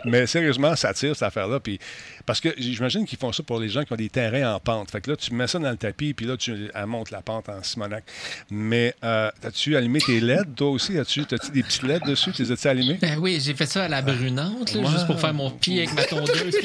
Mais 0.06 0.28
sérieusement, 0.28 0.78
ça 0.78 0.94
tire, 0.94 1.14
cette 1.14 1.24
affaire-là. 1.24 1.60
Puis 1.60 1.78
parce 2.26 2.40
que 2.40 2.54
j'imagine 2.58 3.06
qu'ils 3.06 3.18
font 3.18 3.32
ça 3.32 3.42
pour 3.42 3.60
les 3.60 3.70
gens 3.70 3.84
qui 3.84 3.92
ont 3.92 3.96
des 3.96 4.10
terrains 4.10 4.54
en 4.54 4.60
pente. 4.60 4.92
Fait 4.92 5.02
que 5.02 5.10
là, 5.10 5.18
tu 5.18 5.34
mets 5.34 5.48
ça 5.48 5.58
dans 5.60 5.72
le 5.72 5.78
tapis, 5.78 6.14
puis 6.14 6.26
là, 6.26 6.38
tu 6.38 6.70
elle 6.74 6.86
monte 6.86 7.12
la 7.12 7.22
pente 7.22 7.50
en 7.50 7.64
Simonac. 7.64 8.04
Mais 8.52 8.94
euh, 9.04 9.32
as-tu 9.44 9.76
allumé 9.76 10.00
tes 10.00 10.20
LED, 10.20 10.56
toi 10.56 10.70
aussi? 10.70 10.98
As-tu 10.98 11.22
as 11.22 11.50
des 11.50 11.64
petits 11.64 11.86
LED 11.86 12.04
dessus? 12.04 12.32
Tu 12.32 12.44
les 12.44 12.52
as-tu 12.52 12.68
allumés? 12.68 13.00
Ben 13.02 13.18
oui, 13.20 13.42
j'ai 13.42 13.56
fait 13.56 13.66
ça 13.66 13.86
à 13.86 13.88
la 13.88 14.02
brunante, 14.02 14.70
juste 14.72 15.08
pour 15.08 15.20
faire 15.20 15.34
mon 15.34 15.50
pied 15.50 15.80
avec 15.80 15.96
ma 15.96 16.04
tondeuse 16.04 16.56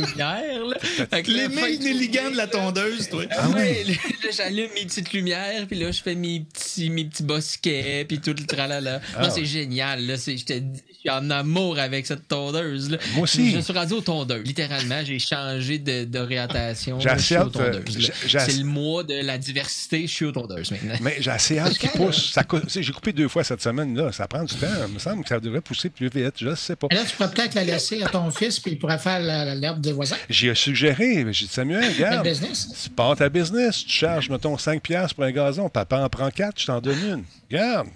des 0.00 0.06
lumières. 0.06 0.64
Là. 0.64 1.20
les 1.26 1.48
mains 1.48 2.30
de 2.30 2.36
la 2.36 2.46
tondeuse, 2.46 3.08
toi? 3.08 3.24
Ah, 3.30 3.48
oui, 3.54 3.84
là, 3.84 4.30
j'allume 4.36 4.70
mes 4.74 4.84
petites 4.84 5.12
lumières, 5.12 5.66
puis 5.66 5.78
là, 5.78 5.90
je 5.90 6.02
fais 6.02 6.14
mes 6.14 6.40
petits, 6.40 6.90
mes 6.90 7.04
petits 7.04 7.22
bosquets, 7.22 8.04
puis 8.06 8.20
tout 8.20 8.34
le 8.38 8.46
tralala. 8.46 9.00
Ah. 9.14 9.20
Moi, 9.20 9.30
c'est 9.30 9.44
génial. 9.44 10.06
Là, 10.06 10.14
je 10.16 10.44
te 10.44 10.52
dis, 10.52 10.82
suis 11.08 11.18
en 11.18 11.30
amour 11.30 11.78
avec 11.78 12.06
cette 12.06 12.28
tondeuse. 12.28 12.90
Là. 12.90 12.98
Moi 13.14 13.22
aussi. 13.22 13.52
Je 13.52 13.60
suis 13.60 13.72
rendu 13.72 13.94
aux 13.94 14.00
tondeuses. 14.00 14.44
Littéralement, 14.44 15.02
j'ai 15.04 15.18
changé 15.18 15.78
d'orientation. 15.78 17.00
J'ai 17.00 17.08
assez 17.08 17.36
hâte. 17.36 17.56
Euh, 17.56 17.80
c'est 18.24 18.58
le 18.58 18.64
mois 18.64 19.04
de 19.04 19.14
la 19.24 19.38
diversité. 19.38 20.02
Je 20.02 20.12
suis 20.12 20.24
aux 20.24 20.32
tondeuses 20.32 20.70
maintenant. 20.70 20.94
Mais 21.00 21.16
j'ai 21.20 21.30
assez 21.30 21.58
hâte 21.58 21.78
qu'il 21.78 21.90
pousse. 21.90 22.34
J'ai 22.68 22.92
coupé 22.92 23.12
deux 23.12 23.28
fois 23.28 23.44
cette 23.44 23.62
semaine. 23.62 23.96
là 23.96 24.12
Ça 24.12 24.26
prend 24.26 24.44
du 24.44 24.54
temps. 24.54 24.66
Il 24.86 24.94
me 24.94 24.98
semble 24.98 25.22
que 25.22 25.28
ça 25.28 25.40
devrait 25.40 25.60
pousser 25.60 25.90
plus 25.90 26.08
vite. 26.08 26.34
Je 26.38 26.48
ne 26.48 26.54
sais 26.54 26.76
pas. 26.76 26.88
Là, 26.90 27.04
tu 27.04 27.16
pourrais 27.16 27.30
peut-être 27.30 27.54
la 27.54 27.64
laisser 27.64 28.02
à 28.02 28.08
ton 28.08 28.30
fils, 28.30 28.60
puis 28.60 28.72
il 28.72 28.78
pourrait 28.78 28.98
faire 28.98 29.20
l'herbe 29.20 29.80
des 29.80 29.92
voisins. 29.92 30.16
J'ai 30.28 30.54
suggéré. 30.54 31.24
J'ai 31.32 31.46
dit, 31.46 31.52
Samuel, 31.52 31.92
regarde. 31.94 32.26
business. 32.26 32.68
Tu 32.84 32.90
pars 32.90 33.16
ta 33.16 33.28
business. 33.28 33.84
Tu 33.84 33.90
charges, 33.92 34.28
mettons, 34.28 34.56
5$ 34.56 35.14
pour 35.14 35.24
un 35.24 35.32
gazon. 35.32 35.68
Papa 35.68 35.98
en 36.00 36.08
prend 36.08 36.30
4, 36.30 36.60
je 36.60 36.66
t'en 36.66 36.80
donne 36.80 36.98
une. 36.98 37.24
Regarde. 37.50 37.88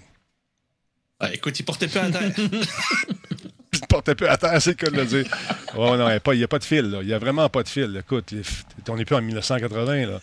Ah, 1.19 1.33
écoute, 1.33 1.59
il 1.59 1.63
portait 1.63 1.87
peu 1.87 1.99
à 1.99 2.09
terre. 2.09 2.31
il 3.73 3.87
portait 3.87 4.15
peu 4.15 4.29
à 4.29 4.37
terre, 4.37 4.61
c'est 4.61 4.71
le 4.71 4.75
cas 4.75 4.89
de 4.89 4.97
le 4.97 5.05
dire. 5.05 5.25
Oh 5.75 5.95
non, 5.95 6.09
il 6.09 6.37
n'y 6.37 6.43
a, 6.43 6.47
pas 6.47 6.59
de 6.59 6.63
fil. 6.63 6.89
Là. 6.89 6.99
Il 7.01 7.07
n'y 7.07 7.13
a 7.13 7.19
vraiment 7.19 7.47
pas 7.49 7.63
de 7.63 7.69
fil. 7.69 7.95
Écoute, 7.99 8.33
on 8.89 8.97
n'est 8.97 9.05
plus 9.05 9.15
en 9.15 9.21
1980. 9.21 10.07
Là. 10.07 10.19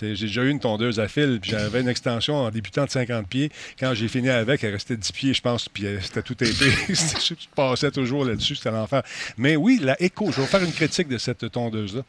J'ai 0.00 0.14
déjà 0.14 0.42
eu 0.42 0.50
une 0.50 0.60
tondeuse 0.60 1.00
à 1.00 1.08
fil, 1.08 1.38
puis 1.40 1.50
j'avais 1.50 1.80
une 1.80 1.88
extension 1.88 2.36
en 2.36 2.50
débutant 2.50 2.84
de 2.84 2.90
50 2.90 3.28
pieds. 3.28 3.50
Quand 3.78 3.94
j'ai 3.94 4.08
fini 4.08 4.30
avec, 4.30 4.62
elle 4.62 4.72
restait 4.72 4.96
10 4.96 5.12
pieds, 5.12 5.34
je 5.34 5.42
pense, 5.42 5.68
puis 5.68 5.86
c'était 6.00 6.22
tout 6.22 6.42
été. 6.42 6.54
je 6.88 7.34
passais 7.54 7.90
toujours 7.90 8.24
là-dessus, 8.24 8.56
c'était 8.56 8.70
l'enfer. 8.70 9.02
Mais 9.36 9.56
oui, 9.56 9.80
la 9.82 10.00
écho, 10.00 10.30
je 10.30 10.40
vais 10.40 10.46
faire 10.46 10.62
une 10.62 10.72
critique 10.72 11.08
de 11.08 11.18
cette 11.18 11.50
tondeuse-là. 11.50 12.02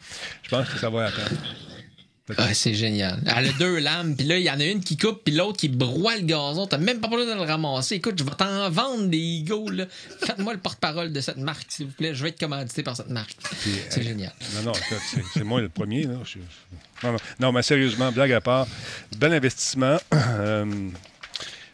Je 0.44 0.50
pense 0.50 0.70
que 0.70 0.78
ça 0.78 0.90
va 0.90 1.06
attendre. 1.06 1.30
Ah, 2.38 2.54
c'est 2.54 2.74
génial. 2.74 3.20
Elle 3.26 3.48
a 3.48 3.52
deux 3.54 3.80
lames, 3.80 4.16
puis 4.16 4.26
là, 4.26 4.38
il 4.38 4.44
y 4.44 4.52
en 4.52 4.60
a 4.60 4.66
une 4.66 4.82
qui 4.82 4.98
coupe, 4.98 5.24
puis 5.24 5.34
l'autre 5.34 5.58
qui 5.58 5.70
broie 5.70 6.16
le 6.18 6.24
gazon. 6.24 6.68
T'as 6.68 6.78
même 6.78 7.00
pas 7.00 7.08
besoin 7.08 7.26
de 7.26 7.40
le 7.40 7.46
ramasser. 7.46 7.96
Écoute, 7.96 8.20
je 8.20 8.24
vais 8.24 8.36
t'en 8.38 8.70
vendre 8.70 9.08
des 9.08 9.18
Eagles. 9.18 9.76
Là. 9.76 9.86
Faites-moi 10.20 10.54
le 10.54 10.60
porte-parole 10.60 11.12
de 11.12 11.22
cette 11.22 11.38
marque, 11.38 11.66
s'il 11.70 11.88
vous 11.88 11.94
plaît. 11.94 12.14
Je 12.14 12.24
vais 12.24 12.30
être 12.30 12.40
commandité 12.40 12.84
par 12.84 12.96
cette 12.96 13.10
marque. 13.10 13.36
C'est 13.90 14.04
génial. 14.04 14.34
Non, 14.56 14.72
non, 14.72 14.74
c'est 15.34 15.44
moi 15.44 15.62
le 15.62 15.70
premier. 15.70 16.04
Là. 16.04 16.18
Non, 17.40 17.52
mais 17.52 17.64
sérieusement, 17.64 18.12
blague 18.12 18.34
à 18.34 18.42
part, 18.42 18.68
bel 19.18 19.34
investissement. 19.34 19.98
Euh, 20.40 20.90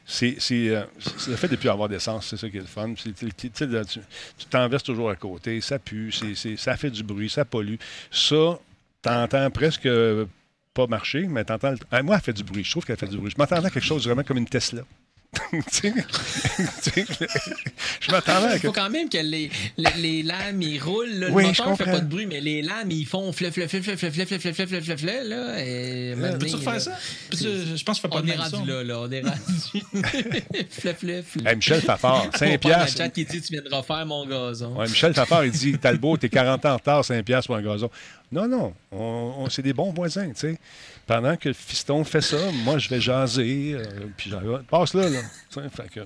c'est 0.08 0.38
euh, 0.52 0.84
le 1.28 1.36
fait 1.36 1.48
de 1.48 1.54
ne 1.54 1.58
plus 1.58 1.70
avoir 1.70 1.90
d'essence, 1.90 2.28
c'est 2.28 2.38
ça 2.38 2.50
qui 2.50 2.58
est 2.58 2.62
le 2.62 2.66
fun. 2.66 2.94
tu 2.94 4.46
t'en 4.50 4.70
toujours 4.70 5.10
à 5.10 5.16
côté, 5.16 5.62
ça 5.62 5.80
pue, 5.80 6.12
ça 6.58 6.78
fait 6.78 6.92
du 6.92 7.04
bruit, 7.04 7.30
ça 7.30 7.44
pollue. 7.44 7.76
Ça, 8.12 8.60
t'entends 9.02 9.50
presque 9.50 9.88
pas 10.76 10.86
marcher, 10.88 11.26
mais 11.28 11.44
t'entends. 11.44 11.74
Ah, 11.90 12.04
moi, 12.04 12.16
elle 12.16 12.22
fait 12.22 12.34
du 12.34 12.44
bruit. 12.44 12.64
Je 12.64 12.70
trouve 12.70 12.86
qu'elle 12.86 12.98
fait 12.98 13.08
du 13.08 13.18
bruit. 13.18 13.32
Je 13.32 13.38
m'attendais 13.42 13.66
à 13.66 13.70
quelque 13.72 13.84
chose 13.84 14.06
vraiment 14.06 14.24
comme 14.24 14.38
une 14.38 14.46
Tesla. 14.46 14.84
Je 18.02 18.12
m'attendais 18.12 18.48
à 18.48 18.56
Il 18.56 18.60
faut 18.60 18.72
quand 18.72 18.90
même 18.90 19.10
que 19.10 19.18
les, 19.18 19.50
les, 19.98 20.24
lames, 20.24 20.62
ils 20.62 20.80
roulent. 20.82 21.10
le 21.10 21.30
moteur 21.30 21.72
ne 21.72 21.76
fait 21.76 21.86
pas 21.86 22.00
de 22.00 22.08
bruit, 22.08 22.26
mais 22.26 22.42
les 22.42 22.62
lames, 22.62 22.92
ils 22.92 23.06
font 23.06 23.32
flef, 23.32 23.54
flef, 23.54 23.70
flef, 23.70 23.84
flef, 23.84 24.00
flef, 24.00 24.14
flef, 24.14 24.28
flef, 24.28 24.56
flef, 24.56 24.70
flef, 24.70 24.84
flef, 24.84 25.04
là. 25.04 25.60
Et 25.60 26.16
Peux-tu 26.40 26.56
refaire 26.56 26.82
ça? 26.82 26.92
Je 27.32 27.84
pense 27.84 28.00
qu'il 28.00 28.10
ne 28.10 28.14
fait 28.14 28.20
pas 28.20 28.22
de 28.22 28.26
On 28.26 28.34
est 28.34 28.36
rendu 28.36 28.70
là, 28.70 28.84
là. 28.84 29.00
On 29.02 29.12
est 29.12 29.22
rendu. 29.22 30.68
flef, 30.70 30.98
flef. 31.00 31.38
Michel 31.56 31.82
Fafard, 31.82 32.30
5 32.36 32.60
piastres. 32.60 32.98
chat 32.98 33.10
qui 33.10 33.26
dit 33.26 33.42
Tu 33.42 33.54
viendras 33.54 33.84
faire 33.84 34.06
mon 34.06 34.26
gazon. 34.26 34.76
Ouais, 34.78 34.88
Michel 34.88 35.14
Fafard, 35.14 35.46
il 35.46 35.52
dit 35.52 35.78
Talbot, 35.78 36.18
t'es 36.18 36.30
40 36.30 36.66
ans 36.66 36.72
en 36.72 36.78
retard, 36.78 37.06
5 37.06 37.24
piastres 37.24 37.48
pour 37.48 37.56
un 37.56 37.62
gazon. 37.62 37.90
Non, 38.32 38.48
non. 38.48 38.74
On, 38.92 39.48
c'est 39.50 39.62
des 39.62 39.74
bons 39.74 39.94
voisins, 39.94 40.30
tu 40.30 40.36
sais 40.36 40.60
pendant 41.06 41.36
que 41.38 41.50
le 41.50 41.54
fiston 41.54 42.04
fait 42.04 42.22
ça, 42.22 42.38
moi, 42.64 42.78
je 42.78 42.90
vais 42.90 43.00
jaser. 43.00 43.74
Euh, 43.74 43.84
puis 44.18 44.32
passe 44.70 44.94
là, 44.94 45.10
là. 45.10 45.20
Fait 45.70 45.90
que, 45.90 46.02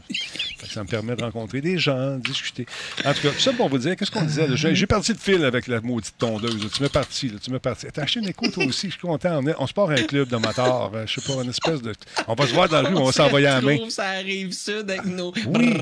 ça 0.68 0.84
me 0.84 0.88
permet 0.88 1.16
de 1.16 1.24
rencontrer 1.24 1.62
des 1.62 1.78
gens, 1.78 2.18
discuter. 2.18 2.66
En 3.06 3.14
tout 3.14 3.22
cas, 3.22 3.30
ça 3.38 3.54
pour 3.54 3.70
vous 3.70 3.78
dire, 3.78 3.96
qu'est-ce 3.96 4.12
qu'on 4.12 4.24
disait? 4.24 4.48
J'ai 4.56 4.88
parti 4.88 5.14
de 5.14 5.18
fil 5.18 5.44
avec 5.44 5.68
la 5.68 5.82
maudite 5.82 6.16
tondeuse. 6.18 6.70
Tu 6.74 6.84
m'es 6.84 6.90
parti, 6.90 7.30
là, 7.30 7.40
tu 7.42 7.52
m'es 7.52 7.60
parti. 7.60 7.88
T'as 7.92 8.04
acheté 8.04 8.20
une 8.20 8.34
toi 8.34 8.66
aussi, 8.66 8.88
je 8.88 8.94
suis 8.94 9.02
content. 9.02 9.42
On, 9.58 9.68
se 9.68 9.74
part 9.74 9.90
à 9.90 9.94
un 9.94 10.04
club 10.04 10.30
de 10.30 10.38
motards. 10.38 10.92
Euh, 10.94 11.06
je 11.06 11.20
sais 11.20 11.34
pas, 11.34 11.42
une 11.42 11.50
espèce 11.50 11.82
de. 11.82 11.94
On 12.28 12.36
va 12.36 12.48
se 12.48 12.54
voir 12.54 12.70
dans 12.70 12.82
la 12.82 12.90
rue, 12.90 12.96
on 12.96 13.06
va 13.06 13.12
s'envoyer 13.12 13.48
à 13.48 13.56
la 13.56 13.62
main. 13.62 13.78
ça 13.90 14.06
arrive 14.06 14.52
sud 14.52 14.90
avec 14.90 15.06
nos. 15.06 15.34
Oui. 15.48 15.78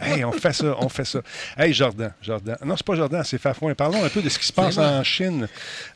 hey, 0.00 0.24
on 0.24 0.32
fait 0.32 0.52
ça, 0.52 0.76
on 0.78 0.88
fait 0.88 1.04
ça. 1.04 1.20
Hey, 1.56 1.72
Jordan, 1.72 2.12
Jordan. 2.22 2.56
Non, 2.64 2.76
c'est 2.76 2.86
pas 2.86 2.94
Jordan, 2.94 3.22
c'est 3.24 3.38
Fafouin. 3.38 3.74
Parlons 3.74 4.04
un 4.04 4.08
peu 4.08 4.22
de 4.22 4.28
ce 4.28 4.38
qui 4.38 4.46
se 4.46 4.52
passe 4.52 4.78
en 4.78 5.02
Chine. 5.02 5.48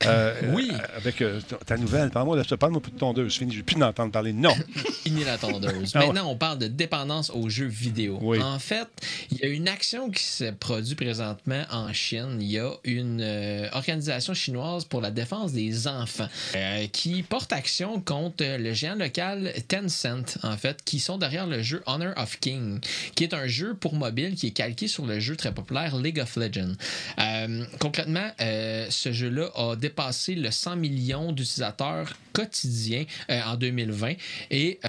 Euh, 0.05 0.33
oui. 0.53 0.71
avec 0.95 1.23
ta 1.65 1.77
nouvelle. 1.77 2.09
Parle-moi 2.09 2.41
de 2.41 2.55
Parle-moi 2.55 2.81
plus 2.81 2.91
de 2.91 2.97
tondeuse. 2.97 3.37
Fini. 3.37 3.51
Je 3.51 3.57
vais 3.57 3.63
plus 3.63 3.75
d'entendre 3.75 4.11
parler. 4.11 4.33
Non. 4.33 4.53
Fini 5.03 5.23
la 5.23 5.37
tondeuse. 5.37 5.91
Ah 5.95 5.99
Maintenant, 5.99 6.29
on 6.29 6.35
parle 6.35 6.59
de 6.59 6.67
dépendance 6.67 7.02
aux 7.33 7.49
jeux 7.49 7.67
vidéo. 7.67 8.19
En 8.41 8.59
fait, 8.59 8.87
il 9.31 9.39
y 9.39 9.45
a 9.45 9.47
une 9.47 9.67
action 9.67 10.09
qui 10.09 10.23
se 10.23 10.51
produit 10.51 10.95
présentement 10.95 11.63
en 11.71 11.91
Chine. 11.93 12.37
Il 12.39 12.51
y 12.51 12.59
a 12.59 12.71
une 12.83 13.21
euh, 13.21 13.67
organisation 13.73 14.33
chinoise 14.33 14.85
pour 14.85 15.01
la 15.01 15.11
défense 15.11 15.51
des 15.51 15.87
enfants 15.87 16.27
euh, 16.55 16.87
qui 16.87 17.23
porte 17.23 17.51
action 17.51 17.99
contre 17.99 18.43
le 18.57 18.73
géant 18.73 18.95
local 18.95 19.53
Tencent, 19.67 20.37
en 20.43 20.57
fait, 20.57 20.83
qui 20.83 20.99
sont 20.99 21.17
derrière 21.17 21.47
le 21.47 21.61
jeu 21.61 21.83
Honor 21.85 22.13
of 22.17 22.39
King, 22.39 22.79
qui 23.15 23.23
est 23.23 23.33
un 23.33 23.47
jeu 23.47 23.73
pour 23.73 23.95
mobile 23.95 24.35
qui 24.35 24.47
est 24.47 24.51
calqué 24.51 24.87
sur 24.87 25.05
le 25.05 25.19
jeu 25.19 25.35
très 25.35 25.53
populaire 25.53 25.97
League 25.97 26.19
of 26.19 26.35
Legends. 26.35 26.73
Euh, 27.19 27.65
concrètement, 27.79 28.29
ce 28.39 29.11
jeu-là 29.11 29.49
a 29.55 29.75
dépassé 29.75 30.35
le 30.35 30.51
100 30.51 30.75
millions 30.77 31.31
d'utilisateurs 31.31 32.13
quotidiens 32.33 33.05
en 33.29 33.55
2020. 33.55 34.13
Et 34.51 34.79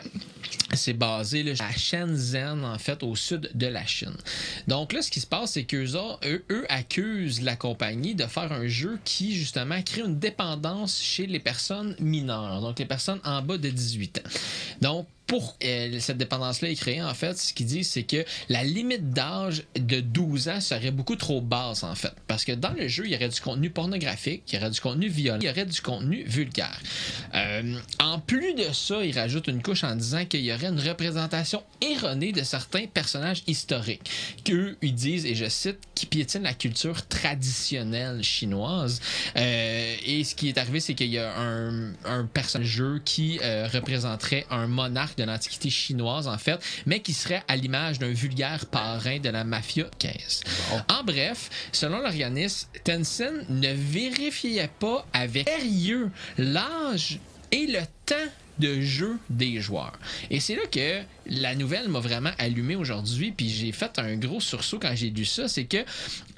c'est 0.74 0.94
basé 0.94 1.42
là, 1.42 1.52
à 1.60 1.72
En 2.04 2.78
fait, 2.78 3.02
au 3.02 3.14
sud 3.16 3.50
de 3.54 3.66
la 3.66 3.86
Chine. 3.86 4.16
Donc 4.68 4.92
là, 4.92 5.02
ce 5.02 5.10
qui 5.10 5.20
se 5.20 5.26
passe, 5.26 5.52
c'est 5.52 5.64
qu'eux 5.64 5.96
eux, 6.24 6.44
eux 6.50 6.64
accusent 6.68 7.42
la 7.42 7.56
compagnie 7.56 8.14
de 8.14 8.24
faire 8.24 8.52
un 8.52 8.66
jeu 8.66 8.98
qui, 9.04 9.34
justement, 9.34 9.80
crée 9.82 10.02
une 10.02 10.18
dépendance 10.18 11.00
chez 11.00 11.26
les 11.26 11.40
personnes 11.40 11.96
mineures, 11.98 12.60
donc 12.60 12.78
les 12.78 12.86
personnes 12.86 13.20
en 13.24 13.42
bas 13.42 13.58
de 13.58 13.68
18 13.68 14.18
ans. 14.18 14.30
Donc, 14.80 15.06
pour 15.26 15.56
euh, 15.64 15.98
cette 16.00 16.18
dépendance-là 16.18 16.68
est 16.68 16.74
créée, 16.74 17.02
en 17.02 17.14
fait, 17.14 17.38
ce 17.38 17.54
qu'ils 17.54 17.66
disent, 17.66 17.88
c'est 17.88 18.02
que 18.02 18.24
la 18.50 18.62
limite 18.62 19.10
d'âge 19.10 19.64
de 19.74 20.00
12 20.00 20.48
ans 20.48 20.60
serait 20.60 20.90
beaucoup 20.90 21.16
trop 21.16 21.40
basse, 21.40 21.82
en 21.82 21.94
fait. 21.94 22.12
Parce 22.26 22.44
que 22.44 22.52
dans 22.52 22.72
le 22.72 22.88
jeu, 22.88 23.04
il 23.06 23.12
y 23.12 23.16
aurait 23.16 23.30
du 23.30 23.40
contenu 23.40 23.70
pornographique, 23.70 24.42
il 24.48 24.56
y 24.56 24.58
aurait 24.58 24.70
du 24.70 24.80
contenu 24.80 25.08
violent, 25.08 25.38
il 25.40 25.46
y 25.46 25.50
aurait 25.50 25.64
du 25.64 25.80
contenu 25.80 26.24
vulgaire. 26.24 26.78
Euh, 27.34 27.78
en 28.00 28.18
plus 28.18 28.54
de 28.54 28.70
ça, 28.72 29.02
ils 29.02 29.18
rajoutent 29.18 29.48
une 29.48 29.62
couche 29.62 29.82
en 29.84 29.96
disant 29.96 30.26
qu'il 30.26 30.44
y 30.44 30.52
aurait 30.52 30.66
une 30.66 30.80
représentation 30.80 31.62
erronée 31.80 32.32
de 32.32 32.42
certains 32.42 32.86
personnages 32.86 33.42
historiques, 33.46 34.10
qu'eux, 34.44 34.76
ils 34.82 34.94
disent, 34.94 35.24
et 35.24 35.34
je 35.34 35.48
cite, 35.48 35.78
qui 35.94 36.04
piétinent 36.04 36.44
la 36.44 36.54
culture 36.54 37.06
traditionnelle 37.06 38.22
chinoise. 38.22 39.00
Euh, 39.36 39.96
et 40.04 40.22
ce 40.24 40.34
qui 40.34 40.50
est 40.50 40.58
arrivé, 40.58 40.80
c'est 40.80 40.94
qu'il 40.94 41.10
y 41.10 41.18
a 41.18 41.34
un, 41.38 41.94
un 42.04 42.26
personnage 42.26 42.68
jeu 42.68 43.00
qui 43.04 43.38
représenterait 43.72 44.46
un 44.50 44.66
monarque 44.66 45.13
de 45.16 45.24
l'Antiquité 45.24 45.70
chinoise, 45.70 46.28
en 46.28 46.38
fait, 46.38 46.58
mais 46.86 47.00
qui 47.00 47.12
serait 47.12 47.42
à 47.48 47.56
l'image 47.56 47.98
d'un 47.98 48.12
vulgaire 48.12 48.66
parrain 48.66 49.18
de 49.18 49.28
la 49.28 49.44
mafia 49.44 49.86
15. 49.98 50.42
En 50.88 51.04
bref, 51.04 51.50
selon 51.72 51.98
l'organisme, 51.98 52.68
Tencent 52.84 53.46
ne 53.48 53.72
vérifiait 53.72 54.70
pas 54.78 55.06
avec 55.12 55.48
sérieux 55.48 56.10
l'âge 56.38 57.18
et 57.52 57.66
le 57.66 57.80
temps 58.06 58.14
de 58.58 58.80
jeu 58.80 59.18
des 59.30 59.60
joueurs. 59.60 59.98
Et 60.30 60.40
c'est 60.40 60.56
là 60.56 60.62
que 60.70 61.02
la 61.26 61.54
nouvelle 61.54 61.88
m'a 61.88 62.00
vraiment 62.00 62.30
allumé 62.38 62.76
aujourd'hui, 62.76 63.32
puis 63.32 63.48
j'ai 63.48 63.72
fait 63.72 63.98
un 63.98 64.16
gros 64.16 64.40
sursaut 64.40 64.78
quand 64.78 64.94
j'ai 64.94 65.10
lu 65.10 65.24
ça, 65.24 65.48
c'est 65.48 65.64
que 65.64 65.78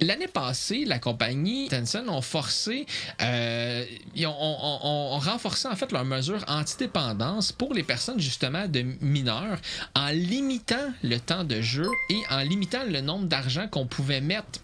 l'année 0.01 0.29
passée, 0.29 0.85
la 0.85 0.99
compagnie 0.99 1.69
Tencent 1.69 2.09
ont 2.09 2.23
forcé, 2.23 2.87
euh, 3.23 3.85
ils 4.15 4.27
ont, 4.27 5.19
renforcé 5.19 5.67
en 5.69 5.77
fait 5.77 5.93
leurs 5.93 6.05
mesures 6.05 6.45
anti-dépendance 6.49 7.53
pour 7.53 7.75
les 7.75 7.83
personnes 7.83 8.21
justement 8.21 8.69
de 8.69 8.85
mineurs 9.01 9.59
en 9.95 10.09
limitant 10.09 10.93
le 11.03 11.19
temps 11.19 11.45
de 11.45 11.61
jeu 11.61 11.89
et 12.11 12.23
en 12.31 12.41
limitant 12.41 12.85
le 12.85 13.01
nombre 13.01 13.27
d'argent 13.27 13.67
qu'on 13.69 13.87
pouvait 13.87 14.21
mettre 14.21 14.61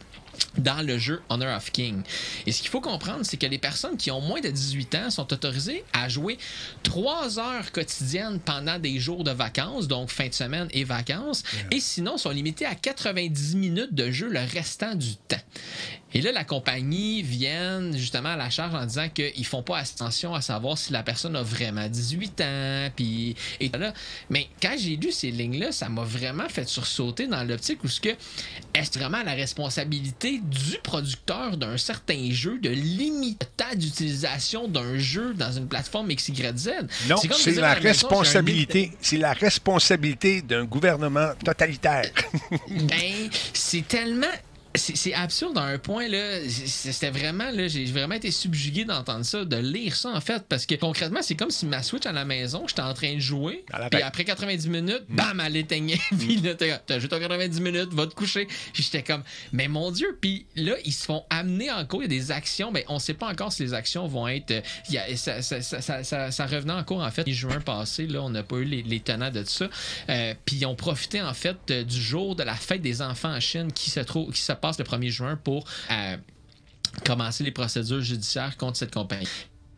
dans 0.59 0.85
le 0.87 0.99
jeu 0.99 1.22
Honor 1.28 1.57
of 1.57 1.70
King. 1.72 2.03
Et 2.47 2.53
ce 2.53 2.61
qu'il 2.61 2.70
faut 2.70 2.80
comprendre, 2.80 3.20
c'est 3.22 3.37
que 3.37 3.47
les 3.47 3.59
personnes 3.59 3.97
qui 3.97 4.11
ont 4.11 4.20
moins 4.20 4.41
de 4.41 4.51
18 4.51 4.95
ans 4.97 5.11
sont 5.11 5.33
autorisées 5.33 5.85
à 5.93 6.09
jouer 6.09 6.39
3 6.83 7.39
heures 7.39 7.72
quotidiennes 7.72 8.39
pendant 8.41 8.78
des 8.78 8.99
jours 8.99 9.24
de 9.24 9.30
vacances, 9.30 9.89
donc 9.89 10.11
fin 10.11 10.28
de 10.28 10.35
semaine 10.35 10.68
et 10.72 10.85
vacances, 10.85 11.43
et 11.70 11.80
sinon 11.80 12.18
sont 12.18 12.30
limitées 12.30 12.66
à 12.66 12.74
90 12.74 13.57
minutes 13.57 13.95
de 13.95 14.11
jeu 14.11 14.28
le 14.28 14.41
restant 14.41 14.95
du 14.95 15.16
temps. 15.16 15.37
Et 16.14 16.20
là, 16.20 16.32
la 16.32 16.44
compagnie 16.44 17.22
vient 17.22 17.92
justement 17.92 18.30
à 18.30 18.36
la 18.36 18.50
charge 18.50 18.74
en 18.74 18.84
disant 18.84 19.08
qu'ils 19.08 19.46
font 19.46 19.62
pas 19.62 19.78
attention 19.78 20.34
à 20.34 20.40
savoir 20.40 20.76
si 20.78 20.92
la 20.92 21.02
personne 21.02 21.36
a 21.36 21.42
vraiment 21.42 21.88
18 21.88 22.40
ans. 22.40 22.90
Puis, 22.94 23.36
et 23.60 23.70
là. 23.70 23.92
Mais 24.30 24.48
quand 24.60 24.74
j'ai 24.78 24.96
lu 24.96 25.12
ces 25.12 25.30
lignes-là, 25.30 25.72
ça 25.72 25.88
m'a 25.88 26.04
vraiment 26.04 26.48
fait 26.48 26.68
sursauter 26.68 27.26
dans 27.26 27.44
l'optique 27.44 27.82
où 27.84 27.88
ce 27.88 28.00
que 28.00 28.10
est-ce 28.74 28.98
vraiment 28.98 29.22
la 29.22 29.32
responsabilité 29.32 30.40
du 30.42 30.78
producteur 30.82 31.56
d'un 31.56 31.76
certain 31.76 32.30
jeu 32.30 32.58
de 32.58 32.70
limiter 32.70 33.46
le 33.46 33.64
temps 33.64 33.74
d'utilisation 33.76 34.68
d'un 34.68 34.98
jeu 34.98 35.34
dans 35.34 35.52
une 35.52 35.68
plateforme 35.68 36.08
XYZ? 36.08 36.70
Non, 37.08 37.16
c'est 37.16 37.52
la 37.52 37.74
responsabilité. 37.74 38.92
C'est 39.00 39.16
la 39.16 39.32
responsabilité 39.32 40.42
d'un 40.42 40.64
gouvernement 40.64 41.30
totalitaire. 41.44 42.10
ben, 42.68 43.28
c'est 43.52 43.86
tellement 43.86 44.26
c'est 44.75 45.14
absurde 45.14 45.59
à 45.59 45.62
un 45.62 45.79
point 45.79 46.09
là. 46.09 46.39
C'était 46.49 47.11
vraiment 47.11 47.51
là, 47.51 47.68
j'ai 47.68 47.85
vraiment 47.87 48.14
été 48.14 48.31
subjugué 48.31 48.85
d'entendre 48.85 49.25
ça, 49.25 49.45
de 49.45 49.57
lire 49.57 49.95
ça 49.95 50.11
en 50.11 50.20
fait, 50.20 50.45
parce 50.49 50.66
que 50.66 50.75
concrètement 50.75 51.20
c'est 51.23 51.35
comme 51.35 51.51
si 51.51 51.66
ma 51.66 51.83
Switch 51.83 52.07
à 52.07 52.12
la 52.12 52.25
maison, 52.25 52.64
j'étais 52.66 52.83
en 52.83 52.95
train 52.95 53.14
de 53.14 53.20
jouer, 53.20 53.64
puis 53.91 54.03
après 54.03 54.25
90 54.25 54.68
minutes, 54.68 55.05
bam, 55.09 55.43
elle 55.45 55.57
éteignait, 55.57 56.01
puis 56.18 56.37
là 56.37 56.55
t'as 56.55 56.99
joué 56.99 57.09
ton 57.09 57.18
90 57.18 57.61
minutes, 57.61 57.93
va 57.93 58.07
te 58.07 58.14
coucher. 58.14 58.49
J'étais 58.73 59.03
comme, 59.03 59.23
mais 59.53 59.68
mon 59.68 59.91
Dieu, 59.91 60.16
puis 60.20 60.47
là 60.57 60.75
ils 60.85 60.93
se 60.93 61.05
font 61.05 61.25
amener 61.31 61.70
en 61.70 61.85
cours, 61.85 62.03
il 62.03 62.12
y 62.12 62.16
a 62.16 62.20
des 62.20 62.31
actions, 62.31 62.70
mais 62.73 62.85
on 62.89 62.99
sait 62.99 63.14
pas 63.14 63.29
encore 63.29 63.53
si 63.53 63.62
les 63.62 63.75
actions 63.75 64.07
vont 64.07 64.29
être, 64.29 64.62
y 64.89 64.99
a, 64.99 65.16
ça, 65.16 65.43
ça, 65.43 65.61
ça, 65.62 66.31
ça, 66.31 66.47
revenait 66.47 66.73
en 66.73 66.85
cours 66.85 67.03
en 67.03 67.11
fait, 67.11 67.29
juin 67.31 67.61
passé 67.61 68.07
là, 68.07 68.23
on 68.23 68.31
n'a 68.31 68.43
pas 68.43 68.57
eu 68.57 68.64
les, 68.64 69.01
tenants 69.01 69.31
de 69.31 69.45
ça, 69.45 69.68
euh, 70.09 70.35
puis 70.45 70.57
ils 70.57 70.66
ont 70.66 70.77
profité 70.77 71.20
en 71.20 71.35
fait 71.35 71.73
du 71.73 72.01
jour 72.01 72.37
de 72.37 72.43
la 72.43 72.55
fête 72.55 72.83
des 72.83 73.03
enfants 73.03 73.35
en 73.35 73.41
Chine 73.41 73.73
qui 73.73 73.91
se 73.91 74.01
trouve, 74.01 74.33
qui 74.33 74.41
se 74.41 74.53
passe 74.62 74.78
le 74.78 74.84
1er 74.84 75.10
juin 75.10 75.36
pour 75.36 75.66
euh, 75.90 76.16
commencer 77.04 77.44
les 77.44 77.50
procédures 77.50 78.00
judiciaires 78.00 78.56
contre 78.56 78.78
cette 78.78 78.94
compagnie. 78.94 79.28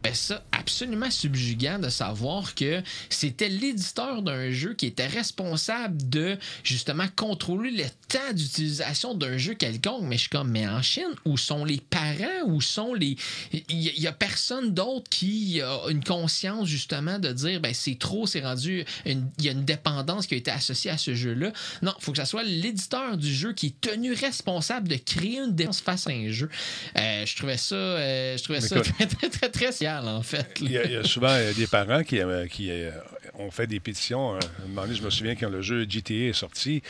Ben 0.05 0.13
ça, 0.13 0.45
absolument 0.53 1.11
subjugant 1.11 1.79
de 1.79 1.89
savoir 1.89 2.55
que 2.55 2.83
c'était 3.09 3.49
l'éditeur 3.49 4.21
d'un 4.21 4.51
jeu 4.51 4.75
qui 4.75 4.85
était 4.85 5.07
responsable 5.07 6.11
de 6.11 6.37
justement 6.63 7.07
contrôler 7.17 7.71
le 7.71 7.85
temps 8.09 8.35
d'utilisation 8.35 9.15
d'un 9.15 9.39
jeu 9.39 9.55
quelconque. 9.55 10.03
Mais 10.03 10.17
je 10.17 10.23
suis 10.23 10.29
comme, 10.29 10.51
mais 10.51 10.69
en 10.69 10.83
Chine, 10.83 11.09
où 11.25 11.39
sont 11.39 11.65
les 11.65 11.81
parents, 11.81 12.45
où 12.47 12.61
sont 12.61 12.93
les. 12.93 13.17
Il 13.53 13.99
y, 13.99 14.07
a 14.07 14.13
personne 14.13 14.75
d'autre 14.75 15.09
qui 15.09 15.63
a 15.63 15.89
une 15.89 16.05
conscience 16.05 16.69
justement 16.69 17.19
de 17.19 17.33
dire, 17.33 17.61
ben 17.61 17.73
c'est 17.73 17.99
trop, 17.99 18.27
c'est 18.27 18.43
rendu. 18.43 18.85
Il 19.07 19.23
y 19.41 19.49
a 19.49 19.53
une 19.53 19.65
dépendance 19.65 20.27
qui 20.27 20.35
a 20.35 20.37
été 20.37 20.51
associée 20.51 20.91
à 20.91 20.99
ce 20.99 21.15
jeu-là. 21.15 21.51
Non, 21.81 21.95
il 21.99 22.05
faut 22.05 22.13
que 22.13 22.19
ce 22.19 22.27
soit 22.27 22.43
l'éditeur 22.43 23.17
du 23.17 23.35
jeu 23.35 23.55
qui 23.55 23.69
est 23.69 23.81
tenu 23.81 24.13
responsable 24.13 24.89
de 24.89 24.97
créer 24.97 25.39
une 25.39 25.55
dépendance 25.55 25.81
face 25.81 26.07
à 26.07 26.11
un 26.11 26.31
jeu. 26.31 26.51
Euh, 26.99 27.25
je 27.25 27.37
trouvais 27.37 27.57
ça, 27.57 27.75
euh, 27.75 28.37
je 28.37 28.43
trouvais 28.43 28.61
ça 28.61 28.81
très, 28.83 29.07
très, 29.07 29.31
très, 29.31 29.49
très, 29.49 29.73
Il 30.61 30.73
y, 30.73 30.79
a, 30.79 31.05
souvent 31.05 31.37
des 31.57 31.67
parents 31.67 32.03
qui, 32.03 32.21
euh, 32.21 32.47
qui 32.47 32.71
euh, 33.39 33.43
ont 33.43 33.51
fait 33.51 33.67
des 33.67 33.81
pétitions. 33.81 34.37
Euh, 34.37 34.39
je 34.93 35.03
me 35.03 35.11
souviens 35.11 35.35
quand 35.35 35.49
le 35.49 35.63
jeu 35.63 35.87
GTA 35.89 36.15
est 36.15 36.33
sorti, 36.33 36.83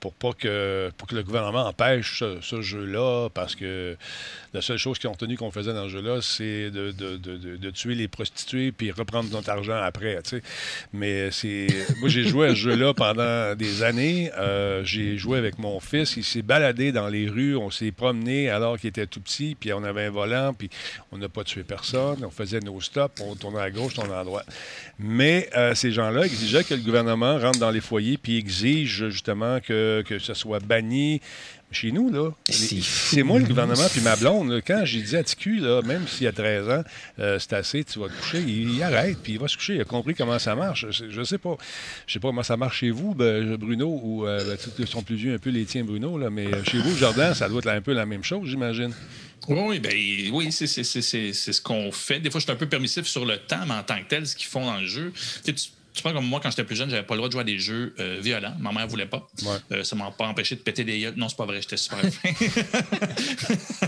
pour 0.00 0.12
pas 0.14 0.32
que 0.32 0.90
pour 0.96 1.08
que 1.08 1.14
le 1.14 1.22
gouvernement 1.22 1.66
empêche 1.66 2.22
ce, 2.40 2.60
jeu-là, 2.60 3.28
parce 3.30 3.54
que 3.56 3.96
la 4.52 4.60
seule 4.60 4.78
chose 4.78 4.98
qu'ils 4.98 5.10
ont 5.10 5.14
tenu 5.14 5.36
qu'on 5.36 5.50
faisait 5.50 5.72
dans 5.72 5.84
ce 5.84 5.90
jeu-là, 5.90 6.20
c'est 6.20 6.70
de, 6.70 7.70
tuer 7.70 7.94
les 7.94 8.08
prostituées 8.08 8.70
puis 8.72 8.90
reprendre 8.90 9.30
notre 9.30 9.50
argent 9.50 9.80
après. 9.80 10.18
Mais 10.92 11.30
c'est. 11.30 11.66
Moi, 11.98 12.08
j'ai 12.08 12.24
joué 12.24 12.48
à 12.48 12.50
ce 12.50 12.56
jeu-là 12.56 12.94
pendant 12.94 13.54
des 13.54 13.82
années. 13.82 14.30
j'ai 14.84 15.16
joué 15.16 15.38
avec 15.38 15.58
mon 15.58 15.80
fils. 15.80 16.16
Il 16.16 16.24
s'est 16.24 16.42
baladé 16.42 16.92
dans 16.92 17.08
les 17.08 17.28
rues. 17.28 17.56
On 17.56 17.70
s'est 17.70 17.92
promené 17.92 18.50
alors 18.50 18.78
qu'il 18.78 18.88
était 18.88 19.06
tout 19.06 19.20
petit. 19.20 19.56
Puis 19.58 19.72
on 19.72 19.82
avait 19.84 20.04
un 20.04 20.10
volant. 20.10 20.54
Puis 20.54 20.70
on 21.10 21.18
n'a 21.18 21.28
pas 21.28 21.44
tué 21.44 21.62
personne. 21.62 22.24
On 22.24 22.30
faisait 22.30 22.60
nos 22.60 22.80
stops, 22.80 23.20
on 23.20 23.34
tournait 23.34 23.60
à 23.60 23.70
gauche, 23.70 23.92
on 23.98 24.02
tournait 24.02 24.18
à 24.18 24.24
droite. 24.24 24.46
Mais 24.98 25.48
euh, 25.56 25.71
ces 25.74 25.92
gens-là 25.92 26.24
exigeaient 26.24 26.64
que 26.64 26.74
le 26.74 26.80
gouvernement 26.80 27.38
rentre 27.38 27.58
dans 27.58 27.70
les 27.70 27.80
foyers 27.80 28.16
puis 28.16 28.38
exige 28.38 29.08
justement 29.08 29.60
que, 29.60 30.02
que 30.06 30.18
ce 30.18 30.34
soit 30.34 30.60
banni. 30.60 31.20
Chez 31.72 31.90
nous, 31.90 32.10
là, 32.10 32.30
c'est 32.48 33.22
moi 33.22 33.38
le 33.38 33.46
gouvernement 33.46 33.86
puis 33.90 34.00
ma 34.00 34.16
blonde. 34.16 34.62
quand 34.66 34.82
j'ai 34.84 35.00
dit 35.00 35.16
à 35.16 35.24
TQ, 35.24 35.60
là, 35.60 35.82
même 35.82 36.06
s'il 36.06 36.26
a 36.26 36.32
13 36.32 36.68
ans, 36.68 36.84
euh, 37.18 37.38
c'est 37.38 37.54
assez, 37.54 37.84
tu 37.84 37.98
vas 37.98 38.08
te 38.08 38.12
coucher, 38.12 38.40
il, 38.40 38.82
arrête 38.82 39.18
puis 39.22 39.34
il 39.34 39.38
va 39.38 39.48
se 39.48 39.56
coucher. 39.56 39.76
Il 39.76 39.80
a 39.80 39.84
compris 39.84 40.14
comment 40.14 40.38
ça 40.38 40.54
marche. 40.54 40.86
Je, 40.90 41.18
ne 41.18 41.24
sais 41.24 41.38
pas. 41.38 41.56
Je 42.06 42.14
sais 42.14 42.20
pas 42.20 42.28
comment 42.28 42.42
ça 42.42 42.56
marche 42.56 42.80
chez 42.80 42.90
vous, 42.90 43.14
ben, 43.14 43.56
Bruno, 43.56 44.00
ou 44.02 44.26
euh, 44.26 44.44
ben, 44.44 44.58
ils 44.78 44.86
sont 44.86 45.02
plus 45.02 45.16
vieux 45.16 45.34
un 45.34 45.38
peu 45.38 45.50
les 45.50 45.64
tiens, 45.64 45.84
Bruno, 45.84 46.18
là, 46.18 46.30
mais 46.30 46.48
chez 46.64 46.78
vous, 46.78 46.96
Jordan, 46.96 47.34
ça 47.34 47.48
doit 47.48 47.60
être 47.60 47.68
un 47.68 47.80
peu 47.80 47.92
la 47.92 48.06
même 48.06 48.24
chose, 48.24 48.48
j'imagine. 48.48 48.92
Oui, 49.48 49.80
ben, 49.80 49.92
oui, 50.32 50.52
c'est 50.52 50.66
ce 50.66 51.60
qu'on 51.60 51.90
fait. 51.90 52.20
Des 52.20 52.30
fois, 52.30 52.38
je 52.38 52.44
suis 52.44 52.52
un 52.52 52.56
peu 52.56 52.68
permissif 52.68 53.06
sur 53.06 53.24
le 53.24 53.38
temps, 53.38 53.64
mais 53.66 53.74
en 53.74 53.82
tant 53.82 53.98
que 53.98 54.08
tel, 54.08 54.26
ce 54.26 54.36
qu'ils 54.36 54.46
font 54.46 54.66
dans 54.66 54.78
le 54.78 54.86
jeu. 54.86 55.12
Tu, 55.44 55.54
tu 55.94 56.02
vois, 56.02 56.12
comme 56.12 56.26
moi, 56.26 56.40
quand 56.40 56.50
j'étais 56.50 56.64
plus 56.64 56.76
jeune, 56.76 56.90
j'avais 56.90 57.02
pas 57.02 57.14
le 57.14 57.18
droit 57.18 57.28
de 57.28 57.32
jouer 57.32 57.42
à 57.42 57.44
des 57.44 57.58
jeux 57.58 57.94
euh, 57.98 58.18
violents. 58.20 58.54
Ma 58.58 58.72
mère 58.72 58.88
voulait 58.88 59.06
pas. 59.06 59.28
Euh, 59.72 59.84
ça 59.84 59.96
m'a 59.96 60.10
pas 60.10 60.26
empêché 60.26 60.56
de 60.56 60.60
péter 60.60 60.84
des 60.84 60.98
yeux. 60.98 61.12
Non, 61.16 61.28
c'est 61.28 61.36
pas 61.36 61.44
vrai, 61.44 61.60
j'étais 61.60 61.76
super 61.76 62.00
fin. 62.00 62.30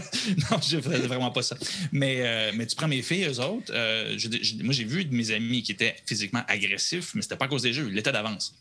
non, 0.50 0.60
je 0.60 0.80
faisais 0.80 1.06
vraiment 1.06 1.30
pas 1.30 1.42
ça. 1.42 1.56
Mais, 1.92 2.18
euh, 2.20 2.52
mais 2.54 2.66
tu 2.66 2.76
prends 2.76 2.88
mes 2.88 3.02
filles, 3.02 3.24
eux 3.24 3.40
autres. 3.40 3.72
moi, 4.62 4.72
j'ai 4.72 4.84
vu 4.84 5.04
de 5.04 5.14
mes 5.14 5.30
amis 5.30 5.62
qui 5.62 5.72
étaient 5.72 5.96
physiquement 6.06 6.42
agressifs, 6.46 7.14
mais 7.14 7.22
c'était 7.22 7.36
pas 7.36 7.46
à 7.46 7.48
cause 7.48 7.62
des 7.62 7.72
jeux. 7.72 7.86
Ils 7.88 7.94
l'étaient 7.94 8.12
d'avance. 8.12 8.54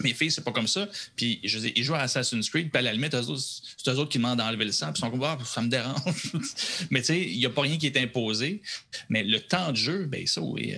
Mes 0.00 0.14
filles, 0.14 0.30
c'est 0.30 0.44
pas 0.44 0.52
comme 0.52 0.66
ça. 0.66 0.88
Puis 1.14 1.40
je 1.44 1.58
ils 1.58 1.84
jouent 1.84 1.94
à 1.94 2.00
Assassin's 2.00 2.48
Creed, 2.48 2.70
puis 2.70 2.78
à 2.78 2.82
la 2.82 2.92
limite, 2.92 3.14
c'est 3.14 3.90
eux 3.90 3.98
autres 3.98 4.08
qui 4.08 4.18
demandent 4.18 4.38
d'enlever 4.38 4.64
le 4.64 4.72
sang, 4.72 4.92
puis 4.92 4.96
ils 4.96 5.00
sont 5.00 5.10
comme, 5.10 5.22
ah, 5.24 5.38
ça 5.44 5.60
me 5.60 5.68
dérange. 5.68 6.32
mais 6.90 7.00
tu 7.00 7.06
sais, 7.06 7.20
il 7.20 7.38
n'y 7.38 7.46
a 7.46 7.50
pas 7.50 7.62
rien 7.62 7.76
qui 7.76 7.86
est 7.86 7.96
imposé. 7.98 8.62
Mais 9.10 9.22
le 9.22 9.40
temps 9.40 9.70
de 9.70 9.76
jeu, 9.76 10.06
ben 10.06 10.26
ça, 10.26 10.40
oui, 10.40 10.74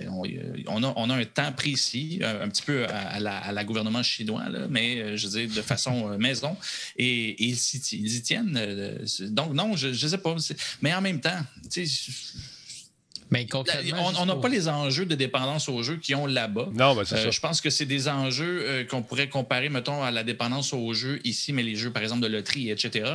on, 0.67 0.83
a, 0.83 0.93
on 0.95 1.09
a 1.09 1.15
un 1.15 1.25
temps 1.25 1.53
précis, 1.53 2.19
un, 2.21 2.49
petit 2.49 2.63
peu 2.63 2.85
à, 2.87 3.19
la, 3.19 3.63
gouvernement 3.63 4.03
chinois, 4.03 4.49
là, 4.49 4.67
mais 4.69 4.99
euh, 4.99 5.17
je 5.17 5.27
dire, 5.27 5.49
de 5.49 5.61
façon 5.61 6.11
euh, 6.11 6.17
maison. 6.17 6.57
Et, 6.97 7.41
ils, 7.43 7.55
y 7.91 8.21
tiennent. 8.21 8.57
Euh, 8.57 9.05
donc, 9.21 9.53
non, 9.53 9.75
je 9.77 9.87
ne 9.87 9.93
sais 9.93 10.17
pas. 10.17 10.35
Mais 10.81 10.93
en 10.93 11.01
même 11.01 11.21
temps, 11.21 11.39
tu 11.71 11.87
sais, 11.87 12.11
Mais 13.31 13.47
on 13.53 14.25
n'a 14.25 14.35
pas 14.35 14.49
les 14.49 14.67
enjeux 14.67 15.05
de 15.05 15.15
dépendance 15.15 15.69
aux 15.69 15.81
jeux 15.81 15.95
qu'ils 15.95 16.15
ont 16.17 16.27
là-bas. 16.27 16.67
Non, 16.73 16.93
ben 16.95 17.05
c'est 17.05 17.15
ça. 17.15 17.31
Je 17.31 17.39
pense 17.39 17.61
que 17.61 17.69
c'est 17.69 17.85
des 17.85 18.09
enjeux 18.09 18.85
qu'on 18.89 19.01
pourrait 19.01 19.29
comparer, 19.29 19.69
mettons, 19.69 20.03
à 20.03 20.11
la 20.11 20.23
dépendance 20.23 20.73
aux 20.73 20.93
jeux 20.93 21.21
ici, 21.23 21.53
mais 21.53 21.63
les 21.63 21.75
jeux, 21.75 21.91
par 21.91 22.03
exemple, 22.03 22.21
de 22.21 22.27
loterie, 22.27 22.69
etc. 22.69 23.09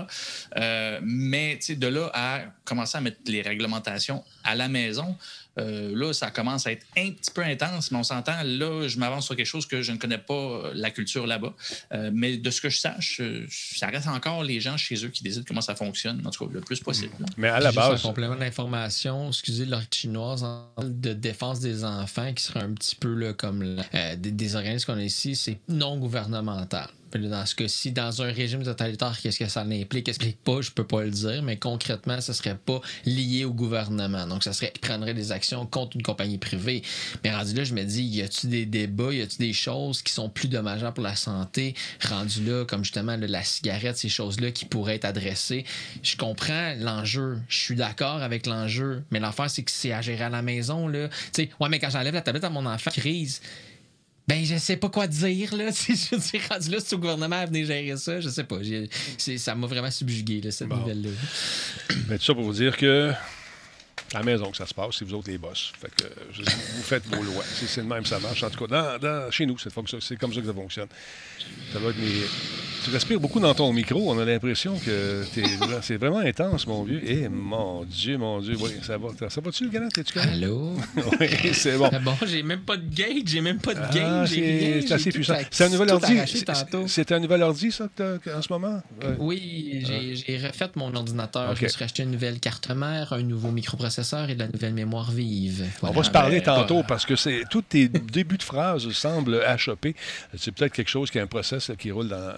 mais 1.03 1.59
de 1.69 1.87
là 1.87 2.11
à 2.15 2.41
commencer 2.65 2.97
à 2.99 3.01
mettre 3.03 3.19
les 3.27 3.43
réglementations 3.43 4.25
à 4.43 4.55
la 4.55 4.69
maison, 4.69 5.17
euh, 5.59 5.93
là, 5.95 6.13
ça 6.13 6.31
commence 6.31 6.67
à 6.67 6.73
être 6.73 6.87
un 6.97 7.11
petit 7.11 7.31
peu 7.31 7.43
intense, 7.43 7.91
mais 7.91 7.99
on 7.99 8.03
s'entend, 8.03 8.43
là, 8.45 8.89
je 8.89 8.99
m'avance 8.99 9.27
sur 9.27 9.37
quelque 9.37 9.47
chose 9.47 9.67
que 9.67 9.83
je 9.83 9.93
ne 9.93 9.97
connais 9.97 10.19
pas 10.19 10.35
euh, 10.35 10.73
la 10.75 10.91
culture 10.91 11.27
là-bas. 11.27 11.55
Euh, 11.93 12.11
mais 12.13 12.37
de 12.37 12.51
ce 12.51 12.61
que 12.61 12.69
je 12.69 12.79
sache, 12.79 13.21
ça 13.49 13.87
reste 13.87 14.09
encore 14.09 14.45
les 14.45 14.61
gens 14.61 14.77
chez 14.77 15.05
eux 15.05 15.09
qui 15.09 15.23
décident 15.23 15.45
comment 15.47 15.61
ça 15.61 15.75
fonctionne, 15.75 16.23
en 16.27 16.31
tout 16.31 16.47
cas, 16.47 16.53
le 16.53 16.61
plus 16.61 16.81
possible. 16.81 17.13
Mais 17.37 17.49
à 17.49 17.61
la 17.61 17.73
base. 17.73 17.93
Juste 17.93 18.05
un 18.05 18.09
complément 18.09 18.37
d'information, 18.37 19.29
excusez 19.29 19.65
leur 19.65 19.83
chinoise, 19.91 20.45
de 20.83 21.13
défense 21.13 21.61
des 21.61 21.85
enfants, 21.85 22.33
qui 22.35 22.45
serait 22.45 22.61
un 22.63 22.73
petit 22.73 22.97
peu 22.97 23.15
là, 23.15 23.33
comme 23.33 23.77
des, 24.19 24.31
des 24.31 24.57
organismes 24.57 24.87
qu'on 24.87 24.99
a 24.99 25.05
ici, 25.05 25.37
c'est 25.37 25.59
non 25.69 25.97
gouvernemental. 25.99 26.89
Dans 27.17 27.47
ce 27.47 27.55
cas-ci, 27.55 27.93
dans 27.93 28.23
un 28.23 28.31
régime 28.31 28.63
totalitaire, 28.63 29.19
qu'est-ce 29.21 29.39
que 29.39 29.49
ça 29.49 29.63
implique, 29.63 30.07
qu'est-ce 30.07 30.19
que 30.19 30.27
pas, 30.45 30.61
je 30.61 30.71
peux 30.71 30.87
pas 30.87 31.03
le 31.03 31.11
dire, 31.11 31.43
mais 31.43 31.57
concrètement, 31.57 32.21
ce 32.21 32.33
serait 32.33 32.57
pas 32.57 32.81
lié 33.05 33.45
au 33.45 33.53
gouvernement. 33.53 34.27
Donc, 34.27 34.45
ça 34.45 34.53
serait, 34.53 34.73
il 34.75 34.81
prendrait 34.81 35.15
des 35.15 35.33
actions 35.33 35.67
contre 35.67 35.97
une 35.97 36.03
compagnie 36.03 36.39
privée. 36.39 36.83
Mais 37.25 37.35
rendu 37.35 37.55
là, 37.55 37.65
je 37.65 37.75
me 37.75 37.85
dis, 37.85 38.03
y 38.03 38.23
a-tu 38.23 38.49
des 38.49 38.67
débats, 38.67 39.13
y 39.13 39.23
a-tu 39.23 39.39
des 39.39 39.53
choses 39.53 40.03
qui 40.03 40.13
sont 40.13 40.29
plus 40.29 40.49
dommageables 40.49 40.95
pour 40.95 41.05
la 41.05 41.17
santé, 41.17 41.75
rendu 42.09 42.45
là, 42.45 42.65
comme 42.65 42.85
justement 42.85 43.17
la 43.17 43.45
cigarette, 43.45 43.97
ces 43.97 44.09
choses-là 44.09 44.51
qui 44.51 44.65
pourraient 44.65 44.97
être 44.97 45.05
adressées. 45.05 45.65
Je 46.03 46.17
comprends 46.17 46.75
l'enjeu, 46.79 47.39
je 47.49 47.59
suis 47.59 47.77
d'accord 47.77 48.23
avec 48.23 48.47
l'enjeu, 48.47 49.03
mais 49.11 49.21
l'affaire, 49.21 49.51
c'est 49.51 49.63
que 49.63 49.71
c'est 49.71 49.93
à 49.93 50.03
gérer 50.03 50.25
à 50.25 50.31
la 50.31 50.43
maison, 50.43 50.89
là. 50.89 51.09
Tu 51.09 51.45
sais, 51.45 51.51
ouais, 51.61 51.69
mais 51.69 51.79
quand 51.79 51.91
j'enlève 51.91 52.15
la 52.15 52.23
tablette 52.23 52.45
à 52.45 52.51
mon 52.51 52.67
enfant, 52.67 52.91
crise, 52.91 53.41
ben, 54.29 54.45
je 54.45 54.57
sais 54.57 54.77
pas 54.77 54.89
quoi 54.89 55.07
dire, 55.07 55.55
là. 55.55 55.71
Je 55.89 55.95
suis 55.95 56.41
rendu 56.51 56.71
là, 56.71 56.81
si 56.81 56.95
le 56.95 57.01
gouvernement 57.01 57.37
à 57.37 57.47
venir 57.47 57.67
gérer 57.67 57.97
ça, 57.97 58.21
je 58.21 58.29
sais 58.29 58.45
pas. 58.45 58.59
Ça 59.19 59.55
m'a 59.55 59.67
vraiment 59.67 59.91
subjugué, 59.91 60.41
là, 60.41 60.51
cette 60.51 60.69
nouvelle-là. 60.69 61.11
Ben, 62.09 62.19
tout 62.19 62.25
ça 62.25 62.35
pour 62.35 62.43
vous 62.43 62.53
dire 62.53 62.77
que 62.77 63.13
à 64.15 64.19
la 64.19 64.25
maison 64.25 64.51
que 64.51 64.57
ça 64.57 64.67
se 64.67 64.75
passe, 64.75 64.97
c'est 64.99 65.05
vous 65.05 65.15
autres 65.15 65.31
les 65.31 65.39
boss. 65.39 65.73
Fait 65.79 65.91
que 65.95 66.05
vous 66.33 66.83
faites 66.83 67.05
vos 67.07 67.23
lois. 67.23 67.45
C'est 67.45 67.81
le 67.81 67.87
même, 67.87 68.05
ça 68.05 68.19
marche. 68.19 68.43
En 68.43 68.51
tout 68.51 68.67
cas, 68.67 68.99
dans, 68.99 69.31
chez 69.31 69.47
nous, 69.47 69.59
c'est 69.59 69.73
comme 69.75 69.87
ça 69.87 70.41
que 70.41 70.47
ça 70.47 70.55
fonctionne. 70.55 70.89
Ça 71.73 71.79
va 71.79 71.91
être 71.91 71.99
mes... 71.99 72.23
Tu 72.85 72.91
respires 72.91 73.19
beaucoup 73.19 73.41
dans 73.41 73.55
ton 73.55 73.73
micro. 73.73 74.11
On 74.13 74.19
a 74.19 74.25
l'impression 74.25 74.79
que 74.79 75.25
c'est 75.83 75.97
vraiment 75.97 76.19
intense, 76.19 76.67
mon 76.67 76.85
vieux. 76.85 77.03
Eh, 77.05 77.29
mon 77.29 77.85
Dieu, 77.85 78.17
mon 78.17 78.41
Dieu. 78.41 78.57
Oui, 78.61 78.71
ça 78.83 78.97
va. 78.97 79.09
Ça 79.29 79.41
va-tu, 79.41 79.65
le 79.65 79.71
gars? 79.71 79.89
T'es-tu 79.93 80.19
Allô? 80.21 80.77
oui, 81.21 81.29
c'est 81.53 81.77
bon. 81.77 81.91
bon, 82.03 82.15
j'ai 82.25 82.45
même 82.45 82.61
pas 82.61 82.77
de 82.77 82.85
gauge. 82.85 83.23
J'ai 83.27 83.41
même 83.41 83.59
pas 83.59 83.75
de 83.75 83.81
ah, 83.83 84.21
gauge. 84.23 84.31
c'est 84.31 84.93
assez 84.93 85.11
puissant. 85.11 85.35
C'est 85.51 85.65
un 85.65 85.69
nouvel 85.69 85.91
ordi. 85.91 86.17
C'est 86.87 87.13
un 87.13 87.19
nouvel 87.19 87.43
ordi, 87.43 87.73
ça, 87.73 87.89
en 88.35 88.43
ce 88.43 88.53
moment? 88.53 88.81
Oui, 89.19 89.85
j'ai 90.25 90.39
refait 90.39 90.71
mon 90.77 90.95
ordinateur. 90.95 91.57
Je 91.57 91.65
me 91.65 91.69
suis 91.69 91.81
racheté 91.81 92.05
une 92.05 92.13
nouvelle 92.13 92.39
carte 92.39 92.71
mère, 92.71 93.13
un 93.13 93.23
nouveau 93.23 93.51
microprocesseur 93.51 93.96
et 94.29 94.35
de 94.35 94.39
la 94.39 94.49
nouvelle 94.49 94.75
mémoire 94.75 95.11
vive. 95.11 95.65
On 95.83 95.91
va 95.91 96.03
se 96.03 96.11
parler 96.11 96.43
tantôt 96.43 96.83
parce 96.83 97.07
que 97.07 97.15
tous 97.49 97.63
tes 97.63 97.89
débuts 98.13 98.37
de 98.37 98.43
phrases 98.43 98.89
semblent 98.91 99.43
achoppés. 99.43 99.95
C'est 100.37 100.53
peut-être 100.53 100.73
quelque 100.73 100.89
chose 100.89 101.11
qui 101.11 101.19
a 101.19 101.23
un 101.23 101.27
process 101.27 101.71
qui 101.79 101.91
roule 101.91 102.09
dans, 102.09 102.35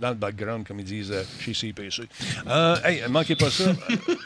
dans, 0.00 0.08
le 0.10 0.14
background, 0.14 0.66
comme 0.66 0.80
ils 0.80 0.84
disent 0.84 1.12
euh, 1.12 1.22
chez 1.40 1.52
CPC. 1.54 2.02
Euh, 2.46 2.76
hey, 2.84 3.02
manquez 3.10 3.36
pas 3.36 3.50
ça. 3.50 3.72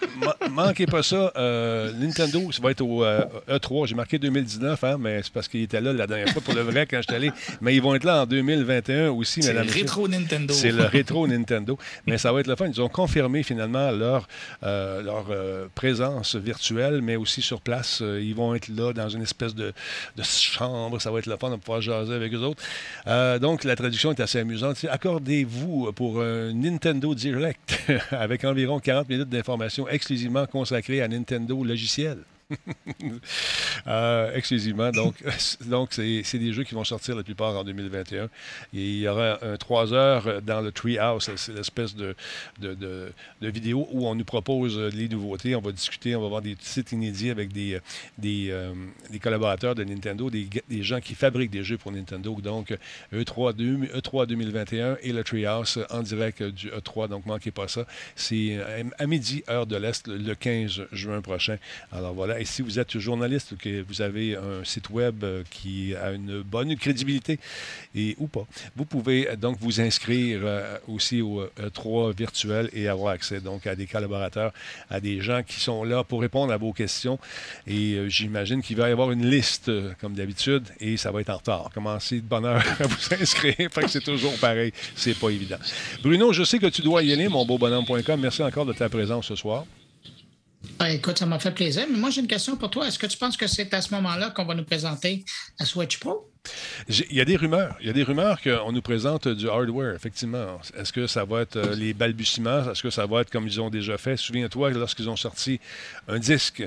manquez 0.51 0.87
pas 0.87 1.03
ça. 1.03 1.33
Euh, 1.37 1.93
Nintendo, 1.95 2.53
ça 2.53 2.63
va 2.63 2.71
être 2.71 2.81
au 2.81 3.05
E3. 3.05 3.85
E 3.85 3.87
J'ai 3.87 3.95
marqué 3.95 4.19
2019, 4.19 4.85
hein, 4.85 4.97
mais 4.99 5.23
c'est 5.23 5.33
parce 5.33 5.49
qu'il 5.49 5.63
était 5.63 5.81
là 5.81 5.93
la 5.93 6.07
dernière 6.07 6.29
fois 6.31 6.43
pour 6.43 6.55
le 6.55 6.63
vrai 6.63 6.87
quand 6.87 6.99
je 6.99 7.03
suis 7.09 7.15
allé. 7.15 7.33
Mais 7.61 7.75
ils 7.75 7.83
vont 7.83 7.95
être 7.95 8.05
là 8.05 8.23
en 8.23 8.27
2021 8.27 9.11
aussi, 9.11 9.43
C'est 9.43 9.53
le 9.53 9.63
rétro 9.63 10.09
Nintendo. 10.09 10.55
C'est 10.55 10.73
le 10.73 10.85
rétro 10.85 11.27
Nintendo. 11.29 11.79
Mais 12.07 12.19
ça 12.19 12.33
va 12.33 12.41
être 12.41 12.47
le 12.47 12.57
fun. 12.57 12.69
Ils 12.69 12.81
ont 12.81 12.89
confirmé 12.89 13.43
finalement 13.43 13.91
leur, 13.91 14.29
leur 14.63 15.27
présence 15.75 16.37
virtuelle, 16.37 16.68
mais 16.73 17.17
aussi 17.17 17.43
sur 17.43 17.61
place. 17.61 18.01
ils 18.01 18.35
vont 18.35 18.55
être 18.55 18.69
là 18.69 18.93
dans 18.93 19.09
une 19.09 19.23
espèce 19.23 19.55
de, 19.55 19.73
chambre. 20.23 21.01
Ça 21.01 21.11
va 21.11 21.19
être 21.19 21.27
le 21.27 21.37
fun 21.37 21.51
de 21.51 21.57
pouvoir 21.57 21.81
jaser 21.81 22.15
avec 22.15 22.33
eux 22.35 22.41
autres. 22.41 22.63
donc, 23.41 23.65
la 23.65 23.77
traduction 23.77 24.11
est 24.13 24.21
assez 24.21 24.39
amusante. 24.39 24.85
Accordez-vous 24.89 25.93
pour 25.93 26.23
un 26.23 26.53
Nintendo 26.53 27.15
Direct 27.15 27.79
avec 28.11 28.45
environ 28.45 28.81
40 28.81 29.09
minutes 29.09 29.29
d'informations 29.29 29.89
exclusivement 29.89 30.47
consacrées 30.47 31.03
à 31.03 31.09
Nintendo 31.09 31.63
logiciel. 31.65 32.19
euh, 33.87 34.35
exclusivement. 34.35 34.91
Donc, 34.91 35.17
donc 35.67 35.93
c'est 35.93 36.39
des 36.39 36.53
jeux 36.53 36.65
qui 36.65 36.75
vont 36.75 36.85
sortir 36.85 37.15
la 37.15 37.23
plupart 37.23 37.57
en 37.57 37.65
2021. 37.65 38.29
il 38.73 38.99
y 39.01 39.09
aura 39.09 39.39
un 39.45 39.57
3 39.57 39.93
heures 39.93 40.43
dans 40.43 40.61
le 40.61 40.73
Treehouse, 40.73 41.31
c'est 41.37 41.53
l'espèce 41.53 41.95
de, 41.95 42.15
de, 42.61 42.75
de, 42.75 43.49
vidéo 43.49 43.87
où 43.91 44.07
on 44.07 44.15
nous 44.15 44.25
propose 44.25 44.79
les 44.79 45.09
nouveautés. 45.09 45.55
On 45.55 45.61
va 45.61 45.73
discuter, 45.73 46.17
on 46.17 46.23
va 46.23 46.29
voir 46.29 46.43
des 46.43 46.57
sites 46.61 46.93
inédits 46.93 47.31
avec 47.31 47.53
des, 47.53 47.81
euh, 48.51 48.75
collaborateurs 49.23 49.75
de 49.75 49.85
Nintendo, 49.85 50.31
des, 50.31 50.49
gens 50.83 51.01
qui 51.01 51.15
fabriquent 51.15 51.51
des 51.51 51.65
jeux 51.65 51.79
pour 51.79 51.93
Nintendo. 51.93 52.35
Donc, 52.41 52.77
E3, 53.13 53.55
E3 53.55 54.27
2021 54.27 54.99
et 55.03 55.13
le 55.13 55.23
Treehouse 55.25 55.81
en 55.91 56.03
direct 56.03 56.43
du 56.43 56.69
E3. 56.71 57.09
Donc, 57.09 57.27
manquez 57.27 57.51
pas 57.51 57.69
ça. 57.69 57.85
C'est 58.17 58.59
à 58.99 59.07
midi, 59.07 59.43
heure 59.49 59.67
de 59.67 59.77
l'Est, 59.77 60.07
le 60.07 60.35
15 60.35 60.87
juin 60.93 61.21
prochain. 61.21 61.59
Alors 61.93 62.15
voilà, 62.15 62.38
et 62.39 62.45
si 62.45 62.63
vous 62.63 62.79
êtes 62.79 62.99
journaliste 62.99 63.53
ou 63.53 63.57
que 63.57 63.83
vous 63.83 64.03
avez 64.03 64.37
un 64.37 64.65
site 64.65 64.91
web 64.91 65.25
euh, 65.25 65.43
qui 65.51 65.95
a 65.95 66.13
une 66.13 66.43
bonne 66.43 66.75
crédibilité 66.77 67.39
et 67.95 68.15
ou 68.19 68.27
pas, 68.27 68.47
vous 68.77 68.85
pouvez 68.85 69.29
euh, 69.29 69.37
donc 69.37 69.59
vous 69.61 69.81
inscrire 69.81 70.41
euh, 70.45 70.79
aussi 70.89 71.21
au 71.21 71.45
E3 71.61 72.15
virtuel 72.17 72.71
et 72.73 72.89
avoir 72.89 73.13
accès 73.13 73.41
donc 73.41 73.67
à 73.67 73.75
des 73.75 73.87
collaborateurs, 73.87 74.53
à 74.91 75.01
des 75.01 75.21
gens 75.21 75.43
qui 75.43 75.61
sont 75.61 75.85
là 75.85 76.05
pour 76.05 76.21
répondre 76.21 76.53
à 76.53 76.57
vos 76.57 76.73
questions. 76.73 77.19
Et 77.67 77.99
j'imagine 78.09 78.63
qu'il 78.63 78.77
va 78.77 78.89
y 78.89 78.93
avoir 78.93 79.11
une 79.11 79.29
liste 79.29 79.71
comme 80.01 80.15
d'habitude 80.15 80.65
et 80.81 80.97
ça 80.97 81.11
va 81.11 81.21
être 81.21 81.31
en 81.31 81.37
retard. 81.37 81.71
Commencez 81.75 82.17
de 82.17 82.27
bonne 82.27 82.45
heure 82.45 82.63
à 82.81 82.87
vous 82.87 83.15
inscrire? 83.21 83.55
fait 83.57 83.83
que 83.83 83.89
c'est 83.89 84.05
toujours 84.05 84.37
pareil. 84.39 84.73
C'est 84.95 85.19
pas 85.19 85.31
évident. 85.31 85.59
Bruno, 86.03 86.33
je 86.33 86.45
sais 86.45 86.59
que 86.59 86.67
tu 86.67 86.83
dois 86.83 87.03
y 87.03 87.13
aller, 87.13 87.29
mon 87.29 87.45
beau 87.45 87.59
bonhomme.com. 87.59 88.21
Merci 88.21 88.43
encore 88.43 88.67
de 88.67 88.73
ta 88.73 88.89
présence 88.89 89.27
ce 89.27 89.37
soir. 89.37 89.65
Ah, 90.81 90.91
écoute, 90.91 91.19
ça 91.19 91.27
m'a 91.27 91.39
fait 91.39 91.51
plaisir. 91.51 91.87
Mais 91.91 91.99
moi, 91.99 92.11
j'ai 92.11 92.21
une 92.21 92.27
question 92.27 92.57
pour 92.57 92.71
toi. 92.71 92.87
Est-ce 92.87 92.99
que 92.99 93.07
tu 93.07 93.19
penses 93.19 93.37
que 93.37 93.47
c'est 93.47 93.73
à 93.75 93.81
ce 93.81 93.93
moment-là 93.95 94.31
qu'on 94.31 94.45
va 94.45 94.55
nous 94.55 94.65
présenter 94.65 95.25
la 95.59 95.67
Switch 95.67 95.99
Pro? 95.99 96.31
Il 96.89 97.13
y 97.13 97.21
a 97.21 97.25
des 97.25 97.37
rumeurs. 97.37 97.77
Il 97.81 97.87
y 97.87 97.91
a 97.91 97.93
des 97.93 98.03
rumeurs 98.03 98.41
qu'on 98.41 98.73
nous 98.73 98.83
présente 98.83 99.29
du 99.29 99.49
hardware, 99.49 99.95
effectivement. 99.95 100.61
Est-ce 100.77 100.93
que 100.93 101.07
ça 101.07 101.25
va 101.25 101.43
être 101.43 101.57
euh, 101.57 101.75
les 101.75 101.95
balbutiements? 101.95 102.71
Est-ce 102.71 102.83
que 102.83 102.91
ça 102.91 103.07
va 103.07 103.21
être 103.21 103.31
comme 103.31 103.47
ils 103.47 103.61
ont 103.61 103.71
déjà 103.71 103.99
fait? 103.99 104.17
Souviens-toi, 104.17 104.71
lorsqu'ils 104.71 105.09
ont 105.09 105.17
sorti 105.17 105.61
un 106.07 106.19
disque, 106.19 106.63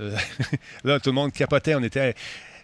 euh, 0.00 0.16
là, 0.84 1.00
tout 1.00 1.10
le 1.10 1.14
monde 1.14 1.32
capotait. 1.32 1.74
On 1.74 1.82
était 1.82 2.14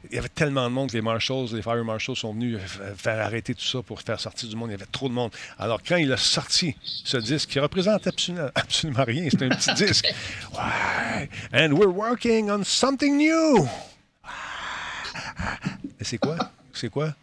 il 0.08 0.16
y 0.16 0.18
avait 0.18 0.28
tellement 0.28 0.64
de 0.68 0.74
monde 0.74 0.90
que 0.90 0.96
les 0.96 1.02
Marshalls, 1.02 1.48
les 1.52 1.62
Fire 1.62 1.84
Marshals 1.84 2.16
sont 2.16 2.32
venus 2.32 2.58
faire 2.96 3.20
arrêter 3.20 3.54
tout 3.54 3.64
ça 3.64 3.82
pour 3.82 4.00
faire 4.00 4.18
sortir 4.18 4.48
du 4.48 4.56
monde. 4.56 4.70
Il 4.70 4.72
y 4.72 4.74
avait 4.76 4.86
trop 4.86 5.08
de 5.08 5.14
monde. 5.14 5.30
Alors, 5.58 5.80
quand 5.86 5.96
il 5.96 6.10
a 6.12 6.16
sorti 6.16 6.74
ce 6.82 7.18
disque, 7.18 7.50
qui 7.50 7.60
représente 7.60 8.06
absolument, 8.06 8.48
absolument 8.54 9.04
rien, 9.04 9.28
c'est 9.30 9.42
un 9.42 9.50
petit 9.50 9.74
disque. 9.84 10.06
Ouais. 10.52 11.28
And 11.52 11.72
we're 11.72 11.94
working 11.94 12.50
on 12.50 12.64
something 12.64 13.16
new. 13.16 13.68
Et 15.98 16.04
c'est 16.04 16.18
quoi? 16.18 16.36
C'est 16.72 16.88
quoi? 16.88 17.14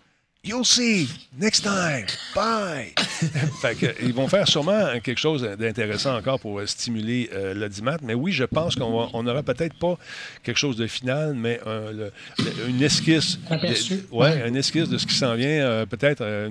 You'll 0.48 0.64
see. 0.64 1.10
Next 1.38 1.62
time. 1.62 2.06
Bye. 2.34 2.94
ils 4.02 4.14
vont 4.14 4.30
faire 4.30 4.48
sûrement 4.48 4.98
quelque 5.04 5.20
chose 5.20 5.44
d'intéressant 5.44 6.16
encore 6.16 6.40
pour 6.40 6.62
stimuler 6.66 7.30
euh, 7.34 7.54
l'audimat. 7.54 7.98
Mais 8.02 8.14
oui, 8.14 8.32
je 8.32 8.46
pense 8.46 8.78
qu'on 8.78 9.24
n'aura 9.24 9.44
peut-être 9.44 9.78
pas 9.78 10.00
quelque 10.44 10.58
chose 10.58 10.78
de 10.78 10.88
final, 10.88 11.36
mais 11.36 11.60
une 12.68 12.82
esquisse. 12.82 13.38
De, 13.52 14.16
ouais, 14.16 14.48
une 14.48 14.56
esquisse 14.56 14.88
de 14.88 14.98
ce 14.98 15.06
qui 15.06 15.16
s'en 15.16 15.36
vient. 15.36 15.50
Euh, 15.50 15.86
peut-être, 15.86 16.22
euh, 16.22 16.50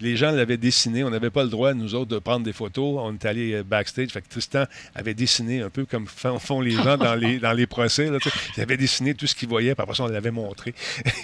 les 0.00 0.16
gens 0.16 0.32
l'avaient 0.32 0.56
dessiné. 0.56 1.04
On 1.04 1.10
n'avait 1.10 1.30
pas 1.30 1.44
le 1.44 1.50
droit, 1.50 1.72
nous 1.72 1.94
autres, 1.94 2.10
de 2.10 2.18
prendre 2.18 2.44
des 2.44 2.52
photos. 2.52 2.98
On 3.00 3.14
est 3.14 3.24
allé 3.26 3.62
backstage. 3.62 4.08
Fait 4.08 4.22
que 4.22 4.28
Tristan 4.28 4.64
avait 4.96 5.14
dessiné 5.14 5.62
un 5.62 5.70
peu 5.70 5.84
comme 5.84 6.06
font, 6.08 6.60
les 6.60 6.72
gens 6.72 6.96
dans 6.96 7.14
les, 7.14 7.38
dans 7.38 7.52
les 7.52 7.68
procès. 7.68 8.10
il 8.56 8.60
avait 8.60 8.76
dessiné 8.76 9.14
tout 9.14 9.28
ce 9.28 9.36
qu'il 9.36 9.48
voyait. 9.48 9.76
Puis 9.76 9.82
après 9.82 9.94
ça, 9.94 10.02
on 10.02 10.08
l'avait 10.08 10.32
montré. 10.32 10.74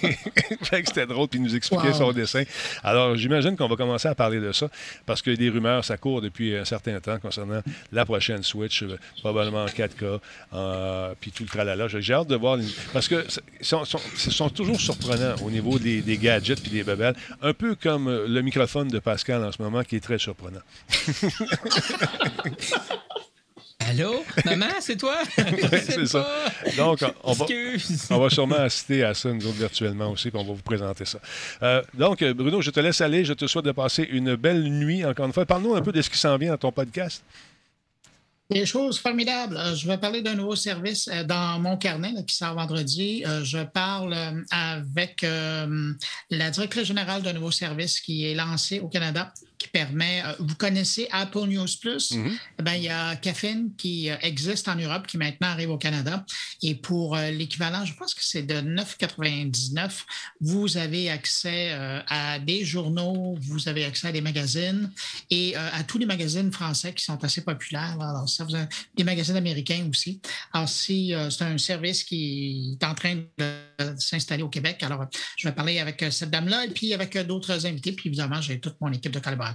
c'était 0.62 1.07
drôle. 1.07 1.26
Puis 1.28 1.41
il 1.41 1.43
nous 1.43 1.57
expliquait 1.57 1.80
son 1.93 2.12
dessin. 2.12 2.44
Alors, 2.82 3.16
j'imagine 3.16 3.57
qu'on 3.57 3.69
va 3.69 3.77
commencer 3.77 4.09
à 4.09 4.15
parler 4.15 4.40
de 4.40 4.52
ça 4.52 4.69
parce 5.07 5.23
que 5.23 5.31
des 5.31 5.48
rumeurs, 5.48 5.85
ça 5.85 5.97
court 5.97 6.20
depuis 6.20 6.57
un 6.57 6.65
certain 6.65 6.98
temps 7.01 7.19
concernant 7.19 7.62
la 7.93 8.05
prochaine 8.05 8.43
Switch, 8.43 8.82
euh, 8.82 8.98
probablement 9.20 9.65
en 9.65 9.66
4K, 9.66 10.20
euh, 10.52 11.15
puis 11.20 11.31
tout 11.31 11.44
le 11.44 11.48
tralala. 11.48 11.89
J'ai 11.89 12.15
hâte 12.15 12.28
de 12.28 12.36
voir, 12.36 12.59
parce 12.93 13.09
que 13.09 13.24
sont, 13.61 13.85
sont, 13.85 14.51
toujours 14.51 14.81
surprenants 14.81 15.36
au 15.44 15.51
niveau 15.51 15.78
des, 15.78 16.02
gadgets 16.19 16.61
puis 16.61 16.70
des 16.70 16.82
babelles, 16.82 17.16
un 17.43 17.52
peu 17.52 17.74
comme 17.74 18.09
euh, 18.09 18.27
le 18.28 18.43
microphone 18.43 18.89
de 18.89 18.98
Pascal 18.98 19.44
en 19.44 19.52
ce 19.52 19.62
moment 19.62 19.82
qui 19.82 19.97
est 19.97 20.01
très 20.01 20.19
surprenant. 20.19 20.61
Allô? 23.89 24.24
Maman, 24.44 24.66
c'est 24.81 24.97
toi? 24.97 25.16
c'est 25.36 26.07
ça. 26.07 26.27
Donc, 26.77 27.01
on 27.24 27.32
va, 27.32 27.47
on 28.11 28.19
va 28.19 28.31
sûrement 28.31 28.57
assister 28.57 29.02
à 29.05 29.15
ça, 29.15 29.32
nous 29.32 29.47
autres, 29.47 29.59
virtuellement 29.59 30.11
aussi, 30.11 30.31
puis 30.31 30.39
on 30.39 30.44
va 30.44 30.52
vous 30.52 30.62
présenter 30.62 31.05
ça. 31.05 31.19
Euh, 31.62 31.82
donc, 31.94 32.23
Bruno, 32.23 32.61
je 32.61 32.70
te 32.70 32.81
laisse 32.81 33.01
aller. 33.01 33.24
Je 33.24 33.32
te 33.32 33.47
souhaite 33.47 33.65
de 33.65 33.73
passer 33.73 34.07
une 34.11 34.36
belle 34.36 34.62
nuit, 34.65 35.05
encore 35.05 35.27
une 35.27 35.32
fois. 35.32 35.47
Parle-nous 35.47 35.74
un 35.74 35.82
peu 35.82 35.93
de 35.93 36.02
ce 36.02 36.11
qui 36.11 36.19
s'en 36.19 36.36
vient 36.36 36.51
dans 36.51 36.59
ton 36.59 36.73
podcast. 36.73 37.23
Des 38.51 38.66
choses 38.66 38.98
formidables. 38.98 39.57
Euh, 39.57 39.74
je 39.74 39.86
vais 39.86 39.97
parler 39.97 40.23
d'un 40.23 40.35
nouveau 40.35 40.57
service 40.57 41.09
euh, 41.09 41.24
dans 41.24 41.59
mon 41.61 41.77
carnet 41.77 42.12
qui 42.27 42.35
sort 42.35 42.55
vendredi. 42.55 43.24
Je 43.43 43.65
parle 43.65 44.15
avec 44.51 45.23
la 45.23 46.51
directrice 46.51 46.85
générale 46.85 47.23
d'un 47.23 47.32
nouveau 47.32 47.51
service 47.51 48.01
qui 48.01 48.27
est 48.27 48.35
lancé 48.35 48.81
au 48.81 48.89
Canada 48.89 49.32
qui 49.61 49.69
permet, 49.69 50.23
euh, 50.24 50.32
vous 50.39 50.55
connaissez 50.55 51.07
Apple 51.12 51.47
News 51.47 51.69
Plus, 51.81 52.12
mm-hmm. 52.12 52.39
eh 52.59 52.62
ben, 52.62 52.74
il 52.74 52.85
y 52.85 52.89
a 52.89 53.15
Caffeine 53.16 53.70
qui 53.77 54.09
euh, 54.09 54.16
existe 54.23 54.66
en 54.69 54.74
Europe, 54.74 55.07
qui 55.07 55.19
maintenant 55.19 55.49
arrive 55.49 55.70
au 55.70 55.77
Canada. 55.77 56.24
Et 56.62 56.74
pour 56.74 57.15
euh, 57.15 57.31
l'équivalent, 57.31 57.85
je 57.85 57.95
pense 57.95 58.15
que 58.15 58.24
c'est 58.24 58.43
de 58.43 58.55
9,99, 58.55 59.91
vous 60.41 60.78
avez 60.78 61.11
accès 61.11 61.73
à 62.09 62.39
des 62.39 62.65
journaux, 62.65 63.37
vous 63.43 63.69
avez 63.69 63.85
accès 63.85 64.09
à 64.09 64.12
des 64.12 64.23
magazines 64.23 64.91
et 65.28 65.55
à 65.57 65.82
tous 65.85 65.99
les 65.99 66.07
magazines 66.07 66.51
français 66.51 66.95
qui 66.95 67.05
sont 67.05 67.23
assez 67.23 67.43
populaires. 67.43 67.99
Alors, 68.01 68.28
ça, 68.28 68.45
vous 68.45 68.55
avez 68.55 68.66
des 68.97 69.05
magazines 69.05 69.37
américains 69.37 69.87
aussi. 69.91 70.20
Alors, 70.55 70.69
si 70.69 71.12
c'est 71.31 71.45
un 71.45 71.59
service 71.59 72.05
qui 72.05 72.78
est 72.81 72.85
en 72.85 72.95
train 72.95 73.16
de 73.16 73.99
s'installer 73.99 74.43
au 74.43 74.49
Québec, 74.49 74.82
alors 74.82 75.07
je 75.37 75.49
vais 75.49 75.55
parler 75.55 75.78
avec 75.78 76.05
cette 76.11 76.31
dame-là 76.31 76.65
et 76.65 76.70
puis 76.70 76.95
avec 76.95 77.19
d'autres 77.19 77.66
invités. 77.66 77.93
Puis 77.93 78.09
évidemment, 78.09 78.41
j'ai 78.41 78.59
toute 78.59 78.81
mon 78.81 78.93
équipe 78.93 79.12
de 79.12 79.20
collaborateurs 79.20 79.49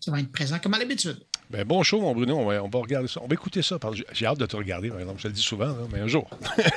qui 0.00 0.10
vont 0.10 0.16
être 0.16 0.32
présents 0.32 0.58
comme 0.58 0.74
à 0.74 0.78
l'habitude. 0.78 1.18
Ben, 1.52 1.64
bon 1.64 1.82
show, 1.82 2.00
mon 2.00 2.14
Bruno. 2.14 2.38
On 2.38 2.68
va, 2.68 2.78
regarder 2.78 3.08
ça. 3.08 3.20
On 3.22 3.26
va 3.26 3.34
écouter 3.34 3.60
ça. 3.60 3.78
J'ai 4.12 4.24
hâte 4.24 4.38
de 4.38 4.46
te 4.46 4.56
regarder, 4.56 4.88
par 4.88 5.00
exemple. 5.00 5.20
Je 5.20 5.28
le 5.28 5.34
dis 5.34 5.42
souvent, 5.42 5.76
mais 5.92 6.00
un 6.00 6.06
jour. 6.06 6.28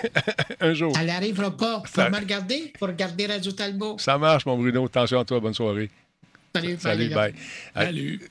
un 0.59 0.73
jour. 0.73 0.93
Elle 0.99 1.07
n'arrivera 1.07 1.55
pas. 1.55 1.81
Pour 1.81 2.09
me 2.09 2.19
regarder, 2.19 2.73
pour 2.77 2.89
regarder 2.89 3.27
Radio 3.27 3.53
Talbot. 3.53 3.97
Ça 3.99 4.17
marche, 4.17 4.45
mon 4.45 4.57
Bruno. 4.57 4.85
Attention 4.85 5.21
à 5.21 5.25
toi. 5.25 5.39
Bonne 5.39 5.53
soirée. 5.53 5.89
Salut, 6.53 6.77
Salut, 6.77 7.09
bye. 7.09 7.33
Salut. 7.73 8.29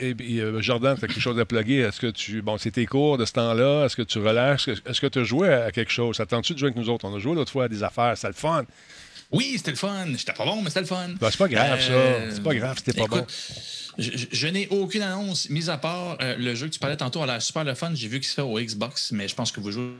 Et, 0.00 0.14
euh, 0.40 0.60
Jordan, 0.60 0.96
tu 0.96 1.04
as 1.04 1.08
quelque 1.08 1.20
chose 1.20 1.38
à 1.38 1.44
plugger? 1.44 1.78
Est-ce 1.80 2.00
que 2.00 2.10
tu. 2.10 2.42
Bon, 2.42 2.58
c'est 2.58 2.72
tes 2.72 2.86
cours 2.86 3.18
de 3.18 3.24
ce 3.24 3.32
temps-là. 3.32 3.84
Est-ce 3.84 3.96
que 3.96 4.02
tu 4.02 4.18
relâches? 4.18 4.68
Est-ce 4.68 5.00
que 5.00 5.06
tu 5.06 5.20
as 5.20 5.24
joué 5.24 5.48
à 5.48 5.70
quelque 5.70 5.92
chose? 5.92 6.18
Attends-tu 6.18 6.54
de 6.54 6.58
jouer 6.58 6.68
avec 6.68 6.76
nous 6.76 6.90
autres? 6.90 7.04
On 7.04 7.14
a 7.14 7.18
joué 7.18 7.34
l'autre 7.34 7.52
fois 7.52 7.64
à 7.64 7.68
des 7.68 7.82
affaires. 7.82 8.16
C'est 8.16 8.26
le 8.26 8.34
fun. 8.34 8.64
Oui, 9.32 9.54
c'était 9.56 9.70
le 9.70 9.76
fun. 9.76 10.06
J'étais 10.16 10.32
pas 10.32 10.44
bon, 10.44 10.62
mais 10.62 10.68
c'était 10.68 10.80
le 10.80 10.86
fun. 10.86 11.08
Ben, 11.20 11.30
c'est 11.30 11.38
pas 11.38 11.48
grave, 11.48 11.80
ça. 11.80 11.92
Euh, 11.92 12.30
c'est 12.32 12.42
pas 12.42 12.54
grave, 12.54 12.76
c'était 12.84 13.00
pas 13.00 13.06
bon. 13.06 13.26
Je, 13.98 14.46
n'ai 14.48 14.66
aucune 14.68 15.02
annonce, 15.02 15.48
mis 15.50 15.70
à 15.70 15.78
part 15.78 16.16
euh, 16.20 16.36
le 16.36 16.54
jeu 16.54 16.66
que 16.66 16.72
tu 16.72 16.80
parlais 16.80 16.96
tantôt 16.96 17.22
a 17.22 17.26
l'air 17.26 17.40
super 17.40 17.64
le 17.64 17.74
fun. 17.74 17.92
J'ai 17.94 18.08
vu 18.08 18.18
qu'il 18.18 18.28
se 18.28 18.34
fait 18.34 18.42
au 18.42 18.58
Xbox, 18.58 19.12
mais 19.12 19.28
je 19.28 19.34
pense 19.34 19.52
que 19.52 19.60
vous 19.60 19.70
jouez 19.70 19.92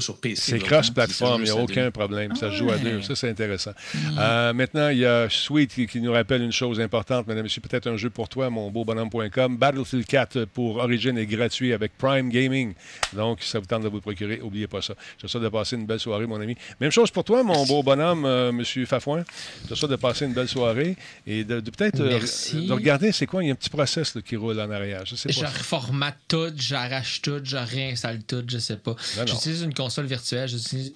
sur 0.00 0.16
PC. 0.16 0.52
C'est 0.52 0.58
cross-platform, 0.58 1.42
il 1.42 1.44
n'y 1.44 1.50
a 1.50 1.56
aucun 1.56 1.90
problème. 1.90 2.34
Ça 2.34 2.50
se 2.50 2.56
joue 2.56 2.70
à 2.70 2.78
deux. 2.78 3.02
Ça, 3.02 3.14
c'est 3.14 3.28
intéressant. 3.28 3.72
Mm. 3.94 3.98
Euh, 4.18 4.52
maintenant, 4.54 4.88
il 4.88 4.98
y 4.98 5.04
a 5.04 5.28
Sweet 5.28 5.86
qui, 5.86 6.00
nous 6.00 6.12
rappelle 6.12 6.40
une 6.40 6.52
chose 6.52 6.80
importante, 6.80 7.28
et 7.28 7.34
messieurs, 7.34 7.60
peut-être 7.60 7.88
un 7.88 7.98
jeu 7.98 8.08
pour 8.08 8.30
toi, 8.30 8.48
mon 8.48 8.70
beau 8.70 8.86
bonhomme.com. 8.86 9.58
Battlefield 9.58 10.06
4 10.06 10.44
pour 10.46 10.76
Origin 10.76 11.18
est 11.18 11.26
gratuit 11.26 11.74
avec 11.74 11.92
Prime 11.98 12.30
Gaming. 12.30 12.72
Donc, 13.12 13.42
ça 13.42 13.58
vous 13.58 13.66
tente 13.66 13.82
de 13.82 13.88
vous 13.88 14.00
procurer, 14.00 14.38
n'oubliez 14.38 14.66
pas 14.66 14.80
ça. 14.80 14.94
Je 15.18 15.26
te 15.26 15.30
souhaite 15.30 15.42
de 15.42 15.48
passer 15.50 15.76
une 15.76 15.84
belle 15.84 16.00
soirée, 16.00 16.26
mon 16.26 16.40
ami. 16.40 16.56
Même 16.80 16.90
chose 16.90 17.10
pour 17.10 17.24
toi, 17.24 17.42
mon 17.42 17.66
beau 17.66 17.82
bonhomme, 17.82 18.24
euh, 18.24 18.50
monsieur 18.50 18.86
Fafouin. 18.86 19.24
Je 19.64 19.68
te 19.68 19.74
souhaite 19.74 19.90
de 19.90 19.96
passer 19.96 20.24
une 20.24 20.32
belle 20.32 20.48
soirée 20.48 20.96
et 21.26 21.44
de, 21.44 21.60
peut-être 21.60 22.00
euh, 22.00 22.18
de 22.18 22.72
regarder 22.72 23.12
c'est 23.12 23.26
quoi. 23.26 23.44
Il 23.44 23.48
y 23.48 23.50
a 23.50 23.52
un 23.52 23.56
petit 23.56 23.68
process 23.68 24.16
qui 24.24 24.36
roule 24.36 24.58
en 24.58 24.70
arrière. 24.70 25.04
Je 25.04 25.16
sais 25.16 25.28
pas. 25.28 25.34
Je 25.34 25.44
reformate 25.44 26.16
tout, 26.28 26.50
j'arrache 26.56 27.20
tout, 27.20 27.40
je 27.44 27.58
réinstalle 27.58 28.22
tout, 28.22 28.42
je 28.48 28.56
sais 28.56 28.78
pas. 28.78 28.96
J'utilise 29.26 29.60
une 29.60 29.74
console 29.82 30.06
virtuelle. 30.06 30.48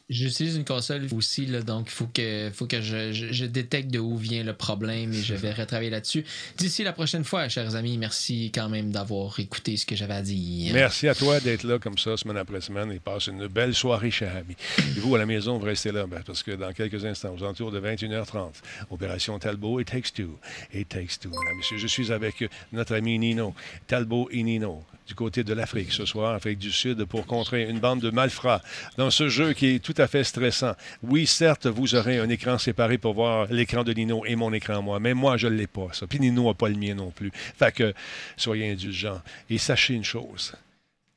J'utilise 0.09 0.57
une 0.57 0.65
console 0.65 1.09
aussi, 1.13 1.47
là, 1.47 1.61
donc 1.61 1.87
il 1.89 1.93
faut 1.93 2.07
que, 2.07 2.51
faut 2.55 2.67
que 2.67 2.81
je, 2.81 3.13
je, 3.13 3.45
détecte 3.45 3.91
de 3.91 3.99
où 3.99 4.17
vient 4.17 4.45
le 4.45 4.53
problème 4.53 5.13
et 5.13 5.23
je 5.23 5.35
vais 5.35 5.53
retravailler 5.61 5.91
là-dessus. 5.91 6.25
D'ici 6.57 6.85
la 6.85 6.93
prochaine 6.93 7.25
fois, 7.25 7.49
chers 7.49 7.75
amis, 7.75 7.99
merci 7.99 8.53
quand 8.55 8.69
même 8.69 8.93
d'avoir 8.93 9.39
écouté 9.41 9.77
ce 9.77 9.87
que 9.87 9.97
j'avais 9.97 10.15
à 10.15 10.23
dire. 10.23 10.73
Merci 10.73 11.09
à 11.09 11.15
toi 11.15 11.41
d'être 11.41 11.65
là 11.65 11.79
comme 11.79 11.99
ça, 11.99 12.17
semaine 12.17 12.37
après 12.37 12.61
semaine, 12.61 12.93
et 12.93 13.01
passe 13.01 13.27
une 13.27 13.49
belle 13.49 13.75
soirée, 13.75 14.11
cher 14.11 14.37
ami. 14.37 14.55
Et 14.79 15.01
vous, 15.01 15.15
à 15.17 15.19
la 15.19 15.27
maison, 15.27 15.59
vous 15.59 15.67
restez 15.67 15.91
là, 15.91 16.07
ben, 16.07 16.23
parce 16.25 16.43
que 16.45 16.53
dans 16.53 16.73
quelques 16.73 17.05
instants, 17.05 17.35
aux 17.37 17.43
alentours 17.43 17.73
de 17.73 17.81
21h30, 17.81 18.53
Opération 18.91 19.39
Talbot, 19.39 19.81
It 19.81 19.89
Takes 19.89 20.13
Two. 20.15 20.39
It 20.73 20.89
Takes 20.89 21.19
Two, 21.21 21.31
mesdames, 21.31 21.57
messieurs. 21.57 21.79
Je 21.79 21.89
suis 21.89 22.13
avec 22.13 22.45
notre 22.73 22.95
ami 22.95 23.19
Nino, 23.19 23.53
Talbot 23.89 24.29
et 24.31 24.43
Nino 24.43 24.85
du 25.07 25.15
côté 25.15 25.45
de 25.45 25.55
l'Afrique 25.55 25.93
ce 25.93 26.05
soir, 26.05 26.35
Afrique 26.35 26.59
du 26.59 26.73
Sud, 26.73 27.05
pour 27.05 27.27
contrer 27.27 27.69
une 27.69 27.79
bande 27.79 28.01
de 28.01 28.11
malfrats 28.11 28.61
dans 28.97 29.11
ce 29.11 29.29
jeu 29.29 29.53
qui 29.53 29.77
est 29.77 29.79
tout 29.79 29.95
à 29.99 30.07
fait 30.07 30.25
stressant. 30.25 30.75
Oui, 31.03 31.27
certes, 31.27 31.67
vous 31.67 31.95
aurez 31.95 32.19
un 32.19 32.29
écran 32.29 32.59
séparé 32.59 32.99
pour 32.99 33.15
voir 33.15 33.47
l'écran 33.51 33.85
de 33.85 33.93
Nino 33.93 34.25
et 34.27 34.37
mon 34.37 34.53
écran 34.53 34.83
moi, 34.83 34.99
mais 34.99 35.15
moi, 35.15 35.37
je 35.37 35.47
ne 35.47 35.55
l'ai 35.55 35.67
pas, 35.67 35.89
ça. 35.93 36.07
Puis 36.07 36.19
Nino 36.19 36.49
n'a 36.49 36.55
pas 36.55 36.69
le 36.69 36.77
mien 36.77 36.95
non 36.95 37.11
plus. 37.11 37.31
Fait 37.33 37.73
que 37.73 37.95
soyez 38.37 38.71
indulgents. 38.71 39.23
Et 39.49 39.59
sachez 39.59 39.95
une 39.95 40.05
chose, 40.05 40.55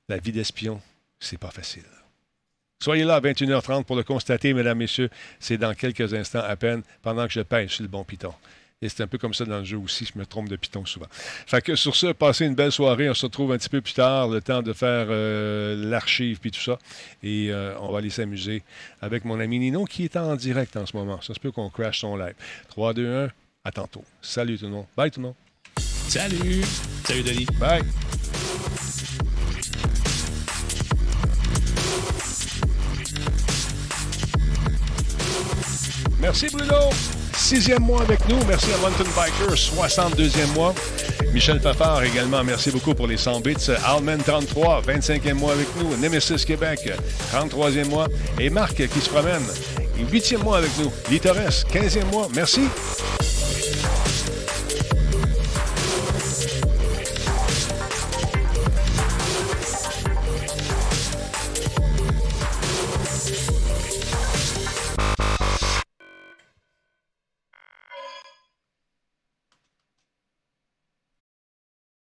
la 0.08 0.18
vie 0.18 0.32
d'espion, 0.32 0.82
c'est 1.20 1.40
pas 1.40 1.52
facile. 1.52 1.84
Soyez 2.82 3.04
là 3.04 3.16
à 3.16 3.20
21h30 3.20 3.84
pour 3.84 3.98
le 3.98 4.04
constater, 4.04 4.54
mesdames, 4.54 4.78
messieurs. 4.78 5.10
C'est 5.40 5.58
dans 5.58 5.74
quelques 5.74 6.14
instants 6.14 6.44
à 6.48 6.56
peine, 6.56 6.82
pendant 7.02 7.28
que 7.28 7.34
je 7.34 7.42
pèse 7.42 7.72
sur 7.72 7.84
le 7.84 7.90
bon 7.90 8.06
piton. 8.06 8.34
Et 8.82 8.88
c'est 8.88 9.04
un 9.04 9.08
peu 9.08 9.18
comme 9.18 9.34
ça 9.34 9.44
dans 9.44 9.58
le 9.58 9.66
jeu 9.66 9.78
aussi. 9.78 10.06
Je 10.06 10.18
me 10.18 10.26
trompe 10.26 10.48
de 10.48 10.56
piton 10.56 10.86
souvent. 10.86 11.08
Fait 11.12 11.62
que 11.62 11.76
sur 11.76 11.98
ce, 11.98 12.08
passez 12.14 12.46
une 12.46 12.56
belle 12.56 12.72
soirée. 12.72 13.10
On 13.10 13.14
se 13.14 13.26
retrouve 13.26 13.52
un 13.52 13.58
petit 13.58 13.68
peu 13.68 13.82
plus 13.82 13.94
tard, 13.94 14.30
le 14.30 14.40
temps 14.40 14.62
de 14.62 14.72
faire 14.72 15.08
euh, 15.10 15.76
l'archive 15.76 16.40
puis 16.40 16.52
tout 16.52 16.62
ça. 16.62 16.80
Et 17.22 17.52
euh, 17.52 17.78
on 17.82 17.92
va 17.92 17.98
aller 17.98 18.10
s'amuser 18.10 18.64
avec 19.02 19.26
mon 19.26 19.38
ami 19.42 19.60
Nino 19.60 19.84
qui 19.84 20.06
est 20.06 20.16
en 20.16 20.34
direct 20.38 20.78
en 20.78 20.86
ce 20.86 20.96
moment. 20.96 21.20
Ça 21.20 21.34
se 21.34 21.42
peut 21.42 21.52
qu'on 21.52 21.70
crash 21.70 22.00
son 22.00 22.16
live. 22.16 22.36
3, 22.70 22.94
2, 22.94 23.26
1. 23.26 23.30
À 23.66 23.72
tantôt. 23.72 24.06
Salut 24.22 24.58
tout 24.58 24.66
le 24.66 24.72
monde. 24.72 24.86
Bye 24.96 25.12
tout 25.12 25.20
le 25.20 25.28
monde. 25.28 25.36
Salut. 26.08 26.64
Salut 27.04 27.24
Denis. 27.24 27.48
Bye. 27.60 27.84
Merci 36.22 36.48
Bruno. 36.48 36.92
Sixième 37.40 37.82
mois 37.84 38.02
avec 38.02 38.28
nous. 38.28 38.38
Merci 38.48 38.68
à 38.74 38.78
Mountain 38.78 39.10
Biker, 39.16 39.56
62e 39.56 40.54
mois. 40.54 40.76
Michel 41.34 41.60
Fafard 41.60 42.04
également, 42.04 42.44
merci 42.44 42.70
beaucoup 42.70 42.94
pour 42.94 43.08
les 43.08 43.18
100 43.18 43.40
bits. 43.40 43.56
Alman 43.86 44.18
33, 44.18 44.82
25e 44.82 45.34
mois 45.34 45.54
avec 45.54 45.68
nous. 45.78 45.96
Nemesis 45.98 46.46
Québec, 46.46 46.92
33e 47.34 47.88
mois. 47.88 48.08
Et 48.40 48.50
Marc 48.50 48.76
qui 48.76 49.00
se 49.00 49.10
promène, 49.10 49.42
8e 50.12 50.44
mois 50.44 50.58
avec 50.58 50.72
nous. 50.80 50.92
Litores, 51.10 51.66
15e 51.72 52.06
mois. 52.12 52.28
Merci. 52.36 52.62